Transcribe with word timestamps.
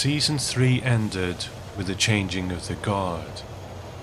Season 0.00 0.38
3 0.38 0.80
ended 0.80 1.44
with 1.76 1.86
the 1.86 1.94
changing 1.94 2.52
of 2.52 2.68
the 2.68 2.74
guard, 2.74 3.42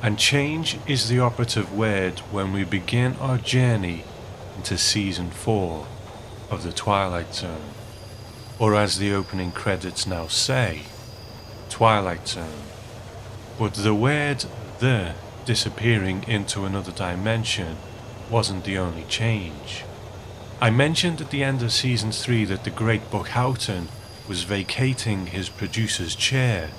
and 0.03 0.19
change 0.19 0.77
is 0.85 1.09
the 1.09 1.19
operative 1.19 1.75
word 1.75 2.19
when 2.29 2.53
we 2.53 2.63
begin 2.63 3.15
our 3.15 3.39
journey 3.39 4.03
into 4.55 4.77
Season 4.77 5.31
4 5.31 5.87
of 6.51 6.61
The 6.61 6.71
Twilight 6.71 7.33
Zone, 7.33 7.71
or 8.59 8.75
as 8.75 8.99
the 8.99 9.11
opening 9.11 9.51
credits 9.51 10.05
now 10.05 10.27
say, 10.27 10.83
Twilight 11.67 12.27
Zone. 12.27 12.67
But 13.57 13.73
the 13.73 13.95
word 13.95 14.45
the 14.77 15.15
disappearing 15.45 16.25
into 16.27 16.65
another 16.65 16.91
dimension 16.91 17.75
wasn't 18.29 18.65
the 18.65 18.77
only 18.77 19.05
change. 19.05 19.83
I 20.61 20.69
mentioned 20.69 21.21
at 21.21 21.31
the 21.31 21.43
end 21.43 21.63
of 21.63 21.71
season 21.71 22.11
3 22.11 22.45
that 22.45 22.65
the 22.65 22.69
great 22.69 23.09
Buck 23.09 23.29
Houghton 23.29 23.87
was 24.27 24.43
vacating 24.43 25.27
his 25.27 25.49
producer's 25.49 26.15
chair, 26.15 26.69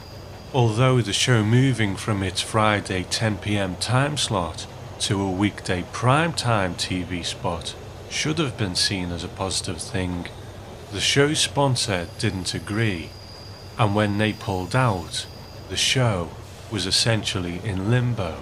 although 0.52 1.00
the 1.00 1.12
show 1.12 1.42
moving 1.42 1.96
from 1.96 2.22
its 2.22 2.40
Friday 2.40 3.04
10pm 3.04 3.78
time 3.80 4.16
slot 4.16 4.66
to 5.00 5.20
a 5.20 5.30
weekday 5.30 5.82
primetime 5.92 6.74
TV 6.74 7.24
spot 7.24 7.74
should 8.10 8.38
have 8.38 8.56
been 8.58 8.74
seen 8.74 9.12
as 9.12 9.24
a 9.24 9.28
positive 9.28 9.80
thing. 9.80 10.26
The 10.92 11.00
show's 11.00 11.38
sponsor 11.38 12.08
didn't 12.18 12.54
agree, 12.54 13.10
and 13.78 13.94
when 13.94 14.18
they 14.18 14.32
pulled 14.32 14.74
out, 14.74 15.26
the 15.68 15.76
show 15.76 16.30
was 16.70 16.86
essentially 16.86 17.60
in 17.64 17.90
limbo. 17.90 18.38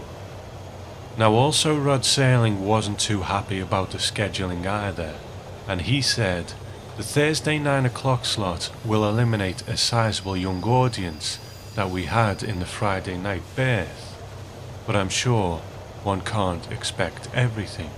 Now, 1.18 1.32
also, 1.32 1.76
Rod 1.78 2.02
Serling 2.02 2.58
wasn't 2.58 3.00
too 3.00 3.22
happy 3.22 3.58
about 3.58 3.90
the 3.90 3.98
scheduling 3.98 4.66
either, 4.66 5.14
and 5.66 5.82
he 5.82 6.02
said 6.02 6.52
the 6.96 7.02
Thursday 7.02 7.58
9 7.58 7.84
o'clock 7.84 8.24
slot 8.24 8.70
will 8.82 9.06
eliminate 9.06 9.60
a 9.68 9.76
sizable 9.76 10.34
young 10.34 10.62
audience 10.64 11.38
that 11.74 11.90
we 11.90 12.06
had 12.06 12.42
in 12.42 12.58
the 12.58 12.64
Friday 12.64 13.18
night 13.18 13.42
berth, 13.54 14.16
but 14.86 14.96
I'm 14.96 15.10
sure 15.10 15.58
one 16.04 16.22
can't 16.22 16.72
expect 16.72 17.28
everything. 17.34 17.90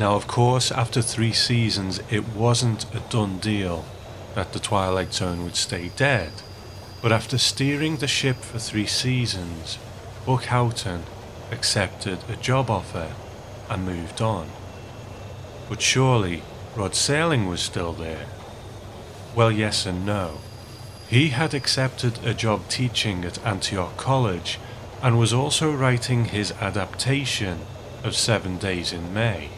Now, 0.00 0.16
of 0.16 0.26
course, 0.26 0.72
after 0.72 1.00
three 1.00 1.32
seasons, 1.32 2.00
it 2.10 2.26
wasn't 2.34 2.92
a 2.92 3.00
done 3.08 3.38
deal 3.38 3.84
that 4.34 4.52
the 4.52 4.58
Twilight 4.58 5.14
Zone 5.14 5.44
would 5.44 5.56
stay 5.56 5.92
dead. 5.94 6.32
But 7.00 7.12
after 7.12 7.38
steering 7.38 7.98
the 7.98 8.08
ship 8.08 8.38
for 8.38 8.58
three 8.58 8.86
seasons, 8.86 9.78
Buck 10.26 10.46
Houghton 10.46 11.04
accepted 11.52 12.18
a 12.28 12.34
job 12.34 12.68
offer 12.68 13.12
and 13.70 13.86
moved 13.86 14.20
on. 14.20 14.50
But 15.68 15.80
surely 15.80 16.42
Rod 16.78 16.92
Serling 16.92 17.48
was 17.48 17.60
still 17.60 17.92
there. 17.92 18.26
Well, 19.34 19.50
yes 19.50 19.84
and 19.84 20.06
no. 20.06 20.38
He 21.08 21.30
had 21.30 21.52
accepted 21.52 22.24
a 22.24 22.32
job 22.32 22.68
teaching 22.68 23.24
at 23.24 23.44
Antioch 23.44 23.96
College 23.96 24.60
and 25.02 25.18
was 25.18 25.32
also 25.32 25.72
writing 25.72 26.26
his 26.26 26.52
adaptation 26.60 27.62
of 28.04 28.14
Seven 28.14 28.58
Days 28.58 28.92
in 28.92 29.12
May. 29.12 29.48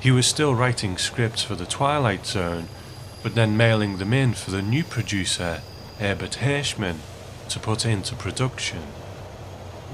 He 0.00 0.10
was 0.10 0.26
still 0.26 0.54
writing 0.54 0.96
scripts 0.96 1.42
for 1.42 1.54
The 1.54 1.66
Twilight 1.66 2.24
Zone, 2.24 2.68
but 3.22 3.34
then 3.34 3.58
mailing 3.58 3.98
them 3.98 4.14
in 4.14 4.32
for 4.32 4.50
the 4.50 4.62
new 4.62 4.84
producer, 4.84 5.60
Herbert 5.98 6.38
Hirschman, 6.40 7.00
to 7.50 7.60
put 7.60 7.84
into 7.84 8.16
production. 8.16 8.84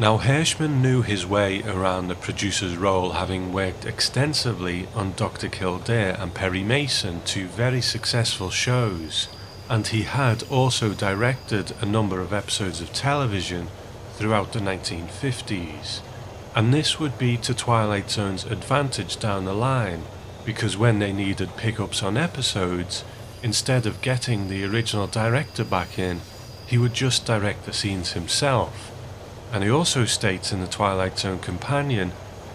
Now, 0.01 0.19
Hirschman 0.19 0.81
knew 0.81 1.03
his 1.03 1.25
way 1.25 1.63
around 1.63 2.09
the 2.09 2.17
producer's 2.17 2.77
role, 2.77 3.13
having 3.13 3.53
worked 3.53 3.85
extensively 3.85 4.89
on 4.95 5.13
Dr. 5.13 5.49
Kildare 5.49 6.17
and 6.19 6.35
Perry 6.35 6.65
Mason, 6.65 7.21
two 7.25 7.47
very 7.47 7.81
successful 7.81 8.51
shows, 8.51 9.29
and 9.69 9.87
he 9.87 10.03
had 10.03 10.43
also 10.51 10.95
directed 10.95 11.75
a 11.81 11.87
number 11.87 12.21
of 12.21 12.33
episodes 12.33 12.81
of 12.81 12.93
television 12.93 13.69
throughout 14.17 14.53
the 14.53 14.59
1950s 14.59 16.01
and 16.55 16.75
this 16.75 16.99
would 16.99 17.17
be 17.17 17.37
to 17.37 17.55
Twilight 17.55 18.11
Zone's 18.11 18.45
advantage 18.45 19.19
down 19.19 19.45
the 19.45 19.55
line, 19.55 20.03
because 20.45 20.77
when 20.77 20.99
they 20.99 21.13
needed 21.13 21.57
pickups 21.57 22.03
on 22.03 22.17
episodes, 22.17 23.05
instead 23.43 23.87
of 23.87 24.03
getting 24.03 24.49
the 24.49 24.65
original 24.65 25.07
director 25.07 25.65
back 25.65 25.99
in, 25.99 26.21
he 26.67 26.77
would 26.77 26.95
just 26.95 27.25
direct 27.25 27.67
the 27.67 27.73
scenes 27.73 28.13
himself. 28.13 28.90
And 29.53 29.65
he 29.65 29.71
also 29.71 30.05
states 30.05 30.53
in 30.53 30.61
the 30.61 30.67
Twilight 30.67 31.19
Zone 31.19 31.39
Companion 31.39 32.13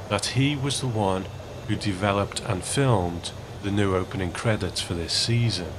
that 0.09 0.27
he 0.27 0.55
was 0.55 0.79
the 0.79 0.87
one 0.87 1.25
who 1.67 1.75
developed 1.75 2.41
and 2.41 2.63
filmed 2.63 3.31
the 3.63 3.71
new 3.71 3.95
opening 3.95 4.31
credits 4.31 4.81
for 4.81 4.93
this 4.93 5.13
season. 5.13 5.71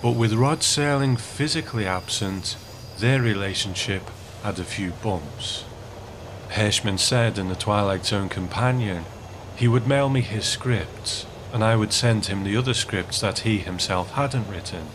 But 0.00 0.12
with 0.12 0.32
Rod 0.32 0.60
Serling 0.60 1.18
physically 1.18 1.86
absent, 1.86 2.56
their 2.98 3.20
relationship 3.20 4.02
had 4.42 4.58
a 4.58 4.64
few 4.64 4.90
bumps. 5.02 5.64
Hirschman 6.50 6.98
said 6.98 7.38
in 7.38 7.48
the 7.48 7.54
Twilight 7.54 8.04
Zone 8.04 8.28
Companion, 8.28 9.04
he 9.54 9.68
would 9.68 9.86
mail 9.86 10.08
me 10.08 10.22
his 10.22 10.44
scripts, 10.44 11.24
and 11.52 11.62
I 11.62 11.76
would 11.76 11.92
send 11.92 12.26
him 12.26 12.42
the 12.42 12.56
other 12.56 12.74
scripts 12.74 13.20
that 13.20 13.40
he 13.40 13.58
himself 13.58 14.12
hadn't 14.12 14.48
written. 14.48 14.86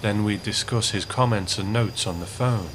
Then 0.00 0.24
we'd 0.24 0.42
discuss 0.42 0.90
his 0.90 1.04
comments 1.04 1.58
and 1.58 1.72
notes 1.72 2.06
on 2.06 2.20
the 2.20 2.26
phone. 2.26 2.70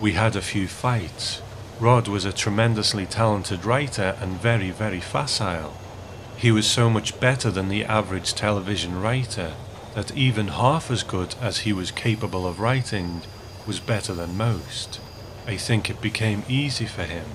We 0.00 0.12
had 0.12 0.34
a 0.34 0.40
few 0.40 0.66
fights. 0.66 1.42
Rod 1.78 2.08
was 2.08 2.24
a 2.24 2.32
tremendously 2.32 3.04
talented 3.04 3.66
writer 3.66 4.16
and 4.20 4.40
very, 4.40 4.70
very 4.70 5.00
facile. 5.00 5.74
He 6.36 6.50
was 6.50 6.66
so 6.66 6.88
much 6.88 7.20
better 7.20 7.50
than 7.50 7.68
the 7.68 7.84
average 7.84 8.34
television 8.34 9.00
writer 9.00 9.52
that 9.94 10.16
even 10.16 10.48
half 10.48 10.90
as 10.90 11.02
good 11.02 11.34
as 11.40 11.58
he 11.58 11.72
was 11.74 11.90
capable 11.90 12.46
of 12.46 12.60
writing 12.60 13.22
was 13.66 13.78
better 13.78 14.14
than 14.14 14.38
most. 14.38 15.00
I 15.46 15.56
think 15.56 15.90
it 15.90 16.00
became 16.00 16.44
easy 16.48 16.86
for 16.86 17.04
him 17.04 17.26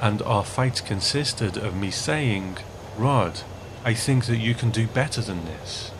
and 0.00 0.22
our 0.22 0.44
fights 0.44 0.80
consisted 0.80 1.56
of 1.56 1.76
me 1.76 1.90
saying, 1.90 2.56
Rod, 2.96 3.42
I 3.84 3.94
think 3.94 4.24
that 4.26 4.38
you 4.38 4.54
can 4.54 4.70
do 4.70 4.86
better 4.86 5.20
than 5.20 5.44
this. 5.44 5.90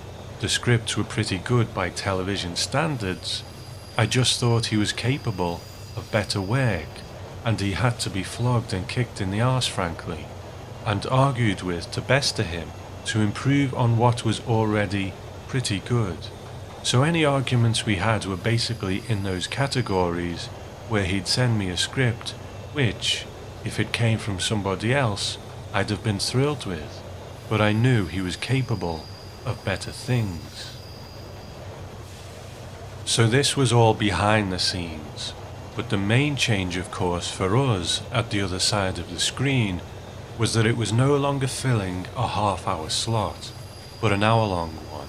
The 0.40 0.48
scripts 0.48 0.96
were 0.96 1.04
pretty 1.04 1.38
good 1.38 1.74
by 1.74 1.90
television 1.90 2.56
standards. 2.56 3.42
I 3.98 4.06
just 4.06 4.40
thought 4.40 4.66
he 4.66 4.76
was 4.78 4.92
capable 4.92 5.60
of 5.96 6.10
better 6.10 6.40
work, 6.40 6.88
and 7.44 7.60
he 7.60 7.72
had 7.72 7.98
to 8.00 8.10
be 8.10 8.22
flogged 8.22 8.72
and 8.72 8.88
kicked 8.88 9.20
in 9.20 9.30
the 9.30 9.40
arse, 9.40 9.66
frankly, 9.66 10.26
and 10.84 11.06
argued 11.06 11.62
with 11.62 11.90
to 11.92 12.00
bester 12.00 12.42
him 12.42 12.68
to 13.06 13.20
improve 13.20 13.74
on 13.74 13.96
what 13.96 14.24
was 14.24 14.40
already 14.46 15.12
pretty 15.48 15.80
good. 15.80 16.18
So 16.82 17.02
any 17.02 17.24
arguments 17.24 17.84
we 17.84 17.96
had 17.96 18.24
were 18.24 18.36
basically 18.36 19.02
in 19.08 19.22
those 19.22 19.46
categories 19.46 20.46
where 20.88 21.04
he'd 21.04 21.26
send 21.26 21.58
me 21.58 21.68
a 21.68 21.76
script 21.76 22.30
which, 22.72 23.26
if 23.64 23.78
it 23.78 23.92
came 23.92 24.18
from 24.18 24.40
somebody 24.40 24.94
else, 24.94 25.38
I'd 25.72 25.90
have 25.90 26.02
been 26.02 26.18
thrilled 26.18 26.66
with, 26.66 27.02
but 27.48 27.60
I 27.60 27.72
knew 27.72 28.06
he 28.06 28.20
was 28.20 28.36
capable 28.36 29.04
of 29.44 29.64
better 29.64 29.90
things. 29.90 30.76
So 33.04 33.26
this 33.26 33.56
was 33.56 33.72
all 33.72 33.94
behind 33.94 34.52
the 34.52 34.58
scenes, 34.58 35.32
but 35.80 35.88
the 35.88 35.96
main 35.96 36.36
change, 36.36 36.76
of 36.76 36.90
course, 36.90 37.30
for 37.30 37.56
us 37.56 38.02
at 38.12 38.28
the 38.28 38.42
other 38.42 38.58
side 38.58 38.98
of 38.98 39.08
the 39.08 39.18
screen 39.18 39.80
was 40.36 40.52
that 40.52 40.66
it 40.66 40.76
was 40.76 40.92
no 40.92 41.16
longer 41.16 41.46
filling 41.46 42.06
a 42.14 42.28
half 42.28 42.68
hour 42.68 42.90
slot, 42.90 43.50
but 43.98 44.12
an 44.12 44.22
hour 44.22 44.46
long 44.46 44.72
one. 44.92 45.08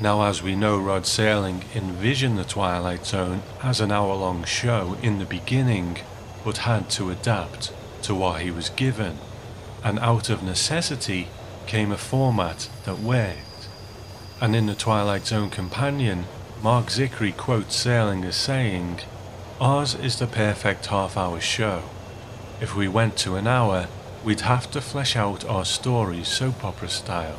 Now, 0.00 0.22
as 0.22 0.42
we 0.42 0.56
know, 0.56 0.78
Rod 0.78 1.02
Serling 1.02 1.64
envisioned 1.76 2.38
The 2.38 2.44
Twilight 2.44 3.04
Zone 3.04 3.42
as 3.62 3.78
an 3.78 3.92
hour 3.92 4.14
long 4.14 4.42
show 4.44 4.96
in 5.02 5.18
the 5.18 5.26
beginning 5.26 5.98
but 6.46 6.64
had 6.64 6.88
to 6.92 7.10
adapt 7.10 7.74
to 8.04 8.14
what 8.14 8.40
he 8.40 8.50
was 8.50 8.70
given, 8.70 9.18
and 9.84 9.98
out 9.98 10.30
of 10.30 10.42
necessity 10.42 11.28
came 11.66 11.92
a 11.92 11.98
format 11.98 12.70
that 12.86 13.00
worked. 13.00 13.68
And 14.40 14.56
in 14.56 14.64
the 14.64 14.74
Twilight 14.74 15.26
Zone 15.26 15.50
Companion, 15.50 16.24
Marc 16.62 16.86
Zicree 16.86 17.36
quotes 17.36 17.76
Serling 17.76 18.24
as 18.24 18.36
saying, 18.36 19.00
Ours 19.62 19.94
is 19.94 20.18
the 20.18 20.26
perfect 20.26 20.86
half 20.86 21.16
hour 21.16 21.38
show. 21.38 21.84
If 22.60 22.74
we 22.74 22.88
went 22.88 23.16
to 23.18 23.36
an 23.36 23.46
hour, 23.46 23.86
we'd 24.24 24.40
have 24.40 24.68
to 24.72 24.80
flesh 24.80 25.14
out 25.14 25.44
our 25.44 25.64
stories 25.64 26.26
soap 26.26 26.64
opera 26.64 26.88
style. 26.88 27.38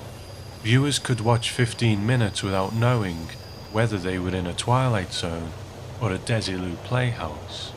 Viewers 0.61 0.99
could 0.99 1.19
watch 1.19 1.49
15 1.49 2.07
minutes 2.07 2.41
without 2.41 2.73
knowing 2.73 3.27
whether 3.73 3.97
they 3.97 4.17
were 4.19 4.33
in 4.33 4.47
a 4.47 4.53
Twilight 4.53 5.11
Zone 5.11 5.51
or 5.99 6.13
a 6.13 6.17
Desilu 6.17 6.77
playhouse. 6.85 7.73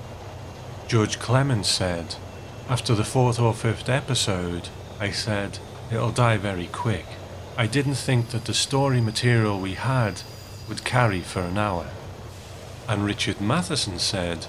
George 0.87 1.19
Clemens 1.19 1.67
said, 1.67 2.15
After 2.69 2.95
the 2.95 3.03
fourth 3.03 3.41
or 3.41 3.53
fifth 3.53 3.89
episode, 3.89 4.69
I 5.01 5.11
said, 5.11 5.59
it'll 5.91 6.13
die 6.13 6.37
very 6.37 6.69
quick. 6.69 7.07
I 7.57 7.67
didn't 7.67 7.97
think 7.97 8.29
that 8.29 8.45
the 8.45 8.55
story 8.55 9.01
material 9.01 9.59
we 9.59 9.75
had 9.75 10.23
would 10.69 10.85
carry 10.85 11.21
for 11.21 11.41
an 11.41 11.59
hour. 11.59 11.89
And 12.89 13.05
Richard 13.05 13.41
Matheson 13.41 13.99
said, 13.99 14.47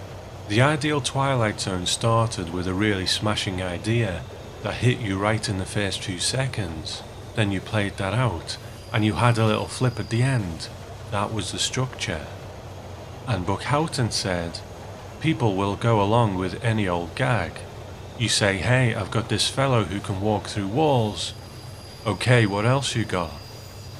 The 0.48 0.62
ideal 0.62 1.02
Twilight 1.02 1.60
Zone 1.60 1.86
started 1.86 2.54
with 2.54 2.68
a 2.68 2.74
really 2.74 3.08
smashing 3.08 3.62
idea 3.62 4.22
that 4.64 4.76
hit 4.76 5.00
you 5.00 5.18
right 5.18 5.48
in 5.50 5.58
the 5.58 5.66
first 5.66 6.04
few 6.04 6.20
seconds. 6.20 7.02
Then 7.36 7.52
you 7.52 7.62
played 7.62 7.98
that 7.98 8.14
out, 8.14 8.58
and 8.94 9.04
you 9.04 9.14
had 9.14 9.38
a 9.38 9.46
little 9.46 9.68
flip 9.68 10.00
at 10.00 10.10
the 10.10 10.22
end. 10.22 10.70
That 11.12 11.34
was 11.34 11.52
the 11.52 11.60
structure. 11.60 12.28
And 13.28 13.46
Buck 13.46 13.64
Houghton 13.64 14.12
said, 14.12 14.60
People 15.20 15.56
will 15.56 15.76
go 15.76 16.02
along 16.02 16.36
with 16.36 16.64
any 16.64 16.88
old 16.88 17.16
gag. 17.16 17.54
You 18.20 18.30
say, 18.30 18.58
hey, 18.58 18.96
I've 18.96 19.12
got 19.12 19.30
this 19.30 19.50
fellow 19.50 19.84
who 19.84 20.00
can 20.00 20.22
walk 20.22 20.48
through 20.48 20.68
walls. 20.68 21.34
Okay, 22.06 22.46
what 22.46 22.66
else 22.66 22.96
you 22.96 23.04
got? 23.04 23.32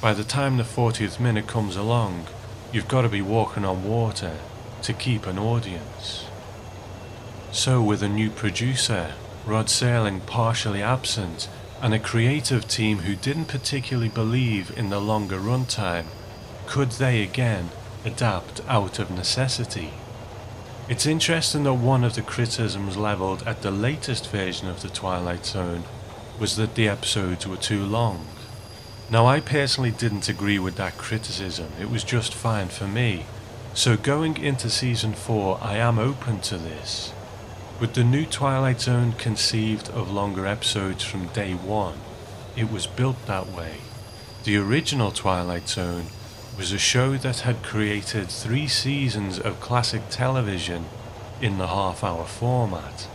By 0.00 0.12
the 0.12 0.24
time 0.24 0.56
the 0.56 0.62
40th 0.62 1.18
minute 1.20 1.46
comes 1.46 1.76
along, 1.76 2.26
you've 2.72 2.88
got 2.88 3.02
to 3.02 3.08
be 3.08 3.22
walking 3.22 3.64
on 3.64 3.84
water 3.84 4.36
to 4.82 4.92
keep 4.92 5.26
an 5.26 5.38
audience. 5.38 6.26
So, 7.50 7.82
with 7.82 8.02
a 8.02 8.08
new 8.08 8.30
producer, 8.30 9.14
Rod 9.46 9.66
Serling 9.66 10.26
partially 10.26 10.82
absent, 10.82 11.48
and 11.80 11.94
a 11.94 11.98
creative 11.98 12.68
team 12.68 12.98
who 12.98 13.14
didn't 13.14 13.46
particularly 13.46 14.08
believe 14.08 14.76
in 14.76 14.90
the 14.90 15.00
longer 15.00 15.38
runtime, 15.38 16.06
could 16.66 16.92
they 16.92 17.22
again 17.22 17.70
adapt 18.04 18.60
out 18.68 18.98
of 18.98 19.10
necessity? 19.10 19.92
It's 20.88 21.06
interesting 21.06 21.64
that 21.64 21.74
one 21.74 22.04
of 22.04 22.14
the 22.14 22.22
criticisms 22.22 22.96
levelled 22.96 23.42
at 23.46 23.62
the 23.62 23.70
latest 23.70 24.30
version 24.30 24.68
of 24.68 24.82
The 24.82 24.88
Twilight 24.88 25.46
Zone 25.46 25.84
was 26.38 26.56
that 26.56 26.74
the 26.74 26.88
episodes 26.88 27.46
were 27.46 27.56
too 27.56 27.84
long. 27.84 28.26
Now, 29.10 29.26
I 29.26 29.40
personally 29.40 29.90
didn't 29.90 30.28
agree 30.28 30.58
with 30.58 30.76
that 30.76 30.98
criticism, 30.98 31.72
it 31.80 31.90
was 31.90 32.04
just 32.04 32.34
fine 32.34 32.68
for 32.68 32.86
me. 32.86 33.24
So, 33.72 33.96
going 33.96 34.36
into 34.36 34.68
season 34.68 35.14
4, 35.14 35.60
I 35.62 35.76
am 35.76 35.98
open 35.98 36.40
to 36.42 36.58
this. 36.58 37.12
With 37.80 37.94
the 37.94 38.04
new 38.04 38.26
Twilight 38.26 38.82
Zone 38.82 39.12
conceived 39.12 39.88
of 39.90 40.10
longer 40.10 40.46
episodes 40.46 41.04
from 41.04 41.28
day 41.28 41.54
one, 41.54 42.00
it 42.54 42.70
was 42.70 42.86
built 42.86 43.24
that 43.26 43.46
way. 43.46 43.76
The 44.44 44.58
original 44.58 45.10
Twilight 45.10 45.68
Zone 45.68 46.06
was 46.58 46.72
a 46.72 46.78
show 46.78 47.16
that 47.16 47.40
had 47.40 47.62
created 47.62 48.28
three 48.28 48.68
seasons 48.68 49.38
of 49.38 49.60
classic 49.60 50.02
television 50.10 50.84
in 51.40 51.56
the 51.56 51.68
half 51.68 52.04
hour 52.04 52.26
format. 52.26 53.08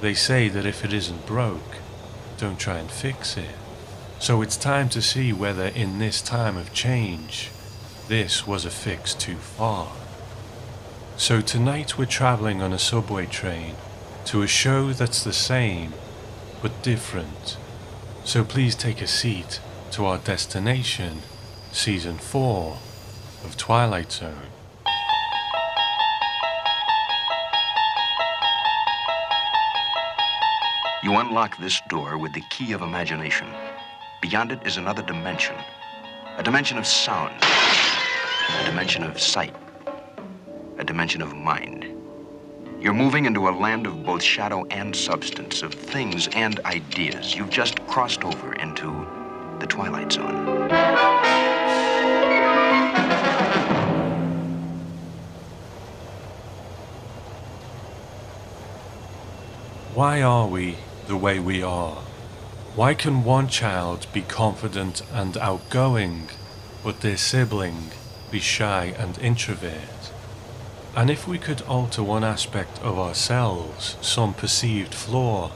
They 0.00 0.14
say 0.14 0.48
that 0.50 0.66
if 0.66 0.84
it 0.84 0.92
isn't 0.92 1.26
broke, 1.26 1.78
don't 2.36 2.60
try 2.60 2.78
and 2.78 2.90
fix 2.90 3.36
it. 3.36 3.56
So 4.18 4.40
it's 4.42 4.56
time 4.56 4.88
to 4.90 5.02
see 5.02 5.32
whether 5.32 5.66
in 5.66 5.98
this 5.98 6.22
time 6.22 6.56
of 6.56 6.72
change, 6.72 7.50
this 8.08 8.46
was 8.46 8.64
a 8.64 8.70
fix 8.70 9.14
too 9.14 9.36
far. 9.36 9.92
So 11.16 11.40
tonight 11.40 11.98
we're 11.98 12.06
travelling 12.06 12.62
on 12.62 12.72
a 12.72 12.78
subway 12.78 13.26
train 13.26 13.76
to 14.26 14.42
a 14.42 14.46
show 14.46 14.92
that's 14.92 15.22
the 15.22 15.32
same 15.32 15.92
but 16.62 16.82
different. 16.82 17.56
So 18.24 18.42
please 18.42 18.74
take 18.74 19.00
a 19.00 19.06
seat 19.06 19.60
to 19.92 20.06
our 20.06 20.18
destination, 20.18 21.18
Season 21.70 22.16
4 22.16 22.78
of 23.44 23.56
Twilight 23.56 24.10
Zone. 24.10 24.50
You 31.04 31.12
unlock 31.16 31.56
this 31.58 31.80
door 31.88 32.18
with 32.18 32.32
the 32.32 32.42
key 32.50 32.72
of 32.72 32.82
imagination. 32.82 33.46
Beyond 34.28 34.50
it 34.50 34.66
is 34.66 34.76
another 34.76 35.02
dimension 35.02 35.54
a 36.36 36.42
dimension 36.42 36.78
of 36.78 36.84
sound, 36.84 37.32
a 37.42 38.64
dimension 38.64 39.04
of 39.04 39.20
sight, 39.20 39.54
a 40.78 40.84
dimension 40.84 41.22
of 41.22 41.32
mind. 41.32 41.84
You're 42.80 42.92
moving 42.92 43.26
into 43.26 43.48
a 43.48 43.50
land 43.50 43.86
of 43.86 44.04
both 44.04 44.24
shadow 44.24 44.66
and 44.70 44.96
substance, 44.96 45.62
of 45.62 45.72
things 45.72 46.26
and 46.34 46.58
ideas. 46.64 47.36
You've 47.36 47.50
just 47.50 47.86
crossed 47.86 48.24
over 48.24 48.52
into 48.54 49.06
the 49.60 49.66
Twilight 49.68 50.10
Zone. 50.10 50.44
Why 59.94 60.22
are 60.22 60.48
we 60.48 60.78
the 61.06 61.16
way 61.16 61.38
we 61.38 61.62
are? 61.62 62.05
Why 62.76 62.92
can 62.92 63.24
one 63.24 63.48
child 63.48 64.06
be 64.12 64.20
confident 64.20 65.00
and 65.10 65.38
outgoing, 65.38 66.28
but 66.84 67.00
their 67.00 67.16
sibling 67.16 67.92
be 68.30 68.38
shy 68.38 68.94
and 68.98 69.18
introvert? 69.18 70.12
And 70.94 71.08
if 71.08 71.26
we 71.26 71.38
could 71.38 71.62
alter 71.62 72.02
one 72.02 72.22
aspect 72.22 72.78
of 72.82 72.98
ourselves, 72.98 73.96
some 74.02 74.34
perceived 74.34 74.92
flaw, 74.92 75.52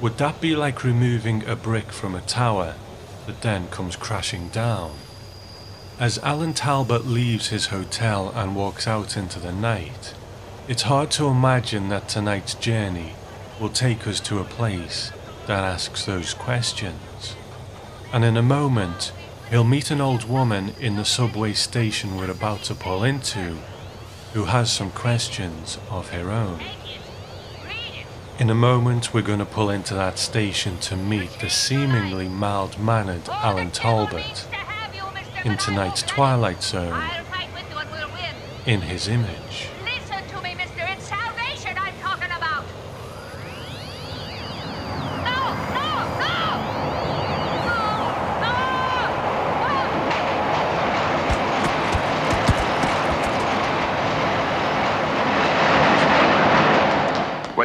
would 0.00 0.18
that 0.18 0.40
be 0.40 0.54
like 0.54 0.84
removing 0.84 1.44
a 1.48 1.56
brick 1.56 1.90
from 1.90 2.14
a 2.14 2.20
tower 2.20 2.76
that 3.26 3.42
then 3.42 3.66
comes 3.66 3.96
crashing 3.96 4.48
down? 4.50 4.92
As 5.98 6.18
Alan 6.18 6.54
Talbot 6.54 7.04
leaves 7.04 7.48
his 7.48 7.66
hotel 7.66 8.30
and 8.36 8.54
walks 8.54 8.86
out 8.86 9.16
into 9.16 9.40
the 9.40 9.52
night, 9.52 10.14
it's 10.68 10.82
hard 10.82 11.10
to 11.12 11.26
imagine 11.26 11.88
that 11.88 12.08
tonight's 12.08 12.54
journey 12.54 13.14
will 13.58 13.68
take 13.68 14.06
us 14.06 14.20
to 14.20 14.38
a 14.38 14.44
place 14.44 15.10
that 15.46 15.64
asks 15.64 16.04
those 16.04 16.34
questions. 16.34 17.36
And 18.12 18.24
in 18.24 18.36
a 18.36 18.42
moment, 18.42 19.12
he'll 19.50 19.64
meet 19.64 19.90
an 19.90 20.00
old 20.00 20.28
woman 20.28 20.74
in 20.80 20.96
the 20.96 21.04
subway 21.04 21.52
station 21.52 22.16
we're 22.16 22.30
about 22.30 22.62
to 22.64 22.74
pull 22.74 23.04
into 23.04 23.56
who 24.32 24.44
has 24.44 24.72
some 24.72 24.90
questions 24.90 25.78
of 25.90 26.10
her 26.10 26.30
own. 26.30 26.60
In 28.38 28.48
a 28.50 28.54
moment, 28.54 29.12
we're 29.12 29.22
going 29.22 29.38
to 29.40 29.44
pull 29.44 29.68
into 29.68 29.94
that 29.94 30.18
station 30.18 30.78
to 30.78 30.96
meet 30.96 31.30
the 31.40 31.50
seemingly 31.50 32.28
mild 32.28 32.78
mannered 32.78 33.28
Alan 33.28 33.70
Talbot 33.70 34.48
in 35.44 35.56
tonight's 35.58 36.02
Twilight 36.02 36.62
Zone 36.62 37.08
in 38.64 38.80
his 38.82 39.08
image. 39.08 39.71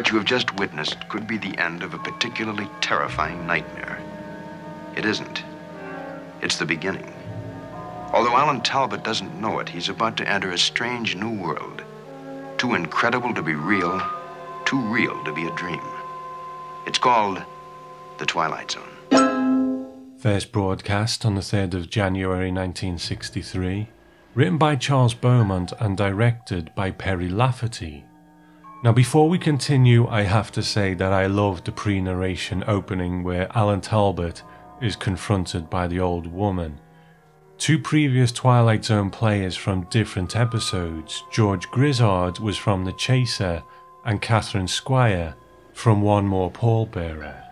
What 0.08 0.14
you 0.14 0.20
have 0.20 0.26
just 0.26 0.58
witnessed 0.58 1.10
could 1.10 1.28
be 1.28 1.38
the 1.38 1.58
end 1.58 1.84
of 1.84 1.94
a 1.94 1.98
particularly 1.98 2.70
terrifying 2.80 3.46
nightmare. 3.46 4.00
It 4.96 5.04
isn't. 5.04 5.44
It's 6.42 6.56
the 6.56 6.66
beginning. 6.66 7.14
Although 8.14 8.38
Alan 8.38 8.62
Talbot 8.62 9.04
doesn't 9.04 9.42
know 9.42 9.60
it, 9.60 9.68
he's 9.68 9.90
about 9.90 10.16
to 10.16 10.32
enter 10.32 10.52
a 10.52 10.58
strange 10.58 11.18
new 11.18 11.38
world. 11.38 11.84
Too 12.58 12.74
incredible 12.76 13.34
to 13.34 13.42
be 13.42 13.54
real, 13.54 14.02
too 14.64 14.80
real 14.80 15.22
to 15.26 15.34
be 15.34 15.46
a 15.46 15.56
dream. 15.58 15.84
It's 16.86 17.00
called 17.00 17.44
The 18.18 18.26
Twilight 18.26 18.72
Zone. 18.72 20.16
First 20.20 20.54
broadcast 20.54 21.26
on 21.26 21.36
the 21.36 21.42
3rd 21.42 21.74
of 21.74 21.90
January 21.90 22.50
1963, 22.50 23.90
written 24.36 24.58
by 24.58 24.78
Charles 24.78 25.16
Beaumont 25.16 25.74
and 25.82 25.98
directed 25.98 26.74
by 26.76 26.92
Perry 26.92 27.28
Lafferty. 27.28 28.06
Now, 28.84 28.92
before 28.92 29.28
we 29.28 29.40
continue, 29.40 30.08
I 30.08 30.22
have 30.22 30.52
to 30.52 30.62
say 30.62 30.94
that 30.94 31.12
I 31.12 31.26
love 31.26 31.64
the 31.64 31.72
pre 31.72 32.00
narration 32.00 32.64
opening 32.68 33.24
where 33.24 33.50
Alan 33.58 33.82
Talbot 33.82 34.44
is 34.82 34.96
confronted 34.96 35.68
by 35.68 35.88
the 35.88 36.00
old 36.00 36.28
woman. 36.28 36.80
Two 37.58 37.80
previous 37.80 38.32
Twilight 38.32 38.86
Zone 38.86 39.10
players 39.10 39.56
from 39.56 39.90
different 39.90 40.36
episodes, 40.36 41.24
George 41.32 41.72
Grizzard 41.72 42.38
was 42.38 42.56
from 42.56 42.86
The 42.86 42.94
Chaser 42.94 43.64
and 44.06 44.22
Katherine 44.22 44.68
Squire 44.68 45.34
from 45.74 46.04
One 46.04 46.28
More 46.28 46.52
Pallbearer. 46.52 47.44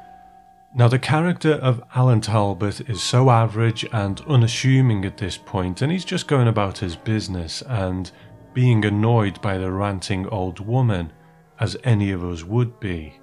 Now, 0.75 0.89
the 0.89 0.99
character 0.99 1.53
of 1.53 1.81
Alan 1.95 2.21
Talbot 2.21 2.87
is 2.87 3.01
so 3.01 3.31
average 3.31 3.83
and 3.91 4.21
unassuming 4.27 5.05
at 5.05 5.17
this 5.17 5.37
point, 5.37 5.81
and 5.81 5.91
he's 5.91 6.05
just 6.05 6.27
going 6.27 6.47
about 6.47 6.77
his 6.77 6.95
business 6.95 7.63
and 7.63 8.11
being 8.55 8.83
annoyed 8.83 9.39
by 9.43 9.59
the 9.59 9.71
ranting 9.71 10.25
old 10.29 10.59
woman, 10.59 11.13
as 11.59 11.77
any 11.83 12.09
of 12.11 12.23
us 12.23 12.43
would 12.43 12.79
be. 12.79 13.13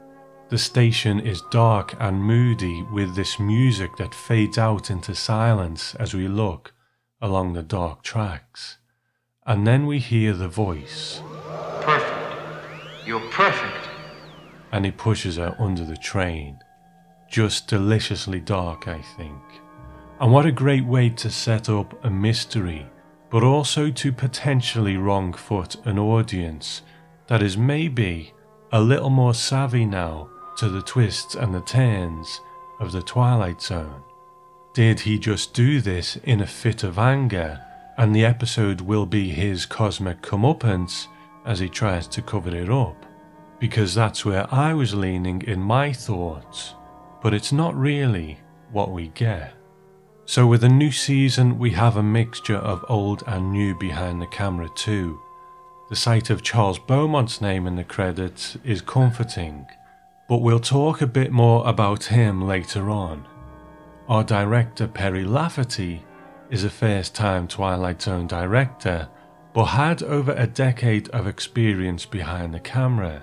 The 0.51 0.59
station 0.59 1.19
is 1.19 1.43
dark 1.51 1.95
and 1.99 2.23
moody 2.23 2.83
with 2.93 3.17
this 3.17 3.41
music 3.41 3.97
that 3.97 4.15
fades 4.15 4.59
out 4.59 4.91
into 4.91 5.15
silence 5.15 5.95
as 5.97 6.15
we 6.15 6.29
look 6.29 6.73
along 7.21 7.55
the 7.55 7.63
dark 7.63 8.03
tracks. 8.05 8.79
And 9.47 9.67
then 9.67 9.87
we 9.87 9.99
hear 9.99 10.35
the 10.35 10.49
voice, 10.49 11.21
Perfect. 11.81 13.07
You're 13.07 13.29
perfect. 13.31 13.89
and 14.71 14.85
he 14.85 14.91
pushes 14.93 15.37
her 15.37 15.57
under 15.59 15.85
the 15.85 15.97
train. 15.97 16.59
Just 17.31 17.67
deliciously 17.69 18.39
dark, 18.41 18.87
I 18.89 19.01
think. 19.17 19.43
And 20.21 20.31
what 20.33 20.47
a 20.47 20.53
great 20.53 20.85
way 20.85 21.09
to 21.11 21.31
set 21.31 21.69
up 21.69 22.05
a 22.05 22.11
mystery, 22.11 22.87
but 23.33 23.43
also 23.43 23.91
to 23.91 24.13
potentially 24.13 24.99
wrong 24.99 25.33
foot 25.33 25.75
an 25.87 25.99
audience 25.99 26.83
that 27.29 27.43
is 27.43 27.57
maybe 27.57 28.35
a 28.73 28.81
little 28.81 29.09
more 29.09 29.33
savvy 29.33 29.87
now 29.87 30.29
to 30.59 30.69
the 30.69 30.83
twists 30.83 31.35
and 31.35 31.55
the 31.55 31.63
turns 31.63 32.43
of 32.79 32.93
the 32.93 33.01
Twilight 33.03 33.63
Zone. 33.63 34.03
Did 34.75 35.01
he 35.01 35.19
just 35.19 35.55
do 35.55 35.81
this 35.81 36.17
in 36.17 36.43
a 36.43 36.47
fit 36.47 36.83
of 36.83 36.99
anger, 36.99 37.59
and 37.97 38.15
the 38.15 38.25
episode 38.25 38.83
will 38.83 39.07
be 39.07 39.31
his 39.31 39.65
cosmic 39.65 40.21
comeuppance 40.21 41.07
as 41.47 41.59
he 41.59 41.71
tries 41.71 42.07
to 42.09 42.21
cover 42.23 42.55
it 42.55 42.69
up, 42.69 43.07
because 43.59 43.95
that's 43.95 44.27
where 44.27 44.47
I 44.53 44.75
was 44.75 44.95
leaning 44.95 45.41
in 45.43 45.61
my 45.61 45.91
thoughts, 45.91 46.75
but 47.23 47.33
it's 47.33 47.53
not 47.53 47.75
really 47.75 48.39
what 48.73 48.91
we 48.91 49.09
get. 49.09 49.55
So, 50.25 50.47
with 50.47 50.63
a 50.63 50.69
new 50.69 50.93
season, 50.93 51.59
we 51.59 51.71
have 51.71 51.97
a 51.97 52.03
mixture 52.03 52.57
of 52.57 52.85
old 52.89 53.25
and 53.27 53.51
new 53.51 53.75
behind 53.75 54.23
the 54.23 54.27
camera, 54.27 54.69
too. 54.69 55.21
The 55.89 55.97
sight 55.97 56.31
of 56.31 56.43
Charles 56.43 56.79
Beaumont's 56.79 57.41
name 57.41 57.67
in 57.67 57.77
the 57.77 57.85
credits 57.85 58.57
is 58.65 58.81
comforting, 58.81 59.67
but 60.29 60.39
we'll 60.39 60.61
talk 60.61 61.03
a 61.03 61.07
bit 61.07 61.33
more 61.33 61.69
about 61.69 62.05
him 62.05 62.41
later 62.41 62.89
on. 62.89 63.27
Our 64.09 64.23
director, 64.23 64.87
Perry 64.87 65.25
Lafferty, 65.25 66.05
is 66.51 66.65
a 66.65 66.71
first 66.71 67.15
time 67.15 67.49
Twilight 67.49 68.01
Zone 68.01 68.27
director, 68.27 69.09
but 69.53 69.65
had 69.65 70.03
over 70.03 70.33
a 70.33 70.47
decade 70.47 71.09
of 71.09 71.27
experience 71.27 72.07
behind 72.07 72.55
the 72.55 72.61
camera. 72.61 73.23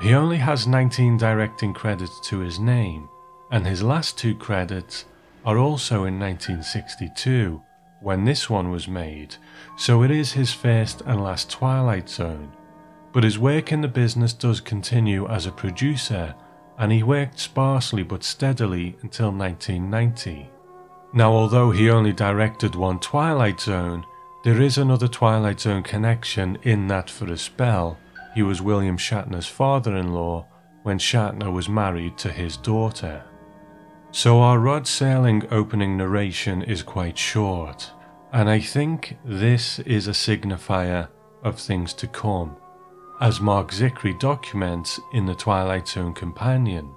He 0.00 0.14
only 0.14 0.38
has 0.38 0.66
19 0.66 1.16
directing 1.16 1.72
credits 1.72 2.20
to 2.28 2.40
his 2.40 2.58
name, 2.58 3.08
and 3.50 3.66
his 3.66 3.82
last 3.82 4.18
two 4.18 4.34
credits 4.34 5.04
are 5.44 5.58
also 5.58 6.04
in 6.04 6.18
1962, 6.18 7.62
when 8.00 8.24
this 8.24 8.50
one 8.50 8.70
was 8.70 8.88
made, 8.88 9.36
so 9.76 10.02
it 10.02 10.10
is 10.10 10.32
his 10.32 10.52
first 10.52 11.02
and 11.02 11.22
last 11.22 11.50
Twilight 11.50 12.08
Zone. 12.08 12.52
But 13.12 13.24
his 13.24 13.38
work 13.38 13.72
in 13.72 13.80
the 13.80 13.88
business 13.88 14.32
does 14.32 14.60
continue 14.60 15.28
as 15.28 15.46
a 15.46 15.52
producer, 15.52 16.34
and 16.78 16.90
he 16.90 17.02
worked 17.02 17.38
sparsely 17.38 18.02
but 18.02 18.24
steadily 18.24 18.96
until 19.02 19.30
1990. 19.30 20.50
Now, 21.14 21.32
although 21.32 21.70
he 21.70 21.90
only 21.90 22.12
directed 22.12 22.74
one 22.74 22.98
Twilight 22.98 23.60
Zone, 23.60 24.04
there 24.44 24.60
is 24.60 24.78
another 24.78 25.08
Twilight 25.08 25.60
Zone 25.60 25.82
connection 25.82 26.58
in 26.62 26.88
that 26.88 27.10
for 27.10 27.30
a 27.30 27.36
spell, 27.36 27.98
he 28.34 28.42
was 28.42 28.62
William 28.62 28.96
Shatner's 28.96 29.46
father 29.46 29.96
in 29.96 30.14
law 30.14 30.46
when 30.82 30.98
Shatner 30.98 31.52
was 31.52 31.68
married 31.68 32.16
to 32.18 32.32
his 32.32 32.56
daughter. 32.56 33.22
So, 34.14 34.40
our 34.40 34.58
Rod 34.58 34.84
Serling 34.84 35.50
opening 35.50 35.96
narration 35.96 36.60
is 36.60 36.82
quite 36.82 37.16
short, 37.16 37.90
and 38.30 38.50
I 38.50 38.60
think 38.60 39.16
this 39.24 39.78
is 39.78 40.06
a 40.06 40.10
signifier 40.10 41.08
of 41.42 41.58
things 41.58 41.94
to 41.94 42.06
come, 42.06 42.54
as 43.22 43.40
Marc 43.40 43.70
Zicree 43.72 44.20
documents 44.20 45.00
in 45.14 45.24
the 45.24 45.34
Twilight 45.34 45.88
Zone 45.88 46.12
Companion. 46.12 46.94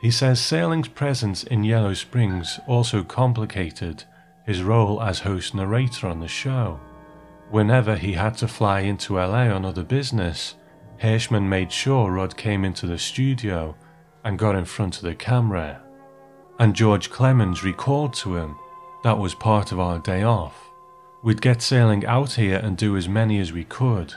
He 0.00 0.12
says 0.12 0.38
Serling's 0.38 0.86
presence 0.86 1.42
in 1.42 1.64
Yellow 1.64 1.94
Springs 1.94 2.60
also 2.68 3.02
complicated 3.02 4.04
his 4.46 4.62
role 4.62 5.02
as 5.02 5.18
host 5.18 5.52
narrator 5.52 6.06
on 6.06 6.20
the 6.20 6.28
show. 6.28 6.78
Whenever 7.50 7.96
he 7.96 8.12
had 8.12 8.36
to 8.38 8.46
fly 8.46 8.80
into 8.80 9.14
LA 9.14 9.48
on 9.48 9.64
other 9.64 9.82
business, 9.82 10.54
Hirschman 11.02 11.48
made 11.48 11.72
sure 11.72 12.12
Rod 12.12 12.36
came 12.36 12.64
into 12.64 12.86
the 12.86 12.98
studio 12.98 13.74
and 14.22 14.38
got 14.38 14.54
in 14.54 14.64
front 14.64 14.98
of 14.98 15.02
the 15.02 15.16
camera. 15.16 15.82
And 16.58 16.74
George 16.74 17.10
Clemens 17.10 17.62
recalled 17.62 18.14
to 18.14 18.36
him 18.36 18.56
that 19.02 19.18
was 19.18 19.34
part 19.34 19.72
of 19.72 19.78
our 19.78 19.98
day 19.98 20.22
off. 20.22 20.70
We'd 21.22 21.42
get 21.42 21.58
Serling 21.58 22.04
out 22.04 22.32
here 22.32 22.56
and 22.56 22.76
do 22.76 22.96
as 22.96 23.08
many 23.08 23.40
as 23.40 23.52
we 23.52 23.64
could, 23.64 24.14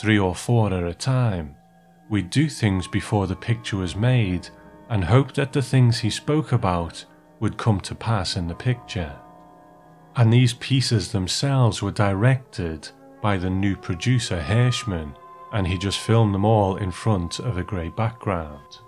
three 0.00 0.18
or 0.18 0.34
four 0.34 0.72
at 0.72 0.82
a 0.82 0.94
time. 0.94 1.54
We'd 2.08 2.30
do 2.30 2.48
things 2.48 2.86
before 2.86 3.26
the 3.26 3.36
picture 3.36 3.76
was 3.76 3.94
made 3.94 4.48
and 4.88 5.04
hoped 5.04 5.36
that 5.36 5.52
the 5.52 5.62
things 5.62 5.98
he 5.98 6.10
spoke 6.10 6.52
about 6.52 7.04
would 7.40 7.56
come 7.56 7.80
to 7.80 7.94
pass 7.94 8.36
in 8.36 8.48
the 8.48 8.54
picture. 8.54 9.14
And 10.16 10.32
these 10.32 10.54
pieces 10.54 11.12
themselves 11.12 11.82
were 11.82 11.90
directed 11.90 12.88
by 13.22 13.36
the 13.36 13.50
new 13.50 13.76
producer 13.76 14.40
Hirschman, 14.40 15.14
and 15.52 15.66
he 15.66 15.78
just 15.78 15.98
filmed 15.98 16.34
them 16.34 16.44
all 16.44 16.76
in 16.76 16.90
front 16.90 17.38
of 17.38 17.56
a 17.56 17.62
grey 17.62 17.88
background. 17.90 18.78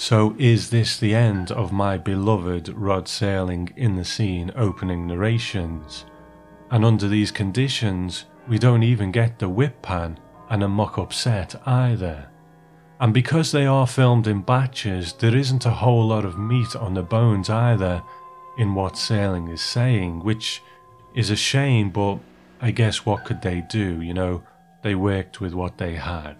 So, 0.00 0.34
is 0.38 0.70
this 0.70 0.96
the 0.96 1.14
end 1.14 1.52
of 1.52 1.72
my 1.72 1.98
beloved 1.98 2.70
Rod 2.70 3.04
Serling 3.04 3.70
in 3.76 3.96
the 3.96 4.04
scene 4.04 4.50
opening 4.56 5.06
narrations? 5.06 6.06
And 6.70 6.86
under 6.86 7.06
these 7.06 7.30
conditions, 7.30 8.24
we 8.48 8.58
don't 8.58 8.82
even 8.82 9.12
get 9.12 9.38
the 9.38 9.50
whip 9.50 9.82
pan 9.82 10.18
and 10.48 10.62
a 10.62 10.68
mock 10.68 10.96
up 10.96 11.12
set 11.12 11.54
either. 11.68 12.30
And 12.98 13.12
because 13.12 13.52
they 13.52 13.66
are 13.66 13.86
filmed 13.86 14.26
in 14.26 14.40
batches, 14.40 15.12
there 15.12 15.36
isn't 15.36 15.66
a 15.66 15.70
whole 15.82 16.06
lot 16.06 16.24
of 16.24 16.38
meat 16.38 16.74
on 16.74 16.94
the 16.94 17.02
bones 17.02 17.50
either 17.50 18.02
in 18.56 18.74
what 18.74 18.94
Serling 18.94 19.52
is 19.52 19.60
saying, 19.60 20.20
which 20.20 20.62
is 21.14 21.28
a 21.28 21.36
shame, 21.36 21.90
but 21.90 22.20
I 22.62 22.70
guess 22.70 23.04
what 23.04 23.26
could 23.26 23.42
they 23.42 23.66
do? 23.68 24.00
You 24.00 24.14
know, 24.14 24.44
they 24.80 24.94
worked 24.94 25.42
with 25.42 25.52
what 25.52 25.76
they 25.76 25.96
had. 25.96 26.36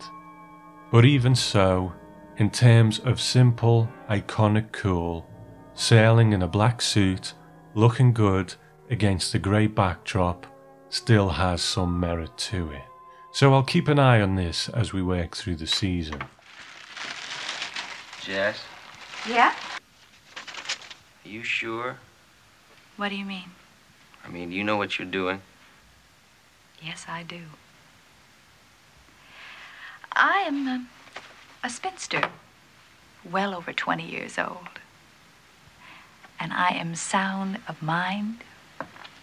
But 0.90 1.04
even 1.04 1.34
so, 1.34 1.92
in 2.36 2.50
terms 2.50 2.98
of 3.00 3.20
simple, 3.20 3.88
iconic 4.08 4.72
cool, 4.72 5.26
Serling 5.74 6.34
in 6.34 6.42
a 6.42 6.48
black 6.48 6.82
suit, 6.82 7.32
looking 7.74 8.12
good 8.12 8.54
against 8.90 9.32
the 9.32 9.38
grey 9.38 9.66
backdrop, 9.66 10.46
still 10.90 11.30
has 11.30 11.62
some 11.62 11.98
merit 11.98 12.36
to 12.36 12.70
it. 12.70 12.82
So 13.32 13.54
I'll 13.54 13.62
keep 13.62 13.88
an 13.88 13.98
eye 13.98 14.20
on 14.20 14.34
this 14.34 14.68
as 14.68 14.92
we 14.92 15.02
work 15.02 15.36
through 15.36 15.56
the 15.56 15.66
season. 15.66 16.20
Jess, 18.22 18.60
Yeah? 19.28 19.54
are 21.24 21.28
you 21.28 21.42
sure? 21.42 21.96
What 22.96 23.08
do 23.08 23.16
you 23.16 23.24
mean? 23.24 23.50
I 24.24 24.28
mean, 24.28 24.52
you 24.52 24.62
know 24.64 24.76
what 24.76 24.98
you're 24.98 25.08
doing? 25.08 25.40
Yes, 26.82 27.06
I 27.08 27.22
do. 27.22 27.40
I 30.12 30.44
am 30.46 30.68
um, 30.68 30.88
a 31.62 31.68
spinster, 31.70 32.30
well 33.30 33.54
over 33.54 33.72
20 33.72 34.04
years 34.04 34.38
old. 34.38 34.80
And 36.38 36.52
I 36.52 36.70
am 36.70 36.94
sound 36.94 37.58
of 37.68 37.82
mind 37.82 38.38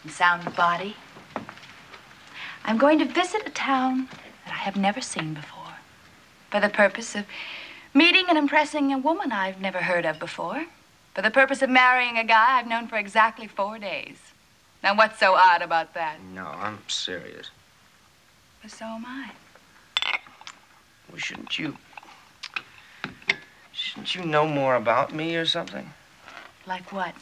and 0.03 0.11
sound 0.11 0.45
of 0.45 0.55
body. 0.55 0.95
I'm 2.63 2.77
going 2.77 2.99
to 2.99 3.05
visit 3.05 3.47
a 3.47 3.49
town 3.49 4.07
that 4.45 4.53
I 4.53 4.57
have 4.57 4.75
never 4.75 5.01
seen 5.01 5.33
before 5.33 5.57
for 6.51 6.59
the 6.59 6.69
purpose 6.69 7.15
of 7.15 7.25
meeting 7.93 8.25
and 8.29 8.37
impressing 8.37 8.93
a 8.93 8.97
woman 8.97 9.31
I've 9.31 9.59
never 9.59 9.79
heard 9.79 10.05
of 10.05 10.19
before, 10.19 10.65
for 11.15 11.21
the 11.21 11.31
purpose 11.31 11.61
of 11.63 11.69
marrying 11.69 12.17
a 12.17 12.23
guy 12.23 12.59
I've 12.59 12.67
known 12.67 12.87
for 12.87 12.97
exactly 12.97 13.47
four 13.47 13.79
days. 13.79 14.17
Now, 14.83 14.95
what's 14.95 15.19
so 15.19 15.33
odd 15.33 15.63
about 15.63 15.95
that? 15.95 16.21
No, 16.33 16.45
I'm 16.45 16.77
serious. 16.87 17.49
But 18.61 18.71
so 18.71 18.85
am 18.85 19.05
I. 19.05 19.31
Well, 21.09 21.17
shouldn't 21.17 21.57
you. 21.57 21.75
Shouldn't 23.97 24.13
you 24.13 24.31
know 24.31 24.47
more 24.47 24.75
about 24.75 25.11
me 25.11 25.35
or 25.35 25.45
something? 25.45 25.91
Like 26.67 26.91
what? 26.91 27.15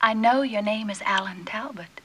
I 0.00 0.12
know 0.12 0.42
your 0.42 0.60
name 0.60 0.90
is 0.90 1.00
Alan 1.02 1.44
Talbot. 1.44 2.00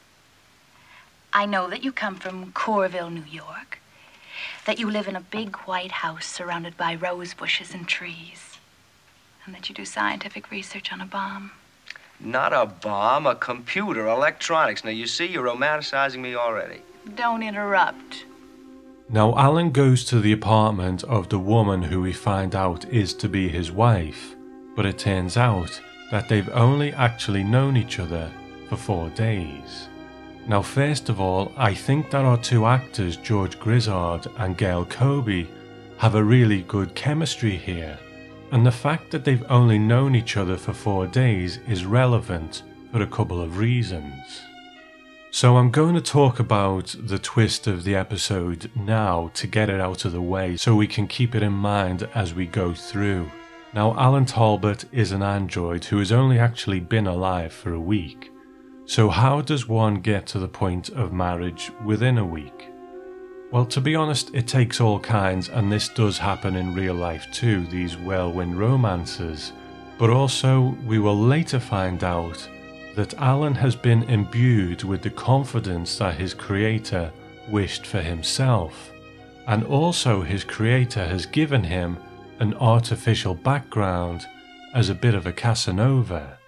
I 1.33 1.47
know 1.47 1.67
that 1.69 1.83
you 1.83 1.91
come 1.91 2.15
from 2.15 2.51
Corville, 2.51 3.09
New 3.09 3.23
York. 3.23 3.79
That 4.65 4.77
you 4.77 4.91
live 4.91 5.07
in 5.07 5.15
a 5.15 5.21
big 5.21 5.55
white 5.65 5.91
house 5.91 6.27
surrounded 6.27 6.77
by 6.77 6.93
rose 6.93 7.33
bushes 7.33 7.73
and 7.73 7.87
trees. 7.87 8.59
And 9.45 9.55
that 9.55 9.67
you 9.67 9.73
do 9.73 9.83
scientific 9.83 10.51
research 10.51 10.93
on 10.93 11.01
a 11.01 11.05
bomb. 11.07 11.51
Not 12.19 12.53
a 12.53 12.67
bomb, 12.67 13.25
a 13.25 13.33
computer, 13.33 14.07
electronics. 14.07 14.83
Now, 14.83 14.91
you 14.91 15.07
see, 15.07 15.25
you're 15.25 15.47
romanticizing 15.47 16.19
me 16.19 16.35
already. 16.35 16.81
Don't 17.15 17.41
interrupt. 17.41 18.25
Now, 19.09 19.33
Alan 19.37 19.71
goes 19.71 20.03
to 20.05 20.19
the 20.19 20.33
apartment 20.33 21.05
of 21.05 21.29
the 21.29 21.39
woman 21.39 21.81
who 21.81 22.01
we 22.01 22.11
find 22.11 22.53
out 22.53 22.89
is 22.89 23.13
to 23.15 23.29
be 23.29 23.47
his 23.47 23.71
wife, 23.71 24.35
but 24.75 24.85
it 24.85 24.97
turns 24.97 25.37
out 25.37 25.79
that 26.11 26.27
they've 26.27 26.49
only 26.49 26.91
actually 26.91 27.43
known 27.43 27.77
each 27.77 27.99
other 27.99 28.29
for 28.67 28.75
four 28.75 29.09
days. 29.11 29.87
Now, 30.45 30.61
first 30.61 31.07
of 31.07 31.21
all, 31.21 31.53
I 31.55 31.73
think 31.73 32.11
that 32.11 32.25
our 32.25 32.37
two 32.37 32.65
actors, 32.65 33.15
George 33.15 33.57
Grizzard 33.59 34.27
and 34.37 34.57
Gail 34.57 34.83
Kobe, 34.83 35.47
have 35.97 36.15
a 36.15 36.23
really 36.23 36.63
good 36.63 36.93
chemistry 36.93 37.55
here, 37.55 37.97
and 38.51 38.65
the 38.65 38.71
fact 38.71 39.11
that 39.11 39.23
they've 39.23 39.49
only 39.49 39.79
known 39.79 40.15
each 40.15 40.35
other 40.35 40.57
for 40.57 40.73
four 40.73 41.07
days 41.07 41.59
is 41.65 41.85
relevant 41.85 42.63
for 42.91 43.01
a 43.01 43.07
couple 43.07 43.41
of 43.41 43.57
reasons. 43.57 44.41
So, 45.39 45.57
I'm 45.57 45.69
going 45.69 45.93
to 45.93 46.01
talk 46.01 46.39
about 46.39 46.95
the 46.97 47.19
twist 47.19 47.67
of 47.67 47.83
the 47.83 47.95
episode 47.95 48.71
now 48.75 49.29
to 49.35 49.45
get 49.45 49.69
it 49.69 49.79
out 49.79 50.03
of 50.03 50.11
the 50.11 50.19
way 50.19 50.57
so 50.57 50.73
we 50.73 50.87
can 50.87 51.05
keep 51.05 51.35
it 51.35 51.43
in 51.43 51.53
mind 51.53 52.09
as 52.15 52.33
we 52.33 52.47
go 52.47 52.73
through. 52.73 53.29
Now, 53.71 53.95
Alan 53.99 54.25
Talbot 54.25 54.85
is 54.91 55.11
an 55.11 55.21
android 55.21 55.85
who 55.85 55.99
has 55.99 56.11
only 56.11 56.39
actually 56.39 56.79
been 56.79 57.05
alive 57.05 57.53
for 57.53 57.71
a 57.71 57.79
week. 57.79 58.31
So, 58.85 59.09
how 59.09 59.41
does 59.41 59.67
one 59.67 60.01
get 60.01 60.25
to 60.25 60.39
the 60.39 60.47
point 60.47 60.89
of 60.89 61.13
marriage 61.13 61.69
within 61.85 62.17
a 62.17 62.25
week? 62.25 62.71
Well, 63.51 63.67
to 63.67 63.79
be 63.79 63.95
honest, 63.95 64.33
it 64.33 64.47
takes 64.47 64.81
all 64.81 64.99
kinds, 64.99 65.49
and 65.49 65.71
this 65.71 65.87
does 65.87 66.17
happen 66.17 66.55
in 66.55 66.73
real 66.73 66.95
life 66.95 67.31
too, 67.31 67.67
these 67.67 67.95
whirlwind 67.95 68.57
romances. 68.57 69.53
But 69.99 70.09
also, 70.09 70.75
we 70.87 70.97
will 70.97 71.15
later 71.15 71.59
find 71.59 72.03
out 72.03 72.49
that 72.97 73.13
Alan 73.19 73.53
has 73.53 73.75
been 73.75 74.01
imbued 74.09 74.83
with 74.83 75.03
the 75.03 75.11
confidence 75.11 75.99
that 75.99 76.15
his 76.15 76.33
creator 76.33 77.11
wished 77.47 77.85
for 77.85 78.01
himself, 78.01 78.91
and 79.45 79.63
also 79.63 80.23
his 80.23 80.43
creator 80.43 81.05
has 81.05 81.27
given 81.27 81.63
him 81.63 81.95
an 82.39 82.55
artificial 82.55 83.35
background 83.35 84.25
as 84.73 84.89
a 84.89 84.95
bit 84.95 85.13
of 85.13 85.27
a 85.27 85.31
Casanova. 85.31 86.39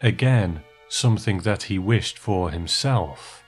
Again, 0.00 0.62
something 0.88 1.38
that 1.38 1.64
he 1.64 1.80
wished 1.80 2.16
for 2.16 2.52
himself. 2.52 3.42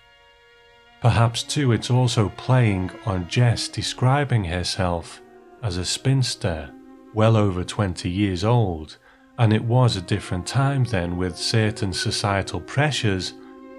Perhaps 1.00 1.44
too 1.44 1.70
it's 1.70 1.88
also 1.88 2.30
playing 2.30 2.90
on 3.06 3.28
Jess 3.28 3.68
describing 3.68 4.42
herself 4.42 5.22
as 5.62 5.76
a 5.76 5.84
spinster, 5.84 6.68
well 7.14 7.36
over 7.36 7.62
20 7.62 8.10
years 8.10 8.42
old, 8.42 8.96
and 9.40 9.54
it 9.54 9.64
was 9.64 9.96
a 9.96 10.02
different 10.02 10.46
time 10.46 10.84
then 10.84 11.16
with 11.16 11.36
certain 11.36 11.94
societal 11.94 12.60
pressures, 12.60 13.32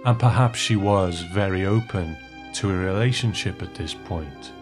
and 0.06 0.20
perhaps 0.20 0.58
she 0.58 0.76
was 0.76 1.22
very 1.22 1.68
open 1.68 2.18
to 2.52 2.72
a 2.72 2.76
relationship 2.76 3.62
at 3.62 3.76
this 3.76 3.94
point. 3.94 4.54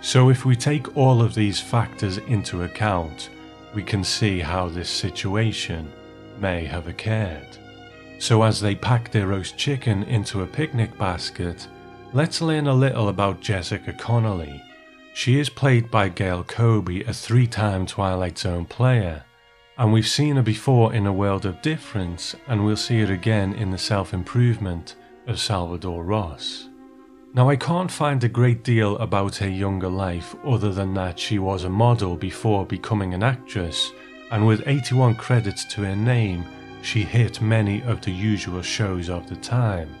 So, 0.00 0.30
if 0.30 0.46
we 0.46 0.56
take 0.56 0.96
all 0.96 1.20
of 1.20 1.34
these 1.34 1.60
factors 1.60 2.16
into 2.16 2.62
account, 2.62 3.28
we 3.74 3.82
can 3.82 4.02
see 4.02 4.40
how 4.40 4.68
this 4.70 4.88
situation 4.88 5.92
may 6.40 6.64
have 6.64 6.88
occurred. 6.88 7.58
So, 8.18 8.42
as 8.42 8.58
they 8.58 8.74
pack 8.74 9.10
their 9.10 9.26
roast 9.26 9.58
chicken 9.58 10.04
into 10.04 10.40
a 10.40 10.46
picnic 10.46 10.96
basket, 10.96 11.68
let's 12.14 12.40
learn 12.40 12.66
a 12.66 12.74
little 12.74 13.10
about 13.10 13.42
Jessica 13.42 13.92
Connolly. 13.92 14.62
She 15.12 15.38
is 15.38 15.50
played 15.50 15.90
by 15.90 16.08
Gail 16.08 16.44
Kobe, 16.44 17.02
a 17.02 17.12
three 17.12 17.46
time 17.46 17.84
Twilight 17.84 18.38
Zone 18.38 18.64
player, 18.64 19.25
and 19.78 19.92
we've 19.92 20.08
seen 20.08 20.36
her 20.36 20.42
before 20.42 20.94
in 20.94 21.06
A 21.06 21.12
World 21.12 21.44
of 21.44 21.60
Difference, 21.60 22.34
and 22.48 22.64
we'll 22.64 22.76
see 22.76 23.00
her 23.02 23.12
again 23.12 23.52
in 23.52 23.70
The 23.70 23.78
Self 23.78 24.14
Improvement 24.14 24.96
of 25.26 25.38
Salvador 25.38 26.02
Ross. 26.02 26.68
Now, 27.34 27.50
I 27.50 27.56
can't 27.56 27.90
find 27.90 28.24
a 28.24 28.28
great 28.28 28.64
deal 28.64 28.96
about 28.96 29.36
her 29.36 29.48
younger 29.48 29.90
life 29.90 30.34
other 30.46 30.72
than 30.72 30.94
that 30.94 31.18
she 31.18 31.38
was 31.38 31.64
a 31.64 31.68
model 31.68 32.16
before 32.16 32.64
becoming 32.64 33.12
an 33.12 33.22
actress, 33.22 33.92
and 34.30 34.46
with 34.46 34.66
81 34.66 35.16
credits 35.16 35.64
to 35.74 35.82
her 35.82 35.96
name, 35.96 36.46
she 36.80 37.02
hit 37.02 37.42
many 37.42 37.82
of 37.82 38.00
the 38.00 38.12
usual 38.12 38.62
shows 38.62 39.10
of 39.10 39.28
the 39.28 39.36
time. 39.36 39.94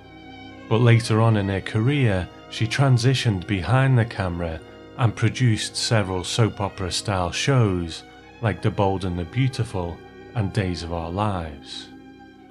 But 0.70 0.80
later 0.80 1.20
on 1.20 1.36
in 1.36 1.48
her 1.48 1.60
career, 1.60 2.26
she 2.48 2.66
transitioned 2.66 3.46
behind 3.46 3.98
the 3.98 4.04
camera 4.06 4.58
and 4.96 5.14
produced 5.14 5.76
several 5.76 6.24
soap 6.24 6.60
opera 6.62 6.90
style 6.90 7.30
shows 7.30 8.04
like 8.42 8.62
The 8.62 8.70
Bold 8.70 9.04
and 9.04 9.18
the 9.18 9.24
Beautiful 9.24 9.96
and 10.34 10.52
Days 10.52 10.82
of 10.82 10.92
Our 10.92 11.10
Lives. 11.10 11.88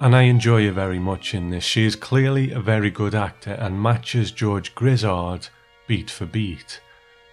And 0.00 0.14
I 0.14 0.22
enjoy 0.22 0.66
her 0.66 0.72
very 0.72 0.98
much 0.98 1.34
in 1.34 1.50
this. 1.50 1.64
She 1.64 1.86
is 1.86 1.96
clearly 1.96 2.50
a 2.50 2.60
very 2.60 2.90
good 2.90 3.14
actor 3.14 3.52
and 3.52 3.80
matches 3.80 4.30
George 4.30 4.74
Grizzard 4.74 5.48
beat 5.86 6.10
for 6.10 6.26
beat. 6.26 6.80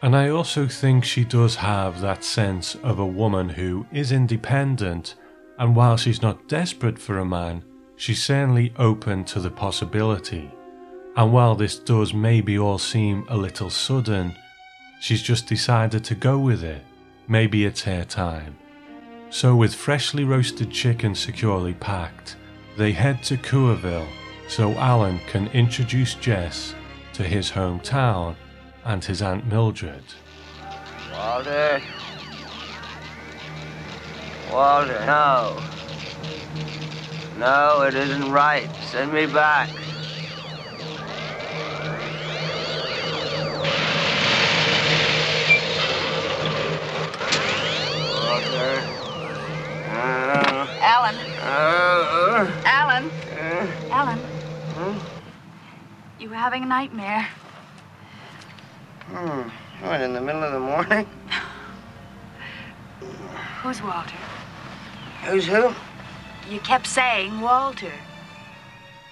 And 0.01 0.15
I 0.15 0.29
also 0.29 0.67
think 0.67 1.03
she 1.03 1.23
does 1.23 1.55
have 1.55 2.01
that 2.01 2.23
sense 2.23 2.75
of 2.75 2.99
a 2.99 3.05
woman 3.05 3.49
who 3.49 3.85
is 3.91 4.11
independent, 4.11 5.15
and 5.57 5.75
while 5.75 5.97
she's 5.97 6.21
not 6.21 6.47
desperate 6.47 6.99
for 6.99 7.19
a 7.19 7.25
man, 7.25 7.63
she's 7.95 8.23
certainly 8.23 8.73
open 8.77 9.23
to 9.25 9.39
the 9.39 9.49
possibility. 9.49 10.51
And 11.15 11.31
while 11.31 11.55
this 11.55 11.79
does 11.79 12.13
maybe 12.13 12.57
all 12.57 12.77
seem 12.77 13.25
a 13.29 13.37
little 13.37 13.69
sudden, 13.69 14.35
she's 14.99 15.21
just 15.21 15.47
decided 15.47 16.03
to 16.05 16.15
go 16.15 16.37
with 16.37 16.63
it. 16.63 16.83
Maybe 17.27 17.65
it's 17.65 17.83
her 17.83 18.03
time. 18.03 18.57
So, 19.29 19.55
with 19.55 19.73
freshly 19.73 20.23
roasted 20.23 20.71
chicken 20.71 21.15
securely 21.15 21.73
packed, 21.73 22.35
they 22.77 22.91
head 22.91 23.23
to 23.23 23.37
Coorville 23.37 24.07
so 24.47 24.73
Alan 24.73 25.19
can 25.27 25.47
introduce 25.47 26.15
Jess 26.15 26.75
to 27.13 27.23
his 27.23 27.51
hometown 27.51 28.35
and 28.85 29.03
his 29.03 29.21
Aunt 29.21 29.47
Mildred. 29.47 30.03
Walter. 31.11 31.81
Walter, 34.51 35.05
no. 35.05 35.61
No, 37.37 37.83
it 37.87 37.95
isn't 37.95 38.31
right. 38.31 38.69
Send 38.91 39.13
me 39.13 39.25
back. 39.25 39.69
Alan, 50.03 51.15
uh, 51.39 52.51
Alan, 52.65 53.09
uh, 53.09 53.67
Alan. 53.89 54.19
You 56.19 56.29
were 56.29 56.35
having 56.35 56.63
a 56.63 56.65
nightmare. 56.65 57.27
hmm. 59.07 59.49
What, 59.85 60.01
in 60.01 60.13
the 60.13 60.21
middle 60.21 60.43
of 60.43 60.53
the 60.53 60.59
morning? 60.59 61.07
Who's 63.61 63.81
Walter? 63.81 64.15
Who's 65.25 65.47
who? 65.47 65.73
You 66.49 66.59
kept 66.59 66.87
saying 66.87 67.39
Walter. 67.39 67.91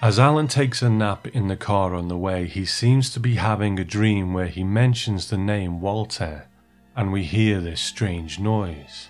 As 0.01 0.19
Alan 0.19 0.47
takes 0.47 0.81
a 0.81 0.89
nap 0.89 1.27
in 1.27 1.47
the 1.47 1.55
car 1.55 1.93
on 1.93 2.07
the 2.07 2.17
way, 2.17 2.47
he 2.47 2.65
seems 2.65 3.09
to 3.11 3.19
be 3.19 3.35
having 3.35 3.79
a 3.79 3.85
dream 3.85 4.33
where 4.33 4.47
he 4.47 4.63
mentions 4.63 5.29
the 5.29 5.37
name 5.37 5.79
Walter, 5.79 6.47
and 6.95 7.13
we 7.13 7.23
hear 7.23 7.61
this 7.61 7.79
strange 7.79 8.39
noise. 8.39 9.07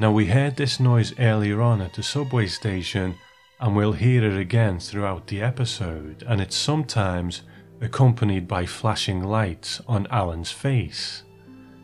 Now, 0.00 0.10
we 0.10 0.28
heard 0.28 0.56
this 0.56 0.80
noise 0.80 1.12
earlier 1.18 1.60
on 1.60 1.82
at 1.82 1.92
the 1.92 2.02
subway 2.02 2.46
station, 2.46 3.16
and 3.60 3.76
we'll 3.76 3.92
hear 3.92 4.24
it 4.24 4.40
again 4.40 4.80
throughout 4.80 5.26
the 5.26 5.42
episode, 5.42 6.24
and 6.26 6.40
it's 6.40 6.56
sometimes 6.56 7.42
accompanied 7.82 8.48
by 8.48 8.64
flashing 8.64 9.22
lights 9.22 9.82
on 9.86 10.06
Alan's 10.06 10.50
face. 10.50 11.24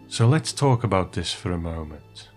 So 0.09 0.26
let's 0.26 0.55
talk 0.55 0.83
about 0.83 1.12
this 1.12 1.35
for 1.35 1.52
a 1.52 1.59
moment. 1.59 2.31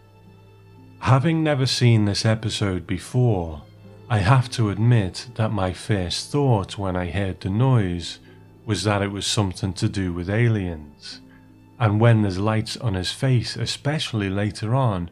Having 0.99 1.45
never 1.45 1.65
seen 1.65 2.03
this 2.03 2.25
episode 2.25 2.85
before, 2.85 3.61
I 4.09 4.17
have 4.17 4.51
to 4.51 4.71
admit 4.71 5.27
that 5.35 5.53
my 5.53 5.71
first 5.71 6.29
thought 6.29 6.77
when 6.77 6.97
I 6.97 7.09
heard 7.09 7.39
the 7.39 7.49
noise 7.49 8.19
was 8.65 8.83
that 8.83 9.01
it 9.01 9.13
was 9.13 9.25
something 9.25 9.71
to 9.75 9.87
do 9.87 10.11
with 10.11 10.29
aliens. 10.29 11.21
And 11.79 12.01
when 12.01 12.23
there's 12.23 12.37
lights 12.37 12.75
on 12.75 12.95
his 12.95 13.13
face, 13.13 13.55
especially 13.55 14.29
later 14.29 14.75
on, 14.75 15.09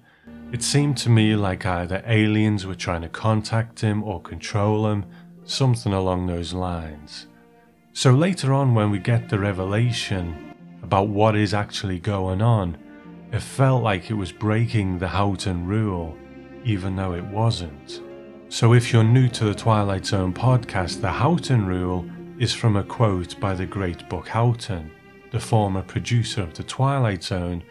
it 0.52 0.64
seemed 0.64 0.98
to 0.98 1.10
me 1.10 1.36
like 1.36 1.66
either 1.66 2.02
aliens 2.06 2.66
were 2.66 2.76
trying 2.76 3.02
to 3.02 3.10
contact 3.10 3.82
him 3.82 4.04
or 4.04 4.22
control 4.22 4.90
him, 4.90 5.06
something 5.44 5.94
along 5.94 6.28
those 6.28 6.54
lines. 6.54 7.28
So 7.94 8.12
later 8.12 8.54
on, 8.54 8.74
when 8.74 8.92
we 8.92 9.00
get 9.00 9.28
the 9.28 9.40
revelation 9.40 10.56
about 10.84 11.10
what 11.10 11.36
is 11.36 11.54
actually 11.54 12.00
going 12.00 12.42
on, 12.42 12.78
it 13.34 13.42
felt 13.42 13.84
like 13.84 14.10
it 14.10 14.14
was 14.14 14.32
breaking 14.32 15.00
the 15.00 15.08
Houghton 15.08 15.66
rule, 15.66 16.16
even 16.64 16.96
though 16.96 17.14
it 17.14 17.26
wasn't. 17.26 18.02
So 18.50 18.74
if 18.74 18.94
you're 18.94 19.04
new 19.04 19.28
to 19.30 19.46
the 19.46 19.56
Twilight 19.56 20.06
Zone 20.06 20.34
podcast, 20.34 21.02
the 21.02 21.12
Houghton 21.12 21.66
rule 21.66 22.10
is 22.40 22.54
from 22.54 22.78
a 22.78 22.84
quote 22.84 23.38
by 23.42 23.54
the 23.54 23.66
great 23.66 24.08
Buck 24.08 24.30
Houghton, 24.30 24.92
the 25.32 25.40
former 25.40 25.82
producer 25.82 26.42
of 26.42 26.54
the 26.54 26.64
Twilight 26.64 27.24
Zone, 27.24 27.64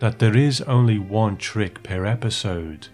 that 0.00 0.18
there 0.18 0.36
is 0.36 0.60
only 0.62 0.98
one 0.98 1.36
trick 1.36 1.82
per 1.82 2.04
episode. 2.04 2.88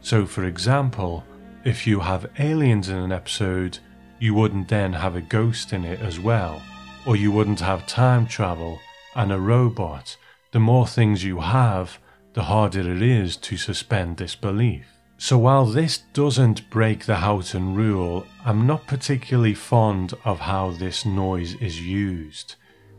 So, 0.00 0.26
for 0.26 0.44
example, 0.44 1.24
if 1.64 1.86
you 1.86 2.00
have 2.00 2.30
aliens 2.38 2.88
in 2.88 2.96
an 2.96 3.12
episode, 3.12 3.78
you 4.18 4.34
wouldn't 4.34 4.68
then 4.68 4.92
have 4.92 5.14
a 5.16 5.20
ghost 5.20 5.72
in 5.72 5.84
it 5.84 6.00
as 6.00 6.18
well, 6.18 6.62
or 7.06 7.16
you 7.16 7.30
wouldn't 7.30 7.60
have 7.60 7.86
time 7.86 8.26
travel 8.26 8.80
and 9.14 9.32
a 9.32 9.38
robot. 9.38 10.16
The 10.52 10.60
more 10.60 10.86
things 10.86 11.24
you 11.24 11.40
have, 11.40 11.98
the 12.32 12.44
harder 12.44 12.80
it 12.80 13.02
is 13.02 13.36
to 13.36 13.56
suspend 13.56 14.16
disbelief. 14.16 14.86
So, 15.18 15.36
while 15.36 15.66
this 15.66 15.98
doesn't 16.12 16.70
break 16.70 17.04
the 17.04 17.16
Houghton 17.16 17.74
rule, 17.74 18.24
I'm 18.44 18.66
not 18.66 18.86
particularly 18.86 19.54
fond 19.54 20.14
of 20.24 20.38
how 20.38 20.70
this 20.70 21.04
noise 21.04 21.54
is 21.54 21.80
used. 21.80 22.54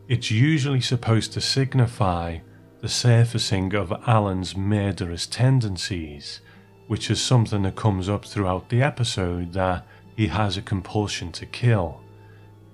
It's 0.10 0.30
usually 0.30 0.82
supposed 0.82 1.32
to 1.34 1.41
signify 1.41 2.39
the 2.82 2.89
surfacing 2.89 3.76
of 3.76 3.92
Alan's 4.08 4.56
murderous 4.56 5.28
tendencies, 5.28 6.39
which 6.88 7.12
is 7.12 7.22
something 7.22 7.63
that 7.63 7.76
comes 7.76 8.08
up 8.08 8.26
throughout 8.26 8.70
the 8.70 8.82
episode 8.82 9.54
that 9.54 9.86
he 10.15 10.28
has 10.28 10.58
a 10.58 10.62
compulsion 10.62 11.32
to 11.34 11.46
kill. 11.46 12.02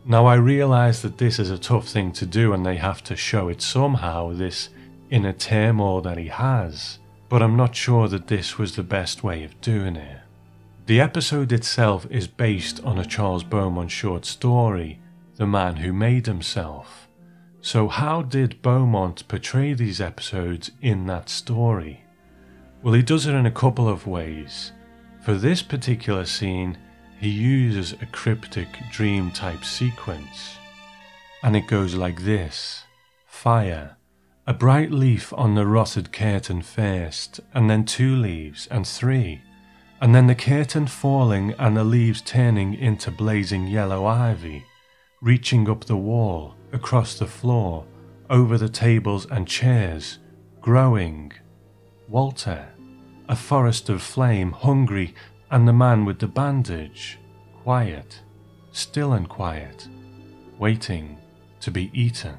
Now, 0.05 0.27
I 0.27 0.35
realise 0.35 1.01
that 1.01 1.17
this 1.17 1.39
is 1.39 1.49
a 1.49 1.57
tough 1.57 1.87
thing 1.87 2.11
to 2.13 2.25
do 2.25 2.53
and 2.53 2.63
they 2.65 2.75
have 2.77 3.03
to 3.05 3.15
show 3.15 3.49
it 3.49 3.61
somehow, 3.61 4.33
this 4.33 4.69
inner 5.09 5.33
turmoil 5.33 6.01
that 6.01 6.19
he 6.19 6.27
has, 6.27 6.99
but 7.27 7.41
I'm 7.41 7.57
not 7.57 7.75
sure 7.75 8.07
that 8.07 8.27
this 8.27 8.59
was 8.59 8.75
the 8.75 8.83
best 8.83 9.23
way 9.23 9.43
of 9.43 9.59
doing 9.61 9.95
it. 9.95 10.19
The 10.85 11.01
episode 11.01 11.51
itself 11.51 12.05
is 12.11 12.27
based 12.27 12.83
on 12.83 12.99
a 12.99 13.05
Charles 13.05 13.43
Beaumont 13.43 13.89
short 13.89 14.25
story, 14.25 14.99
The 15.37 15.47
Man 15.47 15.77
Who 15.77 15.91
Made 15.91 16.27
Himself. 16.27 17.04
So, 17.65 17.87
how 17.87 18.21
did 18.21 18.61
Beaumont 18.61 19.27
portray 19.27 19.73
these 19.73 19.99
episodes 19.99 20.69
in 20.83 21.07
that 21.07 21.29
story? 21.29 22.03
Well, 22.83 22.93
he 22.93 23.01
does 23.01 23.25
it 23.25 23.33
in 23.33 23.47
a 23.47 23.51
couple 23.51 23.89
of 23.89 24.05
ways. 24.05 24.71
For 25.21 25.33
this 25.33 25.63
particular 25.63 26.25
scene, 26.25 26.77
he 27.19 27.29
uses 27.29 27.93
a 27.93 28.05
cryptic 28.05 28.67
dream 28.91 29.31
type 29.31 29.65
sequence. 29.65 30.57
And 31.41 31.55
it 31.55 31.65
goes 31.65 31.95
like 31.95 32.21
this 32.21 32.83
Fire, 33.25 33.97
a 34.45 34.53
bright 34.53 34.91
leaf 34.91 35.33
on 35.33 35.55
the 35.55 35.65
rotted 35.65 36.13
curtain 36.13 36.61
first, 36.61 37.39
and 37.51 37.67
then 37.67 37.83
two 37.83 38.15
leaves, 38.15 38.67
and 38.67 38.85
three, 38.85 39.41
and 39.99 40.13
then 40.13 40.27
the 40.27 40.35
curtain 40.35 40.85
falling 40.85 41.55
and 41.57 41.75
the 41.75 41.83
leaves 41.83 42.21
turning 42.21 42.75
into 42.75 43.09
blazing 43.09 43.65
yellow 43.65 44.05
ivy, 44.05 44.65
reaching 45.25 45.67
up 45.67 45.83
the 45.85 45.97
wall, 45.97 46.53
across 46.71 47.17
the 47.17 47.25
floor, 47.25 47.83
over 48.29 48.59
the 48.59 48.69
tables 48.69 49.25
and 49.31 49.47
chairs, 49.47 50.19
growing. 50.61 51.33
Walter, 52.07 52.67
a 53.27 53.35
forest 53.35 53.89
of 53.89 54.03
flame, 54.03 54.51
hungry, 54.51 55.15
and 55.49 55.67
the 55.67 55.73
man 55.73 56.05
with 56.05 56.19
the 56.19 56.27
bandage, 56.27 57.17
quiet, 57.63 58.21
still 58.71 59.13
and 59.13 59.27
quiet, 59.27 59.87
waiting 60.59 61.17
to 61.59 61.71
be 61.71 61.89
eaten. 61.91 62.35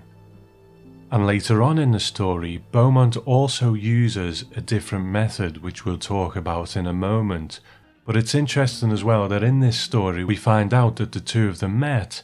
And 1.11 1.27
later 1.27 1.65
on 1.65 1.81
in 1.81 1.91
the 1.91 1.99
story, 1.99 2.63
Beaumont 2.71 3.17
also 3.27 3.75
uses 3.75 4.45
a 4.55 4.61
different 4.61 5.07
method, 5.07 5.61
which 5.61 5.85
we'll 5.85 5.99
talk 5.99 6.37
about 6.37 6.77
in 6.77 6.87
a 6.87 6.93
moment. 6.93 7.59
But 8.05 8.17
it's 8.17 8.37
interesting 8.37 8.93
as 8.93 9.03
well 9.03 9.27
that 9.27 9.43
in 9.43 9.59
this 9.59 9.77
story, 9.77 10.23
we 10.23 10.37
find 10.37 10.73
out 10.73 10.95
that 10.97 11.11
the 11.11 11.19
two 11.19 11.49
of 11.49 11.59
them 11.59 11.81
met 11.81 12.23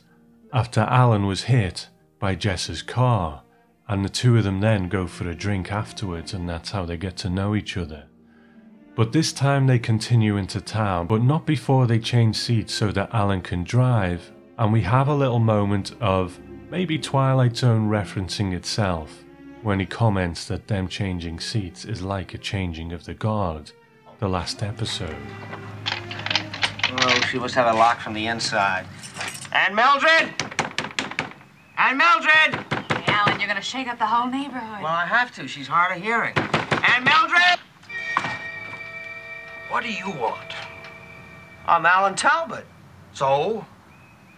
after 0.53 0.81
Alan 0.83 1.27
was 1.27 1.45
hit 1.45 1.89
by 2.19 2.35
Jess's 2.35 2.83
car, 2.83 3.43
and 3.89 4.05
the 4.05 4.09
two 4.09 4.37
of 4.37 4.45
them 4.45 4.61
then 4.61 4.89
go 4.89 5.07
for 5.07 5.29
a 5.29 5.35
drink 5.35 5.73
afterwards, 5.73 6.35
and 6.35 6.49
that's 6.49 6.71
how 6.71 6.85
they 6.85 6.97
get 6.97 7.17
to 7.19 7.31
know 7.31 7.55
each 7.55 7.77
other. 7.77 8.07
But 8.95 9.13
this 9.13 9.33
time 9.33 9.67
they 9.67 9.79
continue 9.79 10.37
into 10.37 10.61
town, 10.61 11.07
but 11.07 11.23
not 11.23 11.47
before 11.47 11.87
they 11.87 11.99
change 11.99 12.37
seats 12.37 12.75
so 12.75 12.93
that 12.93 13.15
Alan 13.15 13.41
can 13.41 13.65
drive, 13.65 14.31
and 14.59 14.73
we 14.73 14.83
have 14.83 15.09
a 15.09 15.15
little 15.15 15.39
moment 15.39 15.95
of 16.01 16.39
maybe 16.71 16.99
Twilight 16.99 17.57
Zone 17.57 17.89
referencing 17.89 18.53
itself 18.53 19.25
when 19.63 19.81
he 19.81 19.87
comments 19.87 20.47
that 20.47 20.69
them 20.69 20.89
changing 20.89 21.41
seats 21.41 21.85
is 21.85 22.03
like 22.03 22.35
a 22.35 22.39
changing 22.39 22.93
of 22.93 23.05
the 23.05 23.15
guard, 23.15 23.73
the 24.19 24.29
last 24.29 24.63
episode. 24.63 25.17
Oh, 26.99 27.21
she 27.31 27.39
must 27.39 27.55
have 27.55 27.75
a 27.75 27.79
lock 27.79 28.01
from 28.01 28.13
the 28.13 28.27
inside. 28.27 28.87
And 29.53 29.77
Mildred! 29.77 30.33
And 31.77 31.99
Mildred! 31.99 32.55
Hey, 33.05 33.13
Alan, 33.13 33.39
you're 33.39 33.49
gonna 33.49 33.61
shake 33.61 33.87
up 33.87 33.99
the 33.99 34.07
whole 34.07 34.27
neighborhood. 34.27 34.83
Well, 34.83 34.93
I 34.93 35.05
have 35.05 35.31
to. 35.35 35.47
She's 35.47 35.69
hard 35.69 35.95
of 35.95 36.03
hearing. 36.03 36.33
And 36.37 37.05
Mildred! 37.05 37.61
What 39.69 39.83
do 39.83 39.93
you 39.93 40.11
want? 40.19 40.55
I'm 41.67 41.85
Alan 41.85 42.15
Talbot. 42.15 42.65
So? 43.13 43.67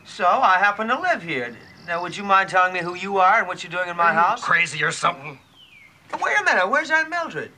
So, 0.05 0.27
I 0.27 0.59
happen 0.59 0.88
to 0.88 1.00
live 1.00 1.22
here. 1.22 1.57
Now, 1.87 2.03
would 2.03 2.16
you 2.16 2.24
mind 2.24 2.48
telling 2.48 2.72
me 2.72 2.81
who 2.81 2.96
you 2.96 3.18
are 3.18 3.38
and 3.38 3.46
what 3.46 3.62
you're 3.62 3.70
doing 3.70 3.88
in 3.88 3.96
my 3.96 4.11
Are 4.11 4.12
you 4.12 4.18
house? 4.18 4.42
Crazy 4.42 4.83
or 4.83 4.90
something? 4.90 5.38
Wait 6.20 6.35
a 6.40 6.44
minute. 6.44 6.68
Where's 6.68 6.90
Aunt 6.90 7.09
Mildred? 7.09 7.53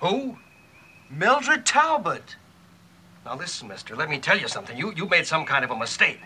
Who? 0.00 0.36
Mildred 1.10 1.64
Talbot. 1.64 2.34
Now 3.24 3.36
listen, 3.36 3.68
mister, 3.68 3.94
let 3.94 4.10
me 4.10 4.18
tell 4.18 4.38
you 4.38 4.48
something. 4.48 4.76
You 4.76 4.92
you 4.96 5.06
made 5.06 5.26
some 5.26 5.44
kind 5.44 5.64
of 5.64 5.70
a 5.70 5.76
mistake. 5.76 6.20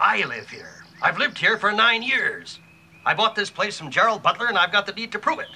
I 0.00 0.24
live 0.24 0.48
here. 0.48 0.84
I've 1.02 1.18
lived 1.18 1.38
here 1.38 1.58
for 1.58 1.72
nine 1.72 2.02
years. 2.02 2.58
I 3.06 3.14
bought 3.14 3.34
this 3.34 3.50
place 3.50 3.78
from 3.78 3.90
Gerald 3.90 4.22
Butler 4.22 4.46
and 4.46 4.58
I've 4.58 4.72
got 4.72 4.86
the 4.86 4.92
deed 4.92 5.12
to 5.12 5.18
prove 5.18 5.38
it. 5.38 5.48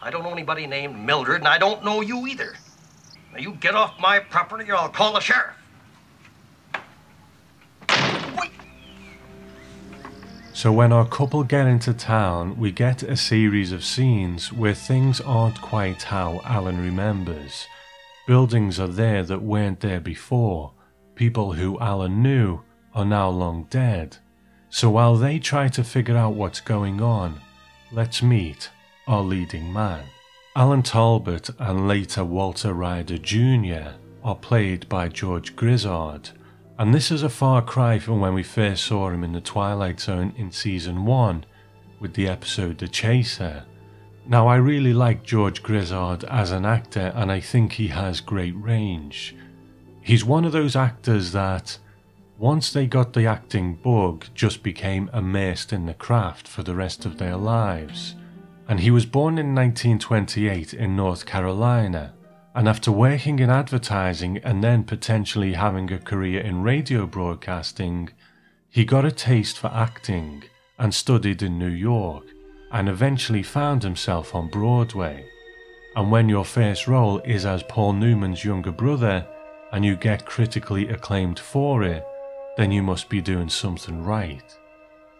I 0.00 0.10
don't 0.10 0.22
know 0.22 0.30
anybody 0.30 0.66
named 0.66 0.96
Mildred, 0.96 1.40
and 1.40 1.48
I 1.48 1.58
don't 1.58 1.84
know 1.84 2.00
you 2.00 2.26
either. 2.26 2.54
Now 3.32 3.40
you 3.40 3.54
get 3.54 3.74
off 3.74 3.98
my 3.98 4.20
property 4.20 4.70
or 4.70 4.76
I'll 4.76 4.88
call 4.88 5.14
the 5.14 5.20
sheriff. 5.20 5.56
Wait. 8.38 8.52
So, 10.52 10.70
when 10.70 10.92
our 10.92 11.06
couple 11.06 11.42
get 11.42 11.66
into 11.66 11.92
town, 11.92 12.58
we 12.58 12.70
get 12.70 13.02
a 13.02 13.16
series 13.16 13.72
of 13.72 13.84
scenes 13.84 14.52
where 14.52 14.74
things 14.74 15.20
aren't 15.20 15.60
quite 15.60 16.04
how 16.04 16.40
Alan 16.44 16.80
remembers. 16.80 17.66
Buildings 18.26 18.78
are 18.78 18.86
there 18.86 19.24
that 19.24 19.42
weren't 19.42 19.80
there 19.80 20.00
before. 20.00 20.74
People 21.16 21.54
who 21.54 21.80
Alan 21.80 22.22
knew 22.22 22.62
are 22.94 23.04
now 23.04 23.28
long 23.28 23.66
dead. 23.70 24.16
So, 24.70 24.90
while 24.90 25.16
they 25.16 25.38
try 25.38 25.68
to 25.68 25.84
figure 25.84 26.16
out 26.16 26.34
what's 26.34 26.60
going 26.60 27.00
on, 27.00 27.40
let's 27.90 28.22
meet 28.22 28.70
our 29.06 29.22
leading 29.22 29.72
man. 29.72 30.04
Alan 30.54 30.82
Talbot 30.82 31.50
and 31.58 31.86
later 31.86 32.24
Walter 32.24 32.72
Ryder 32.74 33.18
Jr. 33.18 33.92
are 34.24 34.36
played 34.36 34.88
by 34.88 35.08
George 35.08 35.54
Grizzard, 35.56 36.30
and 36.78 36.94
this 36.94 37.10
is 37.10 37.22
a 37.22 37.28
far 37.28 37.62
cry 37.62 37.98
from 37.98 38.20
when 38.20 38.34
we 38.34 38.42
first 38.42 38.84
saw 38.84 39.08
him 39.08 39.24
in 39.24 39.32
the 39.32 39.40
Twilight 39.40 40.00
Zone 40.00 40.32
in 40.36 40.52
season 40.52 41.04
1 41.04 41.44
with 42.00 42.14
the 42.14 42.28
episode 42.28 42.78
The 42.78 42.88
Chaser. 42.88 43.64
Now, 44.26 44.46
I 44.46 44.56
really 44.56 44.92
like 44.92 45.22
George 45.22 45.62
Grizzard 45.62 46.24
as 46.24 46.50
an 46.50 46.66
actor, 46.66 47.12
and 47.14 47.32
I 47.32 47.40
think 47.40 47.72
he 47.72 47.88
has 47.88 48.20
great 48.20 48.54
range. 48.56 49.34
He's 50.02 50.24
one 50.24 50.44
of 50.44 50.52
those 50.52 50.76
actors 50.76 51.32
that, 51.32 51.78
once 52.38 52.72
they 52.72 52.86
got 52.86 53.12
the 53.14 53.26
acting 53.26 53.74
bug, 53.74 54.24
just 54.32 54.62
became 54.62 55.10
immersed 55.12 55.72
in 55.72 55.86
the 55.86 55.94
craft 55.94 56.46
for 56.46 56.62
the 56.62 56.74
rest 56.74 57.04
of 57.04 57.18
their 57.18 57.36
lives. 57.36 58.14
And 58.68 58.78
he 58.78 58.92
was 58.92 59.06
born 59.06 59.38
in 59.38 59.56
1928 59.56 60.72
in 60.72 60.94
North 60.94 61.26
Carolina, 61.26 62.14
and 62.54 62.68
after 62.68 62.92
working 62.92 63.40
in 63.40 63.50
advertising 63.50 64.38
and 64.38 64.62
then 64.62 64.84
potentially 64.84 65.54
having 65.54 65.92
a 65.92 65.98
career 65.98 66.40
in 66.40 66.62
radio 66.62 67.06
broadcasting, 67.06 68.10
he 68.70 68.84
got 68.84 69.04
a 69.04 69.10
taste 69.10 69.58
for 69.58 69.68
acting 69.68 70.44
and 70.78 70.94
studied 70.94 71.42
in 71.42 71.58
New 71.58 71.66
York 71.66 72.24
and 72.70 72.88
eventually 72.88 73.42
found 73.42 73.82
himself 73.82 74.34
on 74.34 74.48
Broadway. 74.48 75.26
And 75.96 76.12
when 76.12 76.28
your 76.28 76.44
first 76.44 76.86
role 76.86 77.18
is 77.20 77.44
as 77.44 77.64
Paul 77.64 77.94
Newman's 77.94 78.44
younger 78.44 78.70
brother 78.70 79.26
and 79.72 79.84
you 79.84 79.96
get 79.96 80.26
critically 80.26 80.88
acclaimed 80.88 81.38
for 81.38 81.82
it, 81.82 82.04
then 82.58 82.72
you 82.72 82.82
must 82.82 83.08
be 83.08 83.20
doing 83.20 83.48
something 83.48 84.02
right. 84.02 84.58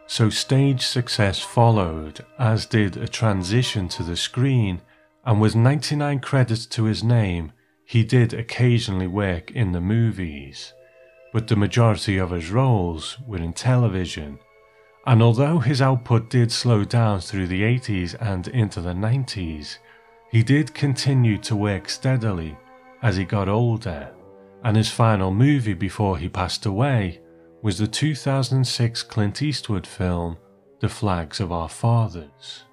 So 0.09 0.29
stage 0.29 0.85
success 0.85 1.39
followed, 1.39 2.27
as 2.37 2.67
did 2.67 2.97
a 2.97 3.07
transition 3.07 3.87
to 3.91 4.03
the 4.03 4.17
screen, 4.17 4.83
and 5.25 5.41
with 5.41 5.55
99 5.55 6.19
credits 6.19 6.67
to 6.67 6.85
his 6.85 7.05
name, 7.05 7.53
he 7.85 8.03
did 8.03 8.35
occasionally 8.35 9.07
work 9.07 9.53
in 9.53 9.71
the 9.71 9.81
movies. 9.81 10.73
But 11.33 11.47
the 11.47 11.55
majority 11.55 12.19
of 12.19 12.33
his 12.33 12.51
roles 12.51 13.19
were 13.25 13.39
in 13.39 13.53
television, 13.53 14.41
and 15.07 15.23
although 15.23 15.61
his 15.61 15.81
output 15.81 16.31
did 16.31 16.51
slow 16.51 16.83
down 16.83 17.21
through 17.21 17.47
the 17.47 17.63
80s 17.63 18.17
and 18.21 18.49
into 18.49 18.81
the 18.81 18.95
90s, 18.95 19.79
he 20.33 20.43
did 20.43 20.75
continue 20.75 21.39
to 21.39 21.55
work 21.55 21.89
steadily 21.89 22.59
as 23.01 23.17
he 23.17 23.25
got 23.25 23.49
older, 23.49 24.13
and 24.65 24.77
his 24.77 24.91
final 24.91 25.31
movie 25.31 25.75
before 25.75 26.19
he 26.19 26.29
passed 26.29 26.67
away 26.67 27.21
was 27.61 27.79
the 27.79 27.87
2006 27.87 29.03
Clint 29.03 29.43
Eastwood 29.43 29.87
film, 29.87 30.37
The 30.81 30.89
Flags 30.89 31.41
of 31.41 31.51
Our 31.51 31.69
Fathers. 31.69 32.65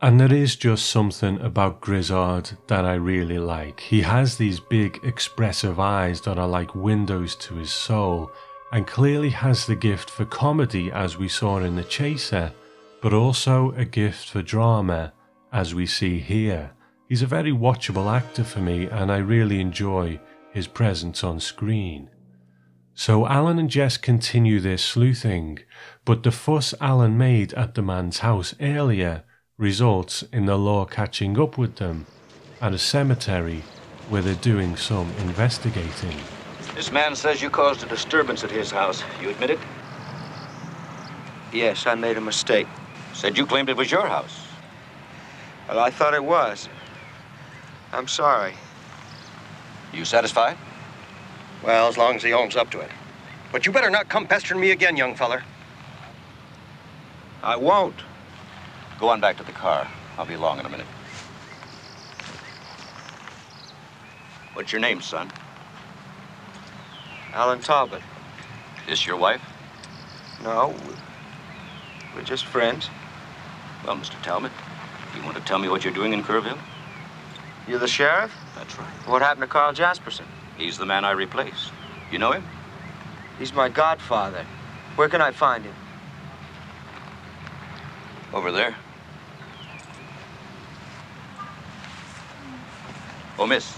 And 0.00 0.20
there 0.20 0.32
is 0.32 0.54
just 0.54 0.86
something 0.86 1.40
about 1.40 1.80
Grizzard 1.80 2.50
that 2.68 2.84
I 2.84 2.94
really 2.94 3.38
like. 3.38 3.80
He 3.80 4.02
has 4.02 4.36
these 4.36 4.60
big, 4.60 5.00
expressive 5.02 5.80
eyes 5.80 6.20
that 6.22 6.38
are 6.38 6.46
like 6.46 6.74
windows 6.74 7.34
to 7.36 7.54
his 7.54 7.72
soul, 7.72 8.30
and 8.72 8.86
clearly 8.86 9.30
has 9.30 9.66
the 9.66 9.76
gift 9.76 10.10
for 10.10 10.24
comedy, 10.24 10.92
as 10.92 11.16
we 11.16 11.28
saw 11.28 11.58
in 11.58 11.74
The 11.74 11.84
Chaser, 11.84 12.52
but 13.00 13.12
also 13.12 13.72
a 13.72 13.84
gift 13.84 14.28
for 14.28 14.42
drama, 14.42 15.12
as 15.52 15.74
we 15.74 15.86
see 15.86 16.18
here. 16.18 16.70
He's 17.08 17.22
a 17.22 17.26
very 17.26 17.52
watchable 17.52 18.12
actor 18.12 18.44
for 18.44 18.60
me, 18.60 18.86
and 18.86 19.10
I 19.10 19.18
really 19.18 19.60
enjoy 19.60 20.20
his 20.52 20.66
presence 20.66 21.24
on 21.24 21.40
screen. 21.40 22.10
So 22.96 23.26
Alan 23.26 23.58
and 23.58 23.68
Jess 23.68 23.96
continue 23.96 24.60
their 24.60 24.78
sleuthing, 24.78 25.58
but 26.04 26.22
the 26.22 26.30
fuss 26.30 26.74
Alan 26.80 27.18
made 27.18 27.52
at 27.54 27.74
the 27.74 27.82
man's 27.82 28.20
house 28.20 28.54
earlier 28.60 29.24
results 29.58 30.22
in 30.32 30.46
the 30.46 30.56
law 30.56 30.84
catching 30.84 31.38
up 31.38 31.58
with 31.58 31.76
them 31.76 32.06
at 32.60 32.72
a 32.72 32.78
cemetery 32.78 33.62
where 34.08 34.22
they're 34.22 34.34
doing 34.34 34.76
some 34.76 35.10
investigating. 35.18 36.16
This 36.76 36.92
man 36.92 37.16
says 37.16 37.42
you 37.42 37.50
caused 37.50 37.82
a 37.82 37.86
disturbance 37.86 38.44
at 38.44 38.50
his 38.50 38.70
house. 38.70 39.02
You 39.20 39.30
admit 39.30 39.50
it? 39.50 39.58
Yes, 41.52 41.86
I 41.86 41.94
made 41.96 42.16
a 42.16 42.20
mistake. 42.20 42.68
Said 43.12 43.36
you 43.36 43.44
claimed 43.46 43.68
it 43.68 43.76
was 43.76 43.90
your 43.90 44.06
house. 44.06 44.40
Well, 45.68 45.80
I 45.80 45.90
thought 45.90 46.14
it 46.14 46.24
was. 46.24 46.68
I'm 47.92 48.08
sorry. 48.08 48.54
You 49.92 50.04
satisfied? 50.04 50.56
Well, 51.64 51.88
as 51.88 51.96
long 51.96 52.16
as 52.16 52.22
he 52.22 52.32
owns 52.34 52.56
up 52.56 52.70
to 52.72 52.80
it. 52.80 52.90
But 53.50 53.64
you 53.64 53.72
better 53.72 53.88
not 53.88 54.08
come 54.08 54.26
pestering 54.26 54.60
me 54.60 54.70
again, 54.70 54.96
young 54.96 55.14
feller. 55.14 55.42
I 57.42 57.56
won't. 57.56 57.96
Go 59.00 59.08
on 59.08 59.20
back 59.20 59.38
to 59.38 59.42
the 59.44 59.52
car. 59.52 59.88
I'll 60.18 60.26
be 60.26 60.34
along 60.34 60.60
in 60.60 60.66
a 60.66 60.68
minute. 60.68 60.86
What's 64.52 64.72
your 64.72 64.80
name, 64.80 65.00
son? 65.00 65.32
Alan 67.32 67.60
Talbot. 67.60 68.02
This 68.86 69.06
your 69.06 69.16
wife? 69.16 69.40
No, 70.42 70.74
we're 72.14 72.22
just 72.22 72.44
friends. 72.44 72.90
Well, 73.84 73.96
Mr. 73.96 74.22
Talbot, 74.22 74.52
you 75.16 75.22
want 75.22 75.36
to 75.36 75.42
tell 75.42 75.58
me 75.58 75.68
what 75.68 75.82
you're 75.84 75.94
doing 75.94 76.12
in 76.12 76.22
Kerrville? 76.22 76.58
You're 77.66 77.78
the 77.78 77.88
sheriff? 77.88 78.32
That's 78.54 78.78
right. 78.78 79.08
What 79.08 79.22
happened 79.22 79.42
to 79.42 79.46
Carl 79.46 79.72
Jasperson? 79.72 80.26
He's 80.56 80.78
the 80.78 80.86
man 80.86 81.04
I 81.04 81.12
replaced. 81.12 81.72
You 82.10 82.18
know 82.18 82.32
him? 82.32 82.44
He's 83.38 83.52
my 83.52 83.68
godfather. 83.68 84.44
Where 84.96 85.08
can 85.08 85.20
I 85.20 85.32
find 85.32 85.64
him? 85.64 85.74
Over 88.32 88.52
there. 88.52 88.76
Oh, 93.38 93.46
miss. 93.46 93.76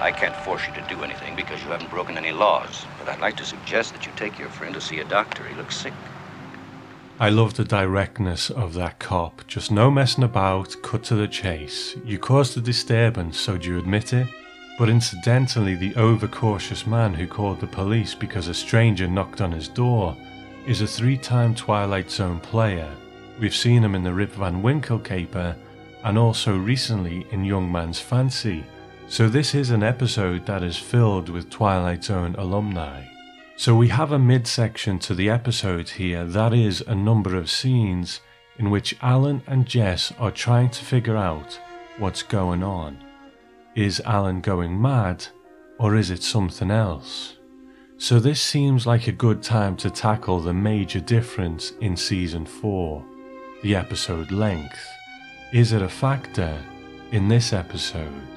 I 0.00 0.10
can't 0.10 0.34
force 0.36 0.66
you 0.66 0.74
to 0.74 0.86
do 0.88 1.02
anything 1.04 1.36
because 1.36 1.62
you 1.62 1.70
haven't 1.70 1.90
broken 1.90 2.18
any 2.18 2.32
laws, 2.32 2.84
but 2.98 3.08
I'd 3.08 3.20
like 3.20 3.36
to 3.36 3.44
suggest 3.44 3.92
that 3.92 4.04
you 4.04 4.12
take 4.16 4.38
your 4.38 4.50
friend 4.50 4.74
to 4.74 4.80
see 4.80 4.98
a 4.98 5.04
doctor. 5.04 5.44
He 5.44 5.54
looks 5.54 5.76
sick. 5.76 5.94
I 7.20 7.28
love 7.28 7.54
the 7.54 7.64
directness 7.64 8.50
of 8.50 8.74
that 8.74 8.98
cop. 8.98 9.46
Just 9.46 9.70
no 9.70 9.88
messing 9.88 10.24
about, 10.24 10.74
cut 10.82 11.04
to 11.04 11.14
the 11.14 11.28
chase. 11.28 11.94
You 12.04 12.18
caused 12.18 12.58
a 12.58 12.60
disturbance, 12.60 13.38
so 13.38 13.56
do 13.56 13.68
you 13.68 13.78
admit 13.78 14.12
it? 14.12 14.26
But 14.80 14.88
incidentally, 14.88 15.76
the 15.76 15.94
overcautious 15.94 16.88
man 16.88 17.14
who 17.14 17.28
called 17.28 17.60
the 17.60 17.68
police 17.68 18.16
because 18.16 18.48
a 18.48 18.54
stranger 18.54 19.06
knocked 19.06 19.40
on 19.40 19.52
his 19.52 19.68
door 19.68 20.16
is 20.66 20.80
a 20.80 20.88
three 20.88 21.16
time 21.16 21.54
Twilight 21.54 22.10
Zone 22.10 22.40
player. 22.40 22.90
We've 23.38 23.54
seen 23.54 23.84
him 23.84 23.94
in 23.94 24.02
the 24.02 24.12
Rip 24.12 24.32
Van 24.32 24.60
Winkle 24.60 24.98
caper 24.98 25.54
and 26.02 26.18
also 26.18 26.56
recently 26.58 27.28
in 27.30 27.44
Young 27.44 27.70
Man's 27.70 28.00
Fancy. 28.00 28.64
So, 29.06 29.28
this 29.28 29.54
is 29.54 29.70
an 29.70 29.84
episode 29.84 30.46
that 30.46 30.64
is 30.64 30.76
filled 30.76 31.28
with 31.28 31.48
Twilight 31.48 32.02
Zone 32.02 32.34
alumni. 32.36 33.04
So, 33.56 33.76
we 33.76 33.86
have 33.88 34.10
a 34.10 34.18
midsection 34.18 34.98
to 35.00 35.14
the 35.14 35.30
episode 35.30 35.88
here 35.88 36.24
that 36.24 36.52
is 36.52 36.80
a 36.80 36.94
number 36.94 37.36
of 37.36 37.48
scenes 37.48 38.20
in 38.58 38.68
which 38.68 38.96
Alan 39.00 39.42
and 39.46 39.64
Jess 39.64 40.12
are 40.18 40.32
trying 40.32 40.70
to 40.70 40.84
figure 40.84 41.16
out 41.16 41.60
what's 41.98 42.24
going 42.24 42.64
on. 42.64 42.98
Is 43.76 44.00
Alan 44.00 44.40
going 44.40 44.82
mad, 44.82 45.26
or 45.78 45.94
is 45.94 46.10
it 46.10 46.24
something 46.24 46.72
else? 46.72 47.36
So, 47.96 48.18
this 48.18 48.40
seems 48.40 48.88
like 48.88 49.06
a 49.06 49.12
good 49.12 49.40
time 49.40 49.76
to 49.76 49.88
tackle 49.88 50.40
the 50.40 50.52
major 50.52 51.00
difference 51.00 51.70
in 51.80 51.96
season 51.96 52.44
4 52.46 53.04
the 53.62 53.76
episode 53.76 54.32
length. 54.32 54.84
Is 55.52 55.72
it 55.72 55.80
a 55.80 55.88
factor 55.88 56.60
in 57.12 57.28
this 57.28 57.52
episode? 57.52 58.33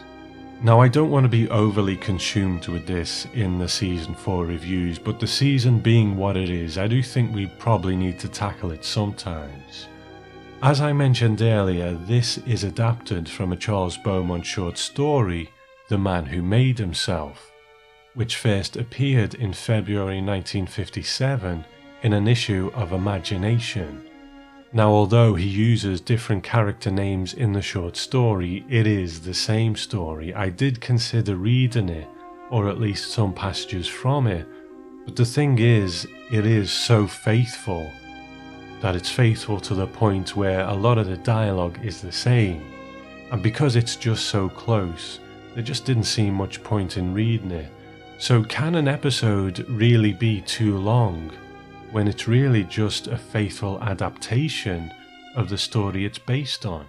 Now, 0.64 0.82
I 0.82 0.88
don't 0.88 1.12
want 1.12 1.24
to 1.24 1.30
be 1.30 1.48
overly 1.50 1.96
consumed 1.96 2.68
with 2.68 2.88
this 2.88 3.28
in 3.36 3.60
the 3.60 3.70
season 3.70 4.16
4 4.16 4.44
reviews, 4.48 4.98
but 4.98 5.20
the 5.20 5.28
season 5.28 5.80
being 5.80 6.18
what 6.18 6.36
it 6.36 6.50
is, 6.50 6.80
I 6.80 6.88
do 6.88 7.04
think 7.04 7.34
we 7.34 7.46
probably 7.46 7.96
need 7.96 8.20
to 8.20 8.28
tackle 8.28 8.72
it 8.72 8.84
sometimes. 8.84 9.88
As 10.64 10.82
I 10.82 10.94
mentioned 10.94 11.44
earlier, 11.44 11.94
this 11.94 12.40
is 12.40 12.64
adapted 12.64 13.30
from 13.30 13.54
a 13.54 13.56
Charles 13.56 13.98
Beaumont 13.98 14.44
short 14.44 14.80
story, 14.80 15.52
The 15.90 16.00
Man 16.00 16.26
Who 16.26 16.42
Made 16.42 16.80
Himself, 16.80 17.52
which 18.16 18.38
first 18.38 18.78
appeared 18.78 19.36
in 19.36 19.54
February 19.54 20.22
1957 20.22 21.64
in 22.02 22.14
an 22.14 22.28
issue 22.28 22.72
of 22.74 22.94
Imagination. 22.94 24.07
Now, 24.78 24.92
although 24.92 25.34
he 25.34 25.48
uses 25.48 26.00
different 26.00 26.44
character 26.44 26.92
names 26.92 27.34
in 27.34 27.52
the 27.52 27.64
short 27.64 27.98
story, 27.98 28.64
it 28.70 28.86
is 28.86 29.22
the 29.22 29.34
same 29.34 29.76
story. 29.76 30.36
I 30.36 30.50
did 30.50 30.82
consider 30.82 31.36
reading 31.36 31.90
it, 31.90 32.08
or 32.52 32.70
at 32.70 32.80
least 32.80 33.10
some 33.10 33.34
passages 33.34 33.88
from 33.88 34.28
it, 34.28 34.48
but 35.04 35.16
the 35.16 35.26
thing 35.26 35.58
is, 35.58 36.08
it 36.32 36.46
is 36.46 36.70
so 36.70 37.08
faithful 37.08 37.92
that 38.82 38.96
it's 38.96 39.10
faithful 39.10 39.60
to 39.62 39.74
the 39.74 39.88
point 39.88 40.36
where 40.36 40.62
a 40.68 40.76
lot 40.76 41.00
of 41.00 41.08
the 41.08 41.18
dialogue 41.18 41.80
is 41.84 42.00
the 42.00 42.12
same. 42.12 42.64
And 43.32 43.42
because 43.42 43.76
it's 43.76 43.96
just 43.96 44.28
so 44.28 44.48
close, 44.48 45.20
there 45.56 45.64
just 45.64 45.86
didn't 45.86 46.04
seem 46.04 46.36
much 46.36 46.64
point 46.64 46.98
in 46.98 47.16
reading 47.16 47.50
it. 47.50 47.72
So, 48.20 48.44
can 48.44 48.76
an 48.76 48.88
episode 48.88 49.68
really 49.68 50.14
be 50.14 50.42
too 50.42 50.78
long? 50.78 51.32
When 51.98 52.08
it's 52.08 52.28
really 52.28 52.64
just 52.64 53.08
a 53.08 53.18
faithful 53.18 53.82
adaptation 53.82 54.94
of 55.36 55.50
the 55.50 55.58
story 55.58 56.06
it's 56.06 56.20
based 56.20 56.64
on. 56.64 56.86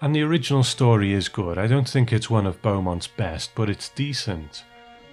And 0.00 0.14
the 0.14 0.22
original 0.22 0.62
story 0.62 1.12
is 1.12 1.28
good. 1.28 1.58
I 1.58 1.66
don't 1.66 1.88
think 1.88 2.12
it's 2.12 2.30
one 2.30 2.46
of 2.46 2.62
Beaumont's 2.62 3.08
best, 3.08 3.50
but 3.56 3.68
it's 3.68 3.88
decent. 3.88 4.62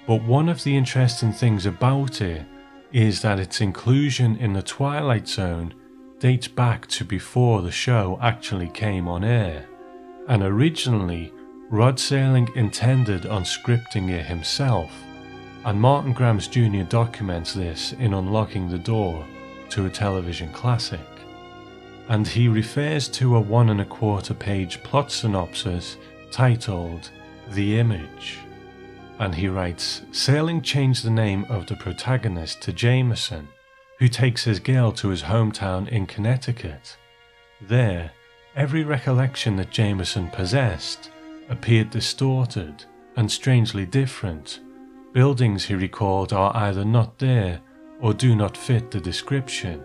But 0.06 0.21
one 0.21 0.47
of 0.47 0.63
the 0.63 0.77
interesting 0.77 1.34
things 1.34 1.65
about 1.65 2.21
it 2.21 2.45
is 2.91 3.23
that 3.23 3.39
its 3.39 3.62
inclusion 3.62 4.36
in 4.36 4.54
the 4.54 4.62
Twilight 4.62 5.27
Zone 5.27 5.73
dates 6.19 6.47
back 6.47 6.86
to 6.89 7.04
before 7.04 7.63
the 7.63 7.71
show 7.71 8.19
actually 8.21 8.69
came 8.69 9.08
on 9.08 9.23
air. 9.23 9.65
And 10.27 10.43
originally, 10.43 11.34
Rod 11.71 11.97
Serling 11.97 12.56
intended 12.56 13.25
on 13.25 13.41
scripting 13.41 14.12
it 14.12 14.27
himself 14.27 14.91
and 15.63 15.80
Martin 15.80 16.12
Grams 16.12 16.47
Jr. 16.47 16.84
documents 16.84 17.54
this 17.54 17.93
in 17.93 18.13
Unlocking 18.13 18.67
the 18.69 18.80
Door 18.80 19.26
to 19.69 19.86
a 19.86 19.89
television 19.89 20.52
classic. 20.52 21.00
And 22.10 22.28
he 22.28 22.47
refers 22.47 23.08
to 23.10 23.36
a 23.36 23.39
one 23.39 23.69
and 23.69 23.80
a 23.80 23.86
quarter 23.86 24.34
page 24.34 24.82
plot 24.84 25.12
synopsis 25.12 25.97
titled 26.32 27.12
The 27.52 27.80
Image. 27.80 28.39
And 29.19 29.36
he 29.36 29.47
writes 29.47 30.02
Serling 30.12 30.63
changed 30.63 31.06
the 31.06 31.12
name 31.12 31.45
of 31.47 31.67
the 31.67 31.76
protagonist 31.76 32.62
to 32.63 32.74
Jameson, 32.74 33.47
who 34.00 34.08
takes 34.08 34.43
his 34.43 34.60
girl 34.60 34.91
to 34.93 35.10
his 35.10 35.21
hometown 35.21 35.88
in 35.89 36.08
Connecticut. 36.08 36.97
There, 37.62 38.12
every 38.56 38.84
recollection 38.84 39.58
that 39.58 39.69
Jameson 39.69 40.32
possessed 40.32 41.12
appeared 41.50 41.91
distorted 41.91 42.84
and 43.15 43.32
strangely 43.32 43.86
different 43.86 44.60
Buildings, 45.13 45.65
he 45.65 45.76
recalled, 45.76 46.32
are 46.32 46.56
either 46.56 46.86
not 46.86 47.19
there 47.19 47.60
or 48.00 48.13
do 48.13 48.34
not 48.34 48.56
fit 48.56 48.91
the 48.91 49.00
description. 49.02 49.84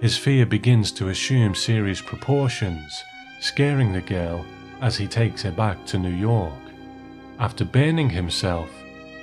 His 0.00 0.16
fear 0.16 0.46
begins 0.46 0.90
to 0.92 1.10
assume 1.10 1.54
serious 1.54 2.00
proportions, 2.00 3.02
scaring 3.40 3.92
the 3.92 4.00
girl 4.00 4.44
as 4.80 4.96
he 4.96 5.06
takes 5.06 5.42
her 5.42 5.52
back 5.52 5.84
to 5.86 5.98
New 5.98 6.14
York. 6.14 6.54
After 7.38 7.64
burning 7.64 8.08
himself, 8.08 8.70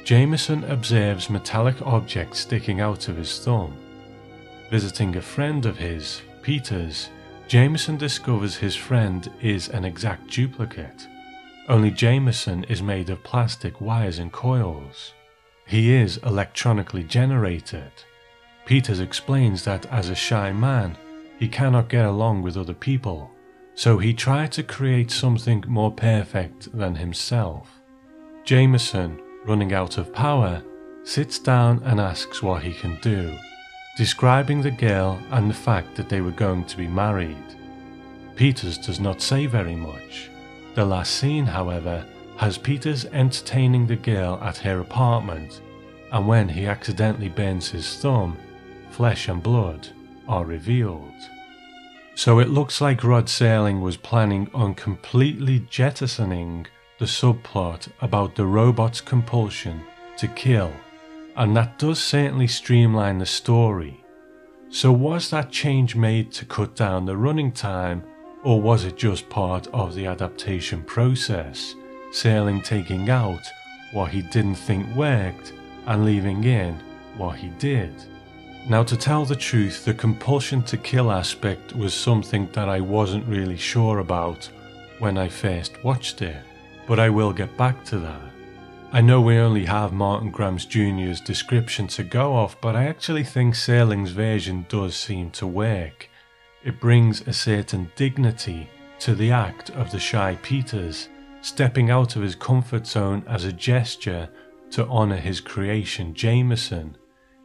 Jameson 0.03 0.63
observes 0.65 1.29
metallic 1.29 1.81
objects 1.81 2.39
sticking 2.39 2.79
out 2.79 3.07
of 3.07 3.17
his 3.17 3.39
thumb. 3.39 3.75
Visiting 4.69 5.15
a 5.15 5.21
friend 5.21 5.65
of 5.65 5.77
his, 5.77 6.21
Peters, 6.43 7.09
Jameson 7.47 7.97
discovers 7.97 8.55
his 8.55 8.75
friend 8.75 9.31
is 9.41 9.69
an 9.69 9.85
exact 9.85 10.31
duplicate. 10.31 11.07
Only 11.67 11.89
Jameson 11.89 12.63
is 12.65 12.81
made 12.81 13.09
of 13.09 13.23
plastic 13.23 13.81
wires 13.81 14.19
and 14.19 14.31
coils. 14.31 15.13
He 15.71 15.93
is 15.93 16.17
electronically 16.17 17.05
generated. 17.05 17.93
Peters 18.65 18.99
explains 18.99 19.63
that 19.63 19.85
as 19.85 20.09
a 20.09 20.15
shy 20.15 20.51
man, 20.51 20.97
he 21.39 21.47
cannot 21.47 21.87
get 21.87 22.03
along 22.03 22.41
with 22.41 22.57
other 22.57 22.73
people, 22.73 23.31
so 23.73 23.97
he 23.97 24.13
tried 24.13 24.51
to 24.51 24.63
create 24.63 25.11
something 25.11 25.63
more 25.65 25.89
perfect 25.89 26.77
than 26.77 26.95
himself. 26.95 27.69
Jameson, 28.43 29.17
running 29.45 29.71
out 29.71 29.97
of 29.97 30.11
power, 30.11 30.61
sits 31.05 31.39
down 31.39 31.81
and 31.85 32.01
asks 32.01 32.43
what 32.43 32.63
he 32.63 32.73
can 32.73 32.99
do, 32.99 33.33
describing 33.95 34.61
the 34.61 34.71
girl 34.71 35.17
and 35.31 35.49
the 35.49 35.53
fact 35.53 35.95
that 35.95 36.09
they 36.09 36.19
were 36.19 36.31
going 36.31 36.65
to 36.65 36.75
be 36.75 36.87
married. 36.89 37.55
Peters 38.35 38.77
does 38.77 38.99
not 38.99 39.21
say 39.21 39.45
very 39.45 39.77
much. 39.77 40.29
The 40.75 40.83
last 40.83 41.13
scene, 41.13 41.45
however, 41.45 42.05
has 42.41 42.57
Peters 42.57 43.05
entertaining 43.05 43.85
the 43.85 43.95
girl 43.95 44.39
at 44.41 44.57
her 44.57 44.79
apartment, 44.79 45.61
and 46.11 46.27
when 46.27 46.49
he 46.49 46.65
accidentally 46.65 47.29
burns 47.29 47.69
his 47.69 47.97
thumb, 47.97 48.35
flesh 48.89 49.27
and 49.27 49.43
blood 49.43 49.87
are 50.27 50.43
revealed. 50.43 51.13
So 52.15 52.39
it 52.39 52.49
looks 52.49 52.81
like 52.81 53.03
Rod 53.03 53.27
Serling 53.27 53.79
was 53.79 53.95
planning 53.95 54.49
on 54.55 54.73
completely 54.73 55.67
jettisoning 55.69 56.65
the 56.97 57.05
subplot 57.05 57.89
about 58.01 58.33
the 58.33 58.47
robot's 58.47 59.01
compulsion 59.01 59.83
to 60.17 60.27
kill, 60.29 60.71
and 61.35 61.55
that 61.55 61.77
does 61.77 61.99
certainly 61.99 62.47
streamline 62.47 63.19
the 63.19 63.25
story. 63.27 64.03
So, 64.69 64.91
was 64.91 65.29
that 65.29 65.51
change 65.51 65.95
made 65.95 66.31
to 66.31 66.45
cut 66.45 66.75
down 66.75 67.05
the 67.05 67.17
running 67.17 67.51
time, 67.51 68.03
or 68.43 68.59
was 68.59 68.83
it 68.83 68.97
just 68.97 69.29
part 69.29 69.67
of 69.67 69.93
the 69.93 70.07
adaptation 70.07 70.81
process? 70.81 71.75
Serling 72.11 72.63
taking 72.63 73.09
out 73.09 73.41
what 73.91 74.11
he 74.11 74.21
didn't 74.21 74.55
think 74.55 74.87
worked 74.95 75.53
and 75.85 76.05
leaving 76.05 76.43
in 76.43 76.79
what 77.17 77.37
he 77.37 77.49
did. 77.49 77.93
Now, 78.69 78.83
to 78.83 78.95
tell 78.95 79.25
the 79.25 79.35
truth, 79.35 79.85
the 79.85 79.93
compulsion 79.93 80.61
to 80.63 80.77
kill 80.77 81.11
aspect 81.11 81.75
was 81.75 81.93
something 81.93 82.47
that 82.53 82.69
I 82.69 82.79
wasn't 82.79 83.27
really 83.27 83.57
sure 83.57 83.99
about 83.99 84.49
when 84.99 85.17
I 85.17 85.29
first 85.29 85.83
watched 85.83 86.21
it, 86.21 86.37
but 86.87 86.99
I 86.99 87.09
will 87.09 87.33
get 87.33 87.57
back 87.57 87.83
to 87.85 87.97
that. 87.99 88.21
I 88.93 89.01
know 89.01 89.21
we 89.21 89.37
only 89.37 89.65
have 89.65 89.93
Martin 89.93 90.31
Grams 90.31 90.65
Jr.'s 90.65 91.21
description 91.21 91.87
to 91.87 92.03
go 92.03 92.35
off, 92.35 92.59
but 92.61 92.75
I 92.75 92.85
actually 92.85 93.23
think 93.23 93.55
Serling's 93.55 94.11
version 94.11 94.65
does 94.69 94.95
seem 94.95 95.31
to 95.31 95.47
work. 95.47 96.09
It 96.63 96.79
brings 96.79 97.21
a 97.21 97.33
certain 97.33 97.91
dignity 97.95 98.69
to 98.99 99.15
the 99.15 99.31
act 99.31 99.69
of 99.71 99.91
the 99.91 99.99
shy 99.99 100.37
Peters, 100.43 101.09
stepping 101.41 101.89
out 101.89 102.15
of 102.15 102.21
his 102.21 102.35
comfort 102.35 102.87
zone 102.87 103.23
as 103.27 103.45
a 103.45 103.53
gesture 103.53 104.29
to 104.71 104.87
honour 104.87 105.17
his 105.17 105.41
creation, 105.41 106.13
Jameson. 106.13 106.95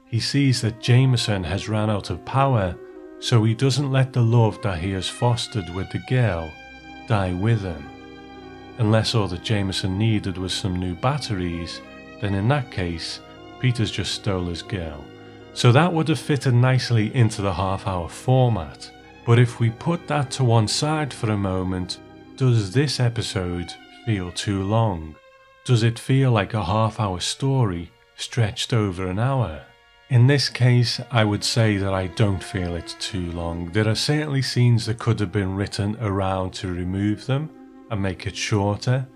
He 0.07 0.21
sees 0.21 0.61
that 0.61 0.81
Jameson 0.81 1.45
has 1.45 1.69
run 1.69 1.91
out 1.91 2.11
of 2.11 2.25
power, 2.25 2.77
so 3.19 3.43
he 3.43 3.55
doesn't 3.55 3.91
let 3.91 4.13
the 4.13 4.23
love 4.23 4.61
that 4.63 4.79
he 4.79 4.93
has 4.93 5.09
fostered 5.09 5.69
with 5.75 5.91
the 5.91 6.03
girl 6.09 6.51
die 7.09 7.33
with 7.33 7.63
him. 7.63 7.89
Unless 8.79 9.15
all 9.15 9.27
that 9.29 9.43
Jameson 9.43 9.99
needed 9.99 10.37
was 10.37 10.53
some 10.53 10.77
new 10.77 10.95
batteries, 10.95 11.81
then 12.21 12.35
in 12.35 12.47
that 12.49 12.71
case, 12.71 13.21
Peters 13.59 13.91
just 13.91 14.13
stole 14.13 14.47
his 14.47 14.63
girl. 14.63 15.03
So 15.55 15.73
that 15.73 15.93
would 15.93 16.09
have 16.09 16.21
fitted 16.21 16.55
nicely 16.55 17.15
into 17.15 17.41
the 17.41 17.55
half 17.55 17.87
hour 17.87 18.09
format. 18.09 18.91
But 19.25 19.39
if 19.39 19.59
we 19.59 19.71
put 19.71 20.07
that 20.07 20.31
to 20.33 20.45
one 20.45 20.69
side 20.69 21.13
for 21.13 21.31
a 21.31 21.37
moment, 21.37 21.99
does 22.37 22.71
this 22.71 23.01
episode 23.01 23.73
feel 24.07 24.31
too 24.31 24.63
long? 24.63 25.17
Does 25.65 25.83
it 25.83 25.99
feel 25.99 26.31
like 26.31 26.55
a 26.55 26.65
half 26.65 27.01
hour 27.01 27.19
story 27.19 27.91
stretched 28.17 28.73
over 28.73 29.09
an 29.09 29.19
hour? 29.19 29.63
In 30.11 30.29
this 30.29 30.49
case, 30.49 31.01
I 31.11 31.25
would 31.25 31.43
say 31.43 31.77
that 31.79 31.93
I 31.93 32.07
don't 32.07 32.43
feel 32.43 32.77
it's 32.77 32.95
too 32.95 33.33
long. 33.33 33.73
There 33.73 33.89
are 33.89 33.97
certainly 33.97 34.43
scenes 34.43 34.87
that 34.87 35.01
could 35.01 35.19
have 35.19 35.33
been 35.33 35.57
written 35.57 35.97
around 36.01 36.53
to 36.55 36.69
remove 36.69 37.27
them, 37.27 37.51
and 37.91 38.01
make 38.01 38.29
it 38.29 38.37
shorter, 38.37 39.09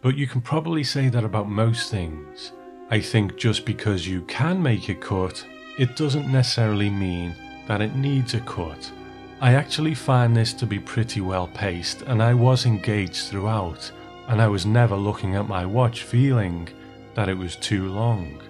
but 0.00 0.16
you 0.16 0.28
can 0.28 0.40
probably 0.40 0.84
say 0.84 1.08
that 1.08 1.24
about 1.24 1.48
most 1.48 1.90
things. 1.90 2.52
I 2.88 3.00
think 3.00 3.36
just 3.36 3.64
because 3.64 4.06
you 4.06 4.22
can 4.22 4.62
make 4.62 4.88
a 4.88 4.94
cut, 4.94 5.44
it 5.76 5.96
doesn't 5.96 6.30
necessarily 6.30 6.88
mean 6.88 7.34
that 7.66 7.80
it 7.80 7.96
needs 7.96 8.34
a 8.34 8.40
cut. 8.40 8.92
I 9.40 9.54
actually 9.54 9.94
find 9.94 10.36
this 10.36 10.52
to 10.54 10.66
be 10.66 10.78
pretty 10.78 11.20
well 11.20 11.48
paced, 11.48 12.02
and 12.02 12.22
I 12.22 12.32
was 12.32 12.64
engaged 12.64 13.26
throughout, 13.26 13.90
and 14.28 14.40
I 14.40 14.48
was 14.48 14.66
never 14.66 14.96
looking 14.96 15.34
at 15.34 15.48
my 15.48 15.64
watch 15.64 16.02
feeling 16.02 16.68
that 17.14 17.28
it 17.28 17.38
was 17.38 17.56
too 17.56 17.88
long. 17.88 18.40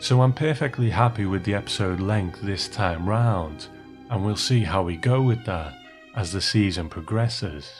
So 0.00 0.22
I'm 0.22 0.32
perfectly 0.32 0.90
happy 0.90 1.26
with 1.26 1.44
the 1.44 1.54
episode 1.54 2.00
length 2.00 2.40
this 2.42 2.68
time 2.68 3.08
round, 3.08 3.68
and 4.08 4.24
we'll 4.24 4.36
see 4.36 4.60
how 4.60 4.82
we 4.82 4.96
go 4.96 5.22
with 5.22 5.44
that 5.44 5.74
as 6.16 6.32
the 6.32 6.40
season 6.40 6.88
progresses. 6.88 7.70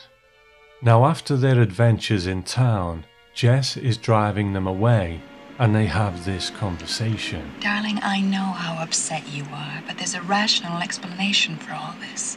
Now, 0.81 1.05
after 1.05 1.35
their 1.37 1.61
adventures 1.61 2.27
in 2.27 2.43
town, 2.43 3.05
Jess 3.33 3.77
is 3.77 3.97
driving 3.97 4.53
them 4.53 4.67
away 4.67 5.21
and 5.59 5.75
they 5.75 5.85
have 5.85 6.25
this 6.25 6.49
conversation. 6.49 7.51
Darling, 7.59 7.99
I 8.01 8.19
know 8.19 8.39
how 8.39 8.81
upset 8.81 9.27
you 9.27 9.45
are, 9.53 9.83
but 9.85 9.97
there's 9.97 10.15
a 10.15 10.21
rational 10.23 10.81
explanation 10.81 11.57
for 11.57 11.73
all 11.73 11.93
this. 11.99 12.35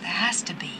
There 0.00 0.08
has 0.08 0.42
to 0.44 0.54
be. 0.54 0.72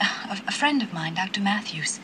A, 0.00 0.52
friend 0.52 0.82
of 0.82 0.92
mine, 0.92 1.14
Dr. 1.14 1.40
Matthews, 1.40 2.00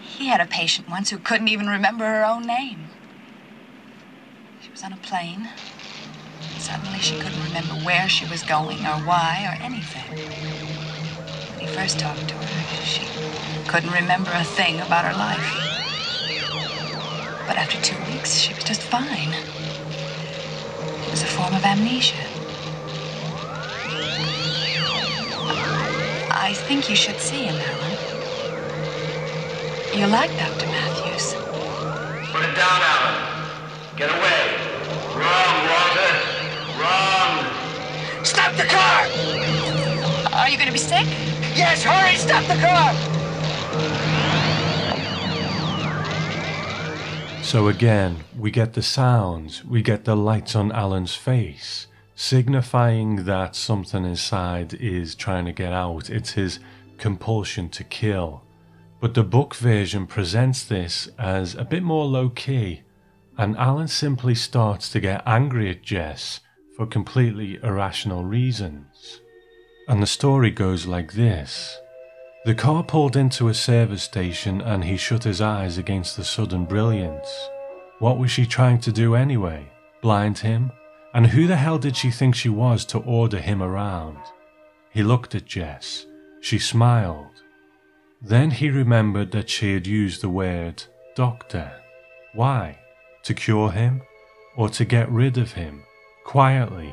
he 0.00 0.26
had 0.26 0.40
a 0.40 0.46
patient 0.46 0.88
once 0.88 1.10
who 1.10 1.18
couldn't 1.18 1.48
even 1.48 1.66
remember 1.66 2.04
her 2.04 2.24
own 2.24 2.46
name. 2.46 2.88
She 4.62 4.70
was 4.70 4.82
on 4.82 4.92
a 4.92 4.96
plane. 4.96 5.48
Suddenly, 6.58 7.00
she 7.00 7.16
couldn't 7.16 7.42
remember 7.42 7.74
where 7.74 8.08
she 8.08 8.26
was 8.26 8.42
going 8.42 8.86
or 8.86 8.98
why 9.04 9.44
or 9.44 9.62
anything. 9.62 10.16
When 11.50 11.60
he 11.60 11.66
first 11.66 11.98
talked 11.98 12.28
to 12.28 12.34
her, 12.34 12.84
she 12.84 13.06
couldn't 13.68 13.92
remember 13.92 14.30
a 14.32 14.44
thing 14.44 14.80
about 14.80 15.04
her 15.04 15.12
life. 15.12 15.64
But 17.46 17.56
after 17.56 17.80
two 17.82 18.02
weeks, 18.10 18.38
she 18.38 18.54
was 18.54 18.64
just 18.64 18.82
fine. 18.82 19.34
It 21.06 21.10
was 21.10 21.22
a 21.22 21.26
form 21.26 21.54
of 21.54 21.64
amnesia. 21.64 22.43
I 26.36 26.52
think 26.52 26.90
you 26.90 26.96
should 26.96 27.20
see 27.20 27.44
him, 27.44 27.54
Alan. 27.54 27.96
You 29.96 30.08
like 30.08 30.30
Dr. 30.36 30.66
Matthews. 30.66 31.34
Put 32.32 32.42
it 32.42 32.56
down, 32.56 32.80
Alan. 32.82 33.16
Get 33.96 34.10
away. 34.10 34.56
Wrong, 35.14 35.54
Walter. 35.70 36.14
Wrong. 36.80 38.24
Stop 38.24 38.52
the 38.56 38.64
car! 38.64 39.06
Are 40.34 40.48
you 40.48 40.56
going 40.56 40.66
to 40.66 40.72
be 40.72 40.78
sick? 40.78 41.06
Yes, 41.54 41.84
hurry! 41.84 42.16
Stop 42.16 42.44
the 42.48 42.56
car! 42.60 42.92
So 47.44 47.68
again, 47.68 48.24
we 48.36 48.50
get 48.50 48.72
the 48.72 48.82
sounds, 48.82 49.64
we 49.64 49.82
get 49.82 50.04
the 50.04 50.16
lights 50.16 50.56
on 50.56 50.72
Alan's 50.72 51.14
face, 51.14 51.86
signifying 52.14 53.24
that 53.24 53.56
something 53.56 54.04
inside 54.04 54.74
is 54.74 55.14
trying 55.14 55.44
to 55.46 55.52
get 55.52 55.72
out. 55.72 56.10
It's 56.10 56.32
his 56.32 56.60
compulsion 56.98 57.68
to 57.70 57.84
kill. 57.84 58.42
But 59.00 59.14
the 59.14 59.24
book 59.24 59.54
version 59.54 60.06
presents 60.06 60.64
this 60.64 61.08
as 61.18 61.54
a 61.54 61.64
bit 61.64 61.82
more 61.82 62.06
low 62.06 62.30
key, 62.30 62.82
and 63.36 63.56
Alan 63.56 63.88
simply 63.88 64.34
starts 64.34 64.88
to 64.90 65.00
get 65.00 65.22
angry 65.26 65.70
at 65.70 65.82
Jess 65.82 66.40
for 66.76 66.86
completely 66.86 67.58
irrational 67.62 68.24
reasons. 68.24 69.20
And 69.88 70.02
the 70.02 70.06
story 70.06 70.50
goes 70.50 70.86
like 70.86 71.12
this 71.12 71.78
The 72.46 72.54
car 72.54 72.82
pulled 72.82 73.16
into 73.16 73.48
a 73.48 73.54
service 73.54 74.02
station 74.02 74.60
and 74.60 74.84
he 74.84 74.96
shut 74.96 75.24
his 75.24 75.40
eyes 75.40 75.76
against 75.78 76.16
the 76.16 76.24
sudden 76.24 76.64
brilliance. 76.64 77.28
What 77.98 78.18
was 78.18 78.30
she 78.30 78.46
trying 78.46 78.80
to 78.80 78.92
do 78.92 79.14
anyway? 79.14 79.70
Blind 80.00 80.38
him? 80.38 80.72
And 81.14 81.28
who 81.28 81.46
the 81.46 81.56
hell 81.56 81.78
did 81.78 81.96
she 81.96 82.10
think 82.10 82.34
she 82.34 82.48
was 82.48 82.84
to 82.86 82.98
order 82.98 83.38
him 83.38 83.62
around? 83.62 84.18
He 84.90 85.02
looked 85.02 85.34
at 85.34 85.46
Jess. 85.46 86.06
She 86.40 86.58
smiled. 86.58 87.42
Then 88.20 88.50
he 88.50 88.68
remembered 88.68 89.30
that 89.32 89.48
she 89.48 89.72
had 89.74 89.86
used 89.86 90.20
the 90.20 90.28
word 90.28 90.84
doctor. 91.14 91.80
Why? 92.34 92.78
To 93.22 93.32
cure 93.34 93.70
him? 93.70 94.02
Or 94.56 94.68
to 94.70 94.84
get 94.84 95.10
rid 95.10 95.38
of 95.38 95.52
him? 95.52 95.84
quietly. 96.24 96.92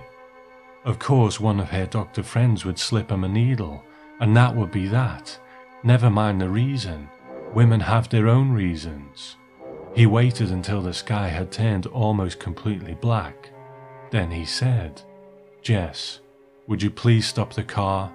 Of 0.86 1.00
course, 1.00 1.40
one 1.40 1.60
of 1.60 1.70
her 1.70 1.86
doctor 1.86 2.22
friends 2.22 2.66
would 2.66 2.78
slip 2.78 3.10
him 3.10 3.24
a 3.24 3.28
needle, 3.28 3.84
and 4.20 4.36
that 4.38 4.56
would 4.56 4.72
be 4.72 4.88
that. 4.90 5.40
Never 5.84 6.10
mind 6.10 6.42
the 6.42 6.50
reason. 6.50 7.10
Women 7.54 7.80
have 7.80 8.10
their 8.10 8.28
own 8.28 8.52
reasons. 8.52 9.38
He 9.96 10.06
waited 10.06 10.52
until 10.52 10.82
the 10.82 10.94
sky 10.94 11.28
had 11.28 11.52
turned 11.52 11.88
almost 11.88 12.40
completely 12.40 12.94
black. 12.94 13.51
Then 14.12 14.30
he 14.30 14.46
said, 14.46 15.02
Jess, 15.62 16.20
would 16.68 16.84
you 16.84 16.92
please 16.92 17.26
stop 17.26 17.54
the 17.54 17.64
car? 17.64 18.12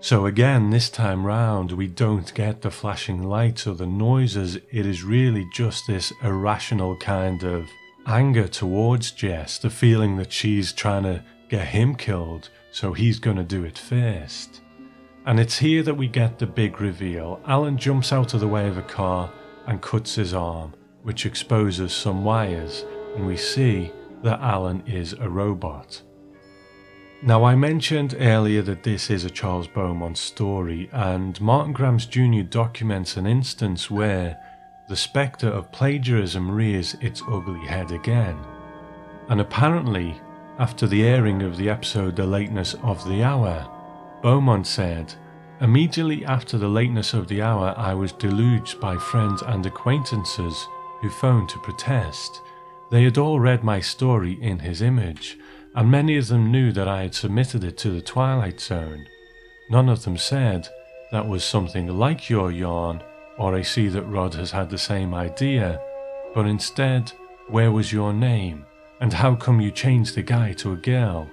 So 0.00 0.24
again, 0.24 0.70
this 0.70 0.88
time 0.88 1.26
round, 1.26 1.72
we 1.72 1.86
don't 1.86 2.32
get 2.32 2.62
the 2.62 2.70
flashing 2.70 3.22
lights 3.22 3.66
or 3.66 3.74
the 3.74 3.86
noises. 3.86 4.56
It 4.56 4.86
is 4.86 5.04
really 5.04 5.46
just 5.52 5.86
this 5.86 6.10
irrational 6.22 6.96
kind 6.96 7.42
of 7.44 7.68
anger 8.06 8.48
towards 8.48 9.10
Jess, 9.10 9.58
the 9.58 9.68
feeling 9.68 10.16
that 10.16 10.32
she's 10.32 10.72
trying 10.72 11.02
to 11.02 11.22
get 11.50 11.66
him 11.66 11.94
killed, 11.94 12.48
so 12.72 12.94
he's 12.94 13.18
going 13.18 13.36
to 13.36 13.44
do 13.44 13.64
it 13.64 13.76
first. 13.76 14.62
And 15.26 15.38
it's 15.38 15.58
here 15.58 15.82
that 15.82 15.98
we 15.98 16.08
get 16.08 16.38
the 16.38 16.46
big 16.46 16.80
reveal. 16.80 17.42
Alan 17.46 17.76
jumps 17.76 18.10
out 18.10 18.32
of 18.32 18.40
the 18.40 18.48
way 18.48 18.68
of 18.68 18.78
a 18.78 18.82
car 18.82 19.30
and 19.66 19.82
cuts 19.82 20.14
his 20.14 20.32
arm, 20.32 20.72
which 21.02 21.26
exposes 21.26 21.92
some 21.92 22.24
wires, 22.24 22.86
and 23.14 23.26
we 23.26 23.36
see 23.36 23.92
that 24.22 24.40
Alan 24.40 24.82
is 24.86 25.12
a 25.14 25.28
robot. 25.28 26.02
Now, 27.22 27.44
I 27.44 27.54
mentioned 27.54 28.16
earlier 28.18 28.62
that 28.62 28.82
this 28.82 29.10
is 29.10 29.24
a 29.24 29.30
Charles 29.30 29.68
Beaumont 29.68 30.16
story, 30.16 30.88
and 30.92 31.38
Martin 31.40 31.74
Grams 31.74 32.06
Jr. 32.06 32.42
documents 32.42 33.16
an 33.16 33.26
instance 33.26 33.90
where 33.90 34.38
the 34.88 34.96
spectre 34.96 35.48
of 35.48 35.70
plagiarism 35.70 36.50
rears 36.50 36.96
its 37.00 37.22
ugly 37.28 37.60
head 37.66 37.92
again. 37.92 38.38
And 39.28 39.40
apparently, 39.40 40.20
after 40.58 40.86
the 40.86 41.04
airing 41.06 41.42
of 41.42 41.56
the 41.56 41.68
episode 41.68 42.16
The 42.16 42.26
Lateness 42.26 42.74
of 42.82 43.06
the 43.06 43.22
Hour, 43.22 43.68
Beaumont 44.22 44.66
said, 44.66 45.14
Immediately 45.60 46.24
after 46.24 46.56
the 46.56 46.68
lateness 46.68 47.12
of 47.12 47.28
the 47.28 47.42
hour, 47.42 47.74
I 47.76 47.92
was 47.92 48.12
deluged 48.12 48.80
by 48.80 48.96
friends 48.96 49.42
and 49.42 49.64
acquaintances 49.66 50.66
who 51.02 51.10
phoned 51.10 51.50
to 51.50 51.58
protest. 51.58 52.40
They 52.90 53.04
had 53.04 53.18
all 53.18 53.38
read 53.38 53.62
my 53.62 53.80
story 53.80 54.36
in 54.42 54.58
his 54.58 54.82
image, 54.82 55.38
and 55.74 55.90
many 55.90 56.16
of 56.16 56.26
them 56.26 56.50
knew 56.50 56.72
that 56.72 56.88
I 56.88 57.02
had 57.02 57.14
submitted 57.14 57.62
it 57.62 57.78
to 57.78 57.90
the 57.90 58.00
Twilight 58.00 58.60
Zone. 58.60 59.06
None 59.70 59.88
of 59.88 60.02
them 60.02 60.16
said, 60.16 60.68
That 61.12 61.28
was 61.28 61.44
something 61.44 61.86
like 61.86 62.28
your 62.28 62.50
yarn, 62.50 63.02
or 63.38 63.54
I 63.54 63.62
see 63.62 63.86
that 63.88 64.02
Rod 64.02 64.34
has 64.34 64.50
had 64.50 64.70
the 64.70 64.78
same 64.78 65.14
idea, 65.14 65.80
but 66.34 66.46
instead, 66.46 67.12
where 67.48 67.70
was 67.70 67.92
your 67.92 68.12
name? 68.12 68.66
And 69.00 69.12
how 69.12 69.36
come 69.36 69.60
you 69.60 69.70
changed 69.70 70.16
the 70.16 70.22
guy 70.22 70.52
to 70.54 70.72
a 70.72 70.76
girl? 70.76 71.30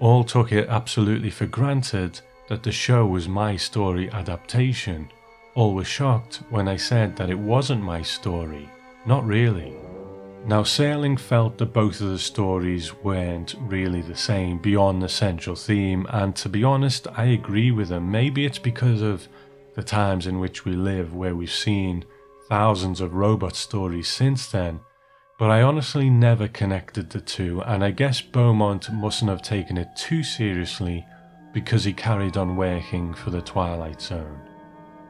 All 0.00 0.24
took 0.24 0.50
it 0.50 0.68
absolutely 0.68 1.30
for 1.30 1.46
granted 1.46 2.20
that 2.48 2.62
the 2.62 2.72
show 2.72 3.06
was 3.06 3.28
my 3.28 3.56
story 3.56 4.10
adaptation. 4.10 5.10
all 5.54 5.74
were 5.74 5.84
shocked 5.84 6.42
when 6.50 6.68
I 6.68 6.76
said 6.76 7.16
that 7.16 7.30
it 7.30 7.38
wasn't 7.38 7.82
my 7.82 8.02
story. 8.02 8.68
Not 9.06 9.24
really. 9.24 9.74
Now, 10.46 10.62
Serling 10.62 11.18
felt 11.18 11.58
that 11.58 11.72
both 11.72 12.00
of 12.00 12.08
the 12.08 12.20
stories 12.20 12.94
weren't 12.94 13.56
really 13.58 14.00
the 14.00 14.14
same 14.14 14.58
beyond 14.58 15.02
the 15.02 15.08
central 15.08 15.56
theme, 15.56 16.06
and 16.10 16.36
to 16.36 16.48
be 16.48 16.62
honest, 16.62 17.08
I 17.16 17.24
agree 17.24 17.72
with 17.72 17.88
him. 17.88 18.12
Maybe 18.12 18.46
it's 18.46 18.60
because 18.60 19.02
of 19.02 19.26
the 19.74 19.82
times 19.82 20.24
in 20.24 20.38
which 20.38 20.64
we 20.64 20.76
live, 20.76 21.12
where 21.12 21.34
we've 21.34 21.50
seen 21.50 22.04
thousands 22.48 23.00
of 23.00 23.14
robot 23.14 23.56
stories 23.56 24.06
since 24.06 24.46
then, 24.46 24.78
but 25.36 25.50
I 25.50 25.62
honestly 25.62 26.08
never 26.08 26.46
connected 26.46 27.10
the 27.10 27.20
two, 27.20 27.60
and 27.62 27.82
I 27.82 27.90
guess 27.90 28.20
Beaumont 28.20 28.92
mustn't 28.92 29.28
have 29.28 29.42
taken 29.42 29.76
it 29.76 29.88
too 29.96 30.22
seriously 30.22 31.04
because 31.52 31.82
he 31.82 31.92
carried 31.92 32.36
on 32.36 32.56
working 32.56 33.14
for 33.14 33.30
the 33.30 33.42
Twilight 33.42 34.00
Zone. 34.00 34.40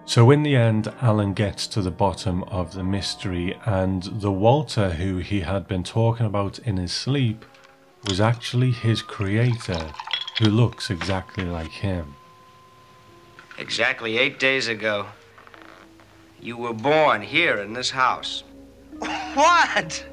So, 0.08 0.30
in 0.30 0.44
the 0.44 0.54
end, 0.54 0.86
Alan 1.02 1.34
gets 1.34 1.66
to 1.66 1.82
the 1.82 1.90
bottom 1.90 2.44
of 2.44 2.74
the 2.74 2.84
mystery, 2.84 3.58
and 3.66 4.04
the 4.04 4.30
Walter 4.30 4.90
who 4.90 5.18
he 5.18 5.40
had 5.40 5.66
been 5.66 5.82
talking 5.82 6.24
about 6.24 6.60
in 6.60 6.76
his 6.76 6.92
sleep 6.92 7.44
was 8.06 8.20
actually 8.20 8.70
his 8.70 9.02
creator, 9.02 9.90
who 10.38 10.46
looks 10.46 10.90
exactly 10.90 11.42
like 11.42 11.72
him. 11.72 12.14
Exactly 13.58 14.16
eight 14.16 14.38
days 14.38 14.68
ago, 14.68 15.06
you 16.40 16.56
were 16.56 16.72
born 16.72 17.20
here 17.20 17.56
in 17.58 17.72
this 17.72 17.90
house. 17.90 18.44
What? 19.34 20.06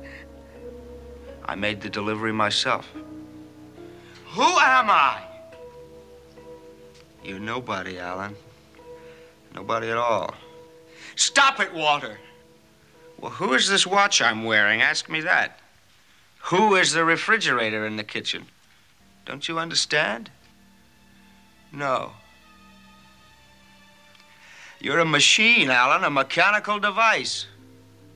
I 1.46 1.56
made 1.56 1.80
the 1.80 1.90
delivery 1.90 2.34
myself. 2.34 2.92
Who 4.30 4.42
am 4.42 4.90
I? 4.90 5.22
You're 7.24 7.40
nobody, 7.40 8.00
Alan. 8.00 8.36
Nobody 9.54 9.90
at 9.90 9.98
all. 9.98 10.34
Stop 11.16 11.60
it, 11.60 11.74
Walter. 11.74 12.20
Well, 13.20 13.32
who 13.32 13.54
is 13.54 13.70
this 13.70 13.86
watch 13.86 14.22
I'm 14.22 14.44
wearing? 14.44 14.82
Ask 14.82 15.10
me 15.10 15.22
that. 15.22 15.60
Who 16.46 16.76
is 16.76 16.92
the 16.92 17.06
refrigerator 17.06 17.86
in 17.86 17.96
the 17.96 18.04
kitchen? 18.04 18.48
Don't 19.26 19.48
you 19.48 19.60
understand? 19.60 20.30
No. 21.72 22.12
You're 24.80 25.00
a 25.00 25.06
machine, 25.06 25.70
Alan, 25.70 26.04
a 26.04 26.10
mechanical 26.10 26.80
device. 26.80 27.48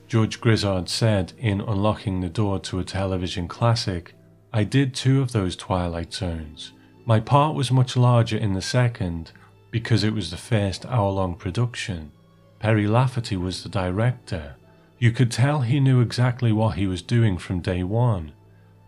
George 0.06 0.40
Grizzard 0.40 0.88
said 0.88 1.32
in 1.38 1.60
Unlocking 1.60 2.20
the 2.20 2.28
Door 2.28 2.60
to 2.60 2.78
a 2.78 2.84
Television 2.84 3.48
Classic, 3.48 4.14
I 4.52 4.64
did 4.64 4.94
two 4.94 5.22
of 5.22 5.32
those 5.32 5.56
Twilight 5.56 6.12
Zones. 6.12 6.72
My 7.06 7.20
part 7.20 7.54
was 7.54 7.70
much 7.70 7.96
larger 7.96 8.36
in 8.36 8.52
the 8.52 8.62
second 8.62 9.32
because 9.70 10.04
it 10.04 10.14
was 10.14 10.30
the 10.30 10.36
first 10.36 10.86
hour 10.86 11.10
long 11.10 11.34
production. 11.34 12.12
Perry 12.58 12.86
Lafferty 12.86 13.36
was 13.36 13.62
the 13.62 13.68
director. 13.68 14.56
You 14.98 15.12
could 15.12 15.30
tell 15.30 15.60
he 15.60 15.80
knew 15.80 16.00
exactly 16.00 16.52
what 16.52 16.76
he 16.76 16.86
was 16.86 17.02
doing 17.02 17.38
from 17.38 17.60
day 17.60 17.82
one. 17.82 18.32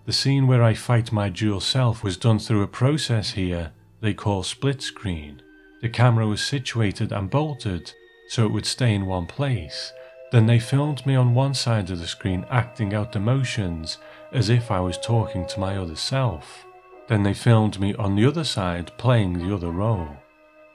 The 0.06 0.12
scene 0.12 0.46
where 0.46 0.62
I 0.62 0.74
fight 0.74 1.12
my 1.12 1.28
dual 1.28 1.60
self 1.60 2.02
was 2.02 2.16
done 2.16 2.38
through 2.38 2.62
a 2.62 2.68
process 2.68 3.32
here 3.32 3.72
they 4.00 4.14
call 4.14 4.42
split 4.42 4.82
screen. 4.82 5.42
The 5.82 5.88
camera 5.88 6.26
was 6.26 6.40
situated 6.40 7.12
and 7.12 7.30
bolted 7.30 7.92
so 8.30 8.46
it 8.46 8.52
would 8.52 8.66
stay 8.66 8.94
in 8.94 9.06
one 9.06 9.26
place. 9.26 9.92
Then 10.30 10.46
they 10.46 10.60
filmed 10.60 11.04
me 11.04 11.16
on 11.16 11.34
one 11.34 11.52
side 11.52 11.90
of 11.90 11.98
the 11.98 12.06
screen 12.06 12.46
acting 12.48 12.94
out 12.94 13.10
the 13.10 13.18
motions 13.18 13.98
as 14.32 14.48
if 14.48 14.70
I 14.70 14.78
was 14.78 14.96
talking 14.98 15.46
to 15.48 15.58
my 15.58 15.76
other 15.76 15.96
self. 15.96 16.64
Then 17.08 17.24
they 17.24 17.34
filmed 17.34 17.80
me 17.80 17.92
on 17.94 18.14
the 18.14 18.24
other 18.24 18.44
side 18.44 18.96
playing 18.98 19.32
the 19.32 19.52
other 19.52 19.72
role. 19.72 20.16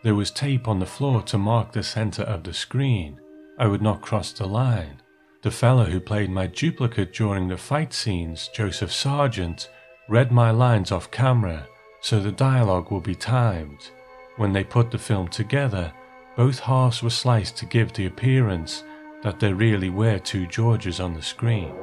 There 0.05 0.13
was 0.13 0.29
tape 0.29 0.67
on 0.67 0.77
the 0.77 0.85
floor 0.85 1.23
to 1.23 1.39
mark 1.39 1.71
the 1.71 1.81
center 1.81 2.21
of 2.21 2.43
the 2.43 2.53
screen. 2.53 3.19
I 3.57 3.65
would 3.65 3.81
not 3.81 4.03
cross 4.03 4.31
the 4.31 4.45
line. 4.45 5.01
The 5.41 5.49
fellow 5.49 5.85
who 5.85 5.99
played 5.99 6.29
my 6.29 6.45
duplicate 6.45 7.11
during 7.11 7.47
the 7.47 7.57
fight 7.57 7.91
scenes, 7.91 8.47
Joseph 8.53 8.93
Sargent, 8.93 9.67
read 10.07 10.31
my 10.31 10.51
lines 10.51 10.91
off 10.91 11.09
camera 11.09 11.67
so 12.01 12.19
the 12.19 12.31
dialogue 12.31 12.91
will 12.91 13.01
be 13.01 13.15
timed. 13.15 13.89
When 14.37 14.53
they 14.53 14.63
put 14.63 14.91
the 14.91 14.99
film 14.99 15.27
together, 15.27 15.91
both 16.37 16.59
halves 16.59 17.01
were 17.01 17.09
sliced 17.09 17.57
to 17.57 17.65
give 17.65 17.91
the 17.91 18.05
appearance 18.05 18.83
that 19.23 19.39
there 19.39 19.55
really 19.55 19.89
were 19.89 20.19
two 20.19 20.45
Georges 20.45 20.99
on 20.99 21.15
the 21.15 21.23
screen. 21.23 21.73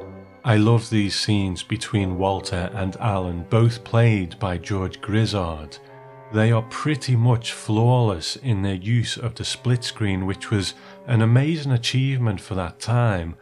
I 0.45 0.55
love 0.55 0.89
these 0.89 1.13
scenes 1.13 1.61
between 1.61 2.17
Walter 2.17 2.71
and 2.73 2.95
Alan, 3.01 3.45
both 3.49 3.83
played 3.83 4.39
by 4.39 4.59
George 4.59 5.01
Grizzard. 5.01 5.77
They 6.33 6.51
are 6.51 6.63
pretty 6.63 7.15
much 7.15 7.53
flawless 7.53 8.37
in 8.37 8.63
their 8.63 8.73
use 8.73 9.17
of 9.17 9.35
the 9.35 9.45
split 9.45 9.83
screen, 9.83 10.25
which 10.25 10.49
was 10.49 10.73
an 11.05 11.21
amazing 11.21 11.71
achievement 11.71 12.41
for 12.41 12.55
that 12.55 12.79
time. 12.79 13.35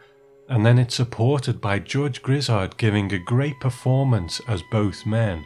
And 0.46 0.66
then 0.66 0.78
it's 0.78 0.96
supported 0.96 1.58
by 1.58 1.78
George 1.78 2.20
Grizzard 2.20 2.76
giving 2.76 3.10
a 3.10 3.18
great 3.18 3.58
performance 3.60 4.42
as 4.46 4.62
both 4.70 5.06
men, 5.06 5.42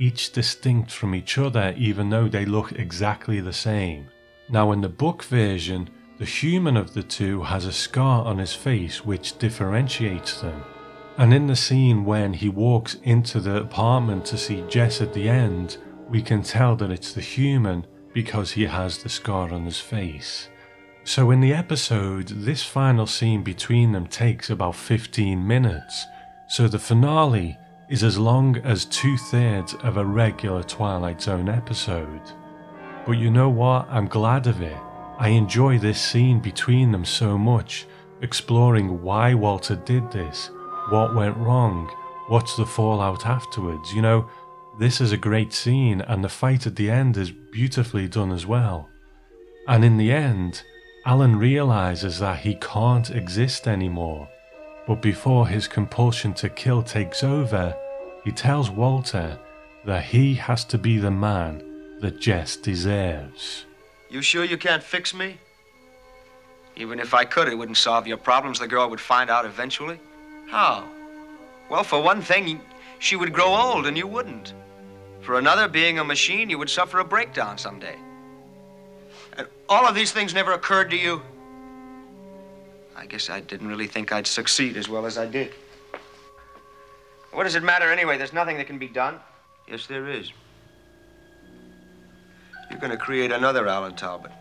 each 0.00 0.32
distinct 0.32 0.90
from 0.90 1.14
each 1.14 1.38
other, 1.38 1.72
even 1.78 2.10
though 2.10 2.26
they 2.26 2.44
look 2.44 2.72
exactly 2.72 3.38
the 3.38 3.52
same. 3.52 4.08
Now, 4.50 4.72
in 4.72 4.80
the 4.80 4.88
book 4.88 5.22
version, 5.22 5.88
the 6.18 6.24
human 6.24 6.76
of 6.76 6.94
the 6.94 7.04
two 7.04 7.42
has 7.42 7.64
a 7.64 7.72
scar 7.72 8.24
on 8.24 8.38
his 8.38 8.54
face 8.54 9.04
which 9.04 9.38
differentiates 9.38 10.40
them. 10.40 10.64
And 11.16 11.32
in 11.32 11.46
the 11.46 11.54
scene 11.54 12.04
when 12.04 12.32
he 12.32 12.48
walks 12.48 12.94
into 13.04 13.38
the 13.38 13.58
apartment 13.58 14.24
to 14.26 14.36
see 14.36 14.64
Jess 14.68 15.00
at 15.00 15.12
the 15.12 15.28
end, 15.28 15.76
we 16.08 16.22
can 16.22 16.42
tell 16.42 16.76
that 16.76 16.90
it's 16.90 17.12
the 17.12 17.20
human 17.20 17.86
because 18.12 18.52
he 18.52 18.64
has 18.66 19.02
the 19.02 19.08
scar 19.08 19.52
on 19.52 19.64
his 19.64 19.80
face. 19.80 20.48
So 21.04 21.30
in 21.30 21.40
the 21.40 21.52
episode, 21.52 22.28
this 22.28 22.62
final 22.62 23.06
scene 23.06 23.42
between 23.42 23.92
them 23.92 24.06
takes 24.06 24.50
about 24.50 24.76
15 24.76 25.44
minutes, 25.46 26.06
so 26.48 26.68
the 26.68 26.78
finale 26.78 27.58
is 27.88 28.04
as 28.04 28.18
long 28.18 28.56
as 28.58 28.84
two 28.84 29.16
thirds 29.16 29.74
of 29.82 29.96
a 29.96 30.04
regular 30.04 30.62
Twilight 30.62 31.20
Zone 31.20 31.48
episode. 31.48 32.22
But 33.04 33.12
you 33.12 33.30
know 33.30 33.48
what? 33.48 33.88
I'm 33.90 34.06
glad 34.06 34.46
of 34.46 34.62
it. 34.62 34.76
I 35.18 35.28
enjoy 35.28 35.78
this 35.78 36.00
scene 36.00 36.40
between 36.40 36.92
them 36.92 37.04
so 37.04 37.36
much, 37.36 37.86
exploring 38.22 39.02
why 39.02 39.34
Walter 39.34 39.76
did 39.76 40.10
this, 40.12 40.50
what 40.88 41.14
went 41.14 41.36
wrong, 41.36 41.90
what's 42.28 42.56
the 42.56 42.64
fallout 42.64 43.26
afterwards. 43.26 43.92
You 43.92 44.02
know, 44.02 44.28
this 44.78 45.00
is 45.00 45.12
a 45.12 45.16
great 45.16 45.52
scene, 45.52 46.00
and 46.00 46.24
the 46.24 46.28
fight 46.28 46.66
at 46.66 46.76
the 46.76 46.90
end 46.90 47.16
is 47.16 47.30
beautifully 47.30 48.08
done 48.08 48.32
as 48.32 48.46
well. 48.46 48.88
And 49.68 49.84
in 49.84 49.96
the 49.96 50.10
end, 50.10 50.62
Alan 51.04 51.36
realizes 51.36 52.18
that 52.20 52.38
he 52.38 52.54
can't 52.56 53.10
exist 53.10 53.68
anymore. 53.68 54.28
But 54.86 55.02
before 55.02 55.46
his 55.46 55.68
compulsion 55.68 56.32
to 56.34 56.48
kill 56.48 56.82
takes 56.82 57.22
over, 57.22 57.76
he 58.24 58.32
tells 58.32 58.70
Walter 58.70 59.38
that 59.84 60.04
he 60.04 60.34
has 60.34 60.64
to 60.66 60.78
be 60.78 60.98
the 60.98 61.10
man 61.10 61.98
that 62.00 62.20
Jess 62.20 62.56
deserves. 62.56 63.66
You 64.10 64.22
sure 64.22 64.44
you 64.44 64.58
can't 64.58 64.82
fix 64.82 65.14
me? 65.14 65.38
Even 66.76 66.98
if 66.98 67.14
I 67.14 67.24
could, 67.24 67.48
it 67.48 67.56
wouldn't 67.56 67.76
solve 67.76 68.06
your 68.06 68.16
problems. 68.16 68.58
The 68.58 68.66
girl 68.66 68.88
would 68.90 69.00
find 69.00 69.28
out 69.28 69.44
eventually. 69.44 70.00
How? 70.48 70.88
Well, 71.68 71.84
for 71.84 72.02
one 72.02 72.22
thing, 72.22 72.60
she 72.98 73.16
would 73.16 73.32
grow 73.32 73.54
old 73.54 73.86
and 73.86 73.96
you 73.96 74.06
wouldn't. 74.06 74.54
For 75.22 75.38
another, 75.38 75.68
being 75.68 75.98
a 75.98 76.04
machine, 76.04 76.50
you 76.50 76.58
would 76.58 76.70
suffer 76.70 76.98
a 76.98 77.04
breakdown 77.04 77.56
someday. 77.56 77.96
And 79.36 79.46
all 79.68 79.86
of 79.86 79.94
these 79.94 80.12
things 80.12 80.34
never 80.34 80.52
occurred 80.52 80.90
to 80.90 80.96
you? 80.96 81.22
I 82.96 83.06
guess 83.06 83.30
I 83.30 83.40
didn't 83.40 83.68
really 83.68 83.86
think 83.86 84.12
I'd 84.12 84.26
succeed 84.26 84.76
as 84.76 84.88
well 84.88 85.06
as 85.06 85.16
I 85.18 85.26
did. 85.26 85.52
What 87.32 87.44
does 87.44 87.54
it 87.54 87.62
matter 87.62 87.90
anyway? 87.90 88.18
There's 88.18 88.32
nothing 88.32 88.58
that 88.58 88.66
can 88.66 88.78
be 88.78 88.88
done. 88.88 89.18
Yes, 89.68 89.86
there 89.86 90.08
is. 90.08 90.32
You're 92.68 92.80
going 92.80 92.90
to 92.90 92.98
create 92.98 93.32
another 93.32 93.66
Alan 93.68 93.94
Talbot. 93.94 94.32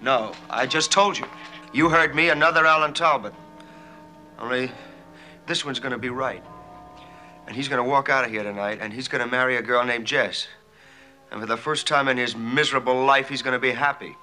No, 0.00 0.32
I 0.50 0.66
just 0.66 0.92
told 0.92 1.18
you. 1.18 1.26
You 1.72 1.88
heard 1.88 2.14
me, 2.14 2.28
another 2.28 2.66
Alan 2.66 2.92
Talbot. 2.92 3.32
Only 4.38 4.70
this 5.46 5.64
one's 5.64 5.80
going 5.80 5.92
to 5.92 5.98
be 5.98 6.10
right. 6.10 6.42
And 7.46 7.56
he's 7.56 7.68
to 7.82 7.88
walk 7.88 8.08
out 8.08 8.24
of 8.24 8.30
here 8.30 8.42
tonight, 8.42 8.78
and 8.80 8.92
he's 8.92 9.08
to 9.20 9.30
marry 9.30 9.56
a 9.56 9.62
girl 9.62 9.84
named 9.84 10.06
Jess. 10.06 10.46
And 11.30 11.40
for 11.40 11.46
the 11.46 11.56
first 11.56 11.86
time 11.86 12.08
in 12.08 12.16
his 12.16 12.36
miserable 12.36 13.04
life, 13.04 13.28
he's 13.28 13.42
to 13.54 13.58
be 13.58 13.72
happy. 13.72 14.16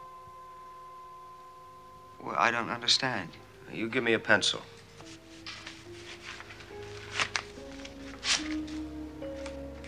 Well, 2.23 2.35
I 2.37 2.51
don't 2.51 2.69
understand. 2.69 3.29
You 3.73 3.89
give 3.89 4.03
me 4.03 4.13
a 4.13 4.19
pencil. 4.19 4.61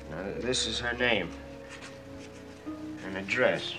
Now, 0.10 0.24
this 0.40 0.68
is 0.68 0.80
her 0.80 0.94
name 0.94 1.30
and 3.06 3.18
address. 3.18 3.76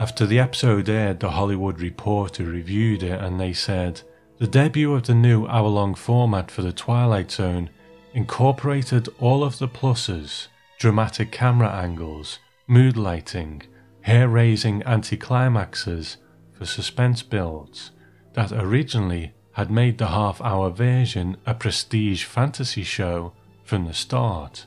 After 0.00 0.26
the 0.26 0.40
episode 0.40 0.88
aired, 0.88 1.20
The 1.20 1.30
Hollywood 1.30 1.80
Reporter 1.80 2.44
reviewed 2.44 3.02
it 3.02 3.20
and 3.20 3.38
they 3.38 3.52
said, 3.52 4.02
The 4.38 4.46
debut 4.46 4.92
of 4.92 5.06
the 5.06 5.14
new 5.14 5.46
hour 5.46 5.68
long 5.68 5.94
format 5.94 6.50
for 6.50 6.62
The 6.62 6.72
Twilight 6.72 7.30
Zone 7.30 7.70
incorporated 8.14 9.08
all 9.18 9.44
of 9.44 9.58
the 9.58 9.68
pluses 9.68 10.46
dramatic 10.78 11.30
camera 11.30 11.70
angles, 11.70 12.38
mood 12.66 12.96
lighting, 12.96 13.62
hair 14.02 14.28
raising 14.28 14.82
anticlimaxes 14.82 16.16
for 16.52 16.66
suspense 16.66 17.22
builds 17.22 17.90
that 18.34 18.52
originally 18.52 19.32
had 19.52 19.70
made 19.70 19.98
the 19.98 20.08
half 20.08 20.40
hour 20.42 20.70
version 20.70 21.36
a 21.46 21.54
prestige 21.54 22.24
fantasy 22.24 22.82
show 22.82 23.32
from 23.64 23.86
the 23.86 23.94
start. 23.94 24.66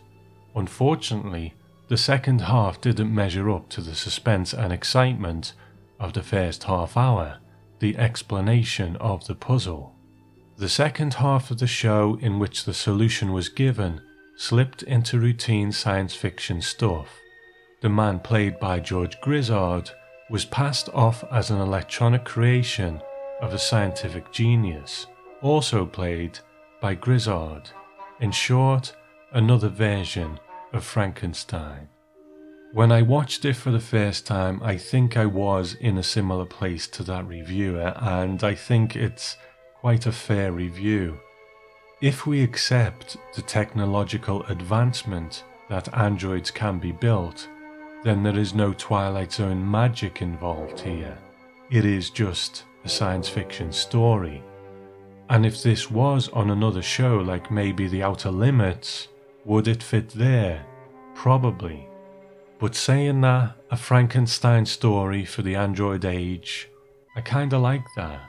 Unfortunately, 0.56 1.54
the 1.88 1.98
second 1.98 2.42
half 2.42 2.82
didn't 2.82 3.14
measure 3.14 3.50
up 3.50 3.70
to 3.70 3.82
the 3.82 3.96
suspense 3.96 4.54
and 4.54 4.74
excitement 4.74 5.54
of 6.00 6.14
the 6.14 6.24
first 6.24 6.64
half 6.64 6.98
hour, 6.98 7.38
the 7.80 7.98
explanation 7.98 8.96
of 8.98 9.28
the 9.28 9.36
puzzle. 9.36 9.97
The 10.58 10.70
second 10.70 11.14
half 11.14 11.52
of 11.52 11.60
the 11.60 11.68
show, 11.68 12.18
in 12.20 12.40
which 12.40 12.66
the 12.66 12.74
solution 12.74 13.32
was 13.32 13.48
given, 13.48 14.02
slipped 14.38 14.82
into 14.82 15.20
routine 15.20 15.72
science 15.72 16.16
fiction 16.16 16.62
stuff. 16.62 17.20
The 17.82 17.90
man 17.90 18.20
played 18.20 18.60
by 18.60 18.80
George 18.80 19.22
Grizzard 19.22 19.92
was 20.32 20.46
passed 20.46 20.90
off 20.96 21.24
as 21.32 21.52
an 21.52 21.62
electronic 21.62 22.26
creation 22.26 23.00
of 23.40 23.54
a 23.54 23.60
scientific 23.60 24.32
genius, 24.32 25.06
also 25.44 25.86
played 25.86 26.40
by 26.82 26.96
Grizzard. 26.96 27.70
In 28.20 28.32
short, 28.32 28.96
another 29.34 29.70
version 29.70 30.40
of 30.74 30.84
Frankenstein. 30.84 31.88
When 32.74 32.92
I 32.92 33.04
watched 33.04 33.46
it 33.46 33.56
for 33.56 33.70
the 33.70 33.80
first 33.80 34.26
time, 34.26 34.60
I 34.64 34.76
think 34.78 35.18
I 35.18 35.28
was 35.28 35.76
in 35.76 36.00
a 36.00 36.04
similar 36.04 36.46
place 36.46 36.88
to 36.88 37.04
that 37.04 37.28
reviewer, 37.28 37.94
and 37.98 38.44
I 38.44 38.56
think 38.56 38.96
it's 38.96 39.38
quite 39.88 40.06
a 40.06 40.12
fair 40.12 40.52
review. 40.52 41.18
If 42.02 42.28
we 42.28 42.44
accept 42.44 43.16
the 43.34 43.42
technological 43.42 44.44
advancement 44.48 45.46
that 45.70 45.98
androids 45.98 46.52
can 46.52 46.78
be 46.78 46.92
built, 46.92 47.48
then 48.04 48.22
there 48.22 48.38
is 48.38 48.54
no 48.54 48.74
Twilight 48.74 49.32
Zone 49.32 49.72
magic 49.72 50.22
involved 50.22 50.82
here. 50.82 51.18
It 51.70 51.86
is 51.86 52.10
just 52.10 52.66
a 52.84 52.90
science 52.90 53.30
fiction 53.30 53.72
story. 53.72 54.44
And 55.30 55.46
if 55.46 55.64
this 55.64 55.90
was 55.90 56.28
on 56.34 56.50
another 56.50 56.82
show 56.82 57.20
like 57.20 57.50
maybe 57.50 57.88
The 57.88 58.04
Outer 58.04 58.32
Limits, 58.32 59.08
would 59.46 59.70
it 59.70 59.82
fit 59.82 60.10
there? 60.10 60.66
Probably. 61.16 61.88
But 62.60 62.76
saying 62.76 63.22
that, 63.22 63.56
a 63.72 63.78
Frankenstein 63.78 64.66
story 64.66 65.24
for 65.24 65.44
the 65.44 65.56
Android 65.56 66.04
age, 66.04 66.68
I 67.16 67.22
kinda 67.22 67.58
like 67.58 67.86
that. 67.96 68.20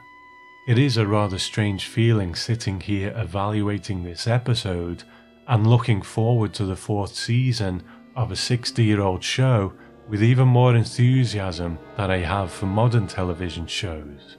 It 0.68 0.76
is 0.76 0.98
a 0.98 1.06
rather 1.06 1.38
strange 1.38 1.86
feeling 1.86 2.34
sitting 2.34 2.78
here 2.78 3.14
evaluating 3.16 4.02
this 4.02 4.26
episode 4.26 5.02
and 5.46 5.66
looking 5.66 6.02
forward 6.02 6.52
to 6.52 6.66
the 6.66 6.76
fourth 6.76 7.14
season 7.14 7.82
of 8.14 8.30
a 8.30 8.36
60 8.36 8.84
year 8.84 9.00
old 9.00 9.24
show 9.24 9.72
with 10.10 10.22
even 10.22 10.46
more 10.46 10.76
enthusiasm 10.76 11.78
than 11.96 12.10
I 12.10 12.18
have 12.18 12.52
for 12.52 12.66
modern 12.66 13.06
television 13.06 13.66
shows. 13.66 14.36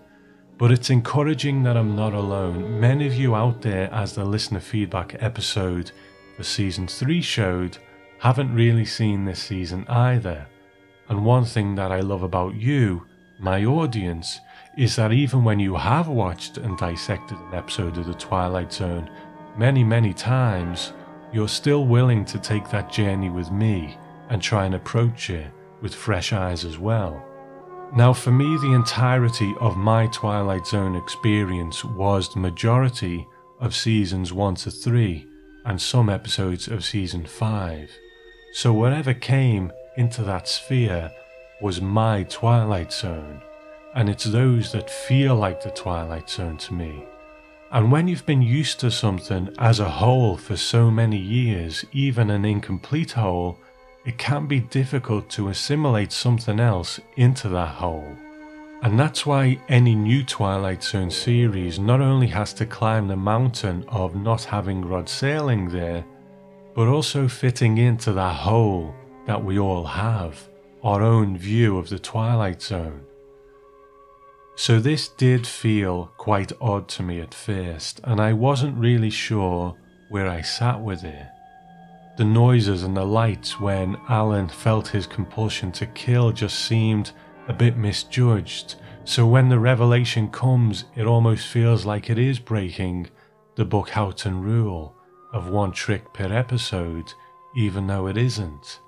But 0.60 0.72
it's 0.72 0.92
encouraging 0.92 1.64
that 1.64 1.76
I'm 1.76 1.96
not 1.96 2.14
alone. 2.14 2.80
Many 2.80 3.08
of 3.08 3.16
you 3.16 3.34
out 3.34 3.64
there, 3.64 3.92
as 3.92 4.14
the 4.14 4.24
listener 4.24 4.60
feedback 4.60 5.16
episode 5.24 5.92
for 6.38 6.44
season 6.44 6.88
3 6.88 7.22
showed, 7.22 7.80
haven't 8.20 8.54
really 8.54 8.86
seen 8.86 9.26
this 9.26 9.42
season 9.42 9.84
either. 9.88 10.46
And 11.08 11.26
one 11.26 11.46
thing 11.46 11.74
that 11.74 11.92
I 11.92 12.02
love 12.02 12.22
about 12.22 12.54
you, 12.54 13.08
my 13.40 13.66
audience, 13.66 14.40
is 14.80 14.96
that 14.96 15.12
even 15.12 15.44
when 15.44 15.60
you 15.60 15.76
have 15.76 16.08
watched 16.08 16.58
and 16.58 16.78
dissected 16.78 17.38
an 17.38 17.54
episode 17.54 17.98
of 17.98 18.06
The 18.06 18.14
Twilight 18.14 18.72
Zone 18.72 19.10
many, 19.58 19.84
many 19.84 20.14
times, 20.14 20.94
you're 21.34 21.50
still 21.50 21.86
willing 21.86 22.24
to 22.24 22.40
take 22.40 22.70
that 22.70 22.90
journey 22.90 23.30
with 23.30 23.52
me 23.52 23.98
and 24.30 24.42
try 24.42 24.66
and 24.66 24.76
approach 24.76 25.30
it 25.30 25.52
with 25.82 25.94
fresh 25.94 26.32
eyes 26.32 26.64
as 26.64 26.78
well. 26.78 27.22
Now, 27.94 28.14
for 28.14 28.32
me, 28.32 28.58
the 28.62 28.72
entirety 28.72 29.54
of 29.60 29.76
my 29.76 30.08
Twilight 30.14 30.66
Zone 30.66 30.96
experience 30.96 31.84
was 31.84 32.34
the 32.34 32.40
majority 32.40 33.28
of 33.60 33.76
seasons 33.76 34.32
1 34.32 34.56
to 34.56 34.72
3 34.72 35.28
and 35.66 35.82
some 35.82 36.10
episodes 36.10 36.70
of 36.70 36.86
season 36.86 37.26
5. 37.26 37.92
So, 38.54 38.72
whatever 38.72 39.14
came 39.14 39.74
into 39.98 40.24
that 40.24 40.48
sphere 40.48 41.12
was 41.62 41.82
my 41.82 42.24
Twilight 42.24 42.94
Zone 42.94 43.42
and 43.96 44.10
it's 44.10 44.26
those 44.26 44.72
that 44.72 44.90
feel 44.90 45.36
like 45.36 45.62
the 45.62 45.72
Twilight 45.72 46.30
Zone 46.30 46.58
to 46.58 46.74
me. 46.74 47.04
And 47.72 47.92
when 47.92 48.08
you've 48.08 48.26
been 48.26 48.42
used 48.42 48.80
to 48.80 48.90
something 48.90 49.54
as 49.60 49.80
a 49.80 49.90
whole 49.90 50.38
for 50.38 50.56
so 50.56 50.90
many 50.90 51.18
years, 51.18 51.86
even 51.92 52.30
an 52.32 52.44
incomplete 52.44 53.12
whole, 53.12 53.60
it 54.06 54.18
can 54.18 54.48
be 54.48 54.60
difficult 54.60 55.30
to 55.32 55.50
assimilate 55.50 56.12
something 56.12 56.60
else 56.60 57.00
into 57.16 57.50
that 57.50 57.70
whole. 57.70 58.16
And 58.82 58.98
that's 58.98 59.26
why 59.26 59.60
any 59.68 59.94
new 59.94 60.24
Twilight 60.24 60.84
Zone 60.84 61.12
series 61.12 61.80
not 61.80 62.00
only 62.00 62.28
has 62.28 62.54
to 62.54 62.66
climb 62.66 63.08
the 63.08 63.18
mountain 63.18 63.84
of 63.90 64.16
not 64.16 64.46
having 64.46 64.86
Rod 64.86 65.06
Serling 65.06 65.70
there, 65.70 66.06
but 66.74 66.88
also 66.88 67.28
fitting 67.28 67.78
into 67.78 68.14
that 68.14 68.36
whole 68.36 68.96
that 69.28 69.44
we 69.44 69.60
all 69.60 69.84
have, 69.84 70.48
our 70.82 71.04
own 71.04 71.38
view 71.38 71.78
of 71.78 71.90
the 71.90 72.00
Twilight 72.00 72.62
Zone. 72.62 73.02
So 74.60 74.78
this 74.78 75.08
did 75.08 75.48
feel 75.48 76.12
quite 76.18 76.52
odd 76.60 76.90
to 76.90 77.02
me 77.02 77.22
at 77.22 77.34
first, 77.34 78.02
and 78.04 78.20
I 78.20 78.34
wasn't 78.34 78.78
really 78.78 79.10
sure 79.10 79.78
where 80.10 80.28
I 80.28 80.42
sat 80.42 80.82
with 80.82 81.06
it. 81.06 81.28
The 82.18 82.26
noises 82.26 82.84
and 82.84 82.96
the 82.96 83.06
lights 83.06 83.58
when 83.58 83.96
Alan 84.10 84.50
felt 84.50 84.90
his 84.90 85.08
compulsion 85.08 85.72
to 85.72 85.86
kill 85.86 86.34
just 86.34 86.66
seemed 86.66 87.12
a 87.48 87.54
bit 87.54 87.78
misjudged, 87.78 88.76
so 89.06 89.26
when 89.26 89.48
the 89.48 89.58
revelation 89.58 90.28
comes, 90.30 90.84
it 90.94 91.06
almost 91.06 91.48
feels 91.48 91.86
like 91.86 92.10
it 92.10 92.20
is 92.20 92.38
breaking 92.38 93.08
the 93.56 93.64
Buck 93.64 93.92
Houghton 93.92 94.42
rule 94.42 94.94
of 95.32 95.48
one 95.48 95.72
trick 95.72 96.12
per 96.12 96.34
episode, 96.34 97.14
even 97.56 97.88
though 97.88 98.08
it 98.08 98.18
isn't. 98.18 98.82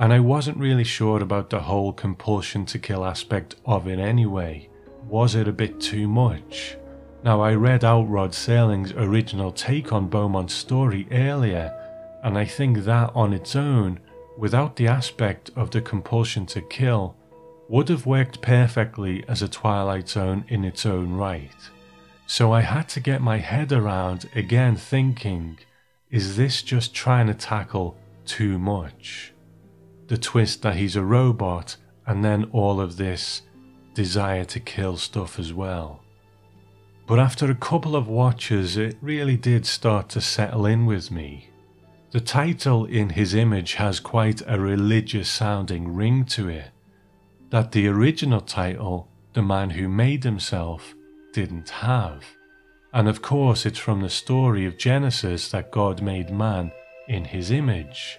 And 0.00 0.12
I 0.12 0.18
wasn't 0.18 0.58
really 0.58 0.82
sure 0.82 1.22
about 1.22 1.50
the 1.50 1.60
whole 1.60 1.92
compulsion 1.92 2.66
to 2.66 2.80
kill 2.80 3.04
aspect 3.04 3.54
of 3.64 3.86
it 3.86 4.00
anyway 4.00 4.70
was 5.06 5.34
it 5.34 5.48
a 5.48 5.52
bit 5.52 5.80
too 5.80 6.08
much? 6.08 6.76
Now, 7.24 7.40
I 7.40 7.54
read 7.54 7.84
out 7.84 8.08
Rod 8.08 8.32
Serling's 8.32 8.92
original 8.92 9.52
take 9.52 9.92
on 9.92 10.08
Beaumont's 10.08 10.54
story 10.54 11.06
earlier, 11.12 11.72
and 12.24 12.36
I 12.36 12.44
think 12.44 12.78
that 12.78 13.12
on 13.14 13.32
its 13.32 13.54
own, 13.54 14.00
without 14.36 14.76
the 14.76 14.88
aspect 14.88 15.50
of 15.54 15.70
the 15.70 15.80
compulsion 15.80 16.46
to 16.46 16.60
kill, 16.62 17.16
would 17.68 17.88
have 17.88 18.06
worked 18.06 18.42
perfectly 18.42 19.24
as 19.28 19.40
a 19.40 19.48
Twilight 19.48 20.08
Zone 20.08 20.44
in 20.48 20.64
its 20.64 20.84
own 20.84 21.12
right. 21.12 21.70
So 22.26 22.52
I 22.52 22.60
had 22.62 22.88
to 22.90 23.00
get 23.00 23.20
my 23.20 23.38
head 23.38 23.72
around 23.72 24.28
again 24.34 24.76
thinking, 24.76 25.58
is 26.10 26.36
this 26.36 26.62
just 26.62 26.94
trying 26.94 27.28
to 27.28 27.34
tackle 27.34 27.96
too 28.24 28.58
much? 28.58 29.32
The 30.08 30.18
twist 30.18 30.62
that 30.62 30.76
he's 30.76 30.96
a 30.96 31.04
robot, 31.04 31.76
and 32.06 32.24
then 32.24 32.44
all 32.52 32.80
of 32.80 32.96
this 32.96 33.42
desire 33.94 34.44
to 34.44 34.60
kill 34.60 34.96
stuff 34.96 35.38
as 35.38 35.52
well. 35.52 36.00
But 37.06 37.18
after 37.18 37.50
a 37.50 37.54
couple 37.54 37.96
of 37.96 38.08
watches, 38.08 38.76
it 38.76 38.96
really 39.00 39.36
did 39.36 39.66
start 39.66 40.08
to 40.10 40.20
settle 40.20 40.66
in 40.66 40.86
with 40.86 41.10
me. 41.10 41.50
The 42.12 42.20
title 42.20 42.84
in 42.84 43.10
his 43.10 43.34
image 43.34 43.74
has 43.74 44.00
quite 44.00 44.42
a 44.46 44.60
religious 44.60 45.28
sounding 45.28 45.94
ring 45.94 46.24
to 46.26 46.48
it, 46.48 46.70
that 47.50 47.72
the 47.72 47.88
original 47.88 48.40
title, 48.40 49.08
The 49.32 49.42
Man 49.42 49.70
Who 49.70 49.88
Made 49.88 50.24
Himself, 50.24 50.94
didn't 51.32 51.70
have. 51.70 52.24
And 52.92 53.08
of 53.08 53.22
course, 53.22 53.64
it's 53.64 53.78
from 53.78 54.02
the 54.02 54.10
story 54.10 54.66
of 54.66 54.76
Genesis 54.76 55.50
that 55.50 55.70
God 55.70 56.02
made 56.02 56.30
man 56.30 56.70
in 57.08 57.24
his 57.24 57.50
image. 57.50 58.18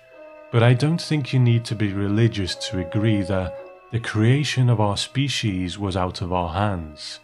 But 0.52 0.64
I 0.64 0.74
don't 0.74 1.02
think 1.02 1.32
you 1.32 1.40
need 1.40 1.64
to 1.66 1.76
be 1.76 1.94
religious 1.94 2.56
to 2.56 2.80
agree 2.80 3.22
that 3.24 3.58
the 3.94 4.00
creation 4.00 4.72
of 4.72 4.82
our 4.82 4.98
species 4.98 5.78
was 5.78 5.96
out 5.96 6.22
of 6.24 6.34
our 6.34 6.52
hands. 6.52 7.20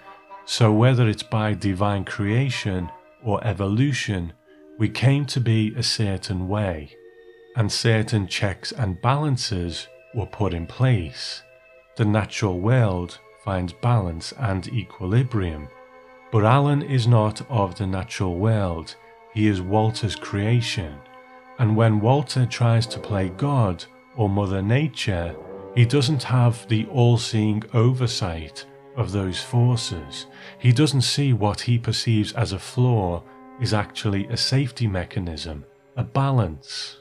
So, 0.45 0.71
whether 0.71 1.09
it's 1.09 1.23
by 1.23 1.55
divine 1.55 2.05
creation 2.05 2.91
or 3.23 3.43
evolution, 3.43 4.33
we 4.77 4.87
came 4.87 5.25
to 5.25 5.41
be 5.41 5.73
a 5.75 5.81
certain 5.81 6.47
way, 6.47 6.95
and 7.55 7.71
certain 7.71 8.27
checks 8.27 8.71
and 8.71 9.01
balances 9.01 9.87
were 10.13 10.27
put 10.27 10.53
in 10.53 10.67
place. 10.67 11.41
The 11.95 12.05
natural 12.05 12.59
world 12.59 13.17
finds 13.43 13.73
balance 13.73 14.31
and 14.37 14.67
equilibrium. 14.67 15.69
But 16.31 16.45
Alan 16.45 16.83
is 16.83 17.07
not 17.07 17.41
of 17.49 17.79
the 17.79 17.87
natural 17.87 18.35
world, 18.35 18.95
he 19.33 19.47
is 19.47 19.59
Walter's 19.59 20.15
creation. 20.15 20.99
And 21.57 21.75
when 21.75 21.99
Walter 21.99 22.45
tries 22.45 22.85
to 22.87 22.99
play 22.99 23.29
God 23.29 23.85
or 24.15 24.29
Mother 24.29 24.61
Nature, 24.61 25.35
he 25.75 25.85
doesn't 25.85 26.23
have 26.23 26.67
the 26.67 26.85
all 26.87 27.17
seeing 27.17 27.63
oversight 27.73 28.65
of 28.95 29.11
those 29.11 29.41
forces. 29.41 30.25
He 30.57 30.71
doesn't 30.71 31.01
see 31.01 31.33
what 31.33 31.61
he 31.61 31.77
perceives 31.77 32.33
as 32.33 32.51
a 32.51 32.59
flaw 32.59 33.23
is 33.61 33.73
actually 33.73 34.27
a 34.27 34.37
safety 34.37 34.87
mechanism, 34.87 35.65
a 35.95 36.03
balance. 36.03 36.97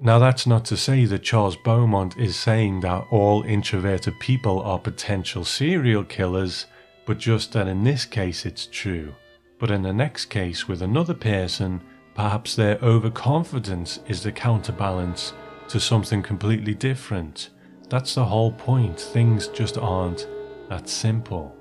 Now, 0.00 0.18
that's 0.18 0.46
not 0.46 0.64
to 0.66 0.76
say 0.76 1.04
that 1.04 1.22
Charles 1.22 1.56
Beaumont 1.56 2.16
is 2.18 2.34
saying 2.34 2.80
that 2.80 3.06
all 3.10 3.42
introverted 3.44 4.18
people 4.20 4.60
are 4.62 4.78
potential 4.78 5.44
serial 5.44 6.04
killers, 6.04 6.66
but 7.06 7.18
just 7.18 7.52
that 7.52 7.68
in 7.68 7.84
this 7.84 8.04
case 8.04 8.44
it's 8.44 8.66
true. 8.66 9.14
But 9.58 9.70
in 9.70 9.82
the 9.82 9.92
next 9.92 10.26
case 10.26 10.66
with 10.66 10.82
another 10.82 11.14
person, 11.14 11.80
perhaps 12.14 12.56
their 12.56 12.78
overconfidence 12.82 14.00
is 14.08 14.22
the 14.22 14.32
counterbalance 14.32 15.32
to 15.68 15.78
something 15.78 16.22
completely 16.22 16.74
different. 16.74 17.50
That's 17.92 18.14
the 18.14 18.24
whole 18.24 18.52
point. 18.52 18.98
Things 18.98 19.48
just 19.48 19.76
aren't 19.76 20.26
that 20.70 20.88
simple. 20.88 21.54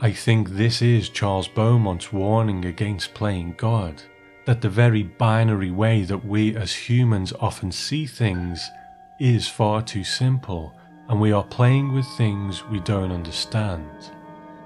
I 0.00 0.12
think 0.12 0.48
this 0.48 0.80
is 0.80 1.10
Charles 1.10 1.46
Beaumont's 1.46 2.10
warning 2.10 2.64
against 2.64 3.12
playing 3.12 3.56
God. 3.58 4.00
That 4.46 4.62
the 4.62 4.70
very 4.70 5.02
binary 5.02 5.70
way 5.70 6.04
that 6.04 6.24
we 6.24 6.56
as 6.56 6.72
humans 6.72 7.34
often 7.38 7.70
see 7.70 8.06
things 8.06 8.66
is 9.20 9.46
far 9.46 9.82
too 9.82 10.04
simple, 10.04 10.72
and 11.10 11.20
we 11.20 11.32
are 11.32 11.44
playing 11.44 11.92
with 11.92 12.06
things 12.16 12.64
we 12.64 12.80
don't 12.80 13.12
understand. 13.12 14.10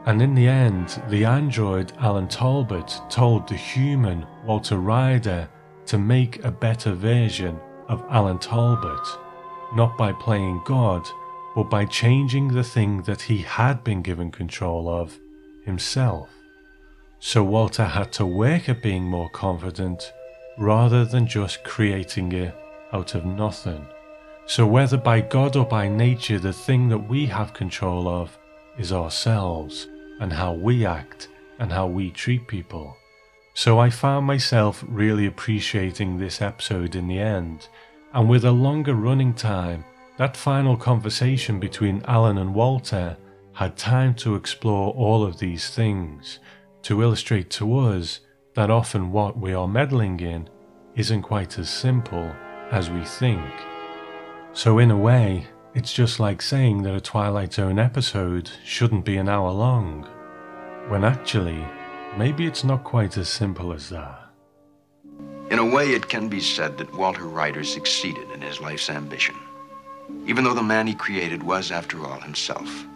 And 0.06 0.22
in 0.22 0.36
the 0.36 0.46
end, 0.46 1.02
the 1.08 1.24
android 1.24 1.92
Alan 1.98 2.28
Talbot 2.28 3.00
told 3.10 3.48
the 3.48 3.56
human 3.56 4.24
Walter 4.44 4.76
Ryder 4.76 5.48
to 5.86 5.98
make 5.98 6.44
a 6.44 6.52
better 6.52 6.92
version 6.92 7.58
of 7.88 8.04
Alan 8.08 8.38
Talbot, 8.38 9.18
not 9.74 9.96
by 9.96 10.12
playing 10.12 10.62
God, 10.64 11.08
but 11.54 11.64
by 11.64 11.84
changing 11.84 12.48
the 12.48 12.64
thing 12.64 13.02
that 13.02 13.22
he 13.22 13.38
had 13.38 13.84
been 13.84 14.02
given 14.02 14.30
control 14.30 14.88
of 14.88 15.18
himself. 15.64 16.30
So 17.20 17.44
Walter 17.44 17.84
had 17.84 18.12
to 18.12 18.26
work 18.26 18.68
at 18.68 18.82
being 18.82 19.04
more 19.04 19.28
confident 19.30 20.12
rather 20.58 21.04
than 21.04 21.26
just 21.26 21.64
creating 21.64 22.32
it 22.32 22.54
out 22.92 23.14
of 23.14 23.24
nothing. 23.24 23.86
So, 24.46 24.66
whether 24.66 24.96
by 24.96 25.20
God 25.20 25.56
or 25.56 25.64
by 25.64 25.88
nature, 25.88 26.38
the 26.38 26.52
thing 26.52 26.88
that 26.88 27.08
we 27.08 27.26
have 27.26 27.54
control 27.54 28.08
of 28.08 28.36
is 28.76 28.92
ourselves 28.92 29.86
and 30.20 30.32
how 30.32 30.52
we 30.52 30.84
act 30.84 31.28
and 31.58 31.72
how 31.72 31.86
we 31.86 32.10
treat 32.10 32.48
people. 32.48 32.96
So, 33.54 33.78
I 33.78 33.88
found 33.88 34.26
myself 34.26 34.84
really 34.86 35.26
appreciating 35.26 36.18
this 36.18 36.42
episode 36.42 36.96
in 36.96 37.06
the 37.06 37.20
end, 37.20 37.68
and 38.14 38.28
with 38.28 38.44
a 38.44 38.52
longer 38.52 38.94
running 38.94 39.34
time, 39.34 39.84
that 40.18 40.36
final 40.36 40.76
conversation 40.76 41.58
between 41.58 42.04
Alan 42.06 42.38
and 42.38 42.54
Walter 42.54 43.16
had 43.54 43.76
time 43.76 44.14
to 44.14 44.34
explore 44.34 44.92
all 44.94 45.24
of 45.24 45.38
these 45.38 45.70
things 45.70 46.38
to 46.82 47.02
illustrate 47.02 47.50
to 47.50 47.78
us 47.78 48.20
that 48.54 48.70
often 48.70 49.12
what 49.12 49.38
we 49.38 49.54
are 49.54 49.68
meddling 49.68 50.20
in 50.20 50.48
isn't 50.94 51.22
quite 51.22 51.58
as 51.58 51.70
simple 51.70 52.34
as 52.70 52.90
we 52.90 53.04
think. 53.04 53.50
So, 54.52 54.78
in 54.78 54.90
a 54.90 54.96
way, 54.96 55.46
it's 55.74 55.94
just 55.94 56.20
like 56.20 56.42
saying 56.42 56.82
that 56.82 56.94
a 56.94 57.00
Twilight 57.00 57.54
Zone 57.54 57.78
episode 57.78 58.50
shouldn't 58.64 59.06
be 59.06 59.16
an 59.16 59.28
hour 59.28 59.50
long, 59.50 60.06
when 60.88 61.04
actually, 61.04 61.64
maybe 62.18 62.46
it's 62.46 62.64
not 62.64 62.84
quite 62.84 63.16
as 63.16 63.30
simple 63.30 63.72
as 63.72 63.88
that. 63.88 64.21
In 65.52 65.58
a 65.58 65.66
way, 65.66 65.90
it 65.92 66.08
can 66.08 66.28
be 66.28 66.40
said 66.40 66.78
that 66.78 66.94
Walter 66.94 67.24
Ryder 67.24 67.62
succeeded 67.62 68.30
in 68.30 68.40
his 68.40 68.58
life's 68.58 68.88
ambition, 68.88 69.34
even 70.24 70.44
though 70.44 70.54
the 70.54 70.62
man 70.62 70.86
he 70.86 70.94
created 70.94 71.42
was, 71.42 71.70
after 71.70 72.06
all, 72.06 72.18
himself. 72.20 72.86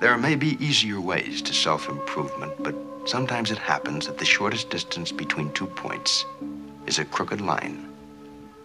There 0.00 0.16
may 0.16 0.34
be 0.34 0.56
easier 0.64 0.98
ways 0.98 1.42
to 1.42 1.52
self 1.52 1.90
improvement, 1.90 2.54
but 2.60 2.74
sometimes 3.04 3.50
it 3.50 3.58
happens 3.58 4.06
that 4.06 4.16
the 4.16 4.24
shortest 4.24 4.70
distance 4.70 5.12
between 5.12 5.52
two 5.52 5.66
points 5.66 6.24
is 6.86 6.98
a 6.98 7.04
crooked 7.04 7.42
line 7.42 7.92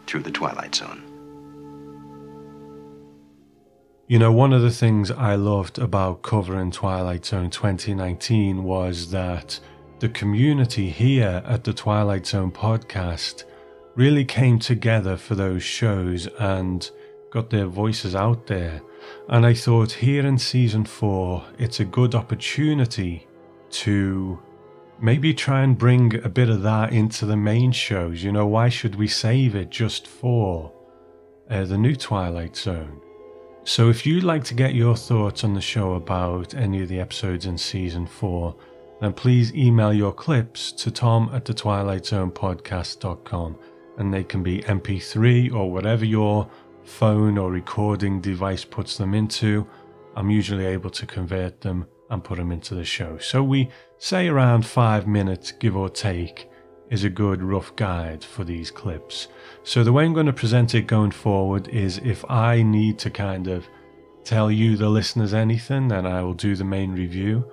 through 0.07 0.23
the 0.23 0.31
Twilight 0.31 0.73
Zone. 0.73 1.03
You 4.07 4.17
know, 4.17 4.31
one 4.31 4.53
of 4.53 4.61
the 4.61 4.71
things 4.71 5.11
I 5.11 5.35
loved 5.35 5.77
about 5.77 6.21
covering 6.21 6.71
Twilight 6.71 7.25
Zone 7.25 7.49
2019 7.49 8.63
was 8.63 9.11
that 9.11 9.59
the 10.03 10.09
community 10.09 10.89
here 10.89 11.41
at 11.45 11.63
the 11.63 11.71
Twilight 11.71 12.25
Zone 12.25 12.51
podcast 12.51 13.45
really 13.95 14.25
came 14.25 14.59
together 14.59 15.15
for 15.15 15.33
those 15.33 15.63
shows 15.63 16.27
and 16.39 16.91
got 17.31 17.49
their 17.49 17.67
voices 17.67 18.13
out 18.13 18.45
there. 18.45 18.81
And 19.29 19.45
I 19.45 19.53
thought 19.53 19.93
here 19.93 20.27
in 20.27 20.37
season 20.37 20.83
four, 20.83 21.45
it's 21.57 21.79
a 21.79 21.85
good 21.85 22.15
opportunity 22.15 23.25
to 23.83 24.37
maybe 24.99 25.33
try 25.33 25.61
and 25.61 25.77
bring 25.77 26.21
a 26.25 26.27
bit 26.27 26.49
of 26.49 26.63
that 26.63 26.91
into 26.91 27.25
the 27.25 27.37
main 27.37 27.71
shows. 27.71 28.21
You 28.21 28.33
know, 28.33 28.45
why 28.45 28.67
should 28.67 28.95
we 28.95 29.07
save 29.07 29.55
it 29.55 29.69
just 29.69 30.05
for 30.05 30.73
uh, 31.49 31.63
the 31.63 31.77
new 31.77 31.95
Twilight 31.95 32.57
Zone? 32.57 32.99
So, 33.63 33.89
if 33.89 34.05
you'd 34.05 34.25
like 34.25 34.43
to 34.45 34.53
get 34.53 34.75
your 34.75 34.97
thoughts 34.97 35.45
on 35.45 35.53
the 35.53 35.61
show 35.61 35.93
about 35.93 36.53
any 36.53 36.81
of 36.81 36.89
the 36.89 36.99
episodes 36.99 37.45
in 37.45 37.57
season 37.57 38.05
four, 38.05 38.57
then 39.03 39.13
please 39.13 39.53
email 39.53 39.93
your 39.93 40.13
clips 40.13 40.71
to 40.71 40.91
tom 40.91 41.29
at 41.33 41.45
the 41.45 41.53
twilight 41.53 42.05
zone 42.05 42.31
podcast.com 42.31 43.57
and 43.97 44.13
they 44.13 44.23
can 44.23 44.41
be 44.41 44.61
mp3 44.61 45.53
or 45.53 45.71
whatever 45.71 46.05
your 46.05 46.49
phone 46.83 47.37
or 47.37 47.51
recording 47.51 48.21
device 48.21 48.65
puts 48.65 48.97
them 48.97 49.13
into, 49.13 49.67
I'm 50.15 50.29
usually 50.29 50.65
able 50.65 50.89
to 50.91 51.05
convert 51.05 51.61
them 51.61 51.87
and 52.09 52.23
put 52.23 52.37
them 52.37 52.51
into 52.51 52.75
the 52.75 52.85
show. 52.85 53.17
So 53.17 53.43
we 53.43 53.69
say 53.97 54.27
around 54.27 54.65
five 54.65 55.07
minutes, 55.07 55.51
give 55.51 55.75
or 55.75 55.89
take, 55.89 56.49
is 56.89 57.03
a 57.03 57.09
good 57.09 57.41
rough 57.41 57.75
guide 57.75 58.23
for 58.23 58.43
these 58.43 58.69
clips. 58.69 59.27
So 59.63 59.83
the 59.83 59.93
way 59.93 60.03
I'm 60.05 60.13
going 60.13 60.27
to 60.27 60.33
present 60.33 60.75
it 60.75 60.87
going 60.87 61.11
forward 61.11 61.67
is 61.69 61.97
if 61.99 62.23
I 62.29 62.61
need 62.61 62.99
to 62.99 63.09
kind 63.09 63.47
of 63.47 63.67
tell 64.23 64.51
you, 64.51 64.77
the 64.77 64.89
listeners, 64.89 65.33
anything, 65.33 65.87
then 65.87 66.05
I 66.05 66.21
will 66.21 66.33
do 66.33 66.55
the 66.55 66.63
main 66.63 66.91
review 66.91 67.45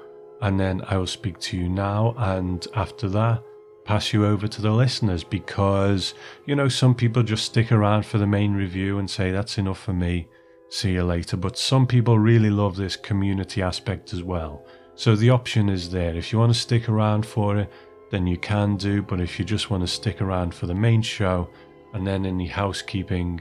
and 0.42 0.58
then 0.58 0.82
I 0.86 0.96
will 0.96 1.06
speak 1.06 1.38
to 1.40 1.56
you 1.56 1.68
now. 1.68 2.14
And 2.16 2.66
after 2.74 3.08
that, 3.10 3.42
pass 3.84 4.12
you 4.12 4.24
over 4.24 4.46
to 4.48 4.62
the 4.62 4.70
listeners 4.70 5.24
because, 5.24 6.14
you 6.46 6.54
know, 6.54 6.68
some 6.68 6.94
people 6.94 7.22
just 7.22 7.44
stick 7.44 7.72
around 7.72 8.06
for 8.06 8.18
the 8.18 8.26
main 8.26 8.54
review 8.54 8.98
and 8.98 9.10
say, 9.10 9.30
that's 9.30 9.58
enough 9.58 9.80
for 9.80 9.92
me, 9.92 10.28
see 10.68 10.92
you 10.92 11.04
later. 11.04 11.36
But 11.36 11.58
some 11.58 11.86
people 11.86 12.18
really 12.18 12.50
love 12.50 12.76
this 12.76 12.96
community 12.96 13.62
aspect 13.62 14.12
as 14.12 14.22
well. 14.22 14.64
So 14.94 15.16
the 15.16 15.30
option 15.30 15.68
is 15.68 15.90
there. 15.90 16.14
If 16.14 16.32
you 16.32 16.38
want 16.38 16.52
to 16.52 16.58
stick 16.58 16.88
around 16.88 17.26
for 17.26 17.58
it, 17.58 17.70
then 18.10 18.26
you 18.26 18.36
can 18.36 18.76
do. 18.76 19.02
But 19.02 19.20
if 19.20 19.38
you 19.38 19.44
just 19.44 19.70
want 19.70 19.82
to 19.82 19.86
stick 19.86 20.20
around 20.20 20.54
for 20.54 20.66
the 20.66 20.74
main 20.74 21.02
show 21.02 21.48
and 21.94 22.06
then 22.06 22.26
any 22.26 22.46
housekeeping, 22.46 23.40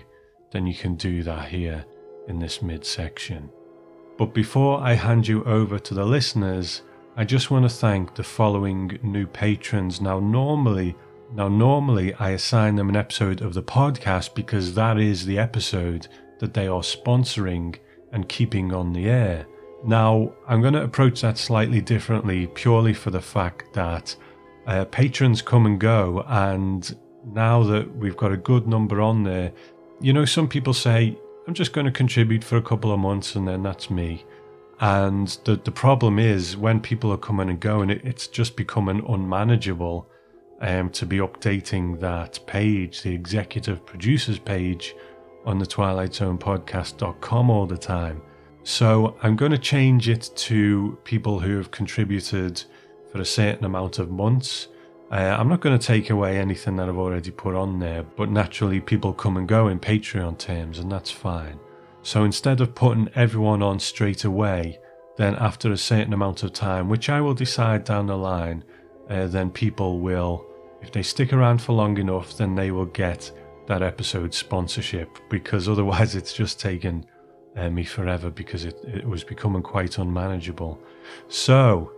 then 0.51 0.65
you 0.65 0.73
can 0.73 0.95
do 0.95 1.21
that 1.23 1.49
here 1.49 1.85
in 2.27 2.39
this 2.39 2.61
midsection. 2.61 3.49
But 4.17 4.33
before 4.33 4.79
I 4.81 4.93
hand 4.93 5.27
you 5.27 5.43
over 5.43 5.79
to 5.79 5.93
the 5.93 6.05
listeners, 6.05 6.81
I 7.17 7.25
just 7.25 7.51
want 7.51 7.69
to 7.69 7.75
thank 7.75 8.15
the 8.15 8.23
following 8.23 8.97
new 9.03 9.27
patrons. 9.27 9.99
Now, 9.99 10.19
normally, 10.19 10.95
now 11.33 11.49
normally 11.49 12.13
I 12.13 12.31
assign 12.31 12.75
them 12.75 12.89
an 12.89 12.95
episode 12.95 13.41
of 13.41 13.53
the 13.53 13.63
podcast 13.63 14.33
because 14.35 14.73
that 14.75 14.97
is 14.97 15.25
the 15.25 15.37
episode 15.37 16.07
that 16.39 16.53
they 16.53 16.67
are 16.67 16.81
sponsoring 16.81 17.77
and 18.13 18.29
keeping 18.29 18.73
on 18.73 18.93
the 18.93 19.09
air. 19.09 19.45
Now, 19.83 20.33
I'm 20.47 20.61
going 20.61 20.73
to 20.73 20.83
approach 20.83 21.21
that 21.21 21.37
slightly 21.37 21.81
differently 21.81 22.47
purely 22.47 22.93
for 22.93 23.11
the 23.11 23.21
fact 23.21 23.73
that 23.73 24.15
uh, 24.67 24.85
patrons 24.85 25.41
come 25.41 25.65
and 25.65 25.79
go, 25.79 26.23
and 26.27 26.95
now 27.25 27.63
that 27.63 27.95
we've 27.97 28.17
got 28.17 28.31
a 28.31 28.37
good 28.37 28.67
number 28.67 29.01
on 29.01 29.23
there, 29.23 29.51
you 30.01 30.13
know, 30.13 30.25
some 30.25 30.47
people 30.47 30.73
say, 30.73 31.17
I'm 31.47 31.53
just 31.53 31.73
going 31.73 31.85
to 31.85 31.91
contribute 31.91 32.43
for 32.43 32.57
a 32.57 32.61
couple 32.61 32.91
of 32.93 32.99
months 32.99 33.35
and 33.35 33.47
then 33.47 33.63
that's 33.63 33.89
me. 33.89 34.23
And 34.79 35.27
the, 35.43 35.57
the 35.57 35.71
problem 35.71 36.19
is 36.19 36.55
when 36.55 36.79
people 36.79 37.11
are 37.11 37.17
coming 37.17 37.49
and 37.49 37.59
going, 37.59 37.89
it, 37.89 38.01
it's 38.03 38.27
just 38.27 38.55
becoming 38.55 39.03
unmanageable 39.07 40.09
um, 40.61 40.89
to 40.91 41.05
be 41.05 41.17
updating 41.17 41.99
that 41.99 42.39
page, 42.47 43.01
the 43.01 43.13
executive 43.13 43.85
producers 43.85 44.39
page 44.39 44.95
on 45.45 45.59
the 45.59 45.65
Twilight 45.65 46.13
Zone 46.13 46.37
podcast.com 46.37 47.49
all 47.49 47.65
the 47.65 47.77
time. 47.77 48.21
So 48.63 49.17
I'm 49.23 49.35
going 49.35 49.51
to 49.51 49.57
change 49.57 50.09
it 50.09 50.29
to 50.35 50.97
people 51.03 51.39
who 51.39 51.57
have 51.57 51.71
contributed 51.71 52.63
for 53.11 53.19
a 53.21 53.25
certain 53.25 53.65
amount 53.65 53.99
of 53.99 54.11
months. 54.11 54.67
Uh, 55.11 55.35
I'm 55.37 55.49
not 55.49 55.61
going 55.61 55.77
to 55.77 55.85
take 55.85 56.09
away 56.09 56.37
anything 56.37 56.75
that 56.75 56.87
I've 56.87 56.97
already 56.97 57.31
put 57.31 57.55
on 57.55 57.79
there, 57.79 58.03
but 58.03 58.29
naturally 58.29 58.79
people 58.79 59.11
come 59.11 59.37
and 59.37 59.47
go 59.47 59.69
in 59.69 59.79
Patreon 59.79 60.37
terms, 60.37 60.77
and 60.77 60.91
that's 60.91 61.09
fine. 61.09 61.59
So 62.01 62.23
instead 62.23 62.61
of 62.61 62.75
putting 62.75 63.09
everyone 63.15 63.61
on 63.61 63.79
straight 63.79 64.23
away, 64.23 64.79
then 65.17 65.35
after 65.35 65.71
a 65.71 65.77
certain 65.77 66.13
amount 66.13 66.43
of 66.43 66.53
time, 66.53 66.89
which 66.89 67.09
I 67.09 67.21
will 67.21 67.33
decide 67.33 67.83
down 67.83 68.07
the 68.07 68.17
line, 68.17 68.63
uh, 69.09 69.27
then 69.27 69.49
people 69.49 69.99
will, 69.99 70.45
if 70.81 70.91
they 70.91 71.03
stick 71.03 71.33
around 71.33 71.61
for 71.61 71.73
long 71.73 71.97
enough, 71.97 72.37
then 72.37 72.55
they 72.55 72.71
will 72.71 72.85
get 72.85 73.31
that 73.67 73.83
episode 73.83 74.33
sponsorship 74.33 75.17
because 75.29 75.67
otherwise 75.69 76.15
it's 76.15 76.33
just 76.33 76.59
taken 76.59 77.05
uh, 77.55 77.69
me 77.69 77.83
forever 77.83 78.29
because 78.29 78.65
it, 78.65 78.77
it 78.85 79.05
was 79.05 79.23
becoming 79.23 79.61
quite 79.61 79.97
unmanageable. 79.97 80.79
So, 81.27 81.91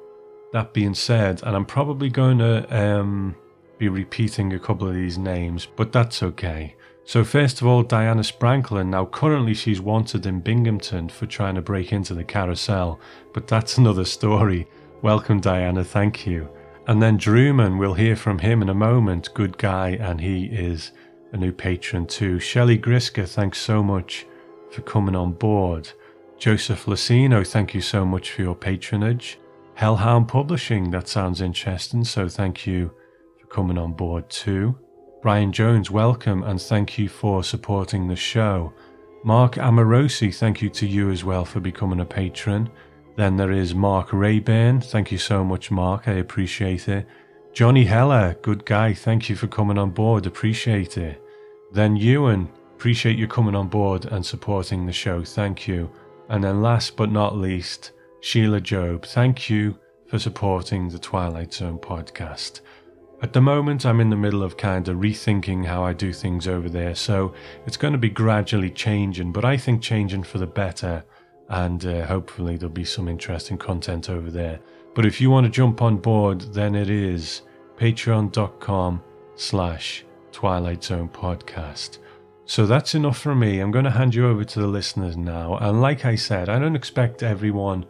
that 0.53 0.73
being 0.73 0.93
said, 0.93 1.41
and 1.43 1.55
I'm 1.55 1.65
probably 1.65 2.09
going 2.09 2.39
to 2.39 2.65
um, 2.75 3.35
be 3.77 3.89
repeating 3.89 4.53
a 4.53 4.59
couple 4.59 4.87
of 4.87 4.93
these 4.93 5.17
names, 5.17 5.67
but 5.75 5.91
that's 5.91 6.23
okay. 6.23 6.75
So, 7.03 7.23
first 7.23 7.61
of 7.61 7.67
all, 7.67 7.83
Diana 7.83 8.21
Spranklin. 8.21 8.87
Now, 8.87 9.05
currently, 9.05 9.53
she's 9.53 9.81
wanted 9.81 10.25
in 10.25 10.39
Binghamton 10.39 11.09
for 11.09 11.25
trying 11.25 11.55
to 11.55 11.61
break 11.61 11.91
into 11.91 12.13
the 12.13 12.23
carousel, 12.23 12.99
but 13.33 13.47
that's 13.47 13.77
another 13.79 14.05
story. 14.05 14.67
Welcome, 15.01 15.39
Diana. 15.39 15.83
Thank 15.83 16.27
you. 16.27 16.47
And 16.87 17.01
then 17.01 17.17
Drewman, 17.17 17.77
we'll 17.77 17.93
hear 17.93 18.15
from 18.15 18.39
him 18.39 18.61
in 18.61 18.69
a 18.69 18.73
moment. 18.73 19.33
Good 19.33 19.57
guy, 19.57 19.91
and 19.91 20.21
he 20.21 20.45
is 20.45 20.91
a 21.31 21.37
new 21.37 21.51
patron 21.51 22.05
too. 22.05 22.39
Shelley 22.39 22.77
Grisker, 22.77 23.27
thanks 23.27 23.59
so 23.59 23.81
much 23.83 24.25
for 24.69 24.81
coming 24.81 25.15
on 25.15 25.33
board. 25.33 25.89
Joseph 26.37 26.85
Lucino, 26.85 27.45
thank 27.45 27.73
you 27.73 27.81
so 27.81 28.05
much 28.05 28.31
for 28.31 28.41
your 28.41 28.55
patronage. 28.55 29.39
Hellhound 29.75 30.27
Publishing, 30.27 30.91
that 30.91 31.07
sounds 31.07 31.41
interesting, 31.41 32.03
so 32.03 32.27
thank 32.27 32.65
you 32.65 32.91
for 33.39 33.47
coming 33.47 33.77
on 33.77 33.93
board 33.93 34.29
too. 34.29 34.75
Brian 35.21 35.51
Jones, 35.51 35.91
welcome 35.91 36.41
and 36.41 36.59
thank 36.59 36.97
you 36.97 37.07
for 37.07 37.43
supporting 37.43 38.07
the 38.07 38.15
show. 38.15 38.73
Mark 39.23 39.53
Amorosi, 39.53 40.35
thank 40.35 40.63
you 40.63 40.69
to 40.71 40.87
you 40.87 41.11
as 41.11 41.23
well 41.23 41.45
for 41.45 41.59
becoming 41.59 41.99
a 41.99 42.05
patron. 42.05 42.67
Then 43.17 43.37
there 43.37 43.51
is 43.51 43.75
Mark 43.75 44.13
Rayburn, 44.13 44.81
thank 44.81 45.11
you 45.11 45.19
so 45.19 45.43
much, 45.43 45.69
Mark, 45.69 46.07
I 46.07 46.13
appreciate 46.13 46.87
it. 46.87 47.05
Johnny 47.53 47.85
Heller, 47.85 48.35
good 48.41 48.65
guy, 48.65 48.95
thank 48.95 49.29
you 49.29 49.35
for 49.35 49.45
coming 49.45 49.77
on 49.77 49.91
board, 49.91 50.25
appreciate 50.25 50.97
it. 50.97 51.21
Then 51.71 51.95
Ewan, 51.95 52.49
appreciate 52.73 53.19
you 53.19 53.27
coming 53.27 53.53
on 53.53 53.67
board 53.67 54.05
and 54.05 54.25
supporting 54.25 54.87
the 54.87 54.91
show, 54.91 55.23
thank 55.23 55.67
you. 55.67 55.91
And 56.29 56.43
then 56.43 56.63
last 56.63 56.97
but 56.97 57.11
not 57.11 57.37
least, 57.37 57.91
Sheila 58.21 58.59
Job, 58.59 59.05
thank 59.05 59.51
you 59.51 59.77
for 60.07 60.17
supporting 60.17 60.89
the 60.89 60.97
Twilight 60.97 61.53
Zone 61.53 61.77
podcast. 61.77 62.61
At 63.21 63.33
the 63.33 63.41
moment, 63.41 63.85
I'm 63.85 63.99
in 63.99 64.09
the 64.09 64.15
middle 64.15 64.41
of 64.41 64.57
kind 64.57 64.87
of 64.87 64.97
rethinking 64.97 65.63
how 65.63 65.83
I 65.83 65.93
do 65.93 66.11
things 66.11 66.47
over 66.47 66.67
there, 66.69 66.95
so 66.95 67.33
it's 67.67 67.77
going 67.77 67.91
to 67.91 67.99
be 67.99 68.09
gradually 68.09 68.71
changing, 68.71 69.31
but 69.31 69.45
I 69.45 69.57
think 69.57 69.83
changing 69.83 70.23
for 70.23 70.39
the 70.39 70.47
better, 70.47 71.03
and 71.49 71.85
uh, 71.85 72.07
hopefully 72.07 72.57
there'll 72.57 72.73
be 72.73 72.83
some 72.83 73.07
interesting 73.07 73.59
content 73.59 74.09
over 74.09 74.31
there. 74.31 74.59
But 74.95 75.05
if 75.05 75.21
you 75.21 75.29
want 75.29 75.45
to 75.45 75.51
jump 75.51 75.83
on 75.83 75.97
board, 75.97 76.41
then 76.53 76.73
it 76.73 76.89
is 76.89 77.43
patreon.com 77.77 79.03
slash 79.35 80.03
Twilight 80.31 80.83
Zone 80.83 81.07
podcast. 81.09 81.99
So 82.45 82.65
that's 82.65 82.95
enough 82.95 83.19
for 83.19 83.35
me. 83.35 83.59
I'm 83.59 83.71
going 83.71 83.85
to 83.85 83.91
hand 83.91 84.15
you 84.15 84.27
over 84.27 84.43
to 84.43 84.59
the 84.59 84.67
listeners 84.67 85.15
now. 85.15 85.57
And 85.57 85.79
like 85.79 86.05
I 86.05 86.15
said, 86.15 86.49
I 86.49 86.57
don't 86.57 86.75
expect 86.75 87.21
everyone 87.21 87.85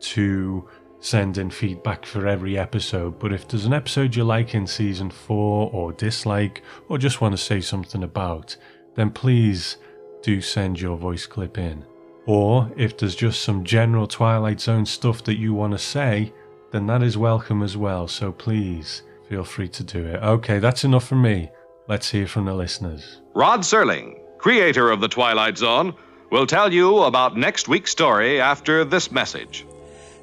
to 0.00 0.68
send 1.00 1.38
in 1.38 1.50
feedback 1.50 2.04
for 2.04 2.26
every 2.26 2.58
episode, 2.58 3.18
but 3.18 3.32
if 3.32 3.46
there's 3.46 3.66
an 3.66 3.72
episode 3.72 4.16
you 4.16 4.24
like 4.24 4.54
in 4.54 4.66
season 4.66 5.10
4 5.10 5.70
or 5.72 5.92
dislike 5.92 6.62
or 6.88 6.98
just 6.98 7.20
want 7.20 7.32
to 7.32 7.42
say 7.42 7.60
something 7.60 8.02
about, 8.02 8.56
then 8.94 9.10
please 9.10 9.76
do 10.22 10.40
send 10.40 10.80
your 10.80 10.96
voice 10.96 11.26
clip 11.26 11.58
in. 11.58 11.84
Or 12.26 12.72
if 12.76 12.98
there's 12.98 13.14
just 13.14 13.42
some 13.42 13.62
general 13.62 14.06
Twilight 14.06 14.60
Zone 14.60 14.84
stuff 14.84 15.22
that 15.24 15.38
you 15.38 15.54
want 15.54 15.72
to 15.72 15.78
say, 15.78 16.32
then 16.72 16.86
that 16.86 17.02
is 17.02 17.16
welcome 17.16 17.62
as 17.62 17.76
well, 17.76 18.08
so 18.08 18.32
please 18.32 19.02
feel 19.28 19.44
free 19.44 19.68
to 19.68 19.84
do 19.84 20.04
it. 20.04 20.22
Okay, 20.22 20.58
that's 20.58 20.84
enough 20.84 21.06
from 21.06 21.22
me. 21.22 21.50
Let's 21.88 22.10
hear 22.10 22.26
from 22.26 22.46
the 22.46 22.54
listeners. 22.54 23.20
Rod 23.34 23.60
Serling, 23.60 24.18
creator 24.38 24.90
of 24.90 25.00
The 25.00 25.08
Twilight 25.08 25.56
Zone, 25.58 25.94
will 26.30 26.46
tell 26.46 26.72
you 26.72 27.04
about 27.04 27.36
next 27.36 27.68
week's 27.68 27.92
story 27.92 28.40
after 28.40 28.84
this 28.84 29.12
message. 29.12 29.64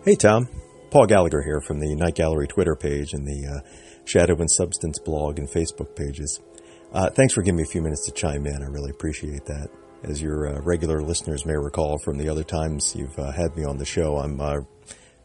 Hey, 0.03 0.15
Tom. 0.15 0.49
Paul 0.93 1.07
Gallagher 1.07 1.41
here 1.41 1.59
from 1.59 1.79
the 1.79 1.95
Night 1.95 2.13
Gallery 2.13 2.45
Twitter 2.45 2.75
page 2.75 3.13
and 3.13 3.25
the 3.25 3.47
uh, 3.47 3.67
Shadow 4.05 4.35
and 4.35 4.51
Substance 4.51 4.99
blog 4.99 5.39
and 5.39 5.49
Facebook 5.49 5.95
pages. 5.95 6.39
Uh, 6.93 7.09
thanks 7.09 7.33
for 7.33 7.41
giving 7.41 7.57
me 7.57 7.63
a 7.63 7.65
few 7.65 7.81
minutes 7.81 8.05
to 8.05 8.11
chime 8.11 8.45
in. 8.45 8.61
I 8.61 8.67
really 8.67 8.91
appreciate 8.91 9.43
that. 9.45 9.69
As 10.03 10.21
your 10.21 10.49
uh, 10.49 10.61
regular 10.61 11.01
listeners 11.01 11.47
may 11.47 11.55
recall 11.55 11.97
from 12.05 12.19
the 12.19 12.29
other 12.29 12.43
times 12.43 12.95
you've 12.95 13.17
uh, 13.17 13.31
had 13.31 13.55
me 13.55 13.65
on 13.65 13.79
the 13.79 13.85
show, 13.85 14.17
I'm 14.17 14.39
uh, 14.39 14.57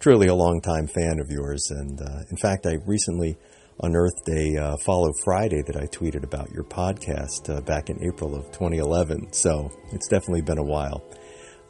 truly 0.00 0.28
a 0.28 0.34
longtime 0.34 0.86
fan 0.86 1.20
of 1.20 1.30
yours. 1.30 1.70
And 1.70 2.00
uh, 2.00 2.20
in 2.30 2.38
fact, 2.38 2.64
I 2.64 2.78
recently 2.86 3.36
unearthed 3.82 4.26
a 4.30 4.74
follow 4.86 5.12
Friday 5.22 5.60
that 5.66 5.76
I 5.76 5.84
tweeted 5.84 6.24
about 6.24 6.50
your 6.50 6.64
podcast 6.64 7.62
back 7.66 7.90
in 7.90 8.02
April 8.02 8.34
of 8.34 8.46
2011. 8.52 9.34
So 9.34 9.70
it's 9.92 10.08
definitely 10.08 10.40
been 10.40 10.56
a 10.56 10.64
while. 10.64 11.04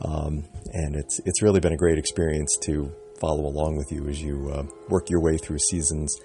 Um, 0.02 0.44
and 0.72 0.94
it's 0.94 1.18
it's 1.24 1.42
really 1.42 1.58
been 1.58 1.72
a 1.72 1.76
great 1.76 1.98
experience 1.98 2.56
to 2.62 2.94
follow 3.20 3.46
along 3.46 3.76
with 3.76 3.90
you 3.92 4.08
as 4.08 4.20
you 4.20 4.50
uh, 4.50 4.64
work 4.88 5.10
your 5.10 5.20
way 5.20 5.36
through 5.36 5.58
seasons 5.58 6.18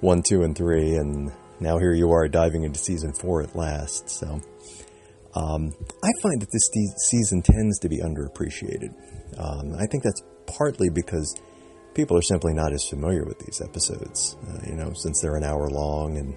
one, 0.00 0.22
two, 0.22 0.42
and 0.42 0.56
three, 0.56 0.94
and 0.94 1.32
now 1.60 1.78
here 1.78 1.92
you 1.92 2.12
are 2.12 2.28
diving 2.28 2.62
into 2.62 2.78
season 2.78 3.12
four 3.12 3.42
at 3.42 3.56
last. 3.56 4.08
So 4.08 4.40
um, 5.34 5.72
I 6.02 6.10
find 6.22 6.40
that 6.40 6.50
this 6.52 6.70
season 7.10 7.42
tends 7.42 7.78
to 7.80 7.88
be 7.88 7.98
underappreciated. 7.98 8.94
Um, 9.38 9.74
I 9.78 9.86
think 9.86 10.04
that's 10.04 10.22
partly 10.46 10.88
because 10.88 11.34
people 11.94 12.16
are 12.16 12.22
simply 12.22 12.54
not 12.54 12.72
as 12.72 12.86
familiar 12.88 13.24
with 13.24 13.38
these 13.40 13.60
episodes. 13.60 14.36
Uh, 14.48 14.60
you 14.66 14.74
know, 14.74 14.92
since 14.94 15.20
they're 15.20 15.36
an 15.36 15.44
hour 15.44 15.68
long, 15.68 16.16
and 16.16 16.36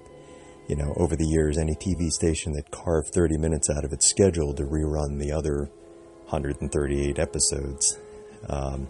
you 0.67 0.75
know, 0.75 0.93
over 0.97 1.15
the 1.15 1.27
years, 1.27 1.57
any 1.57 1.75
TV 1.75 2.09
station 2.09 2.53
that 2.53 2.71
carved 2.71 3.13
30 3.13 3.37
minutes 3.37 3.69
out 3.69 3.85
of 3.85 3.93
its 3.93 4.07
schedule 4.07 4.53
to 4.55 4.63
rerun 4.63 5.19
the 5.19 5.31
other 5.31 5.69
138 6.29 7.19
episodes. 7.19 7.99
Um, 8.49 8.87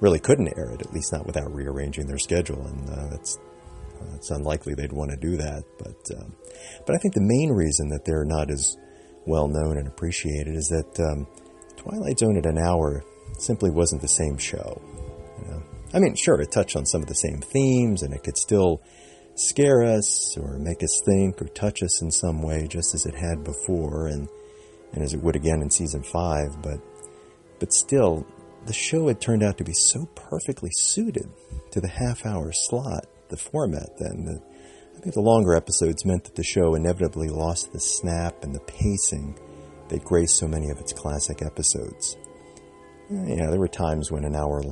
really 0.00 0.18
couldn't 0.18 0.56
air 0.56 0.70
it, 0.72 0.82
at 0.82 0.92
least 0.92 1.12
not 1.12 1.26
without 1.26 1.54
rearranging 1.54 2.06
their 2.06 2.18
schedule, 2.18 2.66
and 2.66 2.90
uh, 2.90 3.16
uh, 4.04 4.14
it's 4.16 4.30
unlikely 4.30 4.74
they'd 4.74 4.92
want 4.92 5.10
to 5.10 5.16
do 5.16 5.36
that. 5.36 5.64
But 5.78 6.18
um, 6.18 6.34
but 6.86 6.94
I 6.94 6.98
think 6.98 7.14
the 7.14 7.20
main 7.20 7.50
reason 7.50 7.88
that 7.88 8.04
they're 8.04 8.24
not 8.24 8.50
as 8.50 8.76
well 9.26 9.48
known 9.48 9.78
and 9.78 9.88
appreciated 9.88 10.54
is 10.54 10.68
that 10.68 11.00
um, 11.00 11.26
Twilight 11.76 12.18
Zone 12.18 12.36
at 12.36 12.46
an 12.46 12.58
hour 12.58 13.02
simply 13.38 13.70
wasn't 13.70 14.02
the 14.02 14.08
same 14.08 14.36
show. 14.38 14.80
You 15.38 15.50
know? 15.50 15.62
I 15.94 15.98
mean, 15.98 16.14
sure, 16.16 16.40
it 16.40 16.52
touched 16.52 16.76
on 16.76 16.86
some 16.86 17.02
of 17.02 17.08
the 17.08 17.14
same 17.14 17.40
themes, 17.40 18.02
and 18.02 18.12
it 18.12 18.22
could 18.22 18.36
still 18.36 18.82
scare 19.36 19.82
us 19.82 20.36
or 20.36 20.58
make 20.58 20.82
us 20.82 21.00
think 21.04 21.40
or 21.40 21.46
touch 21.46 21.82
us 21.82 22.02
in 22.02 22.10
some 22.10 22.42
way, 22.42 22.66
just 22.68 22.94
as 22.94 23.06
it 23.06 23.14
had 23.14 23.44
before, 23.44 24.08
and 24.08 24.28
and 24.92 25.02
as 25.02 25.12
it 25.12 25.22
would 25.22 25.36
again 25.36 25.60
in 25.62 25.70
season 25.70 26.02
five. 26.02 26.62
But 26.62 26.80
but 27.58 27.72
still, 27.72 28.26
the 28.66 28.72
show 28.72 29.08
had 29.08 29.20
turned 29.20 29.42
out 29.42 29.58
to 29.58 29.64
be 29.64 29.72
so 29.72 30.06
perfectly 30.14 30.70
suited 30.72 31.28
to 31.70 31.80
the 31.80 31.88
half 31.88 32.24
hour 32.24 32.52
slot, 32.52 33.06
the 33.28 33.36
format 33.36 33.98
then. 33.98 34.24
The, 34.24 34.42
I 34.96 35.00
think 35.00 35.14
the 35.14 35.20
longer 35.20 35.54
episodes 35.54 36.04
meant 36.04 36.24
that 36.24 36.36
the 36.36 36.44
show 36.44 36.74
inevitably 36.74 37.28
lost 37.28 37.72
the 37.72 37.80
snap 37.80 38.42
and 38.42 38.54
the 38.54 38.60
pacing 38.60 39.38
that 39.88 40.04
graced 40.04 40.38
so 40.38 40.48
many 40.48 40.70
of 40.70 40.78
its 40.78 40.92
classic 40.92 41.42
episodes. 41.42 42.16
Yeah, 43.10 43.50
there 43.50 43.58
were 43.58 43.68
times 43.68 44.10
when 44.10 44.24
an 44.24 44.34
hour, 44.34 44.62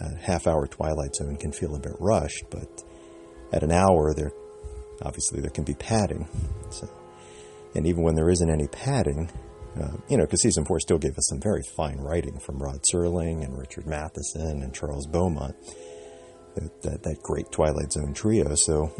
a 0.00 0.14
half 0.16 0.46
hour 0.46 0.66
Twilight 0.66 1.14
Zone 1.14 1.36
can 1.36 1.52
feel 1.52 1.74
a 1.76 1.78
bit 1.78 1.94
rushed, 1.98 2.44
but 2.50 2.82
at 3.52 3.62
an 3.62 3.72
hour, 3.72 4.12
there 4.14 4.32
obviously 5.02 5.40
there 5.40 5.50
can 5.50 5.64
be 5.64 5.74
padding. 5.74 6.28
So, 6.70 6.88
and 7.74 7.86
even 7.86 8.02
when 8.02 8.14
there 8.14 8.28
isn't 8.28 8.50
any 8.50 8.66
padding, 8.68 9.30
uh, 9.78 9.96
you 10.08 10.16
know, 10.16 10.24
because 10.24 10.42
season 10.42 10.64
four 10.64 10.80
still 10.80 10.98
gave 10.98 11.16
us 11.16 11.28
some 11.28 11.40
very 11.40 11.62
fine 11.62 11.98
writing 11.98 12.38
from 12.38 12.58
Rod 12.58 12.80
Serling 12.82 13.44
and 13.44 13.56
Richard 13.58 13.86
Matheson 13.86 14.62
and 14.62 14.74
Charles 14.74 15.06
Beaumont, 15.06 15.54
that, 16.56 16.82
that, 16.82 17.02
that 17.02 17.22
great 17.22 17.50
Twilight 17.52 17.92
Zone 17.92 18.12
trio. 18.12 18.54
So 18.56 18.92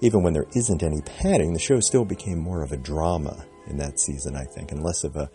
even 0.00 0.22
when 0.22 0.32
there 0.32 0.46
isn't 0.54 0.82
any 0.82 1.00
padding, 1.02 1.52
the 1.52 1.58
show 1.58 1.80
still 1.80 2.04
became 2.04 2.38
more 2.38 2.62
of 2.62 2.72
a 2.72 2.76
drama 2.76 3.44
in 3.66 3.76
that 3.78 3.98
season, 3.98 4.36
I 4.36 4.44
think, 4.44 4.72
and 4.72 4.82
less 4.82 5.04
of 5.04 5.16
a 5.16 5.30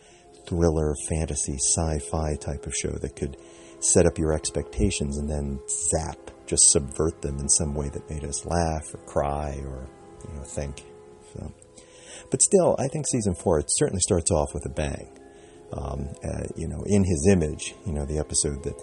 thriller, 0.48 0.96
fantasy, 1.10 1.56
sci-fi 1.56 2.36
type 2.36 2.66
of 2.66 2.76
show 2.76 2.92
that 2.92 3.16
could 3.16 3.38
set 3.80 4.06
up 4.06 4.18
your 4.18 4.34
expectations 4.34 5.18
and 5.18 5.30
then 5.30 5.60
zap, 5.92 6.32
just 6.46 6.72
subvert 6.72 7.22
them 7.22 7.38
in 7.40 7.50
some 7.50 7.76
way 7.76 7.90
that 7.90 8.10
made 8.10 8.24
us 8.24 8.46
laugh 8.46 8.94
or 8.94 9.00
cry 9.06 9.60
or 9.66 9.88
you 10.28 10.36
know 10.36 10.44
think. 10.44 10.84
But 12.30 12.42
still, 12.42 12.76
I 12.78 12.88
think 12.88 13.08
season 13.08 13.36
four 13.36 13.60
it 13.60 13.68
certainly 13.70 14.02
starts 14.02 14.32
off 14.32 14.54
with 14.54 14.66
a 14.66 14.70
bang. 14.70 15.18
Um, 15.74 16.10
uh, 16.24 16.48
you 16.56 16.68
know, 16.68 16.84
in 16.86 17.04
his 17.04 17.28
image, 17.30 17.76
you 17.86 17.94
know, 17.94 18.06
the 18.06 18.20
episode 18.20 18.64
that 18.64 18.82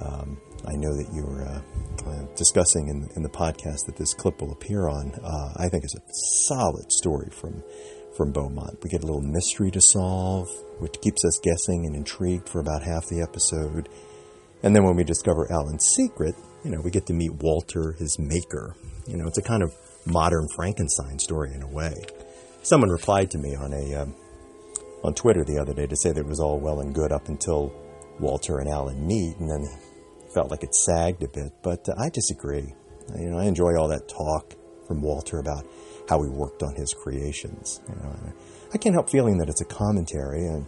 um, 0.00 0.40
I 0.66 0.74
know 0.74 0.96
that 0.96 1.12
you 1.12 1.22
were 1.22 1.42
uh, 1.42 1.62
uh, 2.08 2.26
discussing 2.34 2.88
in, 2.88 3.08
in, 3.14 3.22
the 3.22 3.28
podcast 3.28 3.86
that 3.86 3.96
this 3.96 4.14
clip 4.14 4.40
will 4.40 4.50
appear 4.50 4.88
on, 4.88 5.12
uh, 5.22 5.52
I 5.56 5.68
think 5.68 5.84
is 5.84 5.94
a 5.94 6.02
solid 6.48 6.90
story 6.90 7.30
from 7.30 7.62
from 8.16 8.32
Beaumont. 8.32 8.78
We 8.82 8.90
get 8.90 9.02
a 9.02 9.06
little 9.06 9.22
mystery 9.22 9.70
to 9.72 9.80
solve, 9.80 10.48
which 10.78 11.00
keeps 11.00 11.24
us 11.24 11.38
guessing 11.42 11.86
and 11.86 11.96
intrigued 11.96 12.48
for 12.48 12.60
about 12.60 12.82
half 12.82 13.06
the 13.06 13.20
episode. 13.20 13.88
And 14.62 14.74
then 14.74 14.84
when 14.84 14.96
we 14.96 15.04
discover 15.04 15.50
Alan's 15.50 15.84
secret, 15.84 16.34
you 16.64 16.70
know, 16.70 16.80
we 16.80 16.90
get 16.90 17.06
to 17.06 17.12
meet 17.12 17.32
Walter, 17.34 17.92
his 17.98 18.18
maker. 18.18 18.76
You 19.06 19.16
know, 19.16 19.26
it's 19.26 19.38
a 19.38 19.42
kind 19.42 19.62
of 19.62 19.74
modern 20.06 20.48
Frankenstein 20.54 21.18
story 21.18 21.52
in 21.54 21.62
a 21.62 21.68
way 21.68 21.94
someone 22.64 22.90
replied 22.90 23.30
to 23.30 23.38
me 23.38 23.54
on 23.54 23.72
a 23.72 23.94
um, 23.94 24.14
on 25.04 25.14
Twitter 25.14 25.44
the 25.44 25.58
other 25.58 25.74
day 25.74 25.86
to 25.86 25.96
say 25.96 26.10
that 26.10 26.20
it 26.20 26.26
was 26.26 26.40
all 26.40 26.58
well 26.58 26.80
and 26.80 26.94
good 26.94 27.12
up 27.12 27.28
until 27.28 27.72
Walter 28.18 28.58
and 28.58 28.68
Alan 28.68 29.06
meet, 29.06 29.36
and 29.38 29.50
then 29.50 29.68
felt 30.32 30.50
like 30.50 30.64
it 30.64 30.74
sagged 30.74 31.22
a 31.22 31.28
bit. 31.28 31.52
But 31.62 31.88
uh, 31.88 31.94
I 31.98 32.08
disagree. 32.08 32.74
You 33.16 33.30
know, 33.30 33.38
I 33.38 33.44
enjoy 33.44 33.76
all 33.76 33.88
that 33.88 34.08
talk, 34.08 34.54
from 34.86 35.02
Walter 35.02 35.38
about 35.38 35.66
how 36.08 36.22
he 36.22 36.28
worked 36.28 36.62
on 36.62 36.74
his 36.74 36.92
creations. 36.92 37.80
You 37.88 37.96
know, 37.96 38.32
I 38.72 38.78
can't 38.78 38.94
help 38.94 39.10
feeling 39.10 39.38
that 39.38 39.48
it's 39.48 39.60
a 39.60 39.66
commentary, 39.66 40.46
and 40.46 40.66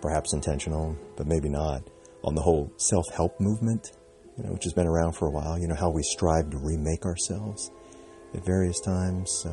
perhaps 0.00 0.32
intentional, 0.32 0.96
but 1.16 1.26
maybe 1.26 1.48
not, 1.48 1.82
on 2.24 2.34
the 2.34 2.42
whole 2.42 2.72
self-help 2.76 3.40
movement, 3.40 3.92
you 4.36 4.44
know, 4.44 4.52
which 4.52 4.64
has 4.64 4.72
been 4.72 4.86
around 4.86 5.12
for 5.12 5.28
a 5.28 5.30
while. 5.30 5.58
You 5.58 5.68
know 5.68 5.74
how 5.74 5.90
we 5.90 6.02
strive 6.02 6.50
to 6.50 6.58
remake 6.58 7.04
ourselves 7.04 7.70
at 8.34 8.44
various 8.44 8.80
times. 8.80 9.46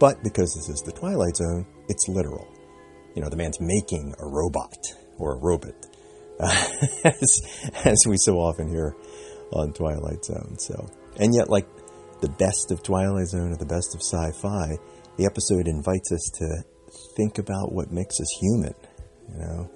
But 0.00 0.22
because 0.24 0.54
this 0.54 0.68
is 0.68 0.82
the 0.82 0.92
Twilight 0.92 1.36
Zone, 1.36 1.66
it's 1.88 2.08
literal. 2.08 2.48
You 3.14 3.22
know, 3.22 3.28
the 3.28 3.36
man's 3.36 3.60
making 3.60 4.14
a 4.18 4.26
robot 4.26 4.78
or 5.18 5.34
a 5.34 5.38
robot, 5.38 5.86
uh, 6.40 6.64
as, 7.04 7.68
as 7.84 7.98
we 8.08 8.16
so 8.16 8.38
often 8.38 8.68
hear 8.68 8.96
on 9.52 9.72
Twilight 9.72 10.24
Zone. 10.24 10.56
So, 10.58 10.90
and 11.16 11.34
yet, 11.34 11.50
like 11.50 11.68
the 12.22 12.30
best 12.30 12.72
of 12.72 12.82
Twilight 12.82 13.28
Zone 13.28 13.52
or 13.52 13.56
the 13.56 13.66
best 13.66 13.94
of 13.94 14.00
sci-fi, 14.00 14.78
the 15.16 15.26
episode 15.26 15.68
invites 15.68 16.10
us 16.12 16.30
to 16.38 16.64
think 17.16 17.38
about 17.38 17.72
what 17.72 17.92
makes 17.92 18.20
us 18.20 18.30
human. 18.40 18.74
You 19.28 19.38
know, 19.38 19.70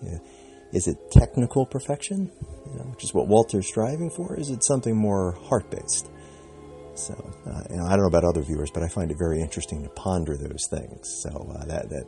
is 0.72 0.88
it 0.88 0.96
technical 1.12 1.66
perfection, 1.66 2.32
you 2.66 2.78
know, 2.78 2.84
which 2.90 3.04
is 3.04 3.14
what 3.14 3.28
Walter's 3.28 3.68
striving 3.68 4.10
for? 4.10 4.38
Is 4.38 4.50
it 4.50 4.64
something 4.64 4.96
more 4.96 5.32
heart-based? 5.48 6.10
So, 6.94 7.14
uh, 7.46 7.62
I 7.86 7.90
don't 7.90 8.00
know 8.00 8.06
about 8.06 8.24
other 8.24 8.42
viewers, 8.42 8.70
but 8.70 8.82
I 8.82 8.88
find 8.88 9.10
it 9.10 9.18
very 9.18 9.40
interesting 9.40 9.82
to 9.82 9.88
ponder 9.90 10.36
those 10.36 10.66
things. 10.70 11.22
So 11.22 11.30
uh, 11.30 11.64
that 11.66 11.88
that 11.90 12.06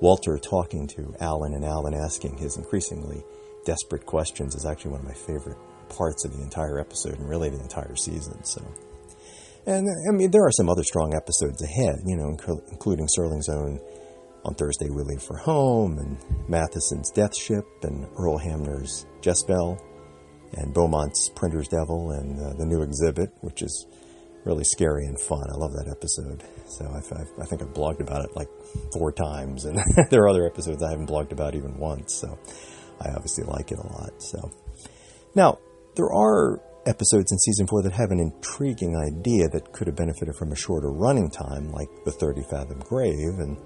Walter 0.00 0.38
talking 0.38 0.86
to 0.88 1.14
Alan 1.20 1.54
and 1.54 1.64
Alan 1.64 1.94
asking 1.94 2.36
his 2.36 2.56
increasingly 2.56 3.24
desperate 3.64 4.06
questions 4.06 4.54
is 4.54 4.64
actually 4.64 4.92
one 4.92 5.00
of 5.00 5.06
my 5.06 5.14
favorite 5.14 5.58
parts 5.88 6.24
of 6.24 6.36
the 6.36 6.42
entire 6.42 6.78
episode 6.78 7.18
and 7.18 7.28
really 7.28 7.50
the 7.50 7.60
entire 7.60 7.96
season. 7.96 8.42
So. 8.44 8.62
And 9.66 9.86
I 10.08 10.12
mean, 10.12 10.30
there 10.30 10.46
are 10.46 10.52
some 10.52 10.70
other 10.70 10.84
strong 10.84 11.14
episodes 11.14 11.62
ahead, 11.62 11.96
you 12.06 12.16
know, 12.16 12.28
including 12.70 13.06
Serling's 13.06 13.50
own 13.50 13.78
On 14.44 14.54
Thursday 14.54 14.88
We 14.88 15.02
Leave 15.02 15.20
for 15.20 15.36
Home, 15.36 15.98
and 15.98 16.16
Matheson's 16.48 17.10
Death 17.10 17.36
Ship, 17.36 17.66
and 17.82 18.06
Earl 18.16 18.38
Hamner's 18.38 19.04
Jess-Belle, 19.20 19.76
and 20.54 20.72
Beaumont's 20.72 21.28
Printer's 21.34 21.68
Devil, 21.68 22.12
and 22.12 22.40
uh, 22.40 22.54
the 22.54 22.64
new 22.64 22.80
exhibit, 22.80 23.28
which 23.42 23.60
is 23.60 23.86
really 24.44 24.64
scary 24.64 25.06
and 25.06 25.20
fun. 25.20 25.44
I 25.50 25.56
love 25.56 25.72
that 25.72 25.88
episode. 25.88 26.42
So 26.66 26.86
I, 26.86 27.42
I 27.42 27.46
think 27.46 27.62
I've 27.62 27.74
blogged 27.74 28.00
about 28.00 28.24
it 28.24 28.36
like 28.36 28.48
four 28.92 29.12
times, 29.12 29.64
and 29.64 29.78
there 30.10 30.22
are 30.22 30.28
other 30.28 30.46
episodes 30.46 30.82
I 30.82 30.90
haven't 30.90 31.08
blogged 31.08 31.32
about 31.32 31.54
even 31.54 31.78
once. 31.78 32.14
So 32.14 32.38
I 33.00 33.10
obviously 33.10 33.44
like 33.44 33.72
it 33.72 33.78
a 33.78 33.86
lot. 33.86 34.22
So 34.22 34.50
now 35.34 35.58
there 35.96 36.12
are 36.12 36.60
episodes 36.86 37.32
in 37.32 37.38
season 37.38 37.66
four 37.66 37.82
that 37.82 37.92
have 37.92 38.10
an 38.10 38.20
intriguing 38.20 38.96
idea 38.96 39.48
that 39.48 39.72
could 39.72 39.86
have 39.86 39.96
benefited 39.96 40.34
from 40.34 40.52
a 40.52 40.56
shorter 40.56 40.90
running 40.90 41.30
time, 41.30 41.70
like 41.70 41.88
the 42.04 42.12
30 42.12 42.42
Fathom 42.50 42.80
Grave, 42.80 43.38
and 43.38 43.56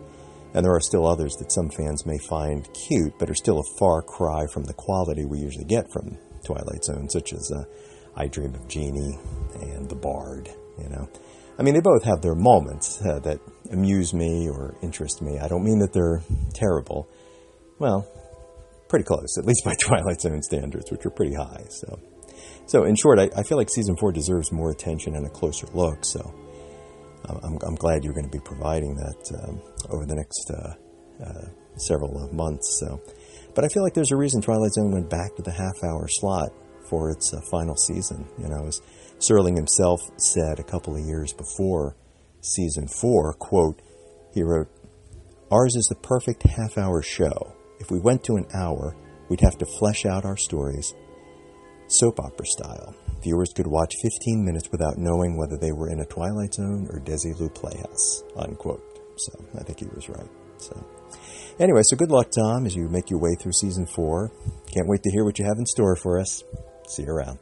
and 0.54 0.64
there 0.64 0.74
are 0.74 0.80
still 0.80 1.06
others 1.06 1.34
that 1.36 1.50
some 1.50 1.70
fans 1.70 2.04
may 2.04 2.18
find 2.18 2.68
cute, 2.74 3.14
but 3.18 3.30
are 3.30 3.34
still 3.34 3.58
a 3.58 3.78
far 3.78 4.02
cry 4.02 4.46
from 4.52 4.64
the 4.64 4.74
quality 4.74 5.24
we 5.24 5.38
usually 5.38 5.64
get 5.64 5.90
from 5.90 6.18
Twilight 6.44 6.84
Zone, 6.84 7.08
such 7.08 7.32
as 7.32 7.50
uh, 7.50 7.64
I 8.16 8.26
Dream 8.26 8.54
of 8.54 8.68
Genie 8.68 9.18
and 9.62 9.88
The 9.88 9.94
Bard. 9.94 10.50
You 10.82 10.88
know, 10.88 11.08
I 11.58 11.62
mean, 11.62 11.74
they 11.74 11.80
both 11.80 12.04
have 12.04 12.22
their 12.22 12.34
moments 12.34 13.00
uh, 13.04 13.18
that 13.20 13.38
amuse 13.70 14.12
me 14.12 14.48
or 14.48 14.74
interest 14.82 15.22
me. 15.22 15.38
I 15.38 15.48
don't 15.48 15.64
mean 15.64 15.78
that 15.78 15.92
they're 15.92 16.22
terrible. 16.54 17.08
Well, 17.78 18.06
pretty 18.88 19.04
close, 19.04 19.38
at 19.38 19.44
least 19.44 19.64
by 19.64 19.74
Twilight 19.80 20.20
Zone 20.20 20.42
standards, 20.42 20.90
which 20.90 21.04
are 21.06 21.10
pretty 21.10 21.34
high. 21.34 21.64
So. 21.68 21.98
So, 22.66 22.84
in 22.84 22.94
short, 22.94 23.18
I, 23.18 23.28
I, 23.36 23.42
feel 23.42 23.58
like 23.58 23.68
season 23.68 23.96
four 23.96 24.12
deserves 24.12 24.52
more 24.52 24.70
attention 24.70 25.16
and 25.16 25.26
a 25.26 25.30
closer 25.30 25.66
look. 25.74 26.04
So, 26.04 26.20
I'm, 27.28 27.58
I'm 27.66 27.74
glad 27.74 28.04
you're 28.04 28.14
going 28.14 28.28
to 28.28 28.30
be 28.30 28.42
providing 28.42 28.94
that 28.96 29.42
um, 29.42 29.60
over 29.90 30.06
the 30.06 30.14
next 30.14 30.50
uh, 30.50 30.74
uh, 31.24 31.48
several 31.76 32.28
months. 32.32 32.78
So, 32.80 33.00
but 33.54 33.64
I 33.64 33.68
feel 33.68 33.82
like 33.82 33.94
there's 33.94 34.12
a 34.12 34.16
reason 34.16 34.40
Twilight 34.40 34.72
Zone 34.72 34.92
went 34.92 35.10
back 35.10 35.34
to 35.36 35.42
the 35.42 35.50
half-hour 35.50 36.06
slot 36.08 36.50
for 36.88 37.10
its 37.10 37.32
uh, 37.34 37.40
final 37.50 37.76
season. 37.76 38.26
You 38.38 38.48
know, 38.48 38.66
as 38.66 38.80
Serling 39.22 39.56
himself 39.56 40.00
said 40.16 40.58
a 40.58 40.64
couple 40.64 40.96
of 40.96 41.06
years 41.06 41.32
before 41.32 41.94
season 42.40 42.88
four, 42.88 43.32
quote, 43.34 43.80
he 44.34 44.42
wrote, 44.42 44.68
"Ours 45.50 45.76
is 45.76 45.86
the 45.86 45.94
perfect 45.94 46.42
half-hour 46.42 47.02
show. 47.02 47.52
If 47.78 47.90
we 47.90 48.00
went 48.00 48.24
to 48.24 48.34
an 48.34 48.46
hour, 48.52 48.96
we'd 49.28 49.40
have 49.40 49.58
to 49.58 49.66
flesh 49.78 50.04
out 50.06 50.24
our 50.24 50.36
stories." 50.36 50.92
soap 51.92 52.20
opera 52.20 52.46
style. 52.46 52.94
Viewers 53.22 53.52
could 53.54 53.66
watch 53.66 53.94
15 54.02 54.44
minutes 54.44 54.70
without 54.72 54.98
knowing 54.98 55.36
whether 55.36 55.56
they 55.56 55.72
were 55.72 55.90
in 55.90 56.00
a 56.00 56.06
Twilight 56.06 56.54
Zone 56.54 56.88
or 56.90 56.98
Desilu 57.00 57.52
Playhouse. 57.54 58.24
Unquote. 58.36 58.82
So 59.16 59.32
I 59.58 59.62
think 59.62 59.80
he 59.80 59.86
was 59.94 60.08
right. 60.08 60.30
So 60.56 60.84
anyway, 61.60 61.82
so 61.84 61.96
good 61.96 62.10
luck, 62.10 62.30
Tom, 62.30 62.66
as 62.66 62.74
you 62.74 62.88
make 62.88 63.10
your 63.10 63.20
way 63.20 63.34
through 63.38 63.52
season 63.52 63.86
four. 63.86 64.32
Can't 64.72 64.88
wait 64.88 65.02
to 65.02 65.10
hear 65.10 65.24
what 65.24 65.38
you 65.38 65.44
have 65.44 65.58
in 65.58 65.66
store 65.66 65.96
for 65.96 66.18
us. 66.18 66.42
See 66.88 67.02
you 67.02 67.10
around. 67.10 67.38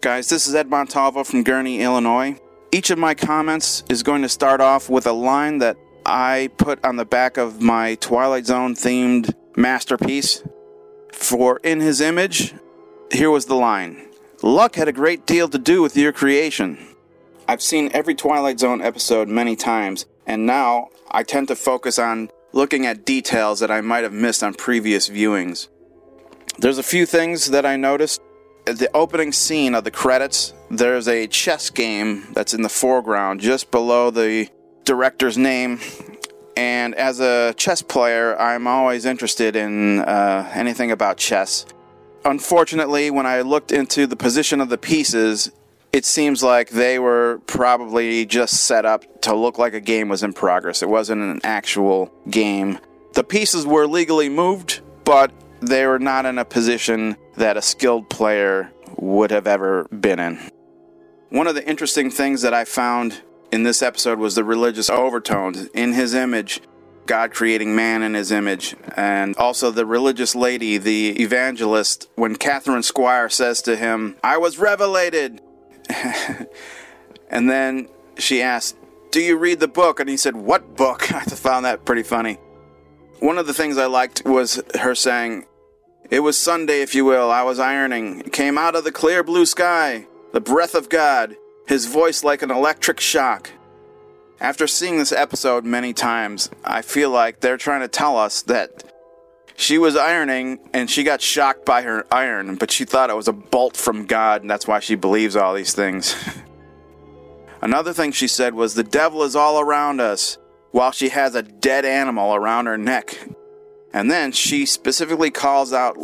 Guys, 0.00 0.28
this 0.28 0.46
is 0.46 0.54
Ed 0.54 0.70
Montalvo 0.70 1.24
from 1.24 1.42
Gurnee, 1.42 1.80
Illinois. 1.80 2.38
Each 2.70 2.90
of 2.90 2.98
my 3.00 3.16
comments 3.16 3.82
is 3.90 4.04
going 4.04 4.22
to 4.22 4.28
start 4.28 4.60
off 4.60 4.88
with 4.88 5.08
a 5.08 5.12
line 5.12 5.58
that 5.58 5.76
I 6.06 6.50
put 6.56 6.84
on 6.84 6.94
the 6.94 7.04
back 7.04 7.36
of 7.36 7.60
my 7.60 7.96
Twilight 7.96 8.46
Zone 8.46 8.76
themed 8.76 9.34
masterpiece. 9.56 10.44
For 11.12 11.58
in 11.64 11.80
his 11.80 12.00
image, 12.00 12.54
here 13.10 13.28
was 13.28 13.46
the 13.46 13.56
line 13.56 14.06
Luck 14.40 14.76
had 14.76 14.86
a 14.86 14.92
great 14.92 15.26
deal 15.26 15.48
to 15.48 15.58
do 15.58 15.82
with 15.82 15.96
your 15.96 16.12
creation. 16.12 16.78
I've 17.48 17.60
seen 17.60 17.90
every 17.92 18.14
Twilight 18.14 18.60
Zone 18.60 18.80
episode 18.80 19.26
many 19.26 19.56
times, 19.56 20.06
and 20.28 20.46
now 20.46 20.90
I 21.10 21.24
tend 21.24 21.48
to 21.48 21.56
focus 21.56 21.98
on 21.98 22.30
looking 22.52 22.86
at 22.86 23.04
details 23.04 23.58
that 23.58 23.72
I 23.72 23.80
might 23.80 24.04
have 24.04 24.12
missed 24.12 24.44
on 24.44 24.54
previous 24.54 25.08
viewings. 25.08 25.66
There's 26.56 26.78
a 26.78 26.84
few 26.84 27.04
things 27.04 27.50
that 27.50 27.66
I 27.66 27.74
noticed. 27.74 28.20
The 28.74 28.90
opening 28.94 29.32
scene 29.32 29.74
of 29.74 29.84
the 29.84 29.90
credits, 29.90 30.52
there's 30.70 31.08
a 31.08 31.26
chess 31.26 31.70
game 31.70 32.26
that's 32.32 32.54
in 32.54 32.62
the 32.62 32.68
foreground 32.68 33.40
just 33.40 33.70
below 33.70 34.10
the 34.10 34.48
director's 34.84 35.38
name 35.38 35.80
and 36.58 36.96
as 36.96 37.20
a 37.20 37.54
chess 37.56 37.82
player, 37.82 38.36
I'm 38.36 38.66
always 38.66 39.04
interested 39.04 39.54
in 39.54 40.00
uh, 40.00 40.50
anything 40.52 40.90
about 40.90 41.16
chess. 41.16 41.64
Unfortunately, 42.24 43.12
when 43.12 43.26
I 43.26 43.42
looked 43.42 43.70
into 43.70 44.08
the 44.08 44.16
position 44.16 44.60
of 44.60 44.68
the 44.68 44.76
pieces, 44.76 45.52
it 45.92 46.04
seems 46.04 46.42
like 46.42 46.70
they 46.70 46.98
were 46.98 47.40
probably 47.46 48.26
just 48.26 48.64
set 48.64 48.84
up 48.84 49.04
to 49.22 49.36
look 49.36 49.56
like 49.56 49.72
a 49.72 49.80
game 49.80 50.08
was 50.08 50.24
in 50.24 50.32
progress. 50.32 50.82
It 50.82 50.88
wasn't 50.88 51.22
an 51.22 51.40
actual 51.44 52.12
game. 52.28 52.80
The 53.12 53.22
pieces 53.22 53.64
were 53.64 53.86
legally 53.86 54.28
moved, 54.28 54.80
but 55.04 55.30
they 55.60 55.86
were 55.86 55.98
not 55.98 56.26
in 56.26 56.38
a 56.38 56.44
position 56.44 57.16
that 57.36 57.56
a 57.56 57.62
skilled 57.62 58.08
player 58.08 58.70
would 58.96 59.30
have 59.30 59.46
ever 59.46 59.84
been 59.88 60.18
in. 60.18 60.38
One 61.30 61.46
of 61.46 61.54
the 61.54 61.68
interesting 61.68 62.10
things 62.10 62.42
that 62.42 62.54
I 62.54 62.64
found 62.64 63.22
in 63.52 63.62
this 63.62 63.82
episode 63.82 64.18
was 64.18 64.34
the 64.34 64.44
religious 64.44 64.88
overtones 64.90 65.66
in 65.68 65.92
his 65.92 66.14
image. 66.14 66.60
God 67.06 67.32
creating 67.32 67.74
man 67.74 68.02
in 68.02 68.12
his 68.12 68.30
image, 68.30 68.76
and 68.94 69.34
also 69.38 69.70
the 69.70 69.86
religious 69.86 70.34
lady, 70.34 70.76
the 70.76 71.22
evangelist, 71.22 72.06
when 72.16 72.36
Katherine 72.36 72.82
Squire 72.82 73.30
says 73.30 73.62
to 73.62 73.76
him, 73.76 74.16
I 74.22 74.36
was 74.36 74.58
revelated. 74.58 75.40
and 77.30 77.48
then 77.48 77.88
she 78.18 78.42
asked, 78.42 78.76
Do 79.10 79.20
you 79.20 79.38
read 79.38 79.58
the 79.58 79.68
book? 79.68 80.00
And 80.00 80.08
he 80.10 80.18
said, 80.18 80.36
What 80.36 80.76
book? 80.76 81.10
I 81.14 81.20
found 81.24 81.64
that 81.64 81.86
pretty 81.86 82.02
funny. 82.02 82.38
One 83.20 83.38
of 83.38 83.46
the 83.46 83.54
things 83.54 83.78
I 83.78 83.86
liked 83.86 84.24
was 84.24 84.62
her 84.80 84.94
saying, 84.94 85.46
It 86.10 86.20
was 86.20 86.38
Sunday, 86.38 86.82
if 86.82 86.94
you 86.94 87.04
will. 87.04 87.30
I 87.30 87.42
was 87.42 87.58
ironing. 87.58 88.20
It 88.20 88.32
came 88.32 88.58
out 88.58 88.76
of 88.76 88.84
the 88.84 88.92
clear 88.92 89.22
blue 89.22 89.46
sky, 89.46 90.06
the 90.32 90.40
breath 90.40 90.74
of 90.74 90.88
God 90.88 91.36
his 91.68 91.84
voice 91.84 92.24
like 92.24 92.40
an 92.40 92.50
electric 92.50 92.98
shock. 92.98 93.50
After 94.40 94.66
seeing 94.66 94.96
this 94.96 95.12
episode 95.12 95.64
many 95.64 95.92
times, 95.92 96.50
I 96.64 96.80
feel 96.80 97.10
like 97.10 97.40
they're 97.40 97.58
trying 97.58 97.82
to 97.82 97.88
tell 97.88 98.16
us 98.16 98.42
that 98.42 98.84
she 99.54 99.76
was 99.76 99.94
ironing 99.94 100.60
and 100.72 100.90
she 100.90 101.02
got 101.02 101.20
shocked 101.20 101.66
by 101.66 101.82
her 101.82 102.06
iron, 102.10 102.56
but 102.56 102.70
she 102.70 102.86
thought 102.86 103.10
it 103.10 103.16
was 103.16 103.28
a 103.28 103.32
bolt 103.32 103.76
from 103.76 104.06
God, 104.06 104.40
and 104.40 104.50
that's 104.50 104.66
why 104.66 104.80
she 104.80 104.94
believes 104.94 105.36
all 105.36 105.52
these 105.52 105.74
things. 105.74 106.16
Another 107.60 107.92
thing 107.92 108.12
she 108.12 108.28
said 108.28 108.54
was, 108.54 108.74
The 108.74 108.84
devil 108.84 109.22
is 109.24 109.36
all 109.36 109.60
around 109.60 110.00
us, 110.00 110.38
while 110.70 110.92
she 110.92 111.08
has 111.10 111.34
a 111.34 111.42
dead 111.42 111.84
animal 111.84 112.34
around 112.34 112.66
her 112.66 112.78
neck. 112.78 113.18
And 113.92 114.10
then 114.10 114.32
she 114.32 114.66
specifically 114.66 115.30
calls 115.30 115.72
out 115.72 115.96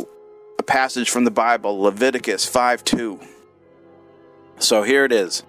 a 0.59 0.63
passage 0.63 1.09
from 1.09 1.23
the 1.23 1.31
Bible, 1.31 1.79
Leviticus 1.81 2.45
5 2.45 2.83
2. 2.83 3.19
So 4.59 4.83
here 4.83 5.05
it 5.05 5.11
is. 5.11 5.43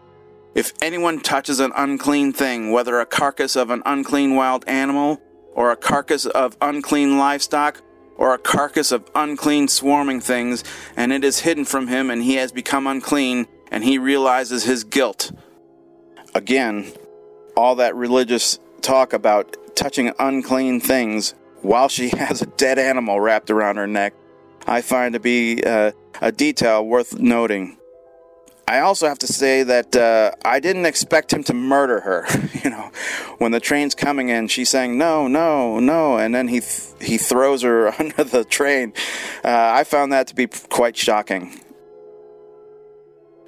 If 0.54 0.72
anyone 0.80 1.20
touches 1.20 1.60
an 1.60 1.72
unclean 1.76 2.32
thing, 2.32 2.72
whether 2.72 2.98
a 2.98 3.06
carcass 3.06 3.56
of 3.56 3.70
an 3.70 3.82
unclean 3.84 4.34
wild 4.34 4.64
animal, 4.66 5.20
or 5.54 5.70
a 5.70 5.76
carcass 5.76 6.26
of 6.26 6.56
unclean 6.60 7.18
livestock, 7.18 7.82
or 8.16 8.32
a 8.32 8.38
carcass 8.38 8.92
of 8.92 9.10
unclean 9.14 9.68
swarming 9.68 10.20
things, 10.20 10.64
and 10.96 11.12
it 11.12 11.24
is 11.24 11.40
hidden 11.40 11.64
from 11.64 11.88
him, 11.88 12.10
and 12.10 12.22
he 12.22 12.36
has 12.36 12.52
become 12.52 12.86
unclean, 12.86 13.46
and 13.70 13.84
he 13.84 13.98
realizes 13.98 14.64
his 14.64 14.84
guilt. 14.84 15.32
Again, 16.34 16.92
all 17.56 17.76
that 17.76 17.94
religious 17.94 18.58
talk 18.86 19.12
about 19.12 19.56
touching 19.74 20.12
unclean 20.20 20.80
things 20.80 21.34
while 21.62 21.88
she 21.88 22.08
has 22.16 22.40
a 22.40 22.46
dead 22.46 22.78
animal 22.78 23.20
wrapped 23.20 23.50
around 23.50 23.76
her 23.76 23.86
neck, 23.86 24.14
I 24.66 24.80
find 24.80 25.12
to 25.14 25.20
be 25.20 25.62
uh, 25.64 25.92
a 26.20 26.32
detail 26.32 26.86
worth 26.86 27.18
noting. 27.18 27.78
I 28.68 28.80
also 28.80 29.06
have 29.06 29.18
to 29.20 29.28
say 29.28 29.62
that 29.62 29.94
uh, 29.94 30.32
I 30.44 30.58
didn't 30.58 30.86
expect 30.86 31.32
him 31.32 31.44
to 31.44 31.54
murder 31.54 32.00
her. 32.00 32.26
you 32.64 32.70
know, 32.70 32.90
when 33.38 33.52
the 33.52 33.60
train's 33.60 33.94
coming 33.94 34.28
in, 34.28 34.48
she's 34.48 34.68
saying 34.68 34.98
no, 34.98 35.28
no, 35.28 35.78
no, 35.78 36.18
and 36.18 36.34
then 36.34 36.48
he 36.48 36.60
th- 36.60 36.94
he 37.00 37.16
throws 37.16 37.62
her 37.62 37.92
under 38.00 38.24
the 38.24 38.44
train. 38.44 38.92
Uh, 39.44 39.70
I 39.72 39.84
found 39.84 40.12
that 40.12 40.28
to 40.28 40.34
be 40.34 40.46
quite 40.46 40.96
shocking. 40.96 41.60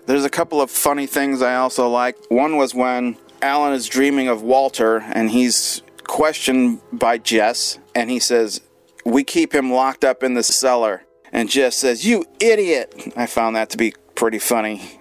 There's 0.07 0.25
a 0.25 0.31
couple 0.31 0.61
of 0.61 0.71
funny 0.71 1.07
things 1.07 1.43
I 1.43 1.57
also 1.57 1.89
like. 1.89 2.17
One 2.31 2.57
was 2.57 2.75
when 2.75 3.17
Alan 3.43 3.73
is 3.73 3.89
dreaming 3.89 4.29
of 4.29 4.43
Walter, 4.43 5.05
and 5.13 5.31
he's 5.31 5.83
questioned 6.05 6.81
by 6.93 7.19
Jess, 7.19 7.79
and 7.95 8.11
he 8.11 8.19
says, 8.19 8.61
"We 9.05 9.25
keep 9.25 9.55
him 9.55 9.73
locked 9.73 10.05
up 10.05 10.23
in 10.23 10.35
the 10.35 10.43
cellar." 10.43 11.05
And 11.33 11.49
Jess 11.49 11.77
says, 11.77 12.07
"You 12.07 12.25
idiot!" 12.41 13.13
I 13.17 13.27
found 13.27 13.55
that 13.57 13.71
to 13.71 13.77
be 13.77 13.95
pretty 14.15 14.39
funny. 14.39 14.99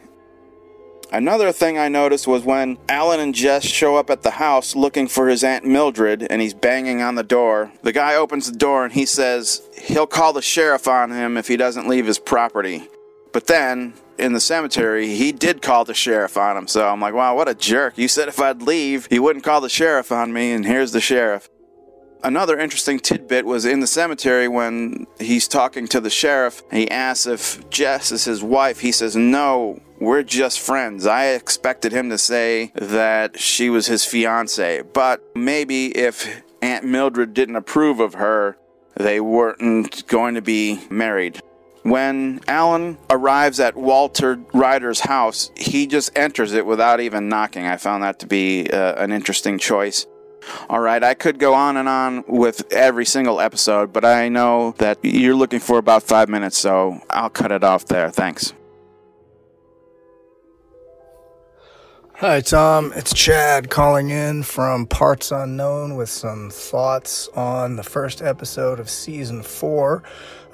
Another 1.09 1.53
thing 1.53 1.77
I 1.77 1.87
noticed 1.87 2.27
was 2.27 2.43
when 2.43 2.77
Alan 2.89 3.21
and 3.21 3.33
Jess 3.33 3.63
show 3.63 3.95
up 3.95 4.09
at 4.09 4.23
the 4.23 4.31
house 4.31 4.75
looking 4.75 5.07
for 5.07 5.29
his 5.29 5.41
Aunt 5.41 5.63
Mildred 5.63 6.27
and 6.29 6.41
he's 6.41 6.53
banging 6.53 7.01
on 7.01 7.15
the 7.15 7.23
door. 7.23 7.71
The 7.81 7.93
guy 7.93 8.15
opens 8.15 8.51
the 8.51 8.57
door 8.57 8.83
and 8.83 8.93
he 8.93 9.05
says 9.05 9.61
he'll 9.81 10.05
call 10.05 10.33
the 10.33 10.41
sheriff 10.41 10.85
on 10.85 11.11
him 11.11 11.37
if 11.37 11.47
he 11.47 11.55
doesn't 11.55 11.87
leave 11.87 12.05
his 12.05 12.19
property. 12.19 12.89
But 13.31 13.47
then 13.47 13.93
in 14.17 14.33
the 14.33 14.39
cemetery, 14.39 15.15
he 15.15 15.31
did 15.31 15.61
call 15.61 15.85
the 15.85 15.93
sheriff 15.93 16.37
on 16.37 16.57
him. 16.57 16.67
So 16.67 16.87
I'm 16.87 16.99
like, 16.99 17.13
wow, 17.13 17.35
what 17.35 17.47
a 17.47 17.55
jerk. 17.55 17.97
You 17.97 18.07
said 18.07 18.27
if 18.27 18.39
I'd 18.39 18.61
leave, 18.61 19.07
he 19.09 19.19
wouldn't 19.19 19.45
call 19.45 19.61
the 19.61 19.69
sheriff 19.69 20.11
on 20.11 20.33
me, 20.33 20.51
and 20.51 20.65
here's 20.65 20.91
the 20.91 21.01
sheriff. 21.01 21.49
Another 22.23 22.57
interesting 22.57 22.99
tidbit 22.99 23.45
was 23.45 23.63
in 23.63 23.79
the 23.79 23.87
cemetery 23.87 24.47
when 24.47 25.05
he's 25.19 25.47
talking 25.47 25.87
to 25.89 26.01
the 26.01 26.09
sheriff. 26.09 26.63
He 26.71 26.89
asks 26.89 27.27
if 27.27 27.69
Jess 27.69 28.11
is 28.11 28.25
his 28.25 28.41
wife. 28.41 28.79
He 28.79 28.91
says, 28.91 29.15
No, 29.15 29.79
we're 29.99 30.23
just 30.23 30.59
friends. 30.59 31.05
I 31.05 31.27
expected 31.27 31.91
him 31.91 32.09
to 32.09 32.17
say 32.17 32.71
that 32.75 33.39
she 33.39 33.69
was 33.69 33.85
his 33.85 34.03
fiance, 34.03 34.81
but 34.93 35.21
maybe 35.35 35.95
if 35.95 36.43
Aunt 36.61 36.85
Mildred 36.85 37.35
didn't 37.35 37.55
approve 37.55 37.99
of 37.99 38.15
her, 38.15 38.57
they 38.95 39.19
weren't 39.19 40.07
going 40.07 40.35
to 40.35 40.41
be 40.41 40.79
married. 40.89 41.41
When 41.87 42.41
Alan 42.49 42.97
arrives 43.09 43.61
at 43.61 43.77
Walter 43.77 44.37
Ryder's 44.51 44.99
house, 44.99 45.51
he 45.55 45.87
just 45.87 46.17
enters 46.17 46.51
it 46.51 46.65
without 46.65 46.99
even 46.99 47.29
knocking. 47.29 47.65
I 47.65 47.77
found 47.77 48.03
that 48.03 48.19
to 48.19 48.27
be 48.27 48.69
uh, 48.69 49.01
an 49.01 49.13
interesting 49.13 49.57
choice. 49.57 50.05
All 50.69 50.81
right, 50.81 51.01
I 51.01 51.13
could 51.13 51.39
go 51.39 51.53
on 51.53 51.77
and 51.77 51.87
on 51.87 52.25
with 52.27 52.73
every 52.73 53.05
single 53.05 53.39
episode, 53.39 53.93
but 53.93 54.03
I 54.03 54.27
know 54.27 54.75
that 54.79 54.99
you're 55.01 55.33
looking 55.33 55.61
for 55.61 55.77
about 55.77 56.03
five 56.03 56.27
minutes, 56.27 56.57
so 56.57 56.99
I'll 57.09 57.29
cut 57.29 57.53
it 57.53 57.63
off 57.63 57.85
there. 57.85 58.09
Thanks. 58.09 58.53
Hi, 62.15 62.41
Tom. 62.41 62.91
It's 62.95 63.13
Chad 63.13 63.69
calling 63.69 64.09
in 64.09 64.41
from 64.41 64.87
Parts 64.87 65.31
Unknown 65.31 65.95
with 65.95 66.09
some 66.09 66.49
thoughts 66.49 67.29
on 67.35 67.75
the 67.75 67.83
first 67.83 68.23
episode 68.23 68.79
of 68.79 68.89
season 68.89 69.43
four. 69.43 70.01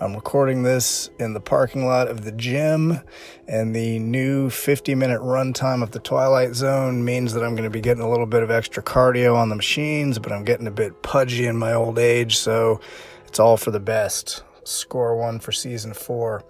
I'm 0.04 0.16
recording 0.16 0.64
this 0.64 1.10
in 1.18 1.32
the 1.32 1.40
parking 1.40 1.86
lot 1.86 2.10
of 2.10 2.26
the 2.26 2.34
gym, 2.34 3.00
and 3.48 3.74
the 3.74 4.00
new 4.00 4.50
50 4.50 4.96
minute 4.96 5.22
runtime 5.22 5.82
of 5.82 5.92
the 5.92 6.00
Twilight 6.00 6.56
Zone 6.56 7.06
means 7.06 7.32
that 7.32 7.42
I'm 7.42 7.56
going 7.56 7.64
to 7.64 7.70
be 7.70 7.80
getting 7.80 8.04
a 8.04 8.10
little 8.10 8.26
bit 8.26 8.44
of 8.44 8.52
extra 8.52 8.84
cardio 8.84 9.38
on 9.38 9.48
the 9.48 9.56
machines, 9.56 10.20
but 10.20 10.34
I'm 10.34 10.44
getting 10.44 10.68
a 10.68 10.72
bit 10.72 11.04
pudgy 11.04 11.48
in 11.48 11.56
my 11.56 11.72
old 11.72 11.98
age, 11.98 12.36
so 12.36 12.82
it's 13.28 13.40
all 13.40 13.56
for 13.56 13.72
the 13.72 13.80
best. 13.80 14.44
Score 14.66 15.16
one 15.16 15.40
for 15.40 15.54
season 15.54 15.94
four. 15.94 16.44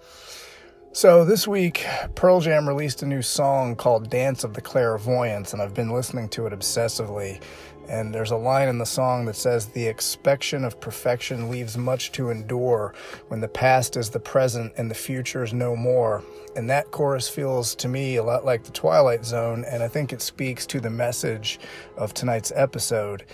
So 0.94 1.24
this 1.24 1.48
week, 1.48 1.84
Pearl 2.14 2.40
Jam 2.40 2.68
released 2.68 3.02
a 3.02 3.06
new 3.06 3.20
song 3.20 3.74
called 3.74 4.10
Dance 4.10 4.44
of 4.44 4.54
the 4.54 4.60
Clairvoyants, 4.60 5.52
and 5.52 5.60
I've 5.60 5.74
been 5.74 5.90
listening 5.90 6.28
to 6.28 6.46
it 6.46 6.52
obsessively. 6.52 7.42
And 7.88 8.14
there's 8.14 8.30
a 8.30 8.36
line 8.36 8.68
in 8.68 8.78
the 8.78 8.86
song 8.86 9.24
that 9.24 9.34
says, 9.34 9.66
The 9.66 9.88
expectation 9.88 10.64
of 10.64 10.80
perfection 10.80 11.50
leaves 11.50 11.76
much 11.76 12.12
to 12.12 12.30
endure 12.30 12.94
when 13.26 13.40
the 13.40 13.48
past 13.48 13.96
is 13.96 14.08
the 14.08 14.20
present 14.20 14.72
and 14.76 14.88
the 14.88 14.94
future 14.94 15.42
is 15.42 15.52
no 15.52 15.74
more. 15.74 16.22
And 16.54 16.70
that 16.70 16.92
chorus 16.92 17.28
feels 17.28 17.74
to 17.74 17.88
me 17.88 18.14
a 18.14 18.22
lot 18.22 18.44
like 18.44 18.62
the 18.62 18.70
Twilight 18.70 19.24
Zone, 19.24 19.64
and 19.64 19.82
I 19.82 19.88
think 19.88 20.12
it 20.12 20.22
speaks 20.22 20.64
to 20.66 20.78
the 20.78 20.90
message 20.90 21.58
of 21.96 22.14
tonight's 22.14 22.52
episode 22.54 23.24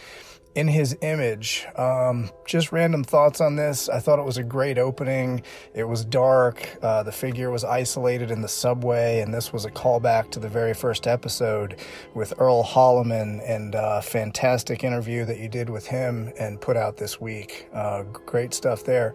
in 0.55 0.67
his 0.67 0.97
image. 1.01 1.67
Um, 1.77 2.31
just 2.45 2.73
random 2.73 3.05
thoughts 3.05 3.41
on 3.41 3.57
this. 3.57 3.89
I 3.89 4.01
thought 4.01 4.19
it 4.19 4.25
was 4.25 4.37
a 4.37 4.43
great 4.43 4.79
opening. 4.79 5.43
It 5.75 5.85
was 5.85 6.05
dark. 6.05 6.77
Uh, 6.83 7.03
the 7.03 7.13
figure 7.13 7.51
was 7.51 7.65
isolated 7.65 8.31
in 8.31 8.41
the 8.41 8.49
subway, 8.49 9.21
and 9.21 9.33
this 9.33 9.53
was 9.53 9.65
a 9.65 9.71
callback 9.71 10.31
to 10.33 10.41
the 10.41 10.49
very 10.49 10.75
first 10.75 11.07
episode 11.07 11.77
with 12.15 12.35
Earl 12.39 12.65
Holliman 12.65 13.41
and 13.47 13.75
a 13.77 14.03
fantastic 14.03 14.83
interview 14.83 15.25
that 15.25 15.39
you 15.39 15.49
did 15.49 15.71
with 15.71 15.87
him 15.87 16.33
and 16.39 16.61
put 16.61 16.77
out 16.77 16.97
this 16.97 17.21
week. 17.21 17.69
Uh, 17.73 18.03
great 18.03 18.53
stuff 18.53 18.85
there. 18.85 19.15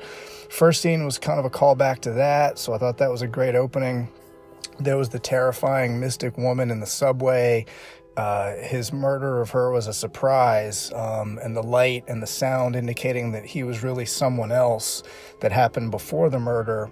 First 0.50 0.82
scene 0.82 1.04
was 1.04 1.18
kind 1.18 1.40
of 1.40 1.46
a 1.46 1.50
callback 1.50 2.00
to 2.02 2.12
that, 2.12 2.58
so 2.60 2.74
I 2.74 2.78
thought 2.78 2.98
that 3.00 3.12
was 3.12 3.22
a 3.22 3.28
great 3.28 3.56
opening. 3.56 4.10
There 4.80 4.98
was 4.98 5.10
the 5.10 5.20
terrifying 5.20 6.00
mystic 6.00 6.38
woman 6.38 6.70
in 6.70 6.82
the 6.82 6.86
subway 6.86 7.66
uh, 8.18 8.56
his 8.56 8.94
murder 8.94 9.42
of 9.42 9.50
her 9.52 9.72
was 9.72 9.88
a 9.88 9.94
surprise, 9.94 10.92
um, 10.94 11.38
and 11.44 11.56
the 11.56 11.64
light 11.64 12.06
and 12.08 12.24
the 12.24 12.28
sound 12.28 12.76
indicating 12.76 13.32
that 13.34 13.46
he 13.46 13.64
was 13.64 13.84
really 13.84 14.06
someone 14.06 14.52
else 14.52 15.04
that 15.42 15.52
happened 15.52 15.92
before 15.92 16.30
the 16.30 16.40
murder, 16.40 16.90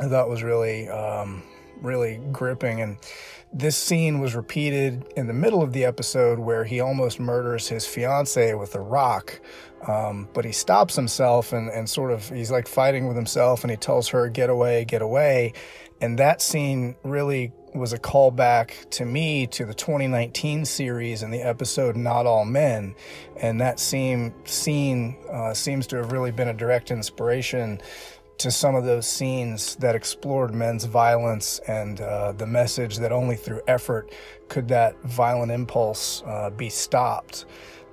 I 0.00 0.08
thought 0.08 0.28
was 0.28 0.42
really, 0.42 0.88
um, 0.88 1.42
really 1.80 2.20
gripping. 2.32 2.80
And 2.80 2.98
this 3.52 3.76
scene 3.76 4.18
was 4.18 4.34
repeated 4.34 5.12
in 5.16 5.28
the 5.28 5.32
middle 5.32 5.62
of 5.62 5.72
the 5.72 5.84
episode 5.84 6.38
where 6.38 6.64
he 6.64 6.80
almost 6.80 7.20
murders 7.20 7.68
his 7.68 7.86
fiance 7.86 8.54
with 8.54 8.74
a 8.74 8.80
rock. 8.80 9.40
Um, 9.86 10.28
but 10.34 10.44
he 10.44 10.52
stops 10.52 10.94
himself 10.94 11.52
and, 11.52 11.70
and 11.70 11.88
sort 11.88 12.10
of 12.10 12.28
he's 12.28 12.50
like 12.50 12.68
fighting 12.68 13.06
with 13.06 13.16
himself 13.16 13.64
and 13.64 13.70
he 13.70 13.76
tells 13.76 14.08
her, 14.08 14.28
Get 14.28 14.50
away, 14.50 14.84
get 14.84 15.00
away. 15.00 15.54
And 16.00 16.18
that 16.18 16.42
scene 16.42 16.96
really 17.02 17.52
was 17.74 17.92
a 17.92 17.98
callback 17.98 18.88
to 18.90 19.04
me 19.04 19.46
to 19.48 19.64
the 19.64 19.74
2019 19.74 20.64
series 20.64 21.22
and 21.22 21.32
the 21.32 21.40
episode 21.40 21.96
Not 21.96 22.26
All 22.26 22.44
Men. 22.44 22.94
And 23.36 23.60
that 23.60 23.78
scene 23.78 25.16
uh, 25.30 25.54
seems 25.54 25.86
to 25.88 25.96
have 25.96 26.12
really 26.12 26.30
been 26.30 26.48
a 26.48 26.54
direct 26.54 26.90
inspiration 26.90 27.80
to 28.38 28.50
some 28.50 28.74
of 28.74 28.84
those 28.84 29.06
scenes 29.06 29.76
that 29.76 29.94
explored 29.94 30.54
men's 30.54 30.84
violence 30.84 31.60
and 31.68 32.00
uh, 32.00 32.32
the 32.32 32.46
message 32.46 32.96
that 32.98 33.12
only 33.12 33.36
through 33.36 33.60
effort 33.66 34.12
could 34.48 34.66
that 34.68 34.96
violent 35.02 35.52
impulse 35.52 36.22
uh, 36.24 36.48
be 36.50 36.70
stopped. 36.70 37.44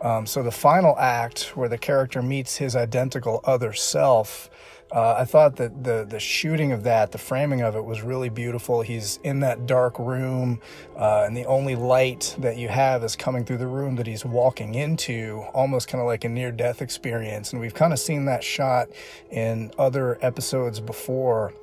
Um, 0.02 0.26
so 0.26 0.44
the 0.44 0.52
final 0.52 0.98
act, 0.98 1.58
where 1.58 1.68
the 1.68 1.78
character 1.78 2.22
meets 2.22 2.56
his 2.56 2.76
identical 2.76 3.42
other 3.44 3.74
self, 3.74 4.50
uh, 4.92 5.16
I 5.20 5.26
thought 5.26 5.58
that 5.58 5.84
the 5.84 6.06
the 6.10 6.20
shooting 6.20 6.72
of 6.72 6.84
that, 6.84 7.12
the 7.12 7.18
framing 7.18 7.62
of 7.62 7.76
it, 7.76 7.84
was 7.84 8.02
really 8.02 8.30
beautiful. 8.30 8.82
He's 8.82 9.20
in 9.24 9.42
that 9.42 9.66
dark 9.66 10.00
room, 10.00 10.62
uh, 10.96 11.24
and 11.26 11.36
the 11.36 11.46
only 11.46 11.76
light 11.76 12.36
that 12.40 12.58
you 12.58 12.70
have 12.70 13.04
is 13.04 13.16
coming 13.16 13.44
through 13.44 13.58
the 13.58 13.68
room 13.68 13.96
that 13.98 14.08
he's 14.08 14.24
walking 14.24 14.76
into, 14.76 15.44
almost 15.54 15.88
kind 15.88 16.02
of 16.02 16.08
like 16.08 16.24
a 16.24 16.30
near 16.30 16.52
death 16.52 16.82
experience. 16.82 17.52
And 17.52 17.62
we've 17.62 17.74
kind 17.74 17.92
of 17.92 18.00
seen 18.00 18.26
that 18.26 18.44
shot 18.44 18.88
in 19.30 19.72
other 19.78 20.18
episodes 20.22 20.80
before 20.80 21.54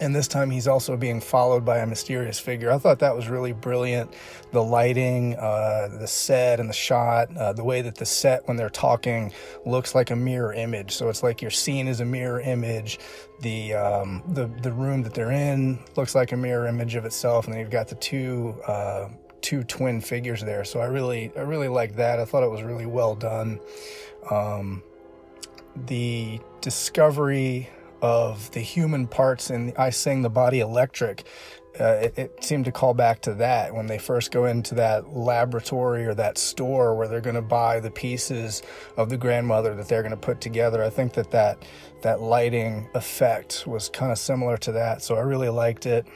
and 0.00 0.14
this 0.14 0.28
time 0.28 0.50
he's 0.50 0.66
also 0.66 0.96
being 0.96 1.20
followed 1.20 1.64
by 1.64 1.78
a 1.78 1.86
mysterious 1.86 2.38
figure. 2.38 2.70
I 2.70 2.78
thought 2.78 2.98
that 3.00 3.14
was 3.14 3.28
really 3.28 3.52
brilliant. 3.52 4.14
The 4.52 4.62
lighting, 4.62 5.36
uh, 5.36 5.88
the 5.98 6.06
set, 6.06 6.60
and 6.60 6.68
the 6.68 6.74
shot, 6.74 7.34
uh, 7.36 7.52
the 7.52 7.64
way 7.64 7.82
that 7.82 7.96
the 7.96 8.06
set, 8.06 8.46
when 8.48 8.56
they're 8.56 8.70
talking, 8.70 9.32
looks 9.66 9.94
like 9.94 10.10
a 10.10 10.16
mirror 10.16 10.52
image. 10.52 10.92
So 10.92 11.08
it's 11.08 11.22
like 11.22 11.42
your 11.42 11.50
scene 11.50 11.88
is 11.88 12.00
a 12.00 12.04
mirror 12.04 12.40
image. 12.40 12.98
The 13.40 13.74
um, 13.74 14.22
the 14.28 14.46
the 14.46 14.72
room 14.72 15.02
that 15.02 15.14
they're 15.14 15.32
in 15.32 15.78
looks 15.96 16.14
like 16.14 16.32
a 16.32 16.36
mirror 16.36 16.66
image 16.66 16.94
of 16.94 17.04
itself, 17.04 17.46
and 17.46 17.54
then 17.54 17.60
you've 17.60 17.70
got 17.70 17.88
the 17.88 17.96
two. 17.96 18.54
Uh, 18.66 19.08
two 19.40 19.64
twin 19.64 20.00
figures 20.00 20.40
there 20.40 20.64
so 20.64 20.78
i 20.78 20.84
really 20.84 21.32
i 21.36 21.40
really 21.40 21.66
like 21.66 21.96
that 21.96 22.20
i 22.20 22.24
thought 22.24 22.44
it 22.44 22.48
was 22.48 22.62
really 22.62 22.86
well 22.86 23.16
done 23.16 23.58
um, 24.30 24.80
the 25.86 26.38
discovery 26.60 27.68
of 28.02 28.50
the 28.50 28.60
human 28.60 29.06
parts 29.06 29.48
in 29.48 29.72
I 29.78 29.90
Sing 29.90 30.20
the 30.20 30.28
Body 30.28 30.60
Electric. 30.60 31.24
Uh, 31.80 32.00
it, 32.02 32.18
it, 32.18 32.44
seemed 32.44 32.66
to 32.66 32.72
call 32.72 32.92
back 32.92 33.22
to 33.22 33.32
that 33.32 33.74
when 33.74 33.86
they 33.86 33.96
first 33.96 34.30
go 34.30 34.44
into 34.44 34.74
that 34.74 35.16
laboratory 35.16 36.04
or 36.04 36.12
that 36.12 36.36
store 36.36 36.94
where 36.94 37.08
they're 37.08 37.22
going 37.22 37.34
to 37.34 37.40
buy 37.40 37.80
the 37.80 37.90
pieces 37.90 38.62
of 38.98 39.08
the 39.08 39.16
grandmother 39.16 39.74
that 39.74 39.88
they're 39.88 40.02
going 40.02 40.10
to 40.10 40.16
put 40.18 40.38
together. 40.38 40.82
I 40.84 40.90
think 40.90 41.14
that 41.14 41.30
that, 41.30 41.64
that 42.02 42.20
lighting 42.20 42.90
effect 42.92 43.66
was 43.66 43.88
kind 43.88 44.12
of 44.12 44.18
similar 44.18 44.58
to 44.58 44.72
that, 44.72 45.00
so 45.00 45.16
I 45.16 45.20
really 45.20 45.48
liked 45.48 45.86
it. 45.86 46.06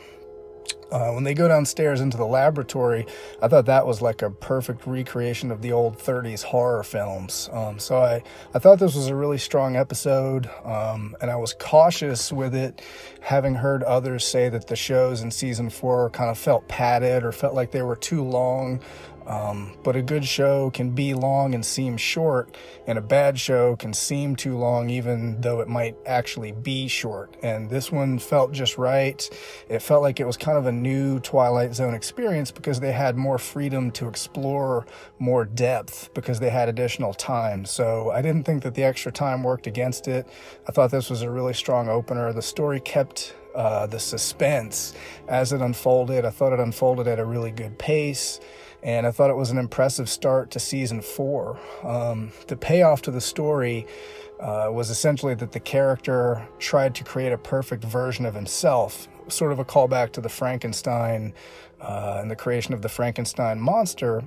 Uh, 0.90 1.10
when 1.10 1.24
they 1.24 1.34
go 1.34 1.48
downstairs 1.48 2.00
into 2.00 2.16
the 2.16 2.26
laboratory, 2.26 3.06
I 3.42 3.48
thought 3.48 3.66
that 3.66 3.86
was 3.86 4.00
like 4.00 4.22
a 4.22 4.30
perfect 4.30 4.86
recreation 4.86 5.50
of 5.50 5.60
the 5.60 5.72
old 5.72 5.98
30s 5.98 6.44
horror 6.44 6.84
films. 6.84 7.50
Um, 7.52 7.80
so 7.80 7.98
I, 7.98 8.22
I 8.54 8.60
thought 8.60 8.78
this 8.78 8.94
was 8.94 9.08
a 9.08 9.16
really 9.16 9.38
strong 9.38 9.74
episode, 9.74 10.48
um, 10.64 11.16
and 11.20 11.28
I 11.28 11.36
was 11.36 11.54
cautious 11.58 12.32
with 12.32 12.54
it, 12.54 12.82
having 13.20 13.56
heard 13.56 13.82
others 13.82 14.24
say 14.24 14.48
that 14.48 14.68
the 14.68 14.76
shows 14.76 15.22
in 15.22 15.32
season 15.32 15.70
four 15.70 16.08
kind 16.10 16.30
of 16.30 16.38
felt 16.38 16.68
padded 16.68 17.24
or 17.24 17.32
felt 17.32 17.54
like 17.54 17.72
they 17.72 17.82
were 17.82 17.96
too 17.96 18.22
long. 18.22 18.80
Um, 19.26 19.72
but 19.82 19.96
a 19.96 20.02
good 20.02 20.24
show 20.24 20.70
can 20.70 20.90
be 20.90 21.12
long 21.12 21.54
and 21.54 21.64
seem 21.64 21.96
short, 21.96 22.56
and 22.86 22.96
a 22.96 23.00
bad 23.00 23.40
show 23.40 23.74
can 23.74 23.92
seem 23.92 24.36
too 24.36 24.56
long, 24.56 24.88
even 24.88 25.40
though 25.40 25.60
it 25.60 25.68
might 25.68 25.96
actually 26.06 26.52
be 26.52 26.86
short. 26.86 27.36
And 27.42 27.68
this 27.68 27.90
one 27.90 28.18
felt 28.20 28.52
just 28.52 28.78
right. 28.78 29.28
It 29.68 29.80
felt 29.80 30.02
like 30.02 30.20
it 30.20 30.26
was 30.26 30.36
kind 30.36 30.56
of 30.56 30.66
a 30.66 30.72
new 30.72 31.18
Twilight 31.20 31.74
Zone 31.74 31.94
experience 31.94 32.52
because 32.52 32.78
they 32.78 32.92
had 32.92 33.16
more 33.16 33.38
freedom 33.38 33.90
to 33.92 34.08
explore 34.08 34.86
more 35.18 35.44
depth 35.44 36.10
because 36.14 36.38
they 36.38 36.50
had 36.50 36.68
additional 36.68 37.12
time. 37.12 37.64
So 37.64 38.10
I 38.10 38.22
didn't 38.22 38.44
think 38.44 38.62
that 38.62 38.74
the 38.74 38.84
extra 38.84 39.10
time 39.10 39.42
worked 39.42 39.66
against 39.66 40.06
it. 40.06 40.28
I 40.68 40.72
thought 40.72 40.92
this 40.92 41.10
was 41.10 41.22
a 41.22 41.30
really 41.30 41.54
strong 41.54 41.88
opener. 41.88 42.32
The 42.32 42.42
story 42.42 42.78
kept 42.78 43.34
uh, 43.56 43.86
the 43.86 43.98
suspense 43.98 44.94
as 45.28 45.52
it 45.52 45.60
unfolded. 45.62 46.24
I 46.24 46.30
thought 46.30 46.52
it 46.52 46.60
unfolded 46.60 47.08
at 47.08 47.18
a 47.18 47.24
really 47.24 47.50
good 47.50 47.78
pace 47.78 48.38
and 48.82 49.06
I 49.06 49.10
thought 49.10 49.30
it 49.30 49.36
was 49.36 49.50
an 49.50 49.58
impressive 49.58 50.08
start 50.08 50.50
to 50.52 50.60
season 50.60 51.00
four. 51.00 51.58
Um, 51.82 52.32
the 52.46 52.56
payoff 52.56 53.02
to 53.02 53.10
the 53.10 53.20
story 53.20 53.86
uh, 54.40 54.68
was 54.70 54.90
essentially 54.90 55.34
that 55.34 55.52
the 55.52 55.60
character 55.60 56.46
tried 56.58 56.94
to 56.96 57.04
create 57.04 57.32
a 57.32 57.38
perfect 57.38 57.84
version 57.84 58.26
of 58.26 58.34
himself, 58.34 59.08
sort 59.28 59.52
of 59.52 59.58
a 59.58 59.64
callback 59.64 60.12
to 60.12 60.20
the 60.20 60.28
Frankenstein 60.28 61.34
uh, 61.80 62.18
and 62.20 62.30
the 62.30 62.36
creation 62.36 62.74
of 62.74 62.82
the 62.82 62.88
Frankenstein 62.88 63.60
monster. 63.60 64.22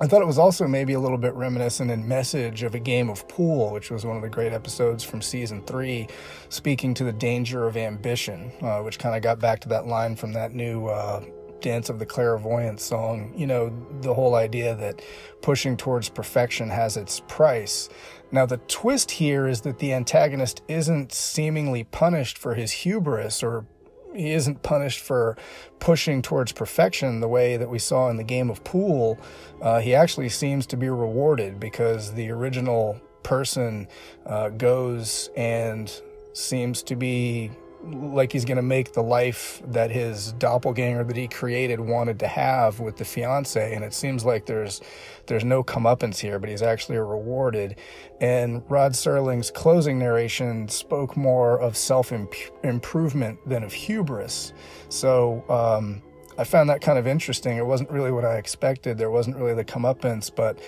I 0.00 0.06
thought 0.06 0.22
it 0.22 0.26
was 0.26 0.38
also 0.38 0.68
maybe 0.68 0.92
a 0.92 1.00
little 1.00 1.18
bit 1.18 1.34
reminiscent 1.34 1.90
in 1.90 2.06
message 2.06 2.62
of 2.62 2.74
a 2.74 2.78
game 2.78 3.10
of 3.10 3.26
pool, 3.26 3.72
which 3.72 3.90
was 3.90 4.04
one 4.04 4.16
of 4.16 4.22
the 4.22 4.28
great 4.28 4.52
episodes 4.52 5.02
from 5.02 5.20
season 5.20 5.62
three, 5.62 6.06
speaking 6.50 6.94
to 6.94 7.04
the 7.04 7.12
danger 7.12 7.66
of 7.66 7.76
ambition, 7.76 8.52
uh, 8.60 8.80
which 8.80 8.98
kind 8.98 9.16
of 9.16 9.22
got 9.22 9.40
back 9.40 9.60
to 9.60 9.68
that 9.68 9.86
line 9.86 10.14
from 10.14 10.32
that 10.34 10.52
new 10.52 10.86
uh, 10.86 11.24
Dance 11.60 11.88
of 11.88 11.98
the 11.98 12.06
Clairvoyant 12.06 12.80
song, 12.80 13.32
you 13.36 13.46
know, 13.46 13.72
the 14.00 14.14
whole 14.14 14.34
idea 14.34 14.74
that 14.76 15.02
pushing 15.42 15.76
towards 15.76 16.08
perfection 16.08 16.70
has 16.70 16.96
its 16.96 17.20
price. 17.28 17.88
Now, 18.30 18.46
the 18.46 18.58
twist 18.58 19.10
here 19.10 19.48
is 19.48 19.62
that 19.62 19.78
the 19.78 19.92
antagonist 19.92 20.62
isn't 20.68 21.12
seemingly 21.12 21.84
punished 21.84 22.38
for 22.38 22.54
his 22.54 22.70
hubris 22.70 23.42
or 23.42 23.64
he 24.14 24.32
isn't 24.32 24.62
punished 24.62 25.00
for 25.00 25.36
pushing 25.78 26.22
towards 26.22 26.52
perfection 26.52 27.20
the 27.20 27.28
way 27.28 27.56
that 27.56 27.68
we 27.68 27.78
saw 27.78 28.08
in 28.08 28.16
the 28.16 28.24
game 28.24 28.50
of 28.50 28.64
pool. 28.64 29.18
Uh, 29.60 29.80
he 29.80 29.94
actually 29.94 30.28
seems 30.28 30.66
to 30.66 30.76
be 30.76 30.88
rewarded 30.88 31.60
because 31.60 32.12
the 32.14 32.30
original 32.30 33.00
person 33.22 33.86
uh, 34.26 34.48
goes 34.50 35.30
and 35.36 36.00
seems 36.32 36.82
to 36.82 36.96
be 36.96 37.50
like 37.90 38.32
he's 38.32 38.44
going 38.44 38.56
to 38.56 38.62
make 38.62 38.92
the 38.92 39.02
life 39.02 39.62
that 39.66 39.90
his 39.90 40.32
doppelganger 40.32 41.04
that 41.04 41.16
he 41.16 41.28
created 41.28 41.80
wanted 41.80 42.18
to 42.18 42.26
have 42.26 42.80
with 42.80 42.96
the 42.96 43.04
fiance 43.04 43.74
and 43.74 43.84
it 43.84 43.94
seems 43.94 44.24
like 44.24 44.46
there's 44.46 44.80
there's 45.26 45.44
no 45.44 45.62
comeuppance 45.62 46.18
here 46.18 46.38
but 46.38 46.48
he's 46.48 46.62
actually 46.62 46.98
rewarded 46.98 47.76
and 48.20 48.62
rod 48.68 48.92
serling's 48.92 49.50
closing 49.50 49.98
narration 49.98 50.68
spoke 50.68 51.16
more 51.16 51.58
of 51.60 51.76
self-improvement 51.76 53.38
than 53.48 53.62
of 53.62 53.72
hubris 53.72 54.52
so 54.88 55.44
um, 55.48 56.02
I 56.38 56.44
found 56.44 56.70
that 56.70 56.80
kind 56.80 57.00
of 57.00 57.06
interesting. 57.08 57.56
It 57.56 57.66
wasn't 57.66 57.90
really 57.90 58.12
what 58.12 58.24
I 58.24 58.36
expected. 58.36 58.96
There 58.96 59.10
wasn't 59.10 59.36
really 59.36 59.54
the 59.54 59.64
comeuppance, 59.64 60.30
but 60.32 60.60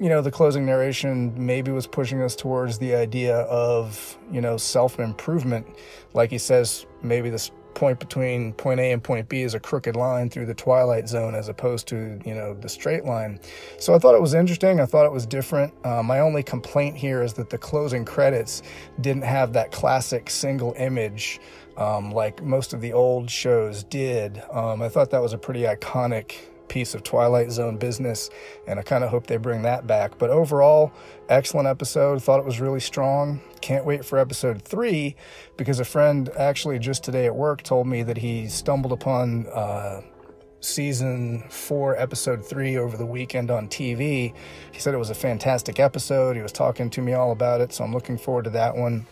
you 0.00 0.08
know, 0.08 0.20
the 0.20 0.30
closing 0.30 0.66
narration 0.66 1.32
maybe 1.36 1.70
was 1.70 1.86
pushing 1.86 2.22
us 2.22 2.34
towards 2.34 2.78
the 2.78 2.94
idea 2.94 3.38
of, 3.42 4.18
you 4.30 4.40
know, 4.40 4.56
self 4.56 4.98
improvement. 4.98 5.66
Like 6.14 6.30
he 6.30 6.38
says, 6.38 6.86
maybe 7.02 7.30
this 7.30 7.50
point 7.74 7.98
between 7.98 8.52
point 8.52 8.78
A 8.78 8.92
and 8.92 9.02
point 9.02 9.28
B 9.28 9.42
is 9.42 9.54
a 9.54 9.60
crooked 9.60 9.96
line 9.96 10.30
through 10.30 10.46
the 10.46 10.54
twilight 10.54 11.08
zone 11.08 11.34
as 11.34 11.48
opposed 11.48 11.88
to, 11.88 12.20
you 12.24 12.34
know, 12.34 12.54
the 12.54 12.68
straight 12.68 13.04
line. 13.04 13.40
So 13.78 13.94
I 13.94 13.98
thought 13.98 14.14
it 14.14 14.20
was 14.20 14.34
interesting. 14.34 14.80
I 14.80 14.86
thought 14.86 15.06
it 15.06 15.12
was 15.12 15.26
different. 15.26 15.74
Uh, 15.84 16.02
my 16.02 16.20
only 16.20 16.42
complaint 16.42 16.96
here 16.96 17.22
is 17.22 17.32
that 17.34 17.50
the 17.50 17.58
closing 17.58 18.04
credits 18.04 18.62
didn't 19.00 19.24
have 19.24 19.52
that 19.54 19.72
classic 19.72 20.30
single 20.30 20.74
image 20.76 21.40
um, 21.76 22.12
like 22.12 22.42
most 22.42 22.72
of 22.72 22.80
the 22.80 22.92
old 22.92 23.30
shows 23.30 23.84
did. 23.84 24.42
Um, 24.52 24.82
I 24.82 24.88
thought 24.88 25.10
that 25.10 25.22
was 25.22 25.32
a 25.32 25.38
pretty 25.38 25.62
iconic 25.62 26.36
piece 26.68 26.94
of 26.94 27.02
Twilight 27.02 27.50
Zone 27.50 27.76
business, 27.76 28.30
and 28.66 28.78
I 28.78 28.82
kind 28.82 29.04
of 29.04 29.10
hope 29.10 29.26
they 29.26 29.36
bring 29.36 29.62
that 29.62 29.86
back. 29.86 30.18
But 30.18 30.30
overall, 30.30 30.92
excellent 31.28 31.68
episode. 31.68 32.22
Thought 32.22 32.40
it 32.40 32.46
was 32.46 32.60
really 32.60 32.80
strong. 32.80 33.40
Can't 33.60 33.84
wait 33.84 34.04
for 34.04 34.18
episode 34.18 34.62
three 34.62 35.16
because 35.56 35.80
a 35.80 35.84
friend 35.84 36.30
actually 36.36 36.78
just 36.78 37.04
today 37.04 37.26
at 37.26 37.34
work 37.34 37.62
told 37.62 37.86
me 37.86 38.02
that 38.02 38.18
he 38.18 38.48
stumbled 38.48 38.92
upon. 38.92 39.46
Uh, 39.46 40.02
season 40.64 41.44
four, 41.50 41.94
episode 41.96 42.44
three 42.44 42.78
over 42.78 42.96
the 42.96 43.06
weekend 43.06 43.50
on 43.50 43.68
TV. 43.68 44.32
He 44.72 44.80
said 44.80 44.94
it 44.94 44.98
was 44.98 45.10
a 45.10 45.14
fantastic 45.14 45.78
episode. 45.78 46.36
He 46.36 46.42
was 46.42 46.52
talking 46.52 46.90
to 46.90 47.02
me 47.02 47.12
all 47.12 47.32
about 47.32 47.60
it, 47.60 47.72
so 47.72 47.84
I'm 47.84 47.92
looking 47.92 48.16
forward 48.16 48.44
to 48.44 48.50
that 48.50 48.74
one. 48.76 49.06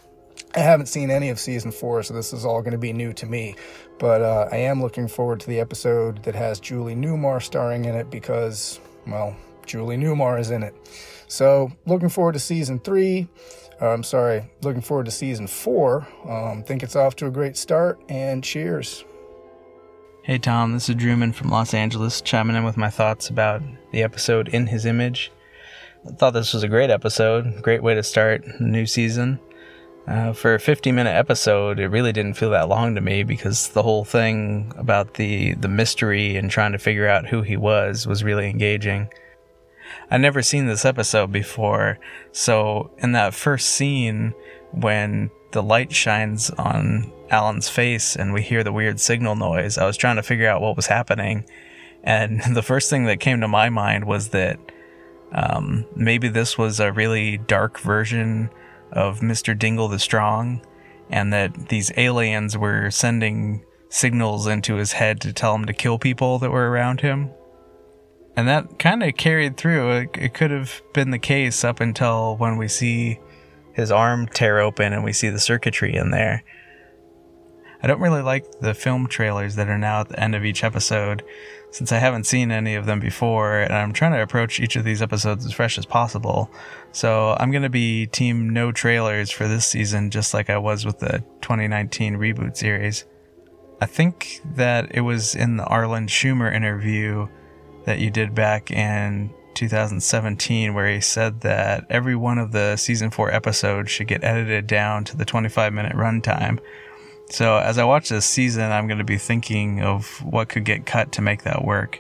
I 0.55 0.61
haven't 0.61 0.87
seen 0.87 1.11
any 1.11 1.31
of 1.31 1.39
season 1.39 1.73
four, 1.73 2.03
so 2.03 2.15
this 2.15 2.33
is 2.33 2.45
all 2.45 2.61
going 2.61 2.73
to 2.73 2.79
be 2.79 2.93
new 2.93 3.13
to 3.15 3.27
me. 3.27 3.55
But 4.03 4.21
uh, 4.21 4.49
I 4.51 4.57
am 4.57 4.83
looking 4.83 5.07
forward 5.07 5.39
to 5.43 5.47
the 5.47 5.61
episode 5.61 6.25
that 6.25 6.35
has 6.35 6.59
Julie 6.59 6.97
Newmar 6.97 7.41
starring 7.41 7.85
in 7.85 7.95
it 7.95 8.11
because, 8.11 8.81
well, 9.07 9.37
Julie 9.65 9.97
Newmar 9.97 10.41
is 10.41 10.51
in 10.51 10.65
it. 10.65 10.75
So 11.29 11.71
looking 11.87 12.09
forward 12.09 12.33
to 12.33 12.41
season 12.41 12.81
three. 12.81 13.29
Uh, 13.81 13.91
I'm 13.91 14.03
sorry, 14.03 14.51
looking 14.63 14.83
forward 14.83 15.07
to 15.07 15.13
season 15.13 15.47
four. 15.47 16.05
Um, 16.29 16.65
think 16.65 16.83
it's 16.83 16.97
off 16.97 17.15
to 17.15 17.27
a 17.27 17.31
great 17.31 17.57
start, 17.57 18.01
and 18.09 18.43
cheers. 18.43 19.05
Hey 20.25 20.39
Tom, 20.39 20.73
this 20.73 20.89
is 20.89 20.97
Drewman 20.97 21.33
from 21.33 21.51
Los 21.51 21.73
Angeles, 21.73 22.21
chiming 22.21 22.57
in 22.57 22.65
with 22.65 22.77
my 22.77 22.91
thoughts 22.91 23.31
about 23.31 23.63
the 23.93 24.03
episode 24.03 24.49
In 24.49 24.67
His 24.67 24.85
Image. 24.85 25.31
I 26.09 26.11
thought 26.11 26.33
this 26.33 26.53
was 26.53 26.65
a 26.65 26.69
great 26.69 26.91
episode, 26.91 27.63
great 27.63 27.85
way 27.85 27.95
to 27.95 28.03
start 28.03 28.43
new 28.61 28.85
season. 28.85 29.39
Uh, 30.07 30.33
for 30.33 30.55
a 30.55 30.61
50 30.61 30.91
minute 30.91 31.15
episode, 31.15 31.79
it 31.79 31.89
really 31.89 32.13
didn't 32.13 32.35
feel 32.35 32.51
that 32.51 32.69
long 32.69 32.95
to 32.97 33.01
me 33.01 33.23
because 33.23 33.69
the 33.69 33.83
whole 33.83 34.05
thing 34.05 34.73
about 34.77 35.15
the, 35.15 35.55
the 35.55 35.69
mystery 35.69 36.37
and 36.37 36.51
trying 36.51 36.73
to 36.73 36.79
figure 36.79 37.07
out 37.07 37.29
who 37.29 37.43
he 37.43 37.57
was 37.57 38.07
was 38.07 38.25
really 38.25 38.51
engaging. 38.51 39.09
I'd 40.11 40.21
never 40.21 40.43
seen 40.43 40.67
this 40.67 40.85
episode 40.85 41.31
before, 41.31 41.99
so 42.33 42.91
in 42.99 43.13
that 43.13 43.35
first 43.35 43.69
scene, 43.69 44.35
when 44.73 45.31
the 45.53 45.63
light 45.63 45.93
shines 45.93 46.51
on 46.51 47.13
Alan's 47.31 47.69
face 47.69 48.17
and 48.17 48.33
we 48.33 48.43
hear 48.43 48.65
the 48.65 48.73
weird 48.73 48.99
signal 48.99 49.37
noise, 49.37 49.79
I 49.79 49.87
was 49.87 49.97
trying 49.97 50.17
to 50.17 50.23
figure 50.23 50.49
out 50.49 50.63
what 50.63 50.77
was 50.77 50.87
happening. 50.87 51.45
And 52.03 52.43
the 52.55 52.63
first 52.63 52.91
thing 52.91 53.05
that 53.05 53.21
came 53.21 53.41
to 53.41 53.49
my 53.49 53.69
mind 53.69 54.05
was 54.05 54.31
that 54.31 54.59
um, 55.31 55.87
maybe 55.95 56.29
this 56.29 56.59
was 56.59 56.81
a 56.81 56.93
really 56.93 57.39
dark 57.39 57.79
version 57.79 58.51
of 58.93 59.21
Mr. 59.21 59.59
Dingle 59.59 59.89
the 59.89 59.99
Strong, 59.99 60.65
and 61.11 61.33
that 61.33 61.69
these 61.69 61.91
aliens 61.97 62.57
were 62.57 62.91
sending 62.91 63.65
signals 63.89 64.47
into 64.47 64.77
his 64.77 64.93
head 64.93 65.21
to 65.21 65.33
tell 65.33 65.55
him 65.55 65.67
to 65.67 65.73
kill 65.73 65.99
people 65.99 66.39
that 66.39 66.51
were 66.51 66.71
around 66.71 67.01
him. 67.01 67.31
And 68.35 68.49
that 68.49 68.79
kind 68.79 69.03
of 69.03 69.17
carried 69.17 69.57
through. 69.57 69.91
It, 69.93 70.09
it 70.19 70.35
could 70.35 70.51
have 70.51 70.81
been 70.95 71.11
the 71.11 71.19
case 71.19 71.65
up 71.65 71.81
until 71.81 72.37
when 72.37 72.57
we 72.57 72.69
see 72.69 73.19
his 73.75 73.91
arm 73.91 74.27
tear 74.27 74.61
open 74.61 74.93
and 74.93 75.05
we 75.05 75.13
see 75.13 75.29
the 75.29 75.39
circuitry 75.39 75.95
in 75.95 76.11
there. 76.11 76.43
I 77.83 77.87
don't 77.87 78.01
really 78.01 78.23
like 78.23 78.61
the 78.61 78.75
film 78.75 79.09
trailers 79.09 79.57
that 79.57 79.69
are 79.69 79.79
now 79.79 80.01
at 80.01 80.09
the 80.09 80.21
end 80.21 80.35
of 80.35 80.45
each 80.45 80.65
episode 80.65 81.23
since 81.73 81.91
I 81.91 81.99
haven't 81.99 82.25
seen 82.25 82.53
any 82.53 82.75
of 82.75 82.87
them 82.87 83.01
before, 83.01 83.61
and 83.61 83.73
I'm 83.73 83.93
trying 83.93 84.13
to 84.13 84.23
approach 84.23 84.61
each 84.61 84.77
of 84.77 84.85
these 84.85 85.03
episodes 85.03 85.45
as 85.45 85.53
fresh 85.53 85.79
as 85.79 85.87
possible. 85.87 86.51
So 86.93 87.35
I'm 87.41 87.51
going 87.51 87.63
to 87.63 87.71
be 87.71 88.07
team 88.07 88.51
no 88.51 88.71
trailers 88.71 89.31
for 89.31 89.49
this 89.49 89.67
season, 89.67 90.11
just 90.11 90.35
like 90.35 90.51
I 90.51 90.59
was 90.59 90.85
with 90.85 90.99
the 90.99 91.25
2019 91.41 92.17
reboot 92.17 92.57
series. 92.57 93.07
I 93.81 93.87
think 93.87 94.43
that 94.55 94.95
it 94.95 95.01
was 95.01 95.35
in 95.35 95.57
the 95.57 95.65
Arlen 95.65 96.07
Schumer 96.07 96.55
interview 96.55 97.27
that 97.87 97.99
you 97.99 98.11
did 98.11 98.35
back 98.35 98.71
in 98.71 99.35
2017 99.55 100.73
where 100.75 100.89
he 100.89 101.01
said 101.01 101.41
that 101.41 101.87
every 101.91 102.17
one 102.17 102.39
of 102.39 102.53
the 102.53 102.77
season 102.77 103.11
4 103.11 103.33
episodes 103.33 103.91
should 103.91 104.07
get 104.09 104.25
edited 104.25 104.67
down 104.67 105.05
to 105.05 105.17
the 105.17 105.25
25 105.25 105.73
minute 105.73 105.95
runtime 105.95 106.59
so 107.33 107.57
as 107.57 107.79
I 107.79 107.85
watch 107.85 108.11
this 108.11 108.27
season, 108.27 108.71
I'm 108.71 108.87
going 108.87 108.99
to 108.99 109.05
be 109.05 109.17
thinking 109.17 109.83
of 109.83 110.23
what 110.23 110.51
could 110.51 110.67
get 110.67 110.85
cut 110.85 111.13
to 111.13 111.23
make 111.23 111.45
that 111.45 111.65
work. 111.65 111.99